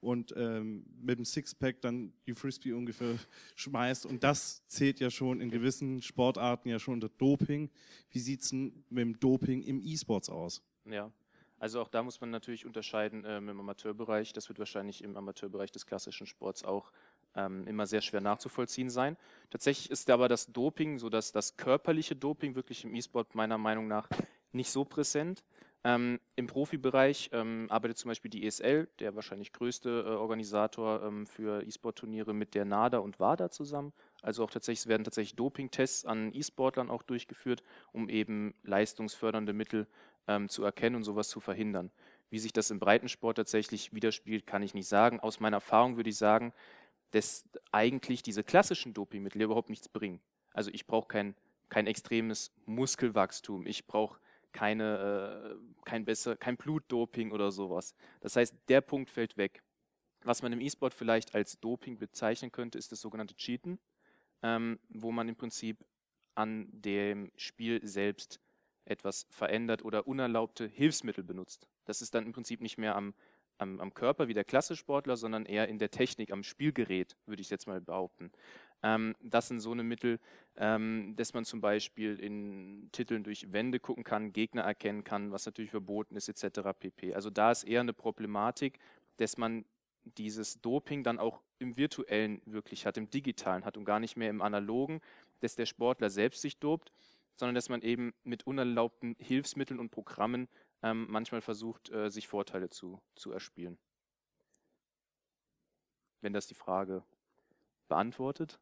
und 0.00 0.32
ähm, 0.36 0.84
mit 1.00 1.18
dem 1.18 1.24
Sixpack 1.24 1.80
dann 1.80 2.12
die 2.26 2.34
Frisbee 2.34 2.72
ungefähr 2.72 3.16
schmeißt. 3.56 4.06
Und 4.06 4.22
das 4.22 4.66
zählt 4.68 5.00
ja 5.00 5.10
schon 5.10 5.40
in 5.40 5.50
gewissen 5.50 6.02
Sportarten 6.02 6.68
ja 6.68 6.78
schon 6.78 6.94
unter 6.94 7.08
Doping. 7.08 7.70
Wie 8.10 8.20
sieht's 8.20 8.50
denn 8.50 8.84
mit 8.90 9.02
dem 9.02 9.20
Doping 9.20 9.62
im 9.62 9.80
E-Sports 9.82 10.30
aus? 10.30 10.62
Ja, 10.84 11.10
also 11.58 11.80
auch 11.80 11.88
da 11.88 12.02
muss 12.02 12.20
man 12.20 12.30
natürlich 12.30 12.66
unterscheiden 12.66 13.24
ähm, 13.26 13.48
im 13.48 13.60
Amateurbereich. 13.60 14.32
Das 14.32 14.48
wird 14.48 14.58
wahrscheinlich 14.58 15.02
im 15.02 15.16
Amateurbereich 15.16 15.72
des 15.72 15.86
klassischen 15.86 16.26
Sports 16.26 16.64
auch 16.64 16.92
ähm, 17.34 17.66
immer 17.66 17.86
sehr 17.86 18.00
schwer 18.00 18.20
nachzuvollziehen 18.20 18.90
sein. 18.90 19.16
Tatsächlich 19.50 19.90
ist 19.90 20.08
aber 20.10 20.28
das 20.28 20.52
Doping, 20.52 20.98
so 20.98 21.08
dass 21.08 21.32
das 21.32 21.56
körperliche 21.56 22.14
Doping 22.14 22.54
wirklich 22.54 22.84
im 22.84 22.94
E-Sport 22.94 23.34
meiner 23.34 23.58
Meinung 23.58 23.88
nach 23.88 24.08
nicht 24.52 24.70
so 24.70 24.84
präsent. 24.84 25.44
Ähm, 25.84 26.18
Im 26.34 26.48
Profibereich 26.48 27.30
ähm, 27.32 27.66
arbeitet 27.70 27.98
zum 27.98 28.08
Beispiel 28.08 28.30
die 28.30 28.44
ESL, 28.44 28.88
der 28.98 29.14
wahrscheinlich 29.14 29.52
größte 29.52 29.88
äh, 30.06 30.10
Organisator 30.10 31.02
ähm, 31.04 31.26
für 31.26 31.62
E-Sport-Turniere, 31.64 32.34
mit 32.34 32.54
der 32.54 32.64
NADA 32.64 32.98
und 32.98 33.20
WADA 33.20 33.50
zusammen. 33.50 33.92
Also 34.20 34.42
auch 34.42 34.50
tatsächlich 34.50 34.88
werden 34.88 35.04
tatsächlich 35.04 35.36
Doping-Tests 35.36 36.04
an 36.04 36.32
E-Sportlern 36.34 36.90
auch 36.90 37.02
durchgeführt, 37.04 37.62
um 37.92 38.08
eben 38.08 38.54
leistungsfördernde 38.64 39.52
Mittel 39.52 39.86
ähm, 40.26 40.48
zu 40.48 40.64
erkennen 40.64 40.96
und 40.96 41.04
sowas 41.04 41.28
zu 41.28 41.38
verhindern. 41.38 41.92
Wie 42.28 42.40
sich 42.40 42.52
das 42.52 42.70
im 42.70 42.80
Breitensport 42.80 43.36
tatsächlich 43.36 43.94
widerspiegelt, 43.94 44.46
kann 44.46 44.62
ich 44.62 44.74
nicht 44.74 44.88
sagen. 44.88 45.20
Aus 45.20 45.38
meiner 45.38 45.58
Erfahrung 45.58 45.96
würde 45.96 46.10
ich 46.10 46.16
sagen, 46.16 46.52
dass 47.12 47.48
eigentlich 47.72 48.22
diese 48.22 48.42
klassischen 48.42 48.94
Dopingmittel 48.94 49.40
überhaupt 49.40 49.70
nichts 49.70 49.88
bringen. 49.88 50.20
Also 50.52 50.70
ich 50.72 50.86
brauche 50.86 51.08
kein, 51.08 51.34
kein 51.68 51.86
extremes 51.86 52.52
Muskelwachstum. 52.66 53.66
Ich 53.66 53.86
brauche 53.86 54.18
keine, 54.52 55.56
äh, 55.56 55.84
kein, 55.84 56.04
besser, 56.04 56.36
kein 56.36 56.56
Blutdoping 56.56 57.32
oder 57.32 57.50
sowas. 57.50 57.94
Das 58.20 58.36
heißt, 58.36 58.56
der 58.68 58.80
Punkt 58.80 59.10
fällt 59.10 59.36
weg. 59.36 59.62
Was 60.22 60.42
man 60.42 60.52
im 60.52 60.60
E-Sport 60.60 60.94
vielleicht 60.94 61.34
als 61.34 61.60
Doping 61.60 61.98
bezeichnen 61.98 62.50
könnte, 62.50 62.78
ist 62.78 62.90
das 62.92 63.00
sogenannte 63.00 63.36
Cheaten, 63.36 63.78
ähm, 64.42 64.78
wo 64.88 65.12
man 65.12 65.28
im 65.28 65.36
Prinzip 65.36 65.84
an 66.34 66.68
dem 66.72 67.30
Spiel 67.36 67.86
selbst 67.86 68.40
etwas 68.84 69.26
verändert 69.30 69.84
oder 69.84 70.06
unerlaubte 70.06 70.66
Hilfsmittel 70.66 71.22
benutzt. 71.24 71.68
Das 71.84 72.00
ist 72.00 72.14
dann 72.14 72.26
im 72.26 72.32
Prinzip 72.32 72.60
nicht 72.60 72.78
mehr 72.78 72.96
am, 72.96 73.14
am, 73.58 73.80
am 73.80 73.92
Körper 73.92 74.28
wie 74.28 74.34
der 74.34 74.44
Klassesportler, 74.44 75.16
sondern 75.16 75.46
eher 75.46 75.68
in 75.68 75.78
der 75.78 75.90
Technik, 75.90 76.32
am 76.32 76.42
Spielgerät, 76.42 77.16
würde 77.26 77.42
ich 77.42 77.50
jetzt 77.50 77.66
mal 77.66 77.80
behaupten. 77.80 78.30
Ähm, 78.82 79.14
das 79.20 79.48
sind 79.48 79.60
so 79.60 79.72
eine 79.72 79.82
Mittel, 79.82 80.20
ähm, 80.56 81.14
dass 81.16 81.34
man 81.34 81.44
zum 81.44 81.60
Beispiel 81.60 82.18
in 82.20 82.88
Titeln 82.92 83.24
durch 83.24 83.52
Wände 83.52 83.80
gucken 83.80 84.04
kann, 84.04 84.32
Gegner 84.32 84.62
erkennen 84.62 85.04
kann, 85.04 85.32
was 85.32 85.46
natürlich 85.46 85.70
verboten 85.70 86.16
ist, 86.16 86.28
etc. 86.28 86.60
pp. 86.78 87.14
Also 87.14 87.30
da 87.30 87.50
ist 87.50 87.64
eher 87.64 87.80
eine 87.80 87.92
Problematik, 87.92 88.78
dass 89.16 89.36
man 89.36 89.64
dieses 90.04 90.60
Doping 90.60 91.02
dann 91.02 91.18
auch 91.18 91.42
im 91.58 91.76
virtuellen 91.76 92.40
wirklich 92.46 92.86
hat, 92.86 92.96
im 92.96 93.10
digitalen 93.10 93.64
hat 93.64 93.76
und 93.76 93.84
gar 93.84 94.00
nicht 94.00 94.16
mehr 94.16 94.30
im 94.30 94.42
analogen, 94.42 95.00
dass 95.40 95.56
der 95.56 95.66
Sportler 95.66 96.08
selbst 96.08 96.40
sich 96.40 96.58
dopt, 96.58 96.92
sondern 97.34 97.54
dass 97.54 97.68
man 97.68 97.82
eben 97.82 98.14
mit 98.24 98.46
unerlaubten 98.46 99.16
Hilfsmitteln 99.18 99.78
und 99.78 99.90
Programmen 99.90 100.48
ähm, 100.82 101.06
manchmal 101.08 101.40
versucht, 101.40 101.90
äh, 101.90 102.10
sich 102.10 102.28
Vorteile 102.28 102.70
zu, 102.70 103.00
zu 103.14 103.32
erspielen. 103.32 103.78
Wenn 106.20 106.32
das 106.32 106.46
die 106.46 106.54
Frage 106.54 107.04
beantwortet. 107.88 108.58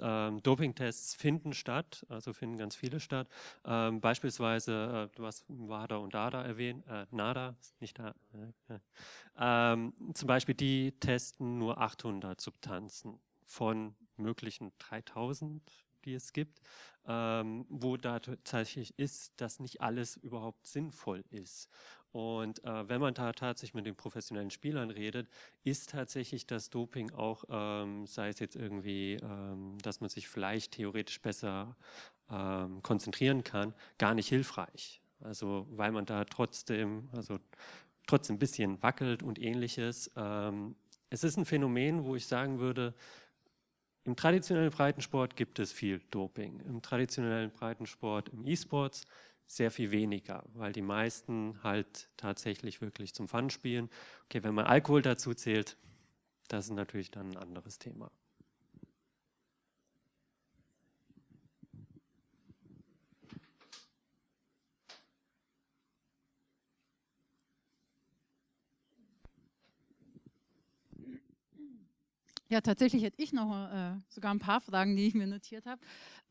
Ähm, 0.00 0.42
Dopingtests 0.42 1.14
finden 1.14 1.52
statt, 1.54 2.04
also 2.08 2.32
finden 2.32 2.58
ganz 2.58 2.76
viele 2.76 3.00
statt. 3.00 3.28
Ähm, 3.64 4.00
beispielsweise, 4.00 5.08
äh, 5.12 5.16
du 5.16 5.24
hast 5.24 5.44
WADA 5.48 5.96
und 5.96 6.14
DADA 6.14 6.42
erwähnt, 6.42 6.86
äh, 6.88 7.06
NADA, 7.10 7.56
nicht 7.80 7.98
da. 7.98 8.14
Äh, 8.68 8.78
ähm, 9.38 9.94
zum 10.14 10.26
Beispiel, 10.26 10.54
die 10.54 10.92
testen 11.00 11.58
nur 11.58 11.78
800 11.78 12.40
Substanzen 12.40 13.18
von 13.46 13.94
möglichen 14.16 14.72
3000, 14.78 15.62
die 16.04 16.14
es 16.14 16.32
gibt, 16.32 16.60
ähm, 17.06 17.66
wo 17.68 17.96
da 17.96 18.20
tatsächlich 18.20 18.98
ist, 18.98 19.40
dass 19.40 19.60
nicht 19.60 19.80
alles 19.80 20.16
überhaupt 20.16 20.66
sinnvoll 20.66 21.24
ist. 21.30 21.68
Und 22.12 22.64
äh, 22.64 22.88
wenn 22.88 23.00
man 23.00 23.14
da 23.14 23.32
tatsächlich 23.32 23.74
mit 23.74 23.86
den 23.86 23.96
professionellen 23.96 24.50
Spielern 24.50 24.90
redet, 24.90 25.28
ist 25.62 25.90
tatsächlich 25.90 26.46
das 26.46 26.70
Doping 26.70 27.12
auch, 27.12 27.44
ähm, 27.50 28.06
sei 28.06 28.28
es 28.28 28.38
jetzt 28.38 28.56
irgendwie, 28.56 29.14
ähm, 29.22 29.76
dass 29.82 30.00
man 30.00 30.08
sich 30.08 30.28
vielleicht 30.28 30.72
theoretisch 30.72 31.20
besser 31.20 31.76
ähm, 32.30 32.82
konzentrieren 32.82 33.44
kann, 33.44 33.74
gar 33.98 34.14
nicht 34.14 34.28
hilfreich. 34.28 35.02
Also 35.20 35.66
weil 35.70 35.92
man 35.92 36.06
da 36.06 36.24
trotzdem, 36.24 37.08
also 37.12 37.38
trotzdem 38.06 38.36
ein 38.36 38.38
bisschen 38.38 38.82
wackelt 38.82 39.22
und 39.22 39.38
ähnliches. 39.38 40.10
Ähm, 40.16 40.76
es 41.10 41.24
ist 41.24 41.36
ein 41.36 41.44
Phänomen, 41.44 42.04
wo 42.04 42.16
ich 42.16 42.26
sagen 42.26 42.58
würde, 42.58 42.94
im 44.08 44.16
traditionellen 44.16 44.70
Breitensport 44.70 45.36
gibt 45.36 45.58
es 45.58 45.70
viel 45.70 46.00
Doping. 46.10 46.60
Im 46.60 46.80
traditionellen 46.80 47.50
Breitensport, 47.50 48.30
im 48.30 48.46
E-Sports 48.46 49.04
sehr 49.46 49.70
viel 49.70 49.90
weniger, 49.90 50.44
weil 50.54 50.72
die 50.72 50.80
meisten 50.80 51.62
halt 51.62 52.08
tatsächlich 52.16 52.80
wirklich 52.80 53.12
zum 53.12 53.28
Fun 53.28 53.50
spielen. 53.50 53.90
Okay, 54.24 54.42
wenn 54.42 54.54
man 54.54 54.64
Alkohol 54.64 55.02
dazu 55.02 55.34
zählt, 55.34 55.76
das 56.48 56.66
ist 56.66 56.72
natürlich 56.72 57.10
dann 57.10 57.32
ein 57.32 57.36
anderes 57.36 57.78
Thema. 57.78 58.10
Ja, 72.50 72.62
tatsächlich 72.62 73.02
hätte 73.02 73.22
ich 73.22 73.34
noch 73.34 73.52
äh, 73.70 73.92
sogar 74.08 74.32
ein 74.32 74.38
paar 74.38 74.62
Fragen, 74.62 74.96
die 74.96 75.06
ich 75.06 75.14
mir 75.14 75.26
notiert 75.26 75.66
habe. 75.66 75.82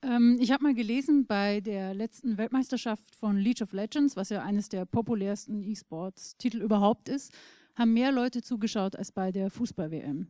Ähm, 0.02 0.38
ich 0.40 0.52
habe 0.52 0.64
mal 0.64 0.74
gelesen, 0.74 1.28
bei 1.28 1.62
der 1.62 1.94
letzten 1.94 2.40
Weltmeisterschaft 2.40 3.16
von 3.16 3.38
League 3.38 3.62
of 3.62 3.72
Legends, 3.72 4.16
was 4.16 4.30
ja 4.30 4.42
eines 4.42 4.68
der 4.68 4.86
populärsten 4.86 5.64
E-Sports-Titel 5.64 6.64
überhaupt 6.64 7.08
ist, 7.08 7.32
haben 7.76 7.94
mehr 7.94 8.12
Leute 8.12 8.42
zugeschaut 8.42 8.96
als 8.96 9.12
bei 9.12 9.32
der 9.32 9.52
Fußball-WM. 9.52 10.28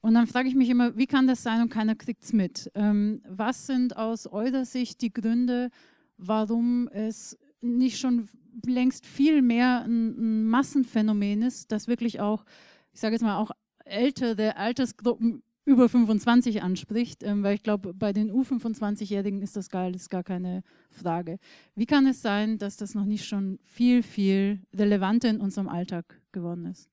Und 0.00 0.14
dann 0.14 0.26
frage 0.26 0.48
ich 0.48 0.54
mich 0.54 0.70
immer, 0.70 0.96
wie 0.96 1.06
kann 1.06 1.26
das 1.26 1.42
sein 1.42 1.60
und 1.60 1.68
keiner 1.68 1.94
kriegt 1.94 2.24
es 2.24 2.32
mit? 2.32 2.70
Ähm, 2.74 3.20
was 3.28 3.66
sind 3.66 3.98
aus 3.98 4.26
eurer 4.26 4.64
Sicht 4.64 5.02
die 5.02 5.12
Gründe, 5.12 5.68
warum 6.16 6.88
es 6.88 7.36
nicht 7.60 7.98
schon 7.98 8.30
längst 8.64 9.04
viel 9.04 9.42
mehr 9.42 9.84
ein, 9.84 10.16
ein 10.16 10.44
Massenphänomen 10.46 11.42
ist, 11.42 11.70
das 11.70 11.86
wirklich 11.86 12.18
auch, 12.20 12.46
ich 12.92 13.00
sage 13.00 13.14
jetzt 13.14 13.22
mal, 13.22 13.36
auch 13.36 13.50
ältere 13.88 14.56
Altersgruppen 14.56 15.42
über 15.68 15.88
25 15.88 16.62
anspricht, 16.62 17.22
ähm, 17.22 17.42
weil 17.42 17.54
ich 17.54 17.62
glaube, 17.62 17.92
bei 17.92 18.14
den 18.14 18.32
U25-Jährigen 18.32 19.42
ist 19.42 19.54
das 19.54 19.68
geil, 19.68 19.94
ist 19.94 20.08
gar 20.08 20.24
keine 20.24 20.62
Frage. 20.88 21.38
Wie 21.74 21.84
kann 21.84 22.06
es 22.06 22.22
sein, 22.22 22.56
dass 22.56 22.78
das 22.78 22.94
noch 22.94 23.04
nicht 23.04 23.26
schon 23.26 23.58
viel, 23.60 24.02
viel 24.02 24.62
relevanter 24.74 25.28
in 25.28 25.40
unserem 25.40 25.68
Alltag 25.68 26.20
geworden 26.32 26.64
ist? 26.64 26.88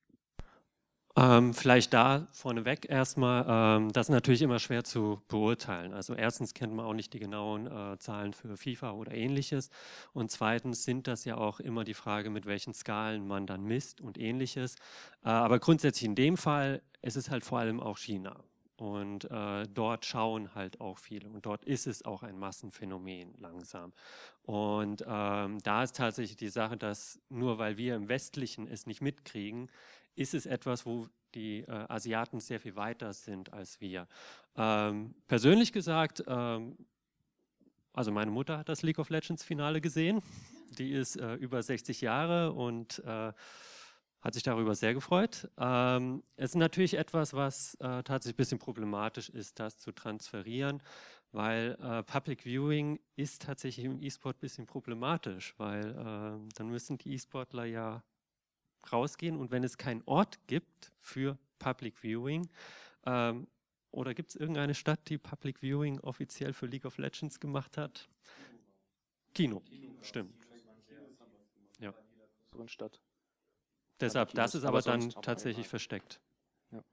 Ähm, 1.17 1.53
vielleicht 1.53 1.93
da 1.93 2.27
vorneweg 2.33 2.89
erstmal, 2.89 3.45
ähm, 3.47 3.93
das 3.93 4.07
ist 4.07 4.11
natürlich 4.11 4.41
immer 4.41 4.59
schwer 4.59 4.83
zu 4.83 5.21
beurteilen. 5.29 5.93
Also 5.93 6.13
erstens 6.13 6.53
kennt 6.53 6.73
man 6.73 6.85
auch 6.85 6.93
nicht 6.93 7.13
die 7.13 7.19
genauen 7.19 7.67
äh, 7.67 7.97
Zahlen 7.99 8.33
für 8.33 8.57
FIFA 8.57 8.91
oder 8.91 9.13
ähnliches. 9.13 9.69
Und 10.11 10.29
zweitens 10.29 10.83
sind 10.83 11.07
das 11.07 11.23
ja 11.23 11.37
auch 11.37 11.61
immer 11.61 11.85
die 11.85 11.93
Frage, 11.93 12.29
mit 12.29 12.45
welchen 12.45 12.73
Skalen 12.73 13.25
man 13.27 13.47
dann 13.47 13.63
misst 13.63 14.01
und 14.01 14.17
ähnliches. 14.17 14.75
Äh, 15.23 15.29
aber 15.29 15.59
grundsätzlich 15.59 16.03
in 16.03 16.15
dem 16.15 16.35
Fall, 16.35 16.81
es 17.01 17.15
ist 17.15 17.29
halt 17.29 17.45
vor 17.45 17.59
allem 17.59 17.79
auch 17.79 17.97
China. 17.97 18.35
Und 18.77 19.31
äh, 19.31 19.63
dort 19.73 20.05
schauen 20.05 20.53
halt 20.53 20.81
auch 20.81 20.97
viele. 20.97 21.29
Und 21.29 21.45
dort 21.45 21.63
ist 21.63 21.87
es 21.87 22.03
auch 22.03 22.23
ein 22.23 22.37
Massenphänomen 22.37 23.33
langsam. 23.37 23.93
Und 24.43 25.01
ähm, 25.07 25.59
da 25.63 25.83
ist 25.83 25.95
tatsächlich 25.95 26.35
die 26.35 26.49
Sache, 26.49 26.75
dass 26.75 27.21
nur 27.29 27.57
weil 27.57 27.77
wir 27.77 27.95
im 27.95 28.09
Westlichen 28.09 28.67
es 28.67 28.85
nicht 28.85 29.01
mitkriegen, 29.01 29.69
ist 30.15 30.33
es 30.33 30.45
etwas, 30.45 30.85
wo 30.85 31.07
die 31.33 31.59
äh, 31.61 31.85
Asiaten 31.89 32.39
sehr 32.39 32.59
viel 32.59 32.75
weiter 32.75 33.13
sind 33.13 33.53
als 33.53 33.81
wir. 33.81 34.07
Ähm, 34.55 35.15
persönlich 35.27 35.73
gesagt, 35.73 36.23
ähm, 36.27 36.77
also 37.93 38.11
meine 38.11 38.31
Mutter 38.31 38.57
hat 38.57 38.69
das 38.69 38.81
League 38.81 38.99
of 38.99 39.09
Legends 39.09 39.43
Finale 39.43 39.81
gesehen. 39.81 40.21
Die 40.77 40.91
ist 40.91 41.17
äh, 41.17 41.35
über 41.35 41.61
60 41.61 42.01
Jahre 42.01 42.51
und 42.51 42.99
äh, 43.05 43.31
hat 44.21 44.33
sich 44.33 44.43
darüber 44.43 44.73
sehr 44.73 44.93
gefreut. 44.93 45.49
Ähm, 45.57 46.23
es 46.35 46.51
ist 46.51 46.55
natürlich 46.55 46.95
etwas, 46.95 47.33
was 47.33 47.75
äh, 47.75 48.01
tatsächlich 48.03 48.33
ein 48.33 48.37
bisschen 48.37 48.59
problematisch 48.59 49.29
ist, 49.29 49.59
das 49.59 49.77
zu 49.77 49.91
transferieren, 49.91 50.81
weil 51.31 51.77
äh, 51.79 52.01
Public 52.03 52.43
Viewing 52.43 52.99
ist 53.15 53.43
tatsächlich 53.43 53.85
im 53.85 54.01
E-Sport 54.01 54.37
ein 54.37 54.39
bisschen 54.39 54.65
problematisch, 54.65 55.53
weil 55.57 55.91
äh, 55.91 56.53
dann 56.55 56.69
müssen 56.69 56.97
die 56.97 57.13
E-Sportler 57.13 57.65
ja 57.65 58.03
rausgehen 58.91 59.37
und 59.37 59.51
wenn 59.51 59.63
es 59.63 59.77
keinen 59.77 60.03
Ort 60.05 60.39
gibt 60.47 60.91
für 60.99 61.37
Public 61.59 61.97
Viewing, 61.97 62.49
ähm, 63.05 63.47
oder 63.91 64.13
gibt 64.13 64.31
es 64.31 64.35
irgendeine 64.35 64.75
Stadt, 64.75 64.99
die 65.07 65.17
Public 65.17 65.61
Viewing 65.61 65.99
offiziell 66.01 66.51
für 66.51 66.65
League 66.65 66.85
of 66.85 66.97
Legends 66.97 67.39
gemacht 67.39 67.77
hat? 67.77 68.09
Kino, 69.33 69.61
Kino 69.61 69.93
stimmt. 70.01 70.33
Ja. 71.79 71.93
Stadt. 72.67 72.99
Deshalb, 73.99 74.33
das 74.33 74.55
ist 74.55 74.65
aber 74.65 74.81
dann 74.81 75.09
tatsächlich 75.09 75.67
versteckt. 75.67 76.19
Ja. 76.71 76.83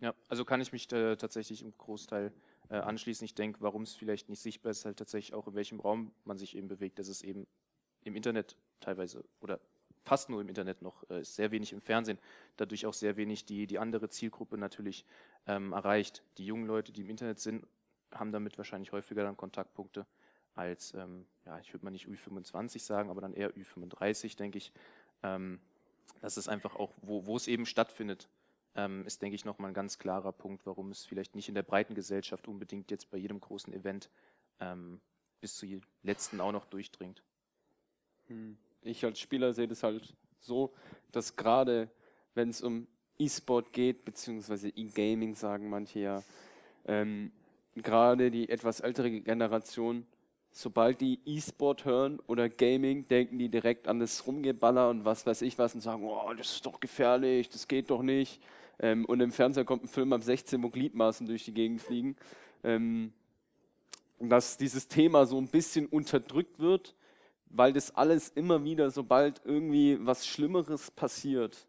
ja, 0.00 0.14
also 0.28 0.44
kann 0.44 0.60
ich 0.60 0.72
mich 0.72 0.90
äh, 0.92 1.16
tatsächlich 1.16 1.62
im 1.62 1.76
Großteil 1.76 2.32
äh, 2.70 2.76
anschließen. 2.76 3.24
Ich 3.24 3.34
denke, 3.34 3.60
warum 3.60 3.82
es 3.82 3.94
vielleicht 3.94 4.28
nicht 4.28 4.40
sichtbar 4.40 4.70
ist, 4.70 4.84
halt 4.84 4.98
tatsächlich 4.98 5.34
auch 5.34 5.46
in 5.46 5.54
welchem 5.54 5.80
Raum 5.80 6.12
man 6.24 6.36
sich 6.36 6.56
eben 6.56 6.68
bewegt, 6.68 6.98
dass 6.98 7.08
es 7.08 7.22
eben 7.22 7.46
im 8.02 8.16
Internet 8.16 8.56
teilweise 8.80 9.24
oder 9.40 9.60
fast 10.08 10.30
nur 10.30 10.40
im 10.40 10.48
Internet 10.48 10.80
noch, 10.80 11.08
äh, 11.10 11.20
ist 11.20 11.36
sehr 11.36 11.50
wenig 11.50 11.72
im 11.72 11.80
Fernsehen, 11.80 12.18
dadurch 12.56 12.86
auch 12.86 12.94
sehr 12.94 13.16
wenig 13.16 13.44
die, 13.44 13.66
die 13.66 13.78
andere 13.78 14.08
Zielgruppe 14.08 14.56
natürlich 14.56 15.04
ähm, 15.46 15.72
erreicht. 15.72 16.22
Die 16.38 16.46
jungen 16.46 16.66
Leute, 16.66 16.92
die 16.92 17.02
im 17.02 17.10
Internet 17.10 17.38
sind, 17.38 17.66
haben 18.10 18.32
damit 18.32 18.56
wahrscheinlich 18.56 18.92
häufiger 18.92 19.22
dann 19.22 19.36
Kontaktpunkte 19.36 20.06
als, 20.54 20.94
ähm, 20.94 21.26
ja, 21.44 21.58
ich 21.58 21.72
würde 21.74 21.84
mal 21.84 21.90
nicht 21.90 22.08
Ü25 22.08 22.80
sagen, 22.80 23.10
aber 23.10 23.20
dann 23.20 23.34
eher 23.34 23.52
Ü35, 23.54 24.36
denke 24.36 24.58
ich. 24.58 24.72
Ähm, 25.22 25.60
das 26.20 26.38
ist 26.38 26.48
einfach 26.48 26.74
auch, 26.74 26.94
wo, 27.02 27.36
es 27.36 27.46
eben 27.46 27.66
stattfindet, 27.66 28.28
ähm, 28.74 29.04
ist, 29.04 29.20
denke 29.20 29.36
ich, 29.36 29.44
nochmal 29.44 29.70
ein 29.70 29.74
ganz 29.74 29.98
klarer 29.98 30.32
Punkt, 30.32 30.64
warum 30.64 30.90
es 30.90 31.04
vielleicht 31.04 31.36
nicht 31.36 31.48
in 31.48 31.54
der 31.54 31.62
breiten 31.62 31.94
Gesellschaft 31.94 32.48
unbedingt 32.48 32.90
jetzt 32.90 33.10
bei 33.10 33.18
jedem 33.18 33.40
großen 33.40 33.72
Event 33.74 34.08
ähm, 34.58 35.00
bis 35.40 35.54
zu 35.56 35.66
letzten 36.02 36.40
auch 36.40 36.52
noch 36.52 36.64
durchdringt. 36.64 37.22
Hm 38.28 38.56
ich 38.82 39.04
als 39.04 39.18
Spieler 39.20 39.52
sehe 39.52 39.68
das 39.68 39.82
halt 39.82 40.14
so, 40.40 40.72
dass 41.12 41.36
gerade 41.36 41.88
wenn 42.34 42.50
es 42.50 42.62
um 42.62 42.86
E-Sport 43.18 43.72
geht, 43.72 44.04
beziehungsweise 44.04 44.68
E-Gaming 44.68 45.34
sagen 45.34 45.68
manche 45.68 46.00
ja, 46.00 46.22
ähm, 46.86 47.32
gerade 47.74 48.30
die 48.30 48.48
etwas 48.48 48.80
ältere 48.80 49.10
Generation, 49.20 50.06
sobald 50.52 51.00
die 51.00 51.20
E-Sport 51.24 51.84
hören 51.84 52.20
oder 52.26 52.48
Gaming, 52.48 53.06
denken 53.08 53.38
die 53.38 53.48
direkt 53.48 53.88
an 53.88 54.00
das 54.00 54.26
Rumgeballer 54.26 54.88
und 54.90 55.04
was 55.04 55.26
weiß 55.26 55.42
ich 55.42 55.58
was 55.58 55.74
und 55.74 55.80
sagen, 55.80 56.04
oh, 56.04 56.32
das 56.36 56.52
ist 56.52 56.66
doch 56.66 56.80
gefährlich, 56.80 57.48
das 57.48 57.68
geht 57.68 57.90
doch 57.90 58.02
nicht. 58.02 58.40
Ähm, 58.80 59.04
und 59.04 59.20
im 59.20 59.32
Fernseher 59.32 59.64
kommt 59.64 59.84
ein 59.84 59.88
Film 59.88 60.12
ab 60.12 60.22
16, 60.22 60.62
wo 60.62 60.68
Gliedmaßen 60.68 61.26
durch 61.26 61.44
die 61.44 61.54
Gegend 61.54 61.80
fliegen. 61.80 62.16
Ähm, 62.62 63.12
dass 64.20 64.56
dieses 64.56 64.88
Thema 64.88 65.26
so 65.26 65.38
ein 65.38 65.46
bisschen 65.46 65.86
unterdrückt 65.86 66.58
wird 66.58 66.94
weil 67.50 67.72
das 67.72 67.94
alles 67.94 68.28
immer 68.30 68.64
wieder, 68.64 68.90
sobald 68.90 69.40
irgendwie 69.44 69.98
was 70.00 70.26
Schlimmeres 70.26 70.90
passiert, 70.90 71.66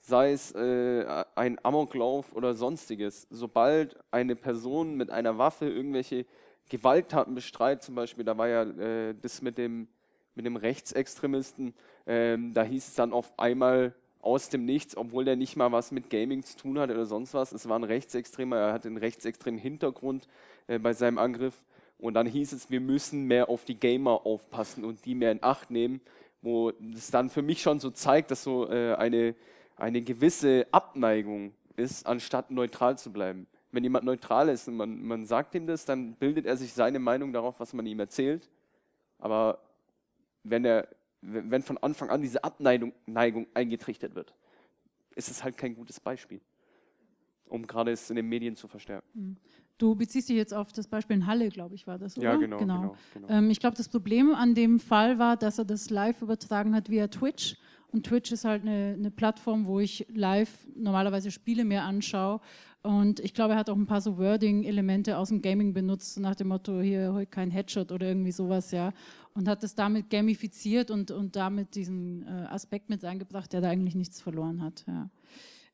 sei 0.00 0.32
es 0.32 0.52
äh, 0.52 1.24
ein 1.34 1.58
Amoklauf 1.62 2.32
oder 2.34 2.54
sonstiges, 2.54 3.26
sobald 3.30 3.96
eine 4.10 4.34
Person 4.36 4.96
mit 4.96 5.10
einer 5.10 5.38
Waffe 5.38 5.68
irgendwelche 5.68 6.26
Gewalttaten 6.68 7.34
bestreitet, 7.34 7.82
zum 7.82 7.96
Beispiel, 7.96 8.24
da 8.24 8.38
war 8.38 8.48
ja 8.48 8.62
äh, 8.62 9.14
das 9.20 9.42
mit 9.42 9.58
dem, 9.58 9.88
mit 10.34 10.46
dem 10.46 10.56
Rechtsextremisten, 10.56 11.74
äh, 12.06 12.38
da 12.52 12.62
hieß 12.62 12.88
es 12.88 12.94
dann 12.94 13.12
auf 13.12 13.38
einmal 13.38 13.94
aus 14.22 14.50
dem 14.50 14.64
Nichts, 14.64 14.96
obwohl 14.96 15.24
der 15.24 15.36
nicht 15.36 15.56
mal 15.56 15.72
was 15.72 15.92
mit 15.92 16.10
Gaming 16.10 16.42
zu 16.42 16.56
tun 16.56 16.78
hat 16.78 16.90
oder 16.90 17.06
sonst 17.06 17.34
was, 17.34 17.52
es 17.52 17.68
war 17.68 17.78
ein 17.78 17.84
Rechtsextremer, 17.84 18.56
er 18.56 18.72
hat 18.72 18.86
einen 18.86 18.98
rechtsextremen 18.98 19.58
Hintergrund 19.58 20.28
äh, 20.66 20.78
bei 20.78 20.92
seinem 20.92 21.18
Angriff 21.18 21.62
und 22.00 22.14
dann 22.14 22.26
hieß 22.26 22.52
es, 22.52 22.70
wir 22.70 22.80
müssen 22.80 23.24
mehr 23.24 23.48
auf 23.48 23.64
die 23.64 23.76
Gamer 23.76 24.26
aufpassen 24.26 24.84
und 24.84 25.04
die 25.04 25.14
mehr 25.14 25.32
in 25.32 25.42
Acht 25.42 25.70
nehmen, 25.70 26.00
wo 26.42 26.70
es 26.94 27.10
dann 27.10 27.28
für 27.28 27.42
mich 27.42 27.60
schon 27.60 27.80
so 27.80 27.90
zeigt, 27.90 28.30
dass 28.30 28.42
so 28.42 28.68
äh, 28.70 28.94
eine, 28.94 29.34
eine 29.76 30.00
gewisse 30.00 30.66
Abneigung 30.70 31.52
ist, 31.76 32.06
anstatt 32.06 32.50
neutral 32.50 32.96
zu 32.98 33.12
bleiben. 33.12 33.46
Wenn 33.72 33.84
jemand 33.84 34.04
neutral 34.04 34.48
ist 34.48 34.66
und 34.66 34.76
man, 34.76 35.02
man 35.02 35.26
sagt 35.26 35.54
ihm 35.54 35.66
das, 35.66 35.84
dann 35.84 36.14
bildet 36.14 36.46
er 36.46 36.56
sich 36.56 36.72
seine 36.72 36.98
Meinung 36.98 37.32
darauf, 37.32 37.60
was 37.60 37.72
man 37.72 37.86
ihm 37.86 38.00
erzählt. 38.00 38.48
Aber 39.18 39.60
wenn, 40.42 40.64
er, 40.64 40.88
wenn 41.20 41.62
von 41.62 41.78
Anfang 41.78 42.10
an 42.10 42.22
diese 42.22 42.42
Abneigung 42.42 42.92
Neigung 43.06 43.46
eingetrichtert 43.54 44.14
wird, 44.14 44.34
ist 45.14 45.30
es 45.30 45.44
halt 45.44 45.56
kein 45.56 45.74
gutes 45.74 46.00
Beispiel, 46.00 46.40
um 47.46 47.66
gerade 47.66 47.92
es 47.92 48.08
in 48.08 48.16
den 48.16 48.26
Medien 48.26 48.56
zu 48.56 48.66
verstärken. 48.68 49.06
Du 49.80 49.94
beziehst 49.94 50.28
dich 50.28 50.36
jetzt 50.36 50.52
auf 50.52 50.74
das 50.74 50.88
Beispiel 50.88 51.16
in 51.16 51.26
Halle, 51.26 51.48
glaube 51.48 51.74
ich, 51.74 51.86
war 51.86 51.96
das, 51.96 52.18
oder? 52.18 52.32
Ja, 52.32 52.36
genau. 52.36 52.58
genau, 52.58 52.80
genau, 52.80 52.96
genau. 53.14 53.28
Ähm, 53.30 53.48
ich 53.48 53.60
glaube, 53.60 53.78
das 53.78 53.88
Problem 53.88 54.34
an 54.34 54.54
dem 54.54 54.78
Fall 54.78 55.18
war, 55.18 55.38
dass 55.38 55.58
er 55.58 55.64
das 55.64 55.88
live 55.88 56.20
übertragen 56.20 56.74
hat 56.74 56.90
via 56.90 57.08
Twitch. 57.08 57.56
Und 57.90 58.06
Twitch 58.06 58.30
ist 58.30 58.44
halt 58.44 58.60
eine, 58.60 58.94
eine 58.98 59.10
Plattform, 59.10 59.66
wo 59.66 59.80
ich 59.80 60.06
live 60.12 60.68
normalerweise 60.76 61.30
Spiele 61.30 61.64
mehr 61.64 61.84
anschaue. 61.84 62.42
Und 62.82 63.20
ich 63.20 63.32
glaube, 63.32 63.54
er 63.54 63.58
hat 63.58 63.70
auch 63.70 63.76
ein 63.76 63.86
paar 63.86 64.02
so 64.02 64.18
Wording-Elemente 64.18 65.16
aus 65.16 65.30
dem 65.30 65.40
Gaming 65.40 65.72
benutzt, 65.72 66.20
nach 66.20 66.34
dem 66.34 66.48
Motto, 66.48 66.82
hier 66.82 67.14
heute 67.14 67.30
kein 67.30 67.50
Headshot 67.50 67.90
oder 67.90 68.06
irgendwie 68.06 68.32
sowas, 68.32 68.72
ja. 68.72 68.92
Und 69.34 69.48
hat 69.48 69.64
es 69.64 69.74
damit 69.74 70.10
gamifiziert 70.10 70.90
und, 70.90 71.10
und 71.10 71.36
damit 71.36 71.74
diesen 71.74 72.26
äh, 72.26 72.46
Aspekt 72.50 72.90
mit 72.90 73.02
eingebracht, 73.02 73.50
der 73.54 73.62
da 73.62 73.70
eigentlich 73.70 73.94
nichts 73.94 74.20
verloren 74.20 74.62
hat. 74.62 74.84
Ja. 74.86 75.08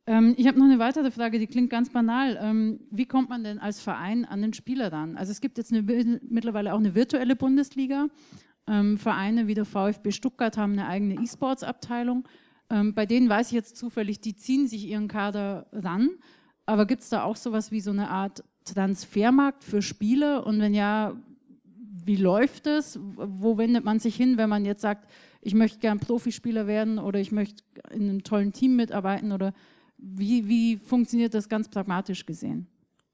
Ähm, 0.07 0.35
ich 0.37 0.47
habe 0.47 0.59
noch 0.59 0.66
eine 0.66 0.78
weitere 0.78 1.11
Frage, 1.11 1.39
die 1.39 1.47
klingt 1.47 1.70
ganz 1.70 1.91
banal. 1.91 2.39
Ähm, 2.41 2.81
wie 2.91 3.07
kommt 3.07 3.28
man 3.28 3.43
denn 3.43 3.59
als 3.59 3.81
Verein 3.81 4.24
an 4.24 4.41
den 4.41 4.53
Spieler 4.53 4.93
ran? 4.93 5.16
Also 5.16 5.33
es 5.33 5.41
gibt 5.41 5.59
jetzt 5.59 5.73
eine, 5.73 5.83
mittlerweile 6.28 6.74
auch 6.74 6.78
eine 6.78 6.95
virtuelle 6.95 7.35
Bundesliga. 7.35 8.07
Ähm, 8.69 8.99
Vereine 8.99 9.47
wie 9.47 9.55
der 9.55 9.65
VfB 9.65 10.12
Stuttgart 10.12 10.57
haben 10.57 10.73
eine 10.73 10.87
eigene 10.87 11.15
E-Sports-Abteilung. 11.23 12.27
Ähm, 12.70 12.95
bei 12.95 13.07
denen 13.07 13.28
weiß 13.28 13.49
ich 13.49 13.53
jetzt 13.53 13.77
zufällig, 13.77 14.20
die 14.20 14.37
ziehen 14.37 14.66
sich 14.69 14.87
ihren 14.87 15.09
Kader 15.09 15.66
ran. 15.73 16.11
Aber 16.66 16.87
gibt 16.87 17.03
es 17.03 17.09
da 17.09 17.23
auch 17.23 17.37
sowas 17.37 17.70
wie 17.70 17.81
so 17.81 17.91
eine 17.91 18.11
Art 18.11 18.43
Transfermarkt 18.65 19.62
für 19.62 19.83
Spiele? 19.83 20.45
Und 20.45 20.61
wenn 20.61 20.74
ja, 20.74 21.15
wie 22.05 22.16
läuft 22.16 22.66
es? 22.66 22.99
Wo 23.03 23.59
wendet 23.59 23.85
man 23.85 24.01
sich 24.01 24.16
hin, 24.16 24.37
wenn 24.37 24.49
man 24.49 24.65
jetzt 24.65 24.83
sagt, 24.83 25.09
ich 25.43 25.55
möchte 25.55 25.78
gern 25.78 26.01
Profispieler 26.01 26.66
werden 26.66 26.99
oder 26.99 27.20
ich 27.20 27.31
möchte 27.31 27.62
in 27.93 28.09
einem 28.09 28.24
tollen 28.24 28.53
Team 28.53 28.74
mitarbeiten? 28.74 29.31
Oder 29.31 29.53
wie, 29.98 30.48
wie 30.48 30.77
funktioniert 30.77 31.35
das 31.35 31.48
ganz 31.48 31.68
pragmatisch 31.68 32.27
gesehen? 32.27 32.66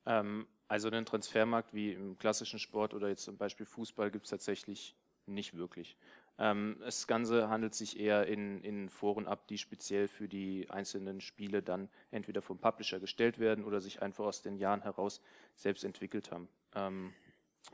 Ähm, 0.06 0.46
also 0.68 0.88
einen 0.88 1.04
Transfermarkt 1.04 1.74
wie 1.74 1.92
im 1.92 2.18
klassischen 2.18 2.58
Sport 2.58 2.94
oder 2.94 3.08
jetzt 3.08 3.24
zum 3.24 3.36
Beispiel 3.36 3.66
Fußball 3.66 4.10
gibt 4.10 4.24
es 4.24 4.30
tatsächlich 4.30 4.96
nicht 5.26 5.56
wirklich. 5.56 5.96
Ähm, 6.38 6.76
das 6.80 7.06
Ganze 7.06 7.48
handelt 7.48 7.74
sich 7.74 8.00
eher 8.00 8.26
in, 8.26 8.62
in 8.62 8.88
Foren 8.88 9.26
ab, 9.26 9.46
die 9.48 9.58
speziell 9.58 10.08
für 10.08 10.28
die 10.28 10.68
einzelnen 10.70 11.20
Spiele 11.20 11.62
dann 11.62 11.88
entweder 12.10 12.42
vom 12.42 12.58
Publisher 12.58 13.00
gestellt 13.00 13.38
werden 13.38 13.64
oder 13.64 13.80
sich 13.80 14.02
einfach 14.02 14.24
aus 14.24 14.42
den 14.42 14.56
Jahren 14.56 14.82
heraus 14.82 15.20
selbst 15.54 15.84
entwickelt 15.84 16.30
haben. 16.30 16.48
Ähm, 16.74 17.12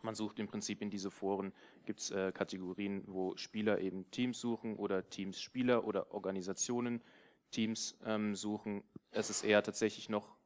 man 0.03 0.15
sucht 0.15 0.39
im 0.39 0.49
Prinzip 0.49 0.83
in 0.83 0.91
diese 0.91 1.11
Foren, 1.11 1.53
gibt 1.87 2.01
es 2.01 2.11
äh, 2.11 2.33
Kategorien, 2.33 3.05
wo 3.07 3.37
Spieler 3.37 3.81
eben 3.81 4.11
Teams 4.11 4.39
suchen 4.39 4.77
oder 4.77 5.09
Teams 5.09 5.41
Spieler 5.41 5.85
oder 5.85 6.13
Organisationen 6.13 7.01
Teams 7.51 7.97
ähm, 8.05 8.35
suchen. 8.35 8.83
Es 9.11 9.31
ist 9.31 9.45
eher 9.45 9.63
tatsächlich 9.63 10.09
noch 10.09 10.39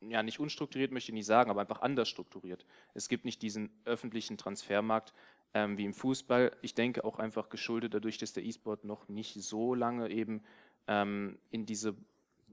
ja, 0.00 0.22
nicht 0.22 0.40
unstrukturiert 0.40 0.92
möchte 0.92 1.10
ich 1.10 1.14
nicht 1.14 1.26
sagen, 1.26 1.50
aber 1.50 1.60
einfach 1.60 1.80
anders 1.80 2.08
strukturiert. 2.08 2.66
Es 2.94 3.08
gibt 3.08 3.24
nicht 3.24 3.42
diesen 3.42 3.70
öffentlichen 3.84 4.36
Transfermarkt, 4.36 5.12
ähm, 5.54 5.78
wie 5.78 5.84
im 5.84 5.94
Fußball. 5.94 6.52
Ich 6.62 6.74
denke 6.74 7.04
auch 7.04 7.18
einfach 7.18 7.48
geschuldet 7.48 7.94
dadurch, 7.94 8.18
dass 8.18 8.32
der 8.32 8.44
E-Sport 8.44 8.84
noch 8.84 9.08
nicht 9.08 9.34
so 9.34 9.74
lange 9.74 10.10
eben 10.10 10.42
ähm, 10.86 11.38
in 11.50 11.66
diese 11.66 11.96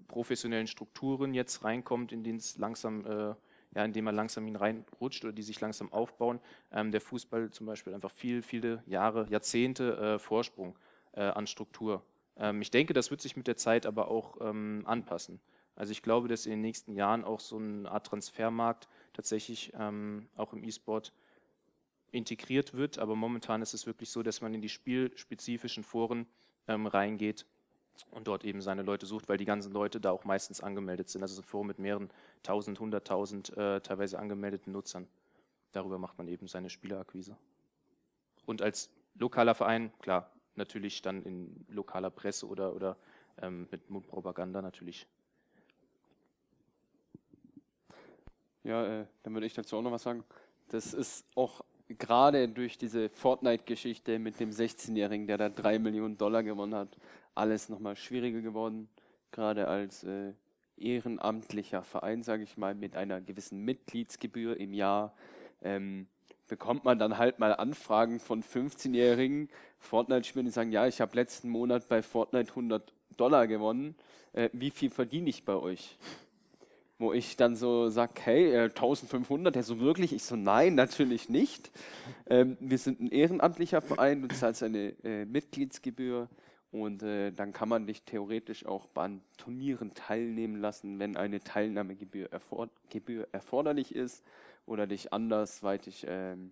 professionellen 0.07 0.68
Strukturen 0.68 1.34
jetzt 1.34 1.64
reinkommt, 1.64 2.11
in 2.11 2.23
denen 2.23 2.39
es 2.39 2.57
langsam, 2.57 3.05
äh, 3.05 3.35
ja, 3.76 3.85
in 3.85 3.93
dem 3.93 4.05
man 4.05 4.15
langsam 4.15 4.45
hineinrutscht 4.45 5.23
oder 5.23 5.34
die 5.34 5.43
sich 5.43 5.60
langsam 5.60 5.91
aufbauen. 5.91 6.39
Ähm, 6.72 6.91
der 6.91 7.01
Fußball 7.01 7.51
zum 7.51 7.65
Beispiel 7.65 7.93
einfach 7.93 8.11
viel, 8.11 8.41
viele 8.41 8.84
Jahre, 8.85 9.27
Jahrzehnte 9.30 9.97
äh, 9.97 10.19
Vorsprung 10.19 10.77
äh, 11.14 11.22
an 11.22 11.47
Struktur. 11.47 12.03
Ähm, 12.38 12.61
ich 12.61 12.72
denke, 12.72 12.93
das 12.93 13.11
wird 13.11 13.22
sich 13.22 13.35
mit 13.35 13.47
der 13.47 13.57
Zeit 13.57 13.85
aber 13.85 14.10
auch 14.10 14.38
ähm, 14.41 14.84
anpassen. 14.85 15.39
Also 15.76 15.91
ich 15.91 16.01
glaube, 16.01 16.27
dass 16.27 16.45
in 16.45 16.51
den 16.51 16.61
nächsten 16.61 16.93
Jahren 16.93 17.23
auch 17.23 17.39
so 17.39 17.57
eine 17.57 17.89
Art 17.89 18.07
Transfermarkt 18.07 18.88
tatsächlich 19.14 19.73
ähm, 19.77 20.27
auch 20.35 20.53
im 20.53 20.64
E-Sport 20.64 21.14
integriert 22.11 22.73
wird. 22.73 22.99
Aber 22.99 23.15
momentan 23.15 23.61
ist 23.61 23.73
es 23.73 23.88
wirklich 23.88 24.10
so, 24.11 24.22
dass 24.22 24.41
man 24.41 24.53
in 24.53 24.61
die 24.61 24.69
spielspezifischen 24.69 25.84
Foren 25.84 26.27
ähm, 26.68 26.85
reingeht 26.85 27.45
und 28.11 28.27
dort 28.27 28.43
eben 28.43 28.61
seine 28.61 28.84
Leute 28.84 29.05
sucht, 29.05 29.30
weil 29.30 29.38
die 29.38 29.45
ganzen 29.45 29.73
Leute 29.73 29.99
da 29.99 30.11
auch 30.11 30.26
meistens 30.26 30.61
angemeldet 30.61 31.10
sind. 31.10 31.22
Also 31.22 31.41
ein 31.41 31.43
Forum 31.43 31.68
mit 31.68 31.80
mehreren 31.80 32.10
tausend, 32.43 32.80
hunderttausend 32.80 33.55
äh, 33.57 33.81
teilweise 33.81 34.19
angemeldeten 34.19 34.73
Nutzern. 34.73 35.07
Darüber 35.72 35.97
macht 35.97 36.18
man 36.18 36.27
eben 36.27 36.47
seine 36.47 36.69
Spielerakquise. 36.69 37.35
Und 38.45 38.61
als 38.61 38.91
lokaler 39.15 39.55
Verein, 39.55 39.91
klar, 39.99 40.31
natürlich 40.57 41.01
dann 41.01 41.23
in 41.23 41.65
lokaler 41.69 42.09
Presse 42.09 42.47
oder, 42.47 42.75
oder 42.75 42.97
ähm, 43.41 43.67
mit 43.71 43.89
Mundpropaganda 43.89 44.61
natürlich. 44.61 45.07
Ja, 48.63 49.01
äh, 49.01 49.05
dann 49.23 49.34
würde 49.34 49.45
ich 49.45 49.53
dazu 49.53 49.77
auch 49.77 49.81
noch 49.81 49.91
was 49.91 50.03
sagen. 50.03 50.23
Das 50.69 50.93
ist 50.93 51.25
auch 51.35 51.63
gerade 51.89 52.47
durch 52.47 52.77
diese 52.77 53.09
Fortnite-Geschichte 53.09 54.19
mit 54.19 54.39
dem 54.39 54.51
16-Jährigen, 54.51 55.27
der 55.27 55.38
da 55.38 55.49
drei 55.49 55.80
Millionen 55.80 56.17
Dollar 56.17 56.43
gewonnen 56.43 56.75
hat, 56.75 56.97
alles 57.35 57.69
nochmal 57.69 57.95
schwieriger 57.95 58.41
geworden. 58.41 58.89
Gerade 59.31 59.67
als 59.67 60.03
äh, 60.03 60.34
ehrenamtlicher 60.77 61.84
Verein, 61.84 62.23
sage 62.23 62.43
ich 62.43 62.57
mal, 62.57 62.75
mit 62.75 62.95
einer 62.95 63.21
gewissen 63.21 63.63
Mitgliedsgebühr 63.65 64.57
im 64.57 64.73
Jahr, 64.73 65.13
ähm, 65.61 66.07
bekommt 66.53 66.84
man 66.84 66.99
dann 66.99 67.17
halt 67.17 67.39
mal 67.39 67.51
Anfragen 67.55 68.19
von 68.19 68.43
15-Jährigen, 68.43 69.49
Fortnite-Spielern, 69.80 70.45
die 70.45 70.51
sagen, 70.51 70.71
ja, 70.71 70.85
ich 70.85 71.01
habe 71.01 71.15
letzten 71.15 71.49
Monat 71.49 71.88
bei 71.88 72.03
Fortnite 72.03 72.51
100 72.51 72.93
Dollar 73.17 73.47
gewonnen. 73.47 73.95
Äh, 74.34 74.49
wie 74.53 74.69
viel 74.69 74.91
verdiene 74.91 75.31
ich 75.31 75.45
bei 75.45 75.55
euch? 75.55 75.97
wo 76.99 77.11
ich 77.11 77.35
dann 77.35 77.55
so 77.55 77.89
sage, 77.89 78.13
hey, 78.23 78.53
äh, 78.53 78.63
1500, 78.65 79.55
der 79.55 79.63
so 79.63 79.80
wirklich? 79.80 80.13
Ich 80.13 80.23
so, 80.23 80.35
nein, 80.35 80.75
natürlich 80.75 81.27
nicht. 81.27 81.71
Ähm, 82.30 82.55
wir 82.59 82.77
sind 82.77 83.01
ein 83.01 83.09
ehrenamtlicher 83.09 83.81
Verein, 83.81 84.21
du 84.21 84.27
zahlst 84.27 84.61
eine 84.61 84.93
äh, 85.03 85.25
Mitgliedsgebühr 85.25 86.30
und 86.71 87.01
äh, 87.01 87.31
dann 87.31 87.51
kann 87.51 87.67
man 87.67 87.88
dich 87.88 88.03
theoretisch 88.03 88.67
auch 88.67 88.85
bei 88.85 89.09
Turnieren 89.38 89.95
teilnehmen 89.95 90.61
lassen, 90.61 90.99
wenn 90.99 91.17
eine 91.17 91.39
Teilnahmegebühr 91.39 92.31
erfor 92.31 92.69
erforderlich 93.31 93.95
ist 93.95 94.23
oder 94.65 94.88
dich 94.88 95.11
andersweitig 95.14 96.06
ähm, 96.07 96.52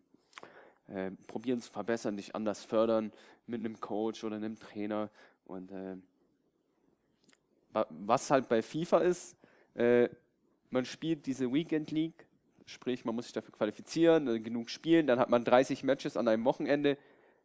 äh, 0.87 1.11
probieren 1.27 1.61
zu 1.61 1.71
verbessern, 1.71 2.17
dich 2.17 2.35
anders 2.35 2.63
fördern 2.63 3.11
mit 3.47 3.61
einem 3.61 3.79
Coach 3.79 4.23
oder 4.23 4.35
einem 4.35 4.59
Trainer. 4.59 5.09
Und 5.45 5.71
äh, 5.71 5.97
was 7.89 8.31
halt 8.31 8.49
bei 8.49 8.61
FIFA 8.61 8.99
ist, 8.99 9.35
äh, 9.75 10.09
man 10.69 10.85
spielt 10.85 11.25
diese 11.25 11.51
Weekend 11.51 11.91
League, 11.91 12.25
sprich 12.65 13.05
man 13.05 13.15
muss 13.15 13.25
sich 13.25 13.33
dafür 13.33 13.53
qualifizieren, 13.53 14.27
äh, 14.27 14.39
genug 14.39 14.69
spielen, 14.69 15.07
dann 15.07 15.19
hat 15.19 15.29
man 15.29 15.43
30 15.43 15.83
Matches 15.83 16.17
an 16.17 16.27
einem 16.27 16.45
Wochenende, 16.45 16.97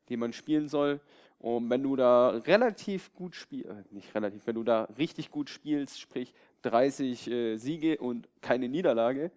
die 0.09 0.17
man 0.17 0.33
spielen 0.33 0.69
soll. 0.69 1.01
Und 1.39 1.69
wenn 1.71 1.83
du 1.83 1.97
da 1.97 2.31
relativ 2.31 3.13
gut 3.15 3.35
spielst, 3.35 3.69
äh, 3.69 3.83
nicht 3.91 4.15
relativ, 4.15 4.47
wenn 4.47 4.55
du 4.55 4.65
da 4.65 4.85
richtig 4.99 5.31
gut 5.31 5.51
spielst, 5.51 6.01
sprich 6.01 6.33
30 6.63 7.31
äh, 7.31 7.57
Siege 7.57 7.99
und 7.99 8.29
keine 8.41 8.69
Niederlage, 8.69 9.31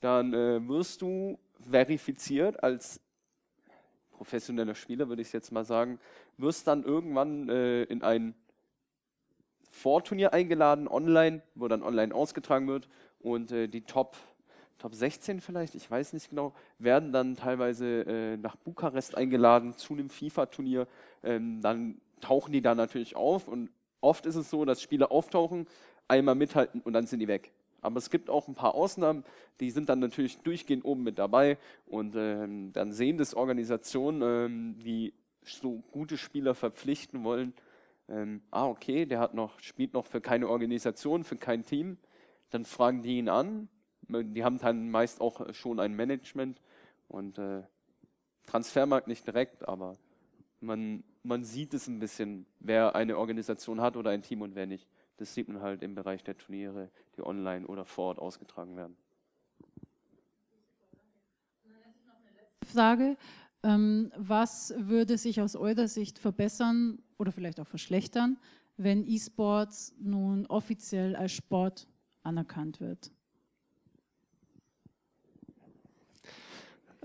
dann 0.00 0.34
äh, 0.34 0.66
wirst 0.68 1.02
du 1.02 1.38
verifiziert 1.70 2.62
als 2.62 3.00
professioneller 4.12 4.74
Spieler, 4.74 5.08
würde 5.08 5.22
ich 5.22 5.32
jetzt 5.32 5.50
mal 5.50 5.64
sagen, 5.64 5.98
wirst 6.36 6.66
dann 6.66 6.84
irgendwann 6.84 7.48
äh, 7.48 7.84
in 7.84 8.02
ein 8.02 8.34
Vorturnier 9.70 10.34
eingeladen, 10.34 10.88
online, 10.88 11.42
wo 11.54 11.68
dann 11.68 11.82
online 11.82 12.14
ausgetragen 12.14 12.68
wird 12.68 12.88
und 13.20 13.50
äh, 13.52 13.66
die 13.68 13.82
Top, 13.82 14.16
Top 14.78 14.94
16 14.94 15.40
vielleicht, 15.40 15.74
ich 15.74 15.90
weiß 15.90 16.12
nicht 16.12 16.28
genau, 16.28 16.52
werden 16.78 17.12
dann 17.12 17.36
teilweise 17.36 18.02
äh, 18.02 18.36
nach 18.36 18.56
Bukarest 18.56 19.16
eingeladen 19.16 19.74
zu 19.74 19.94
einem 19.94 20.10
FIFA-Turnier. 20.10 20.86
Ähm, 21.22 21.60
dann 21.62 22.00
tauchen 22.20 22.52
die 22.52 22.60
da 22.60 22.74
natürlich 22.74 23.16
auf 23.16 23.48
und 23.48 23.70
oft 24.00 24.26
ist 24.26 24.36
es 24.36 24.50
so, 24.50 24.64
dass 24.64 24.82
Spieler 24.82 25.10
auftauchen, 25.10 25.66
einmal 26.08 26.34
mithalten 26.34 26.80
und 26.82 26.92
dann 26.92 27.06
sind 27.06 27.20
die 27.20 27.28
weg. 27.28 27.52
Aber 27.82 27.98
es 27.98 28.10
gibt 28.10 28.30
auch 28.30 28.48
ein 28.48 28.54
paar 28.54 28.74
Ausnahmen, 28.74 29.24
die 29.60 29.70
sind 29.70 29.88
dann 29.88 30.00
natürlich 30.00 30.38
durchgehend 30.38 30.84
oben 30.84 31.02
mit 31.02 31.18
dabei 31.18 31.58
und 31.86 32.14
ähm, 32.16 32.72
dann 32.72 32.92
sehen 32.92 33.16
das 33.18 33.34
Organisationen, 33.34 34.22
ähm, 34.22 34.78
die 34.78 35.14
so 35.44 35.82
gute 35.90 36.18
Spieler 36.18 36.54
verpflichten 36.54 37.24
wollen. 37.24 37.54
Ähm, 38.08 38.42
ah, 38.50 38.66
okay, 38.66 39.06
der 39.06 39.20
hat 39.20 39.34
noch, 39.34 39.58
spielt 39.60 39.94
noch 39.94 40.06
für 40.06 40.20
keine 40.20 40.48
Organisation, 40.48 41.24
für 41.24 41.36
kein 41.36 41.64
Team 41.64 41.96
dann 42.50 42.64
fragen 42.64 43.02
die 43.02 43.18
ihn 43.18 43.28
an. 43.28 43.68
Die 44.08 44.44
haben 44.44 44.58
dann 44.58 44.90
meist 44.90 45.20
auch 45.20 45.54
schon 45.54 45.78
ein 45.80 45.94
Management 45.94 46.60
und 47.08 47.38
äh, 47.38 47.62
Transfermarkt 48.46 49.06
nicht 49.06 49.26
direkt, 49.26 49.68
aber 49.68 49.96
man, 50.60 51.04
man 51.22 51.44
sieht 51.44 51.74
es 51.74 51.86
ein 51.86 52.00
bisschen, 52.00 52.46
wer 52.58 52.96
eine 52.96 53.16
Organisation 53.16 53.80
hat 53.80 53.96
oder 53.96 54.10
ein 54.10 54.22
Team 54.22 54.42
und 54.42 54.56
wer 54.56 54.66
nicht. 54.66 54.88
Das 55.20 55.34
sieht 55.34 55.48
man 55.48 55.60
halt 55.60 55.82
im 55.82 55.94
Bereich 55.94 56.24
der 56.24 56.38
Turniere, 56.38 56.88
die 57.14 57.22
online 57.22 57.66
oder 57.66 57.84
vor 57.84 58.06
Ort 58.06 58.18
ausgetragen 58.18 58.74
werden. 58.74 58.96
Frage. 62.62 63.18
Ähm, 63.62 64.10
was 64.16 64.72
würde 64.78 65.18
sich 65.18 65.42
aus 65.42 65.56
eurer 65.56 65.88
Sicht 65.88 66.18
verbessern 66.18 67.02
oder 67.18 67.32
vielleicht 67.32 67.60
auch 67.60 67.66
verschlechtern, 67.66 68.38
wenn 68.78 69.06
E-Sports 69.06 69.94
nun 70.00 70.46
offiziell 70.46 71.14
als 71.14 71.32
Sport 71.32 71.86
anerkannt 72.22 72.80
wird? 72.80 73.12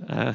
Äh, 0.08 0.34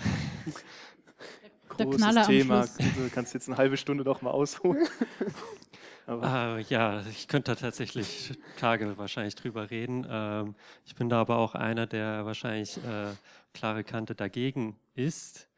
Großes 1.68 2.26
Thema. 2.26 2.66
Du 2.66 3.08
kannst 3.10 3.32
jetzt 3.32 3.48
eine 3.48 3.56
halbe 3.56 3.78
Stunde 3.78 4.04
doch 4.04 4.20
mal 4.20 4.32
ausholen. 4.32 4.86
Äh, 6.10 6.62
ja, 6.62 7.02
ich 7.06 7.28
könnte 7.28 7.52
da 7.52 7.60
tatsächlich 7.60 8.32
Tage 8.58 8.98
wahrscheinlich 8.98 9.36
drüber 9.36 9.70
reden. 9.70 10.06
Ähm, 10.10 10.54
ich 10.84 10.94
bin 10.94 11.08
da 11.08 11.20
aber 11.20 11.38
auch 11.38 11.54
einer, 11.54 11.86
der 11.86 12.26
wahrscheinlich 12.26 12.76
äh, 12.78 13.12
klare 13.54 13.84
Kante 13.84 14.14
dagegen 14.14 14.76
ist 14.94 15.50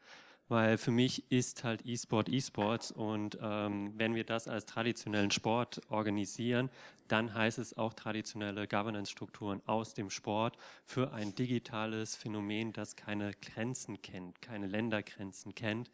weil 0.53 0.77
für 0.77 0.91
mich 0.91 1.31
ist 1.31 1.63
halt 1.63 1.85
E-Sport 1.85 2.29
E-Sports 2.29 2.91
und 2.91 3.37
ähm, 3.41 3.93
wenn 3.97 4.13
wir 4.13 4.23
das 4.23 4.47
als 4.47 4.65
traditionellen 4.65 5.31
Sport 5.31 5.81
organisieren, 5.89 6.69
dann 7.07 7.33
heißt 7.33 7.59
es 7.59 7.77
auch 7.77 7.93
traditionelle 7.93 8.67
Governance-Strukturen 8.67 9.61
aus 9.65 9.93
dem 9.93 10.09
Sport 10.09 10.57
für 10.85 11.11
ein 11.13 11.33
digitales 11.33 12.15
Phänomen, 12.15 12.73
das 12.73 12.95
keine 12.95 13.31
Grenzen 13.41 14.01
kennt, 14.01 14.41
keine 14.41 14.67
Ländergrenzen 14.67 15.55
kennt 15.55 15.89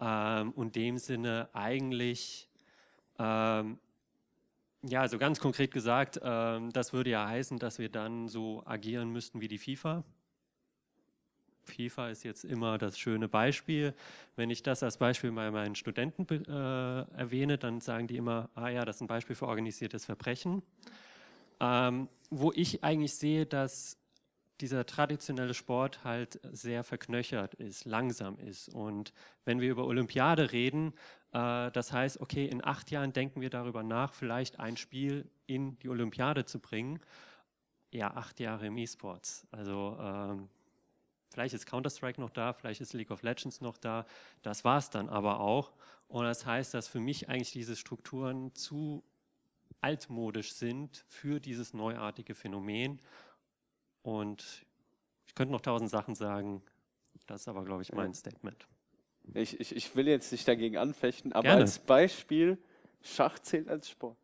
ähm, 0.00 0.50
und 0.52 0.76
dem 0.76 0.98
Sinne 0.98 1.48
eigentlich 1.52 2.48
ähm, 3.18 3.78
ja, 4.84 5.00
also 5.00 5.18
ganz 5.18 5.38
konkret 5.40 5.70
gesagt, 5.70 6.20
ähm, 6.22 6.72
das 6.72 6.92
würde 6.92 7.10
ja 7.10 7.26
heißen, 7.26 7.58
dass 7.58 7.78
wir 7.78 7.88
dann 7.88 8.28
so 8.28 8.62
agieren 8.66 9.10
müssten 9.10 9.40
wie 9.40 9.48
die 9.48 9.58
FIFA. 9.58 10.04
FIFA 11.64 12.08
ist 12.08 12.24
jetzt 12.24 12.44
immer 12.44 12.78
das 12.78 12.98
schöne 12.98 13.28
Beispiel. 13.28 13.94
Wenn 14.34 14.50
ich 14.50 14.62
das 14.62 14.82
als 14.82 14.96
Beispiel 14.96 15.30
bei 15.30 15.50
meinen 15.50 15.76
Studenten 15.76 16.26
äh, 16.28 17.02
erwähne, 17.16 17.58
dann 17.58 17.80
sagen 17.80 18.08
die 18.08 18.16
immer, 18.16 18.50
ah 18.54 18.68
ja, 18.68 18.84
das 18.84 18.96
ist 18.96 19.02
ein 19.02 19.06
Beispiel 19.06 19.36
für 19.36 19.46
organisiertes 19.46 20.04
Verbrechen. 20.04 20.62
Ähm, 21.60 22.08
wo 22.30 22.50
ich 22.52 22.82
eigentlich 22.82 23.14
sehe, 23.14 23.46
dass 23.46 24.01
dieser 24.62 24.86
traditionelle 24.86 25.54
Sport 25.54 26.04
halt 26.04 26.40
sehr 26.50 26.84
verknöchert 26.84 27.54
ist, 27.54 27.84
langsam 27.84 28.38
ist. 28.38 28.68
Und 28.68 29.12
wenn 29.44 29.60
wir 29.60 29.70
über 29.70 29.84
Olympiade 29.86 30.52
reden, 30.52 30.94
äh, 31.32 31.70
das 31.70 31.92
heißt, 31.92 32.20
okay, 32.20 32.46
in 32.46 32.64
acht 32.64 32.90
Jahren 32.90 33.12
denken 33.12 33.40
wir 33.40 33.50
darüber 33.50 33.82
nach, 33.82 34.14
vielleicht 34.14 34.58
ein 34.60 34.76
Spiel 34.76 35.28
in 35.46 35.78
die 35.80 35.88
Olympiade 35.88 36.46
zu 36.46 36.58
bringen. 36.58 37.00
Ja, 37.90 38.14
acht 38.14 38.40
Jahre 38.40 38.68
im 38.68 38.78
E-Sports. 38.78 39.46
Also 39.50 39.98
ähm, 40.00 40.48
Vielleicht 41.32 41.54
ist 41.54 41.64
Counter-Strike 41.64 42.20
noch 42.20 42.30
da, 42.30 42.52
vielleicht 42.52 42.82
ist 42.82 42.92
League 42.92 43.10
of 43.10 43.22
Legends 43.22 43.62
noch 43.62 43.78
da. 43.78 44.04
Das 44.42 44.64
war 44.64 44.76
es 44.76 44.90
dann 44.90 45.08
aber 45.08 45.40
auch. 45.40 45.72
Und 46.08 46.24
das 46.24 46.44
heißt, 46.44 46.74
dass 46.74 46.88
für 46.88 47.00
mich 47.00 47.30
eigentlich 47.30 47.52
diese 47.52 47.74
Strukturen 47.74 48.54
zu 48.54 49.02
altmodisch 49.80 50.52
sind 50.52 51.04
für 51.08 51.40
dieses 51.40 51.72
neuartige 51.72 52.34
Phänomen. 52.34 53.00
Und 54.02 54.66
ich 55.26 55.34
könnte 55.34 55.52
noch 55.52 55.60
tausend 55.60 55.90
Sachen 55.90 56.14
sagen. 56.14 56.62
Das 57.26 57.42
ist 57.42 57.48
aber, 57.48 57.64
glaube 57.64 57.82
ich, 57.82 57.92
mein 57.92 58.14
Statement. 58.14 58.66
Ich, 59.34 59.60
ich, 59.60 59.76
ich 59.76 59.94
will 59.96 60.08
jetzt 60.08 60.32
nicht 60.32 60.46
dagegen 60.48 60.76
anfechten, 60.76 61.32
aber 61.32 61.42
Gerne. 61.42 61.60
als 61.62 61.78
Beispiel, 61.78 62.58
Schach 63.02 63.38
zählt 63.38 63.68
als 63.68 63.88
Sport. 63.88 64.16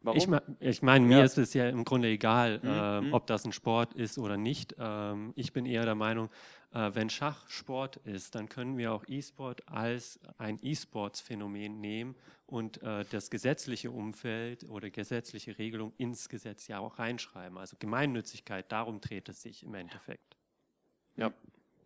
Warum? 0.00 0.16
Ich, 0.60 0.60
ich 0.60 0.82
meine, 0.82 1.04
mir 1.04 1.18
Ja. 1.18 1.24
ist 1.24 1.38
es 1.38 1.54
ja 1.54 1.68
im 1.68 1.84
Grunde 1.84 2.08
egal, 2.08 2.60
Mhm, 2.62 2.68
ähm, 2.68 3.06
mhm. 3.08 3.14
ob 3.14 3.26
das 3.26 3.44
ein 3.44 3.52
Sport 3.52 3.94
ist 3.94 4.16
oder 4.18 4.36
nicht. 4.36 4.76
Ähm, 4.78 5.32
ich 5.34 5.52
bin 5.52 5.66
eher 5.66 5.84
der 5.84 5.96
Meinung, 5.96 6.30
äh, 6.72 6.90
wenn 6.94 7.10
Schach 7.10 7.48
Sport 7.48 7.96
ist, 8.04 8.34
dann 8.34 8.48
können 8.48 8.78
wir 8.78 8.92
auch 8.92 9.04
E-Sport 9.08 9.68
als 9.68 10.20
ein 10.38 10.60
E-Sports-Phänomen 10.62 11.80
nehmen 11.80 12.14
und 12.46 12.80
äh, 12.82 13.04
das 13.10 13.28
gesetzliche 13.30 13.90
Umfeld 13.90 14.64
oder 14.68 14.88
gesetzliche 14.90 15.58
Regelung 15.58 15.92
ins 15.98 16.28
Gesetz 16.28 16.68
ja 16.68 16.78
auch 16.78 16.98
reinschreiben. 17.00 17.58
Also 17.58 17.76
Gemeinnützigkeit, 17.78 18.70
darum 18.70 19.00
dreht 19.00 19.28
es 19.28 19.42
sich 19.42 19.64
im 19.64 19.74
Endeffekt. 19.74 20.36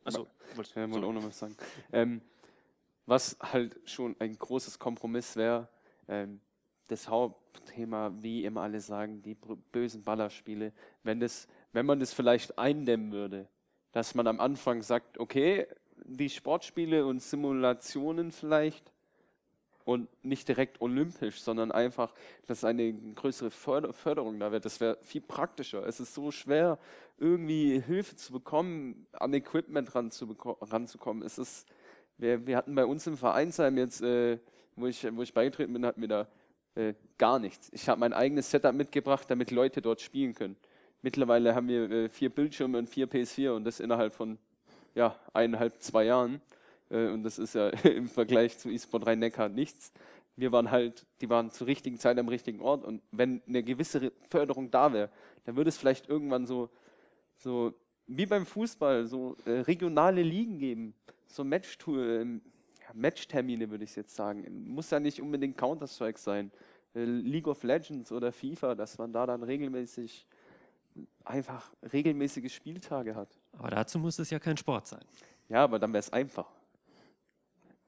Also, 0.04 0.26
Ja, 0.26 0.26
du- 0.54 0.56
wollte 0.92 1.06
auch 1.06 1.12
noch 1.12 1.24
was 1.24 1.38
sagen. 1.38 1.56
Ähm, 1.92 2.20
was 3.06 3.36
halt 3.40 3.76
schon 3.86 4.16
ein 4.20 4.36
großes 4.38 4.78
Kompromiss 4.78 5.34
wäre, 5.36 5.68
ähm, 6.08 6.40
das 6.92 7.08
Hauptthema, 7.08 8.12
wie 8.20 8.44
immer 8.44 8.60
alle 8.60 8.80
sagen, 8.80 9.22
die 9.22 9.34
bösen 9.72 10.04
Ballerspiele, 10.04 10.72
wenn, 11.02 11.20
das, 11.20 11.48
wenn 11.72 11.86
man 11.86 11.98
das 11.98 12.12
vielleicht 12.12 12.58
eindämmen 12.58 13.12
würde, 13.12 13.48
dass 13.92 14.14
man 14.14 14.26
am 14.26 14.40
Anfang 14.40 14.82
sagt, 14.82 15.18
okay, 15.18 15.66
die 16.04 16.28
Sportspiele 16.28 17.06
und 17.06 17.22
Simulationen 17.22 18.30
vielleicht 18.30 18.92
und 19.84 20.08
nicht 20.24 20.46
direkt 20.48 20.80
olympisch, 20.80 21.40
sondern 21.40 21.72
einfach, 21.72 22.14
dass 22.46 22.64
eine 22.64 22.92
größere 22.92 23.50
Förder 23.50 23.92
Förderung 23.92 24.38
da 24.38 24.52
wird. 24.52 24.64
Das 24.64 24.80
wäre 24.80 24.98
viel 25.02 25.22
praktischer. 25.22 25.86
Es 25.86 25.98
ist 25.98 26.14
so 26.14 26.30
schwer, 26.30 26.78
irgendwie 27.18 27.80
Hilfe 27.80 28.16
zu 28.16 28.32
bekommen, 28.32 29.06
an 29.12 29.32
Equipment 29.32 29.94
ranzukommen. 29.94 31.22
Es 31.24 31.38
ist, 31.38 31.66
wir, 32.18 32.46
wir 32.46 32.56
hatten 32.56 32.74
bei 32.74 32.84
uns 32.84 33.06
im 33.06 33.16
Vereinsheim 33.16 33.76
jetzt, 33.78 34.02
äh, 34.02 34.38
wo, 34.76 34.86
ich, 34.86 35.06
wo 35.16 35.22
ich 35.22 35.34
beigetreten 35.34 35.72
bin, 35.72 35.86
hatten 35.86 36.00
wir 36.00 36.08
da 36.08 36.28
äh, 36.74 36.94
gar 37.18 37.38
nichts. 37.38 37.70
Ich 37.72 37.88
habe 37.88 38.00
mein 38.00 38.12
eigenes 38.12 38.50
Setup 38.50 38.74
mitgebracht, 38.74 39.30
damit 39.30 39.50
Leute 39.50 39.82
dort 39.82 40.00
spielen 40.00 40.34
können. 40.34 40.56
Mittlerweile 41.02 41.54
haben 41.54 41.68
wir 41.68 41.90
äh, 41.90 42.08
vier 42.08 42.30
Bildschirme 42.30 42.78
und 42.78 42.88
vier 42.88 43.08
PS4 43.08 43.50
und 43.50 43.64
das 43.64 43.80
innerhalb 43.80 44.12
von 44.12 44.38
ja, 44.94 45.18
eineinhalb, 45.32 45.80
zwei 45.82 46.04
Jahren. 46.04 46.40
Äh, 46.90 47.08
und 47.08 47.24
das 47.24 47.38
ist 47.38 47.54
ja 47.54 47.68
im 47.84 48.08
Vergleich 48.08 48.58
zu 48.58 48.70
eSport 48.70 49.06
Rhein-Neckar 49.06 49.48
nichts. 49.48 49.92
Wir 50.36 50.52
waren 50.52 50.70
halt, 50.70 51.04
die 51.20 51.28
waren 51.28 51.50
zur 51.50 51.66
richtigen 51.66 51.98
Zeit 51.98 52.18
am 52.18 52.28
richtigen 52.28 52.60
Ort 52.60 52.84
und 52.84 53.02
wenn 53.10 53.42
eine 53.46 53.62
gewisse 53.62 54.12
Förderung 54.30 54.70
da 54.70 54.92
wäre, 54.92 55.10
dann 55.44 55.56
würde 55.56 55.68
es 55.68 55.76
vielleicht 55.76 56.08
irgendwann 56.08 56.46
so, 56.46 56.70
so 57.36 57.74
wie 58.06 58.26
beim 58.26 58.46
Fußball, 58.46 59.06
so 59.06 59.36
äh, 59.44 59.60
regionale 59.60 60.22
Ligen 60.22 60.58
geben, 60.58 60.94
so 61.26 61.44
Matchtour, 61.44 62.02
ähm, 62.06 62.40
Matchtermine 62.94 63.70
würde 63.70 63.84
ich 63.84 63.96
jetzt 63.96 64.14
sagen. 64.14 64.64
Muss 64.66 64.90
ja 64.90 65.00
nicht 65.00 65.20
unbedingt 65.20 65.56
Counter-Strike 65.56 66.18
sein. 66.18 66.50
Äh, 66.94 67.04
League 67.04 67.48
of 67.48 67.62
Legends 67.62 68.12
oder 68.12 68.32
FIFA, 68.32 68.74
dass 68.74 68.98
man 68.98 69.12
da 69.12 69.26
dann 69.26 69.42
regelmäßig 69.42 70.26
einfach 71.24 71.72
regelmäßige 71.92 72.52
Spieltage 72.52 73.14
hat. 73.14 73.38
Aber 73.52 73.70
dazu 73.70 73.98
muss 73.98 74.18
es 74.18 74.30
ja 74.30 74.38
kein 74.38 74.56
Sport 74.56 74.86
sein. 74.86 75.04
Ja, 75.48 75.64
aber 75.64 75.78
dann 75.78 75.92
wäre 75.92 76.00
es 76.00 76.12
einfach. 76.12 76.50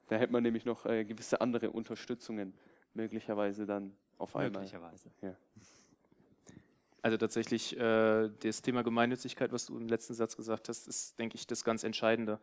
Da 0.09 0.16
hätte 0.16 0.32
man 0.32 0.43
nämlich 0.43 0.64
noch 0.64 0.86
äh, 0.86 1.05
gewisse 1.05 1.40
andere 1.40 1.70
Unterstützungen 1.70 2.55
möglicherweise 2.94 3.66
dann 3.66 3.94
auf 4.18 4.36
einmal. 4.36 4.62
Möglicherweise. 4.62 5.10
Also 7.02 7.18
tatsächlich, 7.18 7.76
äh, 7.78 8.31
das 8.40 8.62
Thema 8.62 8.82
Gemeinnützigkeit, 8.82 9.52
was 9.52 9.66
du 9.66 9.76
im 9.76 9.89
letzten 9.89 10.14
Satz 10.14 10.36
gesagt 10.36 10.68
hast, 10.68 10.89
ist, 10.89 11.18
denke 11.18 11.36
ich, 11.36 11.47
das 11.47 11.64
ganz 11.64 11.85
Entscheidende. 11.85 12.40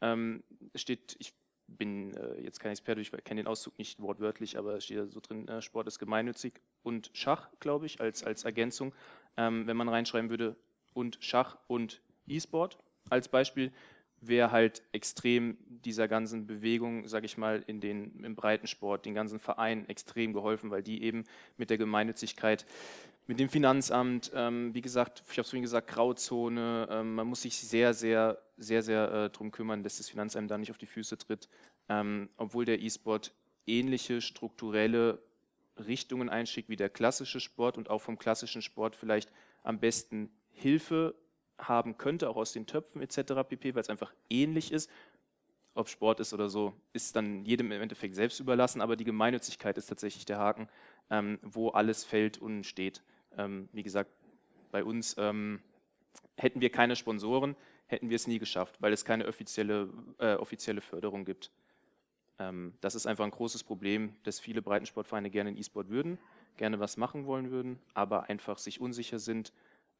Ähm, 0.00 0.42
es 0.72 0.82
steht, 0.82 1.16
ich 1.18 1.34
bin 1.66 2.14
äh, 2.14 2.40
jetzt 2.42 2.60
kein 2.60 2.72
Experte, 2.72 3.00
ich 3.00 3.10
kenne 3.10 3.42
den 3.42 3.46
Auszug 3.46 3.78
nicht 3.78 4.00
wortwörtlich, 4.00 4.58
aber 4.58 4.76
es 4.76 4.84
steht 4.84 5.12
so 5.12 5.20
drin, 5.20 5.48
äh, 5.48 5.62
Sport 5.62 5.86
ist 5.86 5.98
gemeinnützig 5.98 6.60
und 6.82 7.10
Schach, 7.12 7.48
glaube 7.60 7.86
ich, 7.86 8.00
als, 8.00 8.22
als 8.24 8.44
Ergänzung. 8.44 8.92
Ähm, 9.36 9.66
wenn 9.66 9.76
man 9.76 9.88
reinschreiben 9.88 10.30
würde, 10.30 10.56
und 10.94 11.18
Schach 11.20 11.58
und 11.66 12.00
E-Sport 12.26 12.78
als 13.10 13.28
Beispiel, 13.28 13.72
wäre 14.20 14.52
halt 14.52 14.82
extrem 14.92 15.58
dieser 15.68 16.08
ganzen 16.08 16.46
Bewegung, 16.46 17.06
sage 17.08 17.26
ich 17.26 17.36
mal, 17.36 17.62
in 17.66 17.80
den, 17.80 18.24
im 18.24 18.34
Breitensport, 18.34 19.04
den 19.04 19.12
ganzen 19.12 19.38
Vereinen 19.38 19.86
extrem 19.88 20.32
geholfen, 20.32 20.70
weil 20.70 20.82
die 20.82 21.02
eben 21.02 21.24
mit 21.58 21.68
der 21.68 21.76
Gemeinnützigkeit, 21.76 22.64
mit 23.26 23.40
dem 23.40 23.48
Finanzamt, 23.48 24.30
ähm, 24.34 24.74
wie 24.74 24.82
gesagt, 24.82 25.22
ich 25.26 25.32
habe 25.32 25.42
es 25.42 25.50
vorhin 25.50 25.62
gesagt, 25.62 25.88
Grauzone, 25.88 26.88
ähm, 26.90 27.14
man 27.14 27.26
muss 27.26 27.42
sich 27.42 27.56
sehr, 27.56 27.94
sehr, 27.94 28.38
sehr, 28.58 28.82
sehr 28.82 29.10
äh, 29.10 29.30
darum 29.30 29.50
kümmern, 29.50 29.82
dass 29.82 29.96
das 29.96 30.08
Finanzamt 30.10 30.50
da 30.50 30.58
nicht 30.58 30.70
auf 30.70 30.78
die 30.78 30.86
Füße 30.86 31.16
tritt, 31.16 31.48
ähm, 31.88 32.28
obwohl 32.36 32.64
der 32.64 32.80
E-Sport 32.80 33.34
ähnliche 33.66 34.20
strukturelle 34.20 35.22
Richtungen 35.78 36.28
einschickt 36.28 36.68
wie 36.68 36.76
der 36.76 36.90
klassische 36.90 37.40
Sport 37.40 37.78
und 37.78 37.88
auch 37.88 38.00
vom 38.00 38.18
klassischen 38.18 38.62
Sport 38.62 38.94
vielleicht 38.94 39.32
am 39.62 39.80
besten 39.80 40.30
Hilfe 40.50 41.14
haben 41.58 41.96
könnte, 41.96 42.28
auch 42.28 42.36
aus 42.36 42.52
den 42.52 42.66
Töpfen 42.66 43.00
etc. 43.00 43.32
pp., 43.48 43.74
weil 43.74 43.82
es 43.82 43.90
einfach 43.90 44.12
ähnlich 44.28 44.70
ist. 44.70 44.90
Ob 45.74 45.88
Sport 45.88 46.20
ist 46.20 46.32
oder 46.32 46.48
so, 46.48 46.74
ist 46.92 47.16
dann 47.16 47.44
jedem 47.44 47.72
im 47.72 47.82
Endeffekt 47.82 48.14
selbst 48.14 48.38
überlassen, 48.38 48.80
aber 48.80 48.96
die 48.96 49.04
Gemeinnützigkeit 49.04 49.76
ist 49.76 49.86
tatsächlich 49.86 50.24
der 50.24 50.38
Haken, 50.38 50.68
ähm, 51.10 51.38
wo 51.42 51.70
alles 51.70 52.04
fällt 52.04 52.38
und 52.38 52.64
steht. 52.64 53.02
Ähm, 53.36 53.68
wie 53.72 53.82
gesagt, 53.82 54.10
bei 54.70 54.84
uns 54.84 55.16
ähm, 55.18 55.60
hätten 56.36 56.60
wir 56.60 56.70
keine 56.70 56.96
Sponsoren, 56.96 57.56
hätten 57.86 58.10
wir 58.10 58.16
es 58.16 58.26
nie 58.26 58.38
geschafft, 58.38 58.76
weil 58.80 58.92
es 58.92 59.04
keine 59.04 59.26
offizielle, 59.26 59.88
äh, 60.18 60.34
offizielle 60.34 60.80
Förderung 60.80 61.24
gibt. 61.24 61.50
Ähm, 62.38 62.74
das 62.80 62.94
ist 62.94 63.06
einfach 63.06 63.24
ein 63.24 63.30
großes 63.30 63.62
Problem, 63.64 64.14
dass 64.24 64.40
viele 64.40 64.62
Breitensportvereine 64.62 65.30
gerne 65.30 65.50
in 65.50 65.56
E-Sport 65.56 65.88
würden, 65.88 66.18
gerne 66.56 66.80
was 66.80 66.96
machen 66.96 67.26
wollen 67.26 67.50
würden, 67.50 67.78
aber 67.94 68.28
einfach 68.28 68.58
sich 68.58 68.80
unsicher 68.80 69.18
sind, 69.18 69.52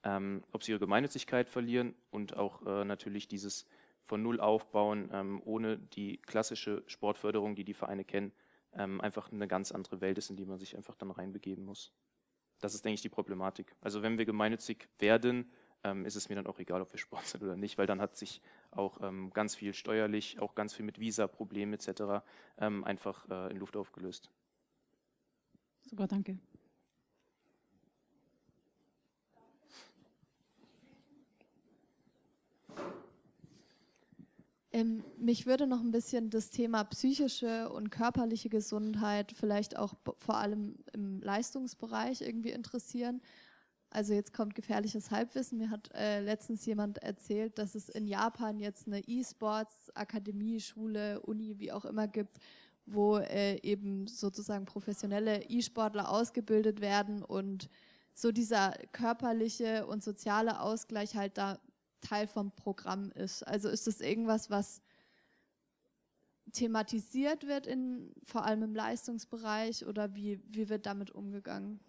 ähm, 0.02 0.42
ob 0.52 0.62
sie 0.62 0.72
ihre 0.72 0.80
Gemeinnützigkeit 0.80 1.48
verlieren 1.48 1.94
und 2.10 2.36
auch 2.36 2.64
äh, 2.66 2.84
natürlich 2.84 3.28
dieses 3.28 3.66
von 4.06 4.22
Null 4.22 4.40
aufbauen, 4.40 5.08
ähm, 5.12 5.40
ohne 5.44 5.78
die 5.78 6.18
klassische 6.18 6.82
Sportförderung, 6.86 7.54
die 7.54 7.64
die 7.64 7.74
Vereine 7.74 8.04
kennen, 8.04 8.32
ähm, 8.74 9.00
einfach 9.00 9.32
eine 9.32 9.48
ganz 9.48 9.72
andere 9.72 10.00
Welt 10.00 10.18
ist, 10.18 10.30
in 10.30 10.36
die 10.36 10.44
man 10.44 10.58
sich 10.58 10.76
einfach 10.76 10.94
dann 10.96 11.10
reinbegeben 11.10 11.64
muss. 11.64 11.92
Das 12.64 12.74
ist, 12.74 12.82
denke 12.82 12.94
ich, 12.94 13.02
die 13.02 13.10
Problematik. 13.10 13.76
Also 13.82 14.00
wenn 14.00 14.16
wir 14.16 14.24
gemeinnützig 14.24 14.88
werden, 14.98 15.50
ähm, 15.82 16.06
ist 16.06 16.16
es 16.16 16.30
mir 16.30 16.34
dann 16.36 16.46
auch 16.46 16.58
egal, 16.58 16.80
ob 16.80 16.90
wir 16.94 16.98
Sport 16.98 17.26
sind 17.26 17.42
oder 17.42 17.56
nicht, 17.56 17.76
weil 17.76 17.86
dann 17.86 18.00
hat 18.00 18.16
sich 18.16 18.40
auch 18.70 19.02
ähm, 19.02 19.30
ganz 19.34 19.54
viel 19.54 19.74
steuerlich, 19.74 20.40
auch 20.40 20.54
ganz 20.54 20.72
viel 20.72 20.86
mit 20.86 20.98
Visa-Problemen 20.98 21.74
etc. 21.74 22.24
Ähm, 22.56 22.82
einfach 22.84 23.28
äh, 23.28 23.50
in 23.50 23.58
Luft 23.58 23.76
aufgelöst. 23.76 24.30
Super, 25.82 26.06
danke. 26.06 26.38
Ähm, 34.74 35.04
mich 35.18 35.46
würde 35.46 35.68
noch 35.68 35.78
ein 35.78 35.92
bisschen 35.92 36.30
das 36.30 36.50
Thema 36.50 36.82
psychische 36.82 37.70
und 37.70 37.90
körperliche 37.90 38.48
Gesundheit 38.48 39.30
vielleicht 39.30 39.76
auch 39.78 39.94
vor 40.18 40.38
allem 40.38 40.74
im 40.92 41.20
Leistungsbereich 41.20 42.22
irgendwie 42.22 42.50
interessieren. 42.50 43.22
Also 43.90 44.14
jetzt 44.14 44.32
kommt 44.32 44.56
gefährliches 44.56 45.12
Halbwissen. 45.12 45.58
Mir 45.58 45.70
hat 45.70 45.94
äh, 45.94 46.20
letztens 46.20 46.66
jemand 46.66 46.98
erzählt, 46.98 47.56
dass 47.56 47.76
es 47.76 47.88
in 47.88 48.08
Japan 48.08 48.58
jetzt 48.58 48.88
eine 48.88 48.98
E-Sports-Akademie, 49.06 50.58
Schule, 50.58 51.20
Uni, 51.20 51.60
wie 51.60 51.70
auch 51.70 51.84
immer 51.84 52.08
gibt, 52.08 52.38
wo 52.84 53.18
äh, 53.18 53.60
eben 53.62 54.08
sozusagen 54.08 54.64
professionelle 54.64 55.44
E-Sportler 55.44 56.10
ausgebildet 56.10 56.80
werden 56.80 57.22
und 57.22 57.70
so 58.12 58.32
dieser 58.32 58.72
körperliche 58.90 59.86
und 59.86 60.02
soziale 60.02 60.60
Ausgleich 60.60 61.14
halt 61.14 61.38
da 61.38 61.60
Teil 62.04 62.28
vom 62.28 62.52
Programm 62.52 63.10
ist. 63.10 63.42
Also 63.42 63.68
ist 63.68 63.88
das 63.88 64.00
irgendwas, 64.00 64.50
was 64.50 64.80
thematisiert 66.52 67.46
wird, 67.46 67.66
in, 67.66 68.12
vor 68.22 68.44
allem 68.44 68.62
im 68.62 68.74
Leistungsbereich, 68.74 69.86
oder 69.86 70.14
wie, 70.14 70.40
wie 70.46 70.68
wird 70.68 70.86
damit 70.86 71.10
umgegangen? 71.10 71.80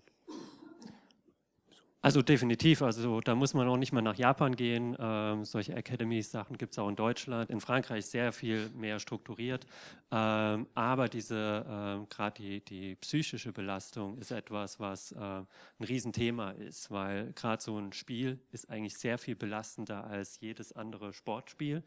Also 2.05 2.21
definitiv, 2.21 2.83
also 2.83 3.19
da 3.19 3.33
muss 3.33 3.55
man 3.55 3.67
auch 3.67 3.77
nicht 3.77 3.91
mal 3.91 4.03
nach 4.03 4.15
Japan 4.15 4.55
gehen. 4.55 4.95
Ähm, 4.99 5.43
solche 5.43 5.75
Academies-Sachen 5.75 6.55
gibt 6.55 6.73
es 6.73 6.77
auch 6.77 6.87
in 6.87 6.95
Deutschland, 6.95 7.49
in 7.49 7.59
Frankreich 7.59 8.05
sehr 8.05 8.31
viel 8.31 8.69
mehr 8.75 8.99
strukturiert. 8.99 9.65
Ähm, 10.11 10.67
aber 10.75 11.09
diese, 11.09 11.65
ähm, 11.67 12.07
gerade 12.07 12.39
die, 12.39 12.63
die 12.63 12.95
psychische 12.97 13.51
Belastung 13.51 14.19
ist 14.19 14.29
etwas, 14.29 14.79
was 14.79 15.13
äh, 15.13 15.17
ein 15.17 15.47
Riesenthema 15.83 16.51
ist, 16.51 16.91
weil 16.91 17.33
gerade 17.33 17.63
so 17.63 17.75
ein 17.79 17.91
Spiel 17.91 18.37
ist 18.51 18.69
eigentlich 18.69 18.99
sehr 18.99 19.17
viel 19.17 19.35
belastender 19.35 20.05
als 20.05 20.39
jedes 20.39 20.73
andere 20.73 21.11
Sportspiel. 21.11 21.81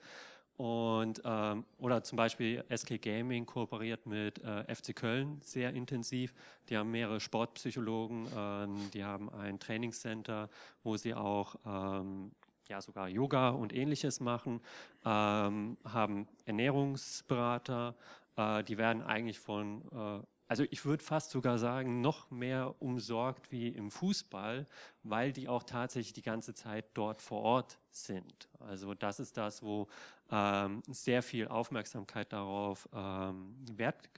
Und, 0.58 1.22
ähm, 1.24 1.64
oder 1.78 2.02
zum 2.02 2.16
Beispiel 2.16 2.64
SK 2.68 3.00
Gaming 3.00 3.46
kooperiert 3.46 4.06
mit 4.06 4.42
äh, 4.42 4.74
FC 4.74 4.94
Köln 4.94 5.40
sehr 5.40 5.72
intensiv. 5.72 6.34
Die 6.68 6.76
haben 6.76 6.90
mehrere 6.90 7.20
Sportpsychologen, 7.20 8.26
ähm, 8.36 8.90
die 8.92 9.04
haben 9.04 9.30
ein 9.30 9.60
Trainingscenter, 9.60 10.50
wo 10.82 10.96
sie 10.96 11.14
auch 11.14 11.54
ähm, 11.64 12.32
ja 12.68 12.80
sogar 12.80 13.08
Yoga 13.08 13.50
und 13.50 13.72
ähnliches 13.72 14.18
machen, 14.18 14.60
ähm, 15.04 15.76
haben 15.84 16.26
Ernährungsberater, 16.44 17.94
äh, 18.36 18.64
die 18.64 18.78
werden 18.78 19.02
eigentlich 19.02 19.38
von 19.38 19.82
äh, 19.92 20.26
also 20.48 20.64
ich 20.70 20.84
würde 20.84 21.04
fast 21.04 21.30
sogar 21.30 21.58
sagen, 21.58 22.00
noch 22.00 22.30
mehr 22.30 22.74
umsorgt 22.80 23.52
wie 23.52 23.68
im 23.68 23.90
Fußball, 23.90 24.66
weil 25.02 25.32
die 25.32 25.46
auch 25.46 25.62
tatsächlich 25.62 26.14
die 26.14 26.22
ganze 26.22 26.54
Zeit 26.54 26.86
dort 26.94 27.20
vor 27.20 27.42
Ort 27.42 27.78
sind. 27.90 28.48
Also 28.58 28.94
das 28.94 29.20
ist 29.20 29.36
das, 29.36 29.62
wo 29.62 29.88
ähm, 30.30 30.82
sehr 30.88 31.22
viel 31.22 31.48
Aufmerksamkeit 31.48 32.32
darauf 32.32 32.88
ähm, 32.94 33.54
Wert 33.76 34.08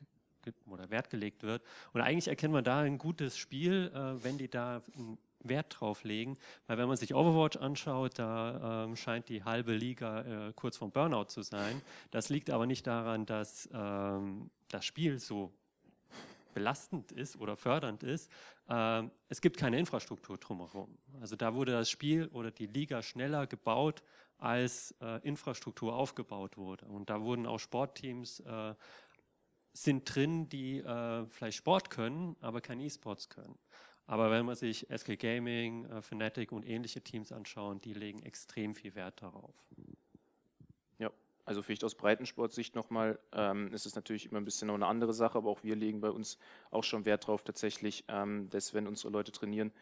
oder 0.67 0.89
Wert 0.91 1.11
gelegt 1.11 1.43
wird. 1.43 1.63
Und 1.93 2.01
eigentlich 2.01 2.29
erkennt 2.29 2.53
man 2.53 2.65
da 2.65 2.81
ein 2.81 2.97
gutes 2.97 3.37
Spiel, 3.37 3.91
äh, 3.95 4.25
wenn 4.25 4.39
die 4.39 4.49
da 4.49 4.83
Wert 5.43 5.77
drauf 5.81 6.05
legen, 6.05 6.37
weil 6.67 6.79
wenn 6.79 6.89
man 6.89 6.97
sich 6.97 7.15
Overwatch 7.15 7.57
anschaut, 7.57 8.19
da 8.19 8.85
ähm, 8.85 8.97
scheint 8.97 9.29
die 9.29 9.43
halbe 9.43 9.73
Liga 9.73 10.49
äh, 10.49 10.53
kurz 10.55 10.77
vom 10.77 10.91
Burnout 10.91 11.25
zu 11.25 11.43
sein. 11.43 11.81
Das 12.11 12.29
liegt 12.29 12.51
aber 12.51 12.67
nicht 12.67 12.87
daran, 12.87 13.27
dass 13.27 13.69
ähm, 13.73 14.51
das 14.69 14.85
Spiel 14.85 15.19
so 15.19 15.53
belastend 16.53 17.13
ist 17.13 17.37
oder 17.37 17.57
fördernd 17.57 18.03
ist, 18.03 18.31
äh, 18.69 19.03
es 19.29 19.41
gibt 19.41 19.57
keine 19.57 19.79
Infrastruktur 19.79 20.39
drumherum. 20.39 20.99
Also 21.21 21.37
da 21.37 21.55
wurde 21.55 21.73
das 21.73 21.91
Spiel 21.91 22.29
oder 22.29 22.51
die 22.51 22.67
Liga 22.67 23.03
schneller 23.03 23.47
gebaut, 23.47 24.03
als 24.39 24.95
äh, 25.01 25.21
Infrastruktur 25.27 25.95
aufgebaut 25.95 26.57
wurde. 26.57 26.87
Und 26.87 27.11
da 27.11 27.21
wurden 27.21 27.47
auch 27.47 27.59
Sportteams 27.59 28.41
äh, 28.41 28.75
sind 29.73 30.15
drin, 30.15 30.49
die 30.49 30.79
äh, 30.79 31.27
vielleicht 31.27 31.59
Sport 31.59 31.91
können, 31.91 32.37
aber 32.41 32.61
kein 32.61 32.81
E-Sports 32.81 33.29
können. 33.29 33.59
Aber 34.07 34.31
wenn 34.33 34.45
man 34.45 34.57
sich 34.57 34.89
SK 34.91 35.17
Gaming, 35.19 35.87
Fnatic 36.03 36.51
und 36.51 36.67
ähnliche 36.67 37.01
Teams 37.01 37.31
anschaut, 37.31 37.85
die 37.85 37.93
legen 37.93 38.23
extrem 38.23 38.75
viel 38.75 38.97
Wert 38.97 39.23
darauf. 39.23 39.55
Also 41.51 41.63
vielleicht 41.63 41.83
aus 41.83 41.97
Breitensportsicht 41.97 42.77
nochmal, 42.77 43.19
ähm, 43.33 43.73
ist 43.73 43.85
es 43.85 43.97
natürlich 43.97 44.27
immer 44.27 44.41
ein 44.41 44.45
bisschen 44.45 44.69
noch 44.69 44.77
eine 44.77 44.87
andere 44.87 45.13
Sache, 45.13 45.37
aber 45.37 45.51
auch 45.51 45.65
wir 45.65 45.75
legen 45.75 46.01
bei 46.01 46.13
uns 46.13 46.39
auch 46.71 46.85
schon 46.85 47.05
Wert 47.07 47.27
drauf 47.27 47.43
tatsächlich, 47.43 48.05
ähm, 48.07 48.49
dass 48.51 48.73
wenn 48.73 48.87
unsere 48.87 49.13
Leute 49.13 49.33
trainieren, 49.33 49.73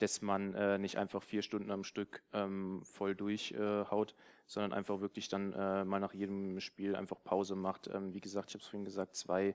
dass 0.00 0.20
man 0.20 0.52
äh, 0.52 0.76
nicht 0.76 0.98
einfach 0.98 1.22
vier 1.22 1.40
Stunden 1.40 1.70
am 1.70 1.82
Stück 1.82 2.22
ähm, 2.34 2.82
voll 2.84 3.14
durchhaut, 3.14 4.10
äh, 4.10 4.14
sondern 4.46 4.74
einfach 4.74 5.00
wirklich 5.00 5.28
dann 5.28 5.54
äh, 5.54 5.86
mal 5.86 5.98
nach 5.98 6.12
jedem 6.12 6.60
Spiel 6.60 6.94
einfach 6.94 7.16
Pause 7.24 7.56
macht. 7.56 7.86
Ähm, 7.86 8.12
wie 8.12 8.20
gesagt, 8.20 8.50
ich 8.50 8.56
habe 8.56 8.62
es 8.62 8.68
vorhin 8.68 8.84
gesagt, 8.84 9.16
zwei 9.16 9.54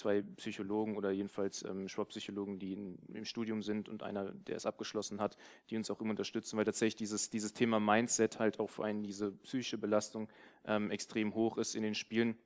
zwei 0.00 0.22
Psychologen 0.36 0.96
oder 0.96 1.10
jedenfalls 1.10 1.64
ähm, 1.64 1.88
Sportpsychologen, 1.88 2.58
die 2.58 2.72
in, 2.72 2.98
im 3.14 3.24
Studium 3.24 3.62
sind 3.62 3.88
und 3.88 4.02
einer, 4.02 4.32
der 4.32 4.56
es 4.56 4.66
abgeschlossen 4.66 5.20
hat, 5.20 5.36
die 5.68 5.76
uns 5.76 5.90
auch 5.90 6.00
immer 6.00 6.10
unterstützen, 6.10 6.56
weil 6.56 6.64
tatsächlich 6.64 6.96
dieses, 6.96 7.30
dieses 7.30 7.52
Thema 7.52 7.78
Mindset 7.80 8.38
halt 8.38 8.58
auch 8.60 8.70
für 8.70 8.84
einen 8.84 9.02
diese 9.02 9.32
psychische 9.32 9.78
Belastung 9.78 10.28
ähm, 10.64 10.90
extrem 10.90 11.34
hoch 11.34 11.58
ist 11.58 11.74
in 11.74 11.82
den 11.82 11.94
Spielen 11.94 12.36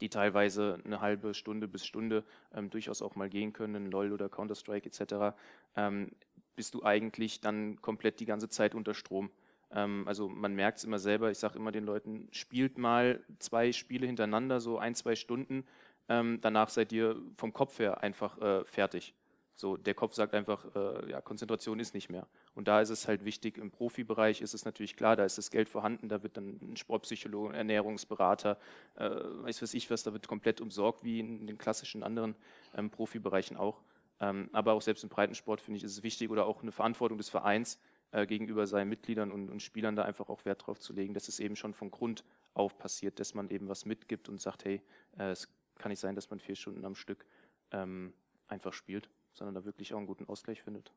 die 0.00 0.10
teilweise 0.10 0.78
eine 0.84 1.00
halbe 1.00 1.34
Stunde 1.34 1.66
bis 1.66 1.84
Stunde 1.84 2.22
ähm, 2.54 2.70
durchaus 2.70 3.02
auch 3.02 3.16
mal 3.16 3.28
gehen 3.28 3.52
können, 3.52 3.90
LOL 3.90 4.12
oder 4.12 4.28
Counter-Strike 4.28 4.88
etc., 4.88 5.36
ähm, 5.76 6.10
bist 6.54 6.74
du 6.74 6.82
eigentlich 6.82 7.40
dann 7.40 7.80
komplett 7.80 8.20
die 8.20 8.26
ganze 8.26 8.48
Zeit 8.48 8.74
unter 8.74 8.94
Strom. 8.94 9.30
Ähm, 9.70 10.04
also 10.06 10.28
man 10.28 10.54
merkt 10.54 10.78
es 10.78 10.84
immer 10.84 10.98
selber, 10.98 11.30
ich 11.30 11.38
sage 11.38 11.58
immer 11.58 11.72
den 11.72 11.84
Leuten, 11.84 12.28
spielt 12.32 12.78
mal 12.78 13.22
zwei 13.38 13.72
Spiele 13.72 14.06
hintereinander, 14.06 14.60
so 14.60 14.78
ein, 14.78 14.94
zwei 14.94 15.14
Stunden, 15.14 15.64
ähm, 16.08 16.38
danach 16.40 16.68
seid 16.68 16.92
ihr 16.92 17.16
vom 17.36 17.52
Kopf 17.52 17.78
her 17.78 18.02
einfach 18.02 18.40
äh, 18.40 18.64
fertig. 18.64 19.14
So, 19.60 19.76
der 19.76 19.94
Kopf 19.94 20.14
sagt 20.14 20.34
einfach, 20.34 20.64
äh, 20.76 21.10
ja, 21.10 21.20
Konzentration 21.20 21.80
ist 21.80 21.92
nicht 21.92 22.10
mehr. 22.10 22.28
Und 22.54 22.68
da 22.68 22.80
ist 22.80 22.90
es 22.90 23.08
halt 23.08 23.24
wichtig, 23.24 23.58
im 23.58 23.72
Profibereich 23.72 24.40
ist 24.40 24.54
es 24.54 24.64
natürlich 24.64 24.94
klar, 24.94 25.16
da 25.16 25.24
ist 25.24 25.36
das 25.36 25.50
Geld 25.50 25.68
vorhanden, 25.68 26.08
da 26.08 26.22
wird 26.22 26.36
dann 26.36 26.60
ein 26.62 26.76
Sportpsychologe, 26.76 27.56
Ernährungsberater, 27.56 28.56
äh, 28.94 29.10
weiß 29.10 29.60
was 29.62 29.74
ich 29.74 29.90
was, 29.90 30.04
da 30.04 30.12
wird 30.12 30.28
komplett 30.28 30.60
umsorgt, 30.60 31.02
wie 31.02 31.18
in 31.18 31.48
den 31.48 31.58
klassischen 31.58 32.04
anderen 32.04 32.36
ähm, 32.76 32.88
Profibereichen 32.88 33.56
auch. 33.56 33.82
Ähm, 34.20 34.48
aber 34.52 34.74
auch 34.74 34.82
selbst 34.82 35.02
im 35.02 35.08
Breitensport 35.08 35.60
finde 35.60 35.78
ich, 35.78 35.84
ist 35.84 35.92
es 35.92 36.02
wichtig 36.04 36.30
oder 36.30 36.46
auch 36.46 36.62
eine 36.62 36.70
Verantwortung 36.70 37.18
des 37.18 37.28
Vereins 37.28 37.80
äh, 38.12 38.26
gegenüber 38.26 38.66
seinen 38.68 38.88
Mitgliedern 38.88 39.32
und, 39.32 39.50
und, 39.50 39.60
Spielern 39.60 39.96
da 39.96 40.04
einfach 40.04 40.28
auch 40.28 40.44
Wert 40.44 40.66
drauf 40.66 40.78
zu 40.78 40.92
legen, 40.92 41.14
dass 41.14 41.26
es 41.26 41.40
eben 41.40 41.56
schon 41.56 41.74
von 41.74 41.90
Grund 41.90 42.24
auf 42.54 42.78
passiert, 42.78 43.20
dass 43.20 43.34
man 43.34 43.50
eben 43.50 43.68
was 43.68 43.84
mitgibt 43.84 44.28
und 44.28 44.40
sagt, 44.40 44.64
hey, 44.64 44.82
äh, 45.18 45.30
es 45.30 45.48
kann 45.78 45.90
nicht 45.90 46.00
sein, 46.00 46.14
dass 46.14 46.30
man 46.30 46.40
vier 46.40 46.56
Stunden 46.56 46.84
am 46.84 46.94
Stück 46.94 47.24
ähm, 47.70 48.12
einfach 48.48 48.72
spielt, 48.72 49.08
sondern 49.32 49.54
da 49.54 49.64
wirklich 49.64 49.94
auch 49.94 49.98
einen 49.98 50.06
guten 50.06 50.26
Ausgleich 50.26 50.62
findet. 50.62 50.92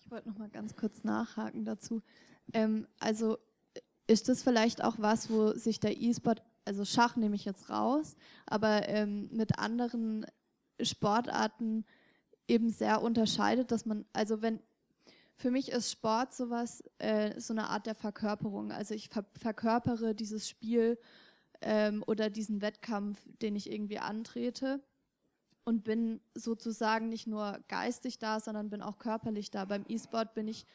Ich 0.00 0.10
wollte 0.10 0.28
noch 0.28 0.38
mal 0.38 0.48
ganz 0.48 0.74
kurz 0.74 1.04
nachhaken 1.04 1.64
dazu. 1.64 2.02
Ähm, 2.52 2.88
also 2.98 3.38
ist 4.08 4.28
das 4.28 4.42
vielleicht 4.42 4.82
auch 4.82 4.96
was, 4.98 5.30
wo 5.30 5.52
sich 5.52 5.78
der 5.78 5.96
E-Sport, 6.00 6.42
also 6.64 6.84
Schach 6.84 7.14
nehme 7.14 7.36
ich 7.36 7.44
jetzt 7.44 7.70
raus, 7.70 8.16
aber 8.44 8.88
ähm, 8.88 9.28
mit 9.30 9.60
anderen 9.60 10.26
Sportarten 10.82 11.84
eben 12.48 12.70
sehr 12.70 13.02
unterscheidet, 13.02 13.70
dass 13.70 13.86
man, 13.86 14.04
also 14.12 14.42
wenn 14.42 14.60
für 15.40 15.50
mich 15.50 15.70
ist 15.70 15.90
Sport 15.90 16.34
sowas, 16.34 16.84
äh, 16.98 17.40
so 17.40 17.54
eine 17.54 17.68
Art 17.68 17.86
der 17.86 17.94
Verkörperung. 17.94 18.72
Also 18.72 18.94
ich 18.94 19.08
ver 19.08 19.24
verkörpere 19.32 20.14
dieses 20.14 20.46
Spiel 20.46 20.98
ähm, 21.62 22.04
oder 22.06 22.28
diesen 22.28 22.60
Wettkampf, 22.60 23.18
den 23.40 23.56
ich 23.56 23.72
irgendwie 23.72 23.98
antrete 23.98 24.82
und 25.64 25.82
bin 25.82 26.20
sozusagen 26.34 27.08
nicht 27.08 27.26
nur 27.26 27.58
geistig 27.68 28.18
da, 28.18 28.38
sondern 28.38 28.68
bin 28.68 28.82
auch 28.82 28.98
körperlich 28.98 29.50
da. 29.50 29.64
Beim 29.64 29.86
E-Sport 29.88 30.34
bin 30.34 30.46
ich 30.46 30.66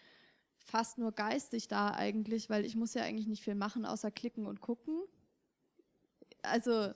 fast 0.58 0.98
nur 0.98 1.12
geistig 1.12 1.68
da 1.68 1.92
eigentlich, 1.92 2.50
weil 2.50 2.66
ich 2.66 2.76
muss 2.76 2.96
ja 2.96 3.04
eigentlich 3.04 3.28
nicht 3.28 3.44
viel 3.44 3.56
machen, 3.56 3.86
außer 3.86 4.10
klicken 4.10 4.48
und 4.48 4.62
gucken. 4.62 5.04
Also 6.42 6.92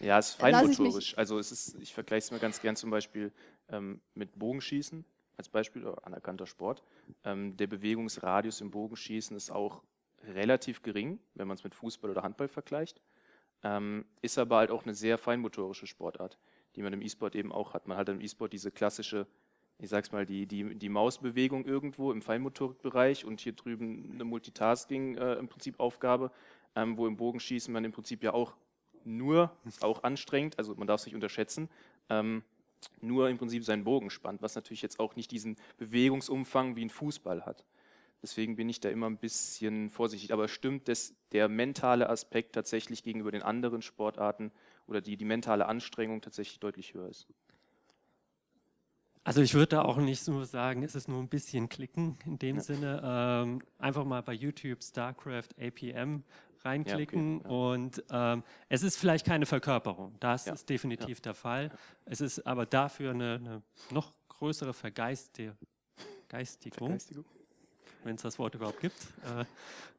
ja, 0.00 0.18
es 0.18 0.30
ist 0.30 0.34
feinmotorisch. 0.34 1.16
Also 1.16 1.38
es 1.38 1.50
ist, 1.50 1.76
ich 1.80 1.94
vergleiche 1.94 2.26
es 2.26 2.30
mir 2.30 2.40
ganz 2.40 2.60
gern 2.60 2.76
zum 2.76 2.90
Beispiel 2.90 3.32
ähm, 3.70 4.02
mit 4.14 4.38
Bogenschießen 4.38 5.02
als 5.36 5.48
Beispiel 5.48 5.86
anerkannter 6.02 6.46
Sport. 6.46 6.82
Ähm, 7.24 7.56
der 7.56 7.66
Bewegungsradius 7.66 8.60
im 8.60 8.70
Bogenschießen 8.70 9.36
ist 9.36 9.50
auch 9.50 9.82
relativ 10.24 10.82
gering, 10.82 11.18
wenn 11.34 11.48
man 11.48 11.56
es 11.56 11.64
mit 11.64 11.74
Fußball 11.74 12.10
oder 12.10 12.22
Handball 12.22 12.48
vergleicht. 12.48 13.00
Ähm, 13.62 14.04
ist 14.22 14.38
aber 14.38 14.56
halt 14.56 14.70
auch 14.70 14.84
eine 14.84 14.94
sehr 14.94 15.18
feinmotorische 15.18 15.86
Sportart, 15.86 16.38
die 16.74 16.82
man 16.82 16.92
im 16.92 17.02
E-Sport 17.02 17.34
eben 17.34 17.52
auch 17.52 17.74
hat. 17.74 17.86
Man 17.86 17.96
hat 17.96 18.08
im 18.08 18.20
E-Sport 18.20 18.52
diese 18.52 18.70
klassische, 18.70 19.26
ich 19.78 19.88
sag's 19.88 20.12
mal, 20.12 20.26
die, 20.26 20.46
die, 20.46 20.74
die 20.74 20.88
Mausbewegung 20.88 21.64
irgendwo 21.64 22.12
im 22.12 22.22
Feinmotorikbereich 22.22 23.24
und 23.24 23.40
hier 23.40 23.52
drüben 23.52 24.12
eine 24.14 24.24
Multitasking 24.24 25.16
äh, 25.16 25.34
im 25.34 25.48
Prinzip 25.48 25.80
Aufgabe. 25.80 26.30
ähm, 26.76 26.96
wo 26.96 27.06
im 27.06 27.16
Bogenschießen 27.16 27.72
man 27.72 27.84
im 27.84 27.92
Prinzip 27.92 28.22
ja 28.22 28.32
auch 28.34 28.54
nur, 29.04 29.50
ist 29.64 29.82
auch 29.82 30.04
anstrengend, 30.04 30.58
also 30.58 30.74
man 30.74 30.86
darf 30.86 31.00
es 31.00 31.06
nicht 31.06 31.14
unterschätzen, 31.14 31.68
ähm, 32.10 32.44
nur 33.00 33.28
im 33.28 33.38
Prinzip 33.38 33.64
seinen 33.64 33.84
Bogen 33.84 34.10
spannt, 34.10 34.42
was 34.42 34.54
natürlich 34.54 34.82
jetzt 34.82 35.00
auch 35.00 35.16
nicht 35.16 35.30
diesen 35.30 35.56
Bewegungsumfang 35.78 36.76
wie 36.76 36.84
ein 36.84 36.90
Fußball 36.90 37.44
hat. 37.46 37.64
Deswegen 38.22 38.56
bin 38.56 38.68
ich 38.68 38.80
da 38.80 38.88
immer 38.88 39.06
ein 39.06 39.18
bisschen 39.18 39.90
vorsichtig. 39.90 40.32
Aber 40.32 40.48
stimmt, 40.48 40.88
dass 40.88 41.14
der 41.32 41.48
mentale 41.48 42.08
Aspekt 42.08 42.54
tatsächlich 42.54 43.02
gegenüber 43.02 43.30
den 43.30 43.42
anderen 43.42 43.82
Sportarten 43.82 44.50
oder 44.86 45.00
die, 45.00 45.16
die 45.16 45.24
mentale 45.24 45.66
Anstrengung 45.66 46.20
tatsächlich 46.22 46.58
deutlich 46.58 46.94
höher 46.94 47.08
ist. 47.08 47.28
Also 49.22 49.42
ich 49.42 49.54
würde 49.54 49.70
da 49.76 49.82
auch 49.82 49.96
nicht 49.96 50.26
nur 50.28 50.46
sagen, 50.46 50.84
es 50.84 50.94
ist 50.94 51.08
nur 51.08 51.20
ein 51.20 51.28
bisschen 51.28 51.68
klicken 51.68 52.16
in 52.24 52.38
dem 52.38 52.56
Ja. 52.56 52.62
Sinne. 52.62 53.02
Ähm, 53.04 53.62
einfach 53.76 54.04
mal 54.04 54.22
bei 54.22 54.32
YouTube 54.32 54.82
StarCraft 54.84 55.48
APM 55.60 56.22
reinklicken 56.64 57.40
ja. 57.40 57.48
und 57.48 58.02
ähm, 58.10 58.42
es 58.68 58.82
ist 58.82 58.96
vielleicht 58.96 59.26
keine 59.26 59.46
Verkörperung. 59.46 60.16
Das 60.20 60.46
Ja. 60.46 60.52
ist 60.54 60.68
definitiv 60.68 61.20
der 61.20 61.34
Fall. 61.34 61.70
Es 62.04 62.20
ist 62.20 62.46
aber 62.46 62.66
dafür 62.66 63.10
eine, 63.12 63.34
eine 63.34 63.62
noch 63.90 64.12
größere 64.28 64.72
Vergeisti 64.74 65.52
Geistigung, 66.28 66.98
wenn 68.04 68.16
es 68.16 68.22
das 68.22 68.38
Wort 68.38 68.54
überhaupt 68.54 68.80
gibt. 68.80 69.00
Äh, 69.24 69.44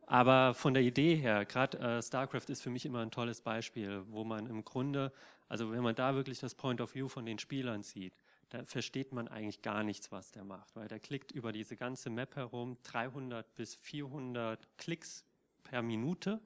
aber 0.06 0.54
von 0.54 0.74
der 0.74 0.84
Idee 0.84 1.16
her, 1.16 1.46
gerade 1.46 1.78
äh, 1.80 2.02
StarCraft 2.02 2.50
ist 2.50 2.62
für 2.62 2.70
mich 2.70 2.86
immer 2.86 3.00
ein 3.02 3.12
tolles 3.12 3.42
Beispiel, 3.42 4.04
wo 4.08 4.24
man 4.24 4.46
im 4.48 4.64
Grunde, 4.64 5.12
also 5.50 5.72
wenn 5.72 5.84
man 5.84 5.96
da 5.96 6.16
wirklich 6.16 6.40
das 6.40 6.56
Point 6.56 6.82
of 6.82 6.96
View 6.96 7.08
von 7.08 7.26
den 7.26 7.40
Spielern 7.40 7.84
sieht, 7.84 8.14
da 8.50 8.64
versteht 8.64 9.12
man 9.12 9.28
eigentlich 9.28 9.62
gar 9.62 9.84
nichts, 9.84 10.12
was 10.12 10.32
der 10.32 10.46
macht, 10.46 10.76
weil 10.76 10.88
der 10.88 11.00
klickt 11.00 11.32
über 11.32 11.52
diese 11.52 11.76
ganze 11.76 12.10
Map 12.10 12.38
herum 12.38 12.78
300 12.84 13.54
bis 13.56 13.76
400 13.76 14.66
Klicks 14.78 15.26
per 15.70 15.82
Minute 15.82 16.40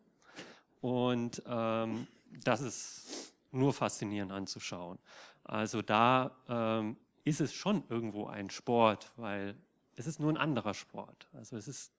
und 0.81 1.41
ähm, 1.45 2.07
das 2.43 2.61
ist 2.61 3.33
nur 3.51 3.73
faszinierend 3.73 4.31
anzuschauen. 4.31 4.97
Also 5.43 5.81
da 5.81 6.35
ähm, 6.47 6.97
ist 7.23 7.41
es 7.41 7.53
schon 7.53 7.83
irgendwo 7.89 8.27
ein 8.27 8.49
Sport, 8.49 9.11
weil 9.17 9.55
es 9.95 10.07
ist 10.07 10.19
nur 10.19 10.31
ein 10.31 10.37
anderer 10.37 10.73
Sport. 10.73 11.27
Also 11.33 11.57
es 11.57 11.67
ist, 11.67 11.91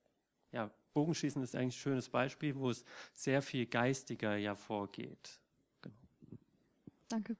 ja, 0.51 0.71
Bogenschießen 0.95 1.43
ist 1.43 1.55
eigentlich 1.55 1.77
ein 1.77 1.81
schönes 1.81 2.09
Beispiel, 2.09 2.57
wo 2.57 2.71
es 2.71 2.85
sehr 3.15 3.43
viel 3.43 3.67
geistiger 3.67 4.37
ja 4.37 4.55
vorgeht. 4.55 5.39
Danke. 7.09 7.37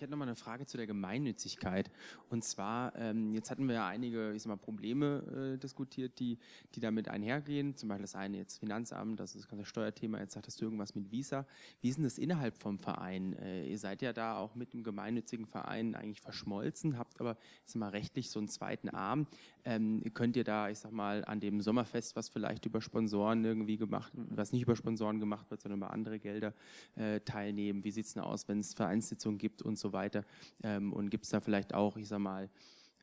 Ich 0.00 0.02
hätte 0.02 0.12
noch 0.12 0.18
mal 0.18 0.24
eine 0.24 0.34
Frage 0.34 0.64
zu 0.64 0.78
der 0.78 0.86
Gemeinnützigkeit. 0.86 1.90
Und 2.30 2.42
zwar, 2.42 2.96
ähm, 2.96 3.34
jetzt 3.34 3.50
hatten 3.50 3.66
wir 3.66 3.74
ja 3.74 3.86
einige, 3.86 4.32
ich 4.32 4.40
sag 4.40 4.48
mal, 4.48 4.56
Probleme 4.56 5.56
äh, 5.56 5.58
diskutiert, 5.58 6.18
die, 6.20 6.38
die 6.74 6.80
damit 6.80 7.10
einhergehen. 7.10 7.76
Zum 7.76 7.90
Beispiel 7.90 8.04
das 8.04 8.14
eine 8.14 8.38
jetzt 8.38 8.60
Finanzamt, 8.60 9.20
das 9.20 9.34
ist 9.34 9.42
das 9.42 9.50
ganze 9.50 9.66
Steuerthema. 9.66 10.18
Jetzt 10.18 10.32
sagtest 10.32 10.58
du 10.58 10.64
irgendwas 10.64 10.94
mit 10.94 11.10
Visa. 11.10 11.44
Wie 11.82 11.90
ist 11.90 11.96
denn 11.96 12.04
das 12.04 12.16
innerhalb 12.16 12.56
vom 12.56 12.78
Verein? 12.78 13.34
Äh, 13.34 13.66
ihr 13.66 13.78
seid 13.78 14.00
ja 14.00 14.14
da 14.14 14.38
auch 14.38 14.54
mit 14.54 14.72
dem 14.72 14.84
gemeinnützigen 14.84 15.44
Verein 15.44 15.94
eigentlich 15.94 16.22
verschmolzen, 16.22 16.96
habt 16.96 17.20
aber, 17.20 17.36
ich 17.66 17.72
sag 17.72 17.80
mal, 17.80 17.90
rechtlich 17.90 18.30
so 18.30 18.38
einen 18.38 18.48
zweiten 18.48 18.88
Arm. 18.88 19.26
Ähm, 19.66 20.02
könnt 20.14 20.34
ihr 20.34 20.44
da, 20.44 20.70
ich 20.70 20.78
sag 20.78 20.92
mal, 20.92 21.26
an 21.26 21.40
dem 21.40 21.60
Sommerfest, 21.60 22.16
was 22.16 22.30
vielleicht 22.30 22.64
über 22.64 22.80
Sponsoren 22.80 23.44
irgendwie 23.44 23.76
gemacht, 23.76 24.10
was 24.14 24.52
nicht 24.52 24.62
über 24.62 24.76
Sponsoren 24.76 25.20
gemacht 25.20 25.50
wird, 25.50 25.60
sondern 25.60 25.80
über 25.80 25.90
andere 25.90 26.18
Gelder 26.18 26.54
äh, 26.96 27.20
teilnehmen? 27.20 27.84
Wie 27.84 27.90
sieht 27.90 28.06
es 28.06 28.14
denn 28.14 28.22
aus, 28.22 28.48
wenn 28.48 28.60
es 28.60 28.72
Vereinssitzungen 28.72 29.36
gibt 29.36 29.60
und 29.60 29.78
so 29.78 29.89
weiter? 29.92 30.24
Ähm, 30.62 30.92
und 30.92 31.10
gibt 31.10 31.24
es 31.24 31.30
da 31.30 31.40
vielleicht 31.40 31.74
auch, 31.74 31.96
ich 31.96 32.08
sag 32.08 32.18
mal, 32.18 32.48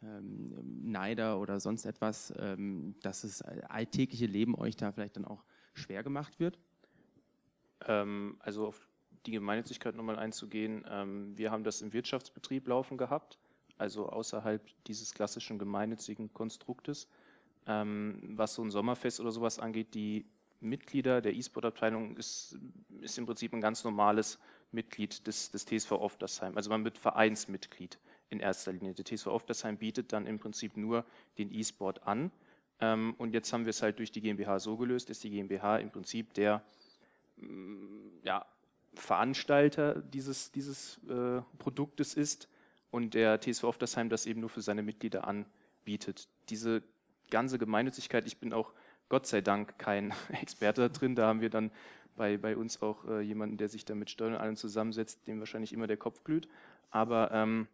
ähm, 0.03 0.91
Neider 0.91 1.39
oder 1.39 1.59
sonst 1.59 1.85
etwas, 1.85 2.33
ähm, 2.37 2.95
dass 3.01 3.21
das 3.21 3.41
alltägliche 3.41 4.27
Leben 4.27 4.55
euch 4.55 4.75
da 4.75 4.91
vielleicht 4.91 5.15
dann 5.17 5.25
auch 5.25 5.43
schwer 5.73 6.03
gemacht 6.03 6.39
wird? 6.39 6.59
Ähm, 7.85 8.37
also 8.39 8.67
auf 8.67 8.87
die 9.25 9.31
Gemeinnützigkeit 9.31 9.95
nochmal 9.95 10.17
einzugehen. 10.17 10.85
Ähm, 10.89 11.37
wir 11.37 11.51
haben 11.51 11.63
das 11.63 11.81
im 11.81 11.93
Wirtschaftsbetrieb 11.93 12.67
laufen 12.67 12.97
gehabt, 12.97 13.39
also 13.77 14.07
außerhalb 14.07 14.63
dieses 14.85 15.13
klassischen 15.13 15.59
gemeinnützigen 15.59 16.33
Konstruktes. 16.33 17.07
Ähm, 17.65 18.21
was 18.35 18.53
so 18.53 18.63
ein 18.63 18.71
Sommerfest 18.71 19.19
oder 19.19 19.31
sowas 19.31 19.59
angeht, 19.59 19.93
die 19.93 20.25
Mitglieder 20.59 21.21
der 21.21 21.35
E-Sport-Abteilung 21.35 22.17
ist, 22.17 22.57
ist 23.01 23.17
im 23.17 23.25
Prinzip 23.25 23.53
ein 23.53 23.61
ganz 23.61 23.83
normales 23.83 24.39
Mitglied 24.71 25.25
des, 25.27 25.51
des 25.51 25.65
TSV 25.65 25.91
Oftersheim. 25.93 26.55
Also 26.55 26.69
man 26.69 26.83
wird 26.83 26.97
Vereinsmitglied 26.97 27.97
in 28.29 28.39
erster 28.39 28.73
Linie. 28.73 28.93
Der 28.93 29.05
TSV 29.05 29.27
Oftersheim 29.27 29.77
bietet 29.77 30.13
dann 30.13 30.25
im 30.25 30.39
Prinzip 30.39 30.77
nur 30.77 31.05
den 31.37 31.53
E-Sport 31.53 32.05
an. 32.07 32.31
Ähm, 32.79 33.15
und 33.17 33.33
jetzt 33.33 33.51
haben 33.53 33.65
wir 33.65 33.71
es 33.71 33.81
halt 33.81 33.99
durch 33.99 34.11
die 34.11 34.21
GmbH 34.21 34.59
so 34.59 34.77
gelöst, 34.77 35.09
dass 35.09 35.19
die 35.19 35.29
GmbH 35.29 35.77
im 35.77 35.89
Prinzip 35.89 36.33
der 36.33 36.63
mm, 37.37 38.23
ja, 38.23 38.45
Veranstalter 38.93 40.01
dieses, 40.01 40.51
dieses 40.51 40.99
äh, 41.09 41.41
Produktes 41.57 42.13
ist 42.13 42.49
und 42.91 43.13
der 43.13 43.39
TSV 43.39 43.63
Oftersheim 43.63 44.09
das 44.09 44.25
eben 44.25 44.41
nur 44.41 44.49
für 44.49 44.61
seine 44.61 44.83
Mitglieder 44.83 45.27
anbietet. 45.27 46.27
Diese 46.49 46.83
ganze 47.29 47.57
Gemeinnützigkeit, 47.57 48.25
ich 48.27 48.37
bin 48.37 48.53
auch 48.53 48.73
Gott 49.09 49.25
sei 49.25 49.41
Dank 49.41 49.77
kein 49.79 50.13
Experte 50.41 50.81
da 50.81 50.89
drin, 50.89 51.15
da 51.15 51.27
haben 51.27 51.41
wir 51.41 51.49
dann 51.49 51.71
bei, 52.17 52.37
bei 52.37 52.57
uns 52.57 52.81
auch 52.81 53.05
äh, 53.05 53.21
jemanden, 53.21 53.57
der 53.57 53.69
sich 53.69 53.85
da 53.85 53.95
mit 53.95 54.09
Steuern 54.09 54.33
und 54.33 54.39
allem 54.39 54.55
zusammensetzt, 54.55 55.27
dem 55.27 55.39
wahrscheinlich 55.39 55.71
immer 55.71 55.87
der 55.87 55.97
Kopf 55.97 56.23
glüht. 56.23 56.47
Aber 56.89 57.31
ähm, 57.31 57.67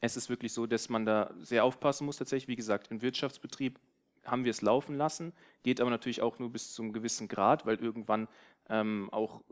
es 0.00 0.16
ist 0.16 0.28
wirklich 0.28 0.52
so, 0.52 0.66
dass 0.66 0.88
man 0.88 1.06
da 1.06 1.32
sehr 1.40 1.64
aufpassen 1.64 2.04
muss 2.04 2.18
tatsächlich. 2.18 2.48
Wie 2.48 2.56
gesagt, 2.56 2.90
im 2.90 3.00
Wirtschaftsbetrieb 3.02 3.78
haben 4.24 4.44
wir 4.44 4.50
es 4.50 4.60
laufen 4.60 4.96
lassen, 4.96 5.32
geht 5.62 5.80
aber 5.80 5.90
natürlich 5.90 6.20
auch 6.20 6.38
nur 6.38 6.50
bis 6.50 6.74
zum 6.74 6.92
gewissen 6.92 7.28
Grad, 7.28 7.64
weil 7.64 7.76
irgendwann 7.76 8.28
ähm, 8.68 9.08
auch 9.12 9.42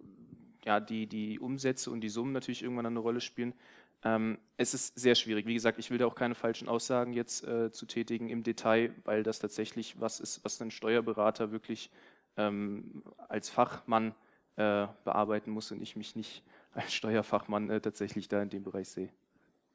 ja, 0.64 0.80
die, 0.80 1.06
die 1.06 1.38
Umsätze 1.38 1.90
und 1.90 2.00
die 2.00 2.08
Summen 2.08 2.32
natürlich 2.32 2.62
irgendwann 2.62 2.86
eine 2.86 2.98
Rolle 2.98 3.20
spielen. 3.20 3.54
Ähm, 4.02 4.38
es 4.56 4.74
ist 4.74 4.98
sehr 4.98 5.14
schwierig. 5.14 5.46
Wie 5.46 5.54
gesagt, 5.54 5.78
ich 5.78 5.90
will 5.90 5.98
da 5.98 6.06
auch 6.06 6.14
keine 6.14 6.34
falschen 6.34 6.68
Aussagen 6.68 7.12
jetzt 7.12 7.44
äh, 7.44 7.70
zu 7.70 7.86
tätigen 7.86 8.28
im 8.28 8.42
Detail, 8.42 8.94
weil 9.04 9.22
das 9.22 9.38
tatsächlich 9.38 10.00
was 10.00 10.20
ist, 10.20 10.44
was 10.44 10.60
ein 10.60 10.70
Steuerberater 10.70 11.52
wirklich 11.52 11.90
ähm, 12.36 13.02
als 13.28 13.48
Fachmann 13.48 14.14
äh, 14.56 14.86
bearbeiten 15.04 15.50
muss 15.50 15.70
und 15.72 15.82
ich 15.82 15.96
mich 15.96 16.16
nicht 16.16 16.42
als 16.72 16.92
Steuerfachmann 16.92 17.70
äh, 17.70 17.80
tatsächlich 17.80 18.28
da 18.28 18.42
in 18.42 18.50
dem 18.50 18.62
Bereich 18.62 18.88
sehe. 18.88 19.10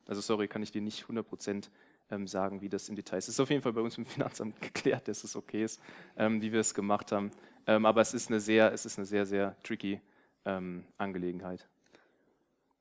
Also 0.08 0.22
sorry, 0.22 0.48
kann 0.48 0.64
ich 0.64 0.72
dir 0.72 0.82
nicht 0.82 1.04
100 1.04 1.28
Prozent 1.28 1.72
ähm, 2.10 2.28
sagen, 2.28 2.62
wie 2.62 2.70
das 2.70 2.90
im 2.90 2.96
Detail 2.96 3.18
ist. 3.18 3.28
Es 3.28 3.36
ist 3.36 3.40
auf 3.40 3.50
jeden 3.50 3.62
Fall 3.62 3.74
bei 3.74 3.82
uns 3.82 3.98
im 3.98 4.06
Finanzamt 4.08 4.60
geklärt, 4.62 5.08
dass 5.08 5.24
es 5.24 5.36
okay 5.36 5.64
ist, 5.64 5.82
ähm, 6.18 6.42
wie 6.42 6.52
wir 6.52 6.60
es 6.60 6.74
gemacht 6.74 7.12
haben. 7.12 7.32
Ähm, 7.68 7.86
aber 7.86 8.02
es 8.02 8.14
ist 8.14 8.30
eine 8.30 8.40
sehr, 8.40 8.74
es 8.74 8.86
ist 8.86 8.98
eine 8.98 9.06
sehr, 9.06 9.26
sehr 9.26 9.56
tricky 9.64 10.02
ähm, 10.46 10.86
Angelegenheit. 10.98 11.68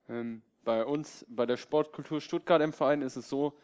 Ähm, 0.09 0.43
bei 0.65 0.85
uns, 0.85 1.27
bei 1.29 1.47
der 1.47 1.57
Sportkultur 1.57 2.21
Stuttgart 2.21 2.63
im 2.63 2.73
Verein 2.73 3.03
ist 3.03 3.17
es 3.17 3.29
so, 3.29 3.55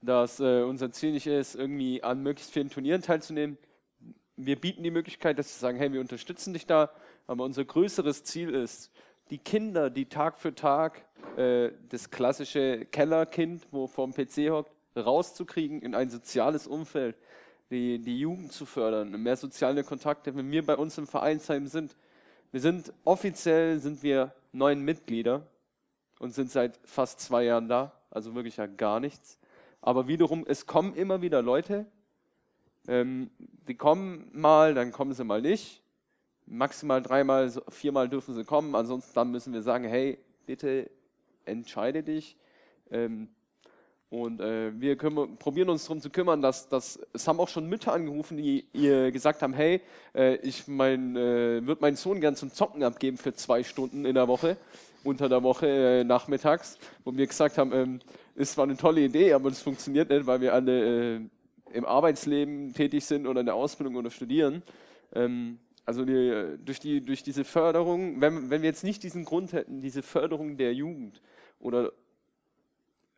dass 0.00 0.40
äh, 0.40 0.62
unser 0.62 0.90
Ziel 0.90 1.12
nicht 1.12 1.26
ist, 1.26 1.54
irgendwie 1.54 2.02
an 2.02 2.22
möglichst 2.22 2.52
vielen 2.52 2.70
Turnieren 2.70 3.02
teilzunehmen. 3.02 3.56
Wir 4.36 4.60
bieten 4.60 4.82
die 4.82 4.90
Möglichkeit, 4.90 5.38
dass 5.38 5.54
wir 5.54 5.60
sagen, 5.60 5.78
hey, 5.78 5.92
wir 5.92 6.00
unterstützen 6.00 6.52
dich 6.52 6.66
da, 6.66 6.90
aber 7.26 7.44
unser 7.44 7.64
größeres 7.64 8.24
Ziel 8.24 8.50
ist, 8.50 8.90
die 9.30 9.38
Kinder, 9.38 9.90
die 9.90 10.06
Tag 10.06 10.38
für 10.38 10.54
Tag 10.54 11.04
äh, 11.36 11.70
das 11.88 12.10
klassische 12.10 12.84
Kellerkind, 12.86 13.66
wo 13.70 13.86
vorm 13.86 14.12
PC 14.12 14.50
hockt, 14.50 14.72
rauszukriegen 14.96 15.80
in 15.82 15.94
ein 15.94 16.10
soziales 16.10 16.66
Umfeld, 16.66 17.16
die, 17.70 17.98
die 17.98 18.18
Jugend 18.18 18.52
zu 18.52 18.66
fördern, 18.66 19.10
mehr 19.22 19.36
soziale 19.36 19.82
Kontakte. 19.82 20.36
Wenn 20.36 20.50
wir 20.50 20.64
bei 20.64 20.76
uns 20.76 20.98
im 20.98 21.06
Vereinsheim 21.06 21.66
sind, 21.66 21.96
wir 22.52 22.60
sind 22.60 22.92
offiziell 23.04 23.80
sind 23.80 24.02
wir 24.02 24.32
neun 24.52 24.82
Mitglieder 24.82 25.46
und 26.20 26.32
sind 26.32 26.50
seit 26.50 26.78
fast 26.84 27.20
zwei 27.20 27.44
Jahren 27.44 27.68
da, 27.68 27.92
also 28.10 28.34
wirklich 28.34 28.58
ja 28.58 28.66
gar 28.66 29.00
nichts. 29.00 29.38
Aber 29.80 30.06
wiederum, 30.06 30.44
es 30.46 30.66
kommen 30.66 30.94
immer 30.94 31.20
wieder 31.20 31.42
Leute, 31.42 31.86
ähm, 32.86 33.30
die 33.66 33.74
kommen 33.74 34.30
mal, 34.32 34.74
dann 34.74 34.92
kommen 34.92 35.14
sie 35.14 35.24
mal 35.24 35.42
nicht. 35.42 35.82
Maximal 36.46 37.02
dreimal, 37.02 37.50
viermal 37.68 38.08
dürfen 38.08 38.34
sie 38.34 38.44
kommen, 38.44 38.74
ansonsten 38.74 39.12
dann 39.14 39.30
müssen 39.30 39.52
wir 39.52 39.62
sagen, 39.62 39.84
hey, 39.84 40.18
bitte 40.46 40.90
entscheide 41.44 42.02
dich. 42.02 42.36
Ähm, 42.90 43.28
und 44.10 44.40
äh, 44.40 44.70
wir 44.80 44.96
kümmern, 44.96 45.36
probieren 45.38 45.70
uns 45.70 45.84
darum 45.84 46.00
zu 46.00 46.08
kümmern, 46.08 46.40
dass, 46.40 46.68
dass 46.68 47.00
es 47.12 47.26
haben 47.26 47.40
auch 47.40 47.48
schon 47.48 47.68
Mütter 47.68 47.92
angerufen, 47.92 48.36
die 48.36 48.64
ihr 48.72 49.10
gesagt 49.10 49.42
haben, 49.42 49.54
hey, 49.54 49.80
äh, 50.14 50.36
ich 50.36 50.68
mein, 50.68 51.16
äh, 51.16 51.66
würde 51.66 51.80
meinen 51.80 51.96
Sohn 51.96 52.20
gern 52.20 52.36
zum 52.36 52.52
Zocken 52.52 52.84
abgeben 52.84 53.16
für 53.16 53.34
zwei 53.34 53.64
Stunden 53.64 54.04
in 54.04 54.14
der 54.14 54.28
Woche, 54.28 54.56
unter 55.02 55.28
der 55.28 55.42
Woche 55.42 55.66
äh, 55.66 56.04
nachmittags, 56.04 56.78
wo 57.04 57.12
wir 57.16 57.26
gesagt 57.26 57.58
haben, 57.58 57.72
ähm, 57.72 58.00
ist 58.36 58.52
zwar 58.52 58.64
eine 58.64 58.76
tolle 58.76 59.00
Idee, 59.00 59.32
aber 59.32 59.48
das 59.48 59.60
funktioniert 59.60 60.10
nicht, 60.10 60.26
weil 60.26 60.40
wir 60.40 60.54
alle 60.54 61.16
äh, 61.16 61.20
im 61.72 61.84
Arbeitsleben 61.84 62.72
tätig 62.72 63.04
sind 63.04 63.26
oder 63.26 63.40
in 63.40 63.46
der 63.46 63.56
Ausbildung 63.56 63.96
oder 63.96 64.10
studieren. 64.10 64.62
Ähm, 65.12 65.58
also 65.86 66.04
die, 66.04 66.56
durch, 66.64 66.80
die, 66.80 67.00
durch 67.02 67.22
diese 67.22 67.44
Förderung, 67.44 68.20
wenn, 68.20 68.50
wenn 68.50 68.62
wir 68.62 68.68
jetzt 68.68 68.84
nicht 68.84 69.02
diesen 69.02 69.24
Grund 69.24 69.52
hätten, 69.52 69.80
diese 69.80 70.02
Förderung 70.02 70.56
der 70.56 70.72
Jugend 70.72 71.20
oder 71.60 71.92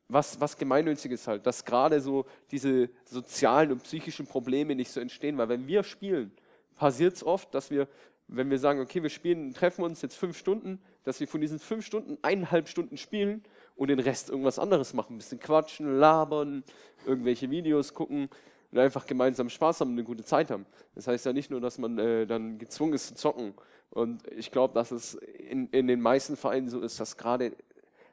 was, 0.09 0.41
was 0.41 0.57
gemeinnützig 0.57 1.13
ist 1.13 1.27
halt, 1.27 1.47
dass 1.47 1.65
gerade 1.65 2.01
so 2.01 2.27
diese 2.51 2.91
sozialen 3.05 3.73
und 3.73 3.83
psychischen 3.83 4.27
Probleme 4.27 4.75
nicht 4.75 4.91
so 4.91 5.01
entstehen, 5.01 5.39
weil 5.39 5.49
wenn 5.49 5.67
wir 5.67 5.83
spielen, 5.83 6.33
passiert 6.77 7.15
es 7.15 7.25
oft, 7.25 7.55
dass 7.55 7.71
wir, 7.71 7.89
wenn 8.29 8.51
wir 8.51 8.59
sagen, 8.59 8.81
okay, 8.81 9.03
wir 9.03 9.11
spielen, 9.11 9.53
treffen 9.53 9.85
uns 9.85 10.03
jetzt 10.03 10.17
fünf 10.17 10.37
Stunden, 10.37 10.81
dass 11.05 11.21
wir 11.21 11.29
von 11.29 11.41
diesen 11.41 11.59
fünf 11.59 11.85
Stunden 11.85 12.19
eineinhalb 12.23 12.69
Stunden 12.69 12.97
spielen 12.97 13.45
und 13.77 13.89
den 13.89 14.01
Rest 14.01 14.31
irgendwas 14.31 14.59
anderes 14.59 14.95
machen, 14.95 15.15
ein 15.15 15.19
bisschen 15.19 15.41
quatschen, 15.41 15.99
labern, 15.99 16.65
irgendwelche 17.05 17.51
Videos 17.51 17.95
gucken 17.95 18.29
und 18.77 18.83
einfach 18.83 19.07
gemeinsam 19.07 19.49
Spaß 19.49 19.81
haben 19.81 19.89
und 19.89 19.95
eine 19.95 20.05
gute 20.05 20.25
Zeit 20.25 20.51
haben. 20.51 20.67
Das 20.95 21.09
heißt 21.09 21.25
ja 21.25 21.33
nicht 21.33 21.51
nur, 21.51 21.61
dass 21.61 21.79
man 21.79 21.99
äh, 21.99 22.27
dann 22.27 22.59
gezwungen 22.59 22.93
ist 22.93 23.09
zu 23.09 23.15
zocken. 23.15 23.55
Und 23.91 24.27
ich 24.33 24.51
glaube, 24.51 24.75
dass 24.75 24.91
es 24.91 25.15
in, 25.15 25.69
in 25.71 25.87
den 25.87 26.01
meisten 26.01 26.37
Vereinen 26.37 26.69
so 26.69 26.81
ist, 26.81 27.01
dass 27.01 27.17
gerade 27.17 27.53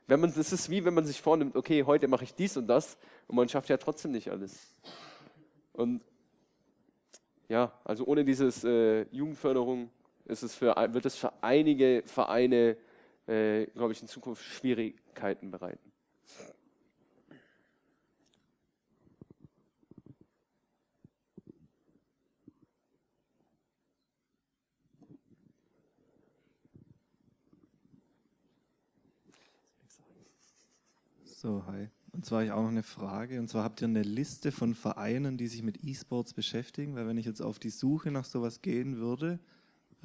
wenn 0.07 0.19
man, 0.19 0.33
das 0.33 0.53
ist 0.53 0.69
wie 0.69 0.85
wenn 0.85 0.93
man 0.93 1.05
sich 1.05 1.21
vornimmt, 1.21 1.55
okay, 1.55 1.83
heute 1.83 2.07
mache 2.07 2.23
ich 2.23 2.33
dies 2.33 2.55
und 2.57 2.67
das 2.67 2.97
und 3.27 3.35
man 3.35 3.49
schafft 3.49 3.69
ja 3.69 3.77
trotzdem 3.77 4.11
nicht 4.11 4.29
alles. 4.29 4.73
Und 5.73 6.01
ja, 7.49 7.71
also 7.83 8.05
ohne 8.05 8.23
dieses 8.23 8.63
äh, 8.63 9.05
Jugendförderung 9.11 9.89
ist 10.25 10.43
es 10.43 10.55
für, 10.55 10.75
wird 10.93 11.05
es 11.05 11.15
für 11.15 11.31
einige 11.41 12.03
Vereine, 12.05 12.77
äh, 13.27 13.65
glaube 13.67 13.91
ich, 13.91 14.01
in 14.01 14.07
Zukunft 14.07 14.43
Schwierigkeiten 14.43 15.51
bereiten. 15.51 15.92
So, 31.43 31.61
hi. 31.67 31.89
Und 32.13 32.25
zwar 32.25 32.37
habe 32.37 32.45
ich 32.45 32.51
auch 32.53 32.61
noch 32.61 32.69
eine 32.69 32.83
Frage. 32.83 33.37
Und 33.37 33.49
zwar 33.49 33.65
habt 33.65 33.81
ihr 33.81 33.87
eine 33.89 34.01
Liste 34.01 34.53
von 34.53 34.73
Vereinen, 34.73 35.37
die 35.37 35.47
sich 35.47 35.61
mit 35.61 35.83
E-Sports 35.83 36.33
beschäftigen? 36.33 36.95
Weil 36.95 37.05
wenn 37.05 37.17
ich 37.17 37.25
jetzt 37.25 37.41
auf 37.41 37.59
die 37.59 37.69
Suche 37.69 38.11
nach 38.11 38.23
sowas 38.23 38.61
gehen 38.61 38.95
würde, 38.95 39.39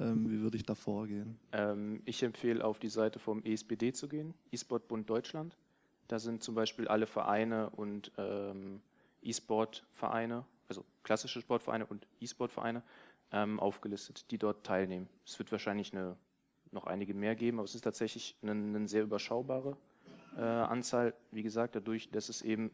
ähm, 0.01 0.29
wie 0.29 0.41
würde 0.41 0.57
ich 0.57 0.63
da 0.63 0.75
vorgehen? 0.75 1.39
Ähm, 1.53 2.01
ich 2.03 2.23
empfehle 2.23 2.61
auf 2.65 2.79
die 2.79 2.89
Seite 2.89 3.19
vom 3.19 3.41
ESBD 3.41 3.93
zu 3.93 4.09
gehen, 4.09 4.33
E-Sport 4.51 4.89
Bund 4.89 5.09
Deutschland. 5.09 5.55
Da 6.09 6.19
sind 6.19 6.43
zum 6.43 6.55
Beispiel 6.55 6.89
alle 6.89 7.07
Vereine 7.07 7.69
und 7.69 8.11
ähm, 8.17 8.81
E-Sport-Vereine, 9.21 10.43
also 10.67 10.83
klassische 11.03 11.39
Sportvereine 11.39 11.85
und 11.85 12.05
E-Sport-Vereine 12.19 12.83
ähm, 13.31 13.61
aufgelistet, 13.61 14.29
die 14.31 14.37
dort 14.37 14.65
teilnehmen. 14.65 15.07
Es 15.25 15.39
wird 15.39 15.53
wahrscheinlich 15.53 15.93
eine, 15.93 16.17
noch 16.71 16.85
einige 16.85 17.13
mehr 17.13 17.37
geben, 17.37 17.59
aber 17.59 17.65
es 17.65 17.75
ist 17.75 17.85
tatsächlich 17.85 18.35
eine, 18.41 18.51
eine 18.51 18.89
sehr 18.89 19.03
überschaubare 19.03 19.77
Anzahl, 20.43 21.13
wie 21.31 21.43
gesagt, 21.43 21.75
dadurch, 21.75 22.09
dass 22.11 22.29
es 22.29 22.41
eben 22.41 22.71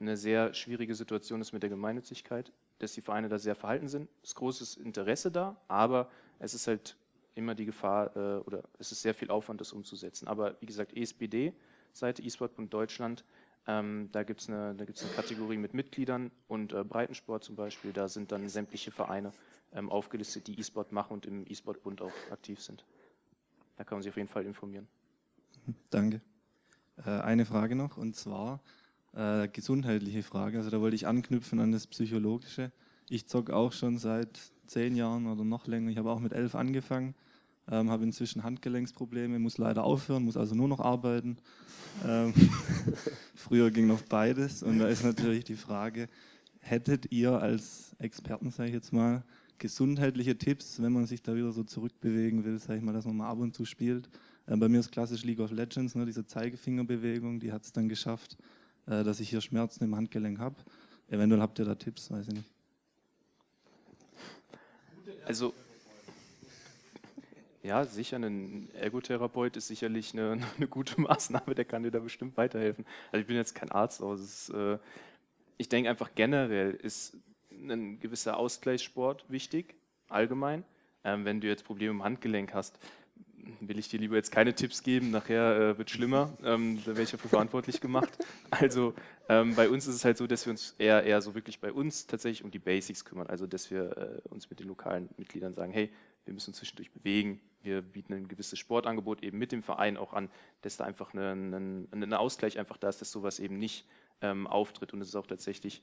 eine 0.00 0.16
sehr 0.16 0.54
schwierige 0.54 0.94
Situation 0.94 1.40
ist 1.40 1.52
mit 1.52 1.62
der 1.62 1.70
Gemeinnützigkeit, 1.70 2.52
dass 2.78 2.92
die 2.92 3.00
Vereine 3.00 3.28
da 3.28 3.38
sehr 3.38 3.54
verhalten 3.54 3.88
sind. 3.88 4.08
Es 4.22 4.30
ist 4.30 4.34
großes 4.36 4.76
Interesse 4.76 5.30
da, 5.30 5.56
aber 5.68 6.10
es 6.38 6.54
ist 6.54 6.66
halt 6.66 6.96
immer 7.34 7.54
die 7.54 7.64
Gefahr 7.64 8.14
äh, 8.16 8.40
oder 8.40 8.62
es 8.78 8.92
ist 8.92 9.02
sehr 9.02 9.14
viel 9.14 9.30
Aufwand, 9.30 9.60
das 9.60 9.72
umzusetzen. 9.72 10.28
Aber 10.28 10.56
wie 10.60 10.66
gesagt, 10.66 10.96
ESPD, 10.96 11.52
Seite 11.92 12.22
eSport.Deutschland, 12.22 13.24
ähm, 13.66 14.08
da 14.12 14.22
gibt 14.24 14.40
es 14.40 14.48
eine, 14.48 14.70
eine 14.70 14.86
Kategorie 14.86 15.56
mit 15.56 15.74
Mitgliedern 15.74 16.30
und 16.48 16.72
äh, 16.72 16.84
Breitensport 16.84 17.44
zum 17.44 17.56
Beispiel. 17.56 17.92
Da 17.92 18.08
sind 18.08 18.30
dann 18.30 18.48
sämtliche 18.48 18.90
Vereine 18.90 19.32
ähm, 19.72 19.90
aufgelistet, 19.90 20.46
die 20.46 20.58
E-Sport 20.58 20.92
machen 20.92 21.14
und 21.14 21.26
im 21.26 21.44
E-Sport-Bund 21.48 22.02
auch 22.02 22.12
aktiv 22.30 22.60
sind. 22.60 22.84
Da 23.76 23.84
kann 23.84 23.96
man 23.96 24.02
sich 24.02 24.10
auf 24.10 24.16
jeden 24.16 24.28
Fall 24.28 24.44
informieren. 24.44 24.86
Danke. 25.90 26.20
Äh, 27.04 27.10
eine 27.10 27.44
Frage 27.44 27.76
noch, 27.76 27.96
und 27.96 28.16
zwar 28.16 28.60
äh, 29.14 29.48
gesundheitliche 29.48 30.22
Frage. 30.22 30.58
Also 30.58 30.70
da 30.70 30.80
wollte 30.80 30.96
ich 30.96 31.06
anknüpfen 31.06 31.60
an 31.60 31.72
das 31.72 31.86
Psychologische. 31.86 32.72
Ich 33.08 33.26
zocke 33.26 33.54
auch 33.54 33.72
schon 33.72 33.98
seit 33.98 34.40
zehn 34.66 34.96
Jahren 34.96 35.26
oder 35.26 35.44
noch 35.44 35.66
länger. 35.66 35.90
Ich 35.90 35.98
habe 35.98 36.10
auch 36.10 36.20
mit 36.20 36.32
elf 36.32 36.54
angefangen, 36.54 37.14
ähm, 37.70 37.90
habe 37.90 38.04
inzwischen 38.04 38.42
Handgelenksprobleme, 38.42 39.38
muss 39.38 39.58
leider 39.58 39.84
aufhören, 39.84 40.24
muss 40.24 40.36
also 40.36 40.54
nur 40.54 40.68
noch 40.68 40.80
arbeiten. 40.80 41.38
Ähm, 42.04 42.32
früher 43.34 43.70
ging 43.70 43.86
noch 43.86 44.02
beides. 44.02 44.62
Und 44.62 44.78
da 44.78 44.88
ist 44.88 45.04
natürlich 45.04 45.44
die 45.44 45.56
Frage, 45.56 46.08
hättet 46.60 47.12
ihr 47.12 47.32
als 47.40 47.94
Experten, 47.98 48.50
sage 48.50 48.70
ich 48.70 48.74
jetzt 48.74 48.92
mal, 48.92 49.22
gesundheitliche 49.58 50.36
Tipps, 50.36 50.82
wenn 50.82 50.92
man 50.92 51.06
sich 51.06 51.22
da 51.22 51.34
wieder 51.36 51.52
so 51.52 51.62
zurückbewegen 51.62 52.44
will, 52.44 52.58
sage 52.58 52.78
ich 52.78 52.84
mal, 52.84 52.92
dass 52.92 53.04
man 53.04 53.16
mal 53.16 53.28
ab 53.28 53.38
und 53.38 53.54
zu 53.54 53.64
spielt, 53.64 54.08
bei 54.46 54.68
mir 54.68 54.80
ist 54.80 54.92
klassisch 54.92 55.24
League 55.24 55.40
of 55.40 55.50
Legends, 55.50 55.94
ne, 55.94 56.04
diese 56.04 56.26
Zeigefingerbewegung, 56.26 57.40
die 57.40 57.52
hat 57.52 57.62
es 57.62 57.72
dann 57.72 57.88
geschafft, 57.88 58.36
äh, 58.86 59.02
dass 59.02 59.20
ich 59.20 59.30
hier 59.30 59.40
Schmerzen 59.40 59.84
im 59.84 59.96
Handgelenk 59.96 60.38
habe. 60.38 60.56
Eventuell 61.08 61.40
habt 61.40 61.58
ihr 61.58 61.64
da 61.64 61.74
Tipps, 61.74 62.10
weiß 62.10 62.28
ich 62.28 62.34
nicht. 62.34 62.50
Also, 65.26 65.54
ja, 67.62 67.86
sicher, 67.86 68.18
ein 68.18 68.68
Ergotherapeut 68.74 69.56
ist 69.56 69.68
sicherlich 69.68 70.12
eine, 70.12 70.38
eine, 70.56 70.68
gute 70.68 71.00
Maßnahme, 71.00 71.54
der 71.54 71.64
kann 71.64 71.82
dir 71.82 71.90
da 71.90 71.98
bestimmt 71.98 72.36
weiterhelfen. 72.36 72.84
Also 73.10 73.22
ich 73.22 73.26
bin 73.26 73.36
jetzt 73.36 73.54
kein 73.54 73.70
Arzt, 73.70 74.02
aber 74.02 74.14
ist, 74.14 74.50
äh, 74.50 74.78
ich 75.56 75.70
denke 75.70 75.88
einfach 75.88 76.10
generell 76.14 76.72
ist 76.72 77.16
ein 77.50 77.98
gewisser 78.00 78.36
Ausgleichssport 78.36 79.24
wichtig, 79.28 79.74
allgemein. 80.08 80.64
Ähm, 81.04 81.24
wenn 81.24 81.40
du 81.40 81.46
jetzt 81.46 81.64
Probleme 81.64 81.92
im 81.92 82.04
Handgelenk 82.04 82.52
hast, 82.52 82.78
will 83.60 83.78
ich 83.78 83.88
dir 83.88 83.98
lieber 83.98 84.16
jetzt 84.16 84.30
keine 84.30 84.54
Tipps 84.54 84.82
geben, 84.82 85.10
nachher 85.10 85.56
äh, 85.56 85.78
wird 85.78 85.90
schlimmer, 85.90 86.36
ähm, 86.44 86.78
da 86.80 86.88
werde 86.88 87.02
ich 87.02 87.10
dafür 87.10 87.30
verantwortlich 87.30 87.80
gemacht. 87.80 88.10
Also 88.50 88.94
ähm, 89.28 89.54
bei 89.56 89.68
uns 89.68 89.86
ist 89.88 89.96
es 89.96 90.04
halt 90.04 90.16
so, 90.16 90.28
dass 90.28 90.46
wir 90.46 90.52
uns 90.52 90.76
eher, 90.78 91.02
eher 91.02 91.20
so 91.20 91.34
wirklich 91.34 91.60
bei 91.60 91.72
uns 91.72 92.06
tatsächlich 92.06 92.44
um 92.44 92.52
die 92.52 92.60
Basics 92.60 93.04
kümmern, 93.04 93.26
also 93.26 93.46
dass 93.46 93.70
wir 93.70 93.96
äh, 93.96 94.28
uns 94.28 94.48
mit 94.48 94.60
den 94.60 94.68
lokalen 94.68 95.08
Mitgliedern 95.16 95.54
sagen, 95.54 95.72
hey, 95.72 95.90
wir 96.24 96.34
müssen 96.34 96.50
uns 96.50 96.58
zwischendurch 96.58 96.92
bewegen, 96.92 97.40
wir 97.62 97.82
bieten 97.82 98.12
ein 98.12 98.28
gewisses 98.28 98.58
Sportangebot 98.58 99.22
eben 99.22 99.38
mit 99.38 99.50
dem 99.50 99.62
Verein 99.62 99.96
auch 99.96 100.12
an, 100.12 100.30
dass 100.62 100.76
da 100.76 100.84
einfach 100.84 101.14
ein 101.14 101.88
eine 101.90 102.18
Ausgleich 102.18 102.58
einfach 102.58 102.76
da 102.76 102.88
ist, 102.88 103.00
dass 103.00 103.10
sowas 103.10 103.40
eben 103.40 103.58
nicht 103.58 103.86
ähm, 104.20 104.46
auftritt 104.46 104.92
und 104.92 105.00
es 105.00 105.08
ist 105.08 105.16
auch 105.16 105.26
tatsächlich 105.26 105.82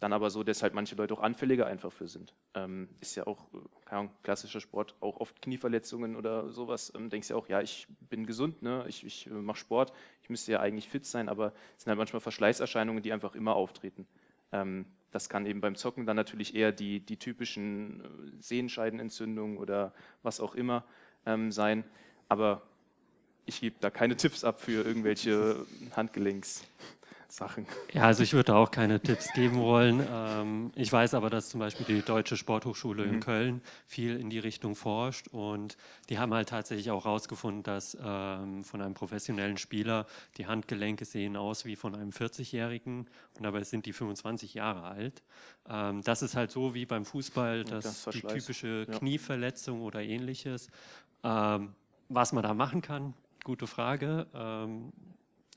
dann 0.00 0.14
aber 0.14 0.30
so, 0.30 0.42
dass 0.42 0.62
halt 0.62 0.74
manche 0.74 0.94
Leute 0.96 1.14
auch 1.14 1.20
anfälliger 1.20 1.66
einfach 1.66 1.92
für 1.92 2.08
sind. 2.08 2.32
Ähm, 2.54 2.88
ist 3.00 3.14
ja 3.16 3.26
auch, 3.26 3.46
keine 3.84 4.00
Ahnung, 4.00 4.12
klassischer 4.22 4.60
Sport, 4.60 4.96
auch 5.00 5.20
oft 5.20 5.40
Knieverletzungen 5.42 6.16
oder 6.16 6.50
sowas. 6.50 6.90
Ähm, 6.96 7.10
denkst 7.10 7.28
ja 7.28 7.36
auch, 7.36 7.48
ja, 7.48 7.60
ich 7.60 7.86
bin 8.08 8.26
gesund, 8.26 8.62
ne? 8.62 8.84
ich, 8.88 9.04
ich 9.04 9.26
äh, 9.26 9.30
mache 9.30 9.58
Sport, 9.58 9.92
ich 10.22 10.30
müsste 10.30 10.52
ja 10.52 10.60
eigentlich 10.60 10.88
fit 10.88 11.04
sein, 11.04 11.28
aber 11.28 11.52
es 11.76 11.84
sind 11.84 11.90
halt 11.90 11.98
manchmal 11.98 12.20
Verschleißerscheinungen, 12.20 13.02
die 13.02 13.12
einfach 13.12 13.34
immer 13.34 13.54
auftreten. 13.54 14.06
Ähm, 14.52 14.86
das 15.12 15.28
kann 15.28 15.44
eben 15.44 15.60
beim 15.60 15.74
Zocken 15.74 16.06
dann 16.06 16.16
natürlich 16.16 16.54
eher 16.54 16.72
die, 16.72 17.00
die 17.00 17.18
typischen 17.18 18.00
äh, 18.00 18.06
Sehenscheidenentzündungen 18.40 19.58
oder 19.58 19.92
was 20.22 20.40
auch 20.40 20.54
immer 20.54 20.84
ähm, 21.26 21.52
sein. 21.52 21.84
Aber 22.28 22.62
ich 23.44 23.60
gebe 23.60 23.76
da 23.80 23.90
keine 23.90 24.16
Tipps 24.16 24.44
ab 24.44 24.60
für 24.60 24.82
irgendwelche 24.84 25.66
Handgelenks. 25.96 26.64
Sachen. 27.32 27.66
Ja, 27.92 28.04
also 28.04 28.22
ich 28.22 28.32
würde 28.32 28.54
auch 28.54 28.70
keine 28.70 29.00
Tipps 29.00 29.32
geben 29.32 29.58
wollen. 29.58 30.06
Ähm, 30.10 30.72
ich 30.74 30.92
weiß 30.92 31.14
aber, 31.14 31.30
dass 31.30 31.48
zum 31.48 31.60
Beispiel 31.60 31.86
die 31.86 32.02
Deutsche 32.02 32.36
Sporthochschule 32.36 33.06
mhm. 33.06 33.14
in 33.14 33.20
Köln 33.20 33.62
viel 33.86 34.16
in 34.16 34.30
die 34.30 34.38
Richtung 34.38 34.74
forscht 34.74 35.28
und 35.28 35.76
die 36.08 36.18
haben 36.18 36.34
halt 36.34 36.48
tatsächlich 36.48 36.90
auch 36.90 37.04
herausgefunden, 37.04 37.62
dass 37.62 37.96
ähm, 38.02 38.64
von 38.64 38.82
einem 38.82 38.94
professionellen 38.94 39.56
Spieler 39.56 40.06
die 40.36 40.46
Handgelenke 40.46 41.04
sehen 41.04 41.36
aus 41.36 41.64
wie 41.64 41.76
von 41.76 41.94
einem 41.94 42.10
40-Jährigen 42.10 43.08
und 43.36 43.42
dabei 43.42 43.62
sind 43.62 43.86
die 43.86 43.92
25 43.92 44.54
Jahre 44.54 44.82
alt. 44.82 45.22
Ähm, 45.68 46.02
das 46.02 46.22
ist 46.22 46.36
halt 46.36 46.50
so 46.50 46.74
wie 46.74 46.86
beim 46.86 47.04
Fußball, 47.04 47.64
dass 47.64 48.04
das 48.04 48.14
die 48.14 48.22
typische 48.22 48.86
ja. 48.88 48.98
Knieverletzung 48.98 49.82
oder 49.82 50.02
ähnliches. 50.02 50.68
Ähm, 51.22 51.74
was 52.08 52.32
man 52.32 52.42
da 52.42 52.54
machen 52.54 52.82
kann, 52.82 53.14
gute 53.44 53.66
Frage. 53.66 54.26
Ähm, 54.34 54.92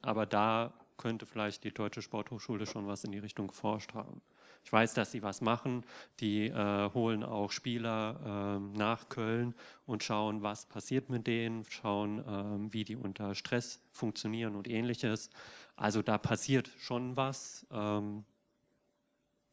aber 0.01 0.25
da 0.25 0.73
könnte 0.97 1.25
vielleicht 1.25 1.63
die 1.63 1.73
Deutsche 1.73 2.01
Sporthochschule 2.01 2.65
schon 2.65 2.87
was 2.87 3.03
in 3.03 3.11
die 3.11 3.19
Richtung 3.19 3.47
geforscht 3.47 3.93
haben. 3.93 4.21
Ich 4.65 4.71
weiß, 4.71 4.93
dass 4.93 5.11
sie 5.11 5.21
was 5.21 5.41
machen. 5.41 5.83
Die 6.19 6.47
äh, 6.47 6.89
holen 6.93 7.23
auch 7.23 7.51
Spieler 7.51 8.59
äh, 8.63 8.77
nach 8.77 9.09
Köln 9.09 9.55
und 9.85 10.03
schauen, 10.03 10.41
was 10.41 10.65
passiert 10.65 11.09
mit 11.09 11.27
denen, 11.27 11.65
schauen, 11.65 12.19
äh, 12.19 12.73
wie 12.73 12.83
die 12.83 12.95
unter 12.95 13.35
Stress 13.35 13.81
funktionieren 13.91 14.55
und 14.55 14.69
ähnliches. 14.69 15.29
Also 15.75 16.01
da 16.01 16.17
passiert 16.17 16.69
schon 16.79 17.17
was. 17.17 17.65
Ähm, 17.71 18.23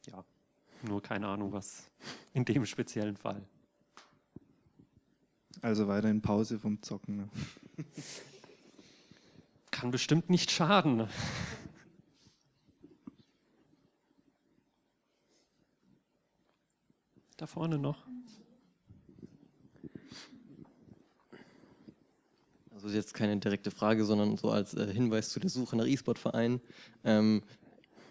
ja, 0.06 0.24
nur 0.82 1.02
keine 1.02 1.26
Ahnung, 1.26 1.52
was 1.52 1.90
in 2.32 2.44
dem 2.44 2.64
speziellen 2.64 3.16
Fall. 3.16 3.42
Also 5.62 5.88
weiter 5.88 6.08
in 6.08 6.22
Pause 6.22 6.58
vom 6.58 6.80
Zocken. 6.82 7.16
Ne? 7.16 7.28
kann 9.80 9.90
bestimmt 9.90 10.28
nicht 10.28 10.50
schaden. 10.50 11.08
Da 17.38 17.46
vorne 17.46 17.78
noch. 17.78 18.06
Also 22.70 22.90
jetzt 22.90 23.14
keine 23.14 23.34
direkte 23.38 23.70
Frage, 23.70 24.04
sondern 24.04 24.36
so 24.36 24.50
als 24.50 24.74
äh, 24.74 24.92
Hinweis 24.92 25.30
zu 25.30 25.40
der 25.40 25.48
Suche 25.48 25.74
nach 25.74 25.86
E-Sport-Vereinen. 25.86 26.60
Ähm, 27.02 27.42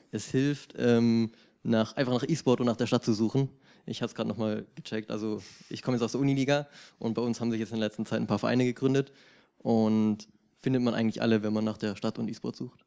es 0.10 0.32
hilft, 0.32 0.74
ähm, 0.80 1.32
nach, 1.62 1.96
einfach 1.96 2.14
nach 2.14 2.28
E-Sport 2.28 2.62
und 2.62 2.66
nach 2.66 2.78
der 2.78 2.88
Stadt 2.88 3.06
zu 3.06 3.14
suchen. 3.14 3.50
Ich 3.86 4.02
habe 4.02 4.10
es 4.10 4.16
gerade 4.16 4.30
nochmal 4.30 4.66
gecheckt. 4.74 5.12
Also 5.12 5.44
ich 5.70 5.84
komme 5.84 5.98
jetzt 5.98 6.04
aus 6.04 6.14
der 6.14 6.22
Uniliga 6.22 6.68
und 6.98 7.14
bei 7.14 7.22
uns 7.22 7.40
haben 7.40 7.52
sich 7.52 7.60
jetzt 7.60 7.72
in 7.72 7.80
der 7.80 7.90
letzten 7.90 8.08
Zeit 8.08 8.20
ein 8.20 8.26
paar 8.26 8.40
Vereine 8.40 8.66
gegründet 8.66 9.12
und 9.60 10.28
findet 10.62 10.82
man 10.82 10.94
eigentlich 10.94 11.22
alle, 11.22 11.44
wenn 11.44 11.54
man 11.54 11.64
nach 11.64 11.78
der 11.78 11.96
Stadt 11.96 12.20
und 12.20 12.30
E-Sport 12.30 12.56
sucht. 12.56 12.86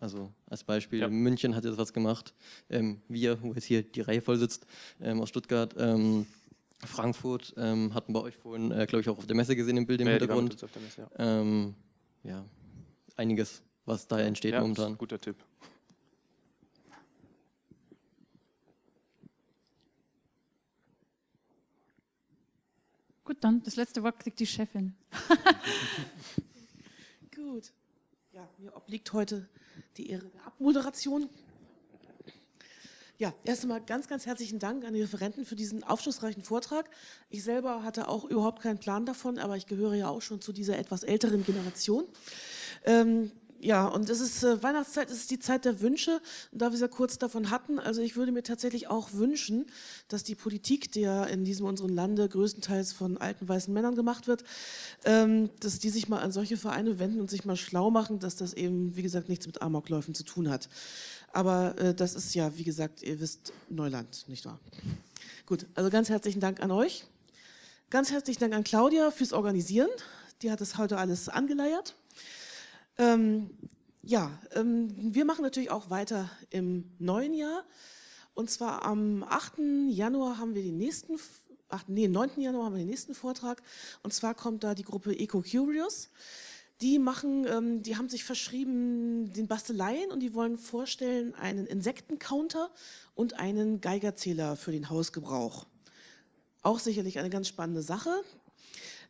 Also 0.00 0.32
als 0.46 0.64
Beispiel, 0.64 1.00
ja. 1.00 1.08
München 1.08 1.54
hat 1.54 1.64
jetzt 1.64 1.78
was 1.78 1.92
gemacht. 1.92 2.34
Ähm, 2.68 3.00
wir, 3.08 3.40
wo 3.42 3.54
jetzt 3.54 3.64
hier 3.64 3.82
die 3.82 4.00
Reihe 4.00 4.20
voll 4.20 4.36
sitzt, 4.36 4.66
ähm, 5.00 5.20
aus 5.20 5.28
Stuttgart. 5.28 5.74
Ähm, 5.78 6.26
Frankfurt 6.84 7.54
ähm, 7.56 7.94
hatten 7.94 8.12
bei 8.12 8.20
euch 8.20 8.36
vorhin, 8.36 8.70
äh, 8.70 8.86
glaube 8.86 9.00
ich, 9.00 9.08
auch 9.08 9.18
auf 9.18 9.26
der 9.26 9.36
Messe 9.36 9.56
gesehen 9.56 9.76
im 9.76 9.86
Bild 9.86 10.00
im 10.00 10.08
ja, 10.08 10.14
Hintergrund. 10.14 10.60
Messe, 10.60 11.02
ja. 11.02 11.40
Ähm, 11.40 11.74
ja. 12.24 12.44
einiges, 13.16 13.62
was 13.86 14.06
da 14.06 14.20
entsteht 14.20 14.52
ja, 14.52 14.60
momentan. 14.60 14.86
Ist 14.86 14.90
ein 14.90 14.98
guter 14.98 15.20
Tipp. 15.20 15.36
Gut, 23.24 23.38
dann 23.40 23.62
das 23.62 23.76
letzte 23.76 24.02
Wort 24.02 24.20
kriegt 24.20 24.38
die 24.38 24.46
Chefin. 24.46 24.94
Gut. 27.54 27.72
Ja, 28.32 28.48
mir 28.58 28.74
obliegt 28.74 29.12
heute 29.12 29.48
die 29.96 30.10
Ehre 30.10 30.26
der 30.26 30.44
Abmoderation. 30.44 31.28
Ja, 33.16 33.32
erst 33.44 33.62
einmal 33.62 33.80
ganz, 33.80 34.08
ganz 34.08 34.26
herzlichen 34.26 34.58
Dank 34.58 34.84
an 34.84 34.92
die 34.92 35.02
Referenten 35.02 35.44
für 35.46 35.54
diesen 35.54 35.84
aufschlussreichen 35.84 36.42
Vortrag. 36.42 36.90
Ich 37.30 37.44
selber 37.44 37.84
hatte 37.84 38.08
auch 38.08 38.24
überhaupt 38.24 38.60
keinen 38.60 38.80
Plan 38.80 39.06
davon, 39.06 39.38
aber 39.38 39.56
ich 39.56 39.66
gehöre 39.66 39.94
ja 39.94 40.08
auch 40.08 40.20
schon 40.20 40.40
zu 40.40 40.52
dieser 40.52 40.76
etwas 40.78 41.04
älteren 41.04 41.44
Generation. 41.44 42.06
Ähm, 42.84 43.30
ja, 43.60 43.86
und 43.86 44.10
es 44.10 44.20
ist 44.20 44.42
äh, 44.42 44.62
Weihnachtszeit, 44.62 45.10
es 45.10 45.18
ist 45.18 45.30
die 45.30 45.38
Zeit 45.38 45.64
der 45.64 45.80
Wünsche. 45.80 46.20
Und 46.52 46.60
da 46.60 46.70
wir 46.70 46.74
es 46.74 46.80
ja 46.80 46.88
kurz 46.88 47.18
davon 47.18 47.50
hatten, 47.50 47.78
also 47.78 48.00
ich 48.02 48.16
würde 48.16 48.32
mir 48.32 48.42
tatsächlich 48.42 48.88
auch 48.88 49.12
wünschen, 49.12 49.66
dass 50.08 50.22
die 50.22 50.34
Politik, 50.34 50.92
die 50.92 51.00
ja 51.00 51.24
in 51.24 51.44
diesem 51.44 51.66
unseren 51.66 51.90
Lande 51.90 52.28
größtenteils 52.28 52.92
von 52.92 53.16
alten 53.16 53.48
weißen 53.48 53.72
Männern 53.72 53.94
gemacht 53.96 54.26
wird, 54.26 54.44
ähm, 55.04 55.50
dass 55.60 55.78
die 55.78 55.90
sich 55.90 56.08
mal 56.08 56.20
an 56.20 56.32
solche 56.32 56.56
Vereine 56.56 56.98
wenden 56.98 57.20
und 57.20 57.30
sich 57.30 57.44
mal 57.44 57.56
schlau 57.56 57.90
machen, 57.90 58.18
dass 58.18 58.36
das 58.36 58.54
eben, 58.54 58.96
wie 58.96 59.02
gesagt, 59.02 59.28
nichts 59.28 59.46
mit 59.46 59.62
Amokläufen 59.62 60.14
zu 60.14 60.24
tun 60.24 60.50
hat. 60.50 60.68
Aber 61.32 61.76
äh, 61.78 61.94
das 61.94 62.14
ist 62.14 62.34
ja, 62.34 62.56
wie 62.56 62.64
gesagt, 62.64 63.02
ihr 63.02 63.18
wisst, 63.20 63.52
Neuland, 63.68 64.24
nicht 64.28 64.44
wahr? 64.44 64.60
Gut, 65.46 65.66
also 65.74 65.90
ganz 65.90 66.08
herzlichen 66.08 66.40
Dank 66.40 66.62
an 66.62 66.70
euch. 66.70 67.04
Ganz 67.90 68.10
herzlichen 68.10 68.40
Dank 68.40 68.54
an 68.54 68.64
Claudia 68.64 69.10
fürs 69.10 69.32
Organisieren. 69.32 69.88
Die 70.42 70.50
hat 70.50 70.60
das 70.60 70.78
heute 70.78 70.98
alles 70.98 71.28
angeleiert. 71.28 71.94
Ähm, 72.98 73.50
ja, 74.02 74.38
ähm, 74.52 74.92
wir 75.14 75.24
machen 75.24 75.42
natürlich 75.42 75.70
auch 75.70 75.90
weiter 75.90 76.30
im 76.50 76.92
neuen 76.98 77.34
Jahr. 77.34 77.64
Und 78.34 78.50
zwar 78.50 78.84
am 78.84 79.22
8. 79.22 79.54
Januar 79.88 80.38
haben 80.38 80.54
wir 80.54 80.62
den 80.62 80.76
nächsten, 80.76 81.18
8, 81.68 81.88
nee, 81.88 82.08
9. 82.08 82.40
Januar 82.40 82.66
haben 82.66 82.74
wir 82.74 82.82
den 82.82 82.88
nächsten 82.88 83.14
Vortrag. 83.14 83.62
Und 84.02 84.12
zwar 84.12 84.34
kommt 84.34 84.64
da 84.64 84.74
die 84.74 84.82
Gruppe 84.82 85.18
Eco 85.18 85.42
Curious. 85.42 86.10
Die 86.80 86.98
machen, 86.98 87.46
ähm, 87.48 87.82
die 87.82 87.96
haben 87.96 88.08
sich 88.08 88.24
verschrieben 88.24 89.32
den 89.32 89.46
Basteleien 89.46 90.10
und 90.10 90.20
die 90.20 90.34
wollen 90.34 90.58
vorstellen 90.58 91.34
einen 91.34 91.66
Insektencounter 91.66 92.70
und 93.14 93.38
einen 93.38 93.80
Geigerzähler 93.80 94.56
für 94.56 94.72
den 94.72 94.90
Hausgebrauch. 94.90 95.66
Auch 96.62 96.80
sicherlich 96.80 97.18
eine 97.18 97.30
ganz 97.30 97.46
spannende 97.46 97.82
Sache. 97.82 98.10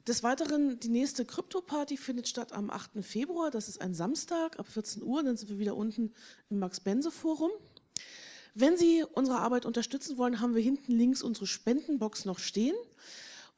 Des 0.06 0.22
Weiteren, 0.22 0.78
die 0.80 0.90
nächste 0.90 1.24
Krypto-Party 1.24 1.96
findet 1.96 2.28
statt 2.28 2.52
am 2.52 2.68
8. 2.68 3.02
Februar. 3.02 3.50
Das 3.50 3.70
ist 3.70 3.80
ein 3.80 3.94
Samstag 3.94 4.58
ab 4.58 4.66
14 4.68 5.02
Uhr. 5.02 5.22
Dann 5.22 5.38
sind 5.38 5.48
wir 5.48 5.58
wieder 5.58 5.76
unten 5.76 6.12
im 6.50 6.58
Max-Bense-Forum. 6.58 7.50
Wenn 8.52 8.76
Sie 8.76 9.02
unsere 9.14 9.38
Arbeit 9.38 9.64
unterstützen 9.64 10.18
wollen, 10.18 10.40
haben 10.40 10.54
wir 10.54 10.62
hinten 10.62 10.92
links 10.92 11.22
unsere 11.22 11.46
Spendenbox 11.46 12.26
noch 12.26 12.38
stehen. 12.38 12.76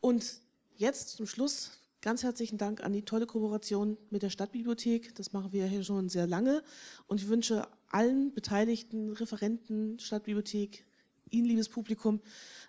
Und 0.01 0.41
jetzt 0.77 1.17
zum 1.17 1.27
Schluss 1.27 1.73
ganz 2.01 2.23
herzlichen 2.23 2.59
Dank 2.59 2.81
an 2.81 2.93
die 2.93 3.05
tolle 3.05 3.27
Kooperation 3.27 3.99
mit 4.11 4.23
der 4.23 4.31
Stadtbibliothek. 4.31 5.17
Das 5.17 5.33
machen 5.33 5.53
wir 5.53 5.67
hier 5.67 5.83
schon 5.83 6.09
sehr 6.09 6.29
lange. 6.29 6.63
Und 7.09 7.21
ich 7.21 7.27
wünsche 7.27 7.67
allen 7.91 8.33
Beteiligten, 8.33 9.11
Referenten, 9.11 9.99
Stadtbibliothek, 9.99 10.86
Ihnen, 11.31 11.47
liebes 11.47 11.69
Publikum, 11.69 12.21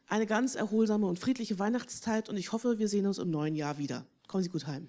eine 0.08 0.26
ganz 0.26 0.56
erholsame 0.56 1.06
und 1.08 1.20
friedliche 1.20 1.60
Weihnachtszeit 1.60 2.30
und 2.30 2.38
ich 2.38 2.52
hoffe, 2.52 2.80
wir 2.80 2.88
sehen 2.88 3.06
uns 3.06 3.18
im 3.18 3.30
neuen 3.30 3.56
Jahr 3.56 3.78
wieder. 3.78 4.06
Kommen 4.28 4.44
Sie 4.44 4.50
gut 4.50 4.68
heim. 4.68 4.88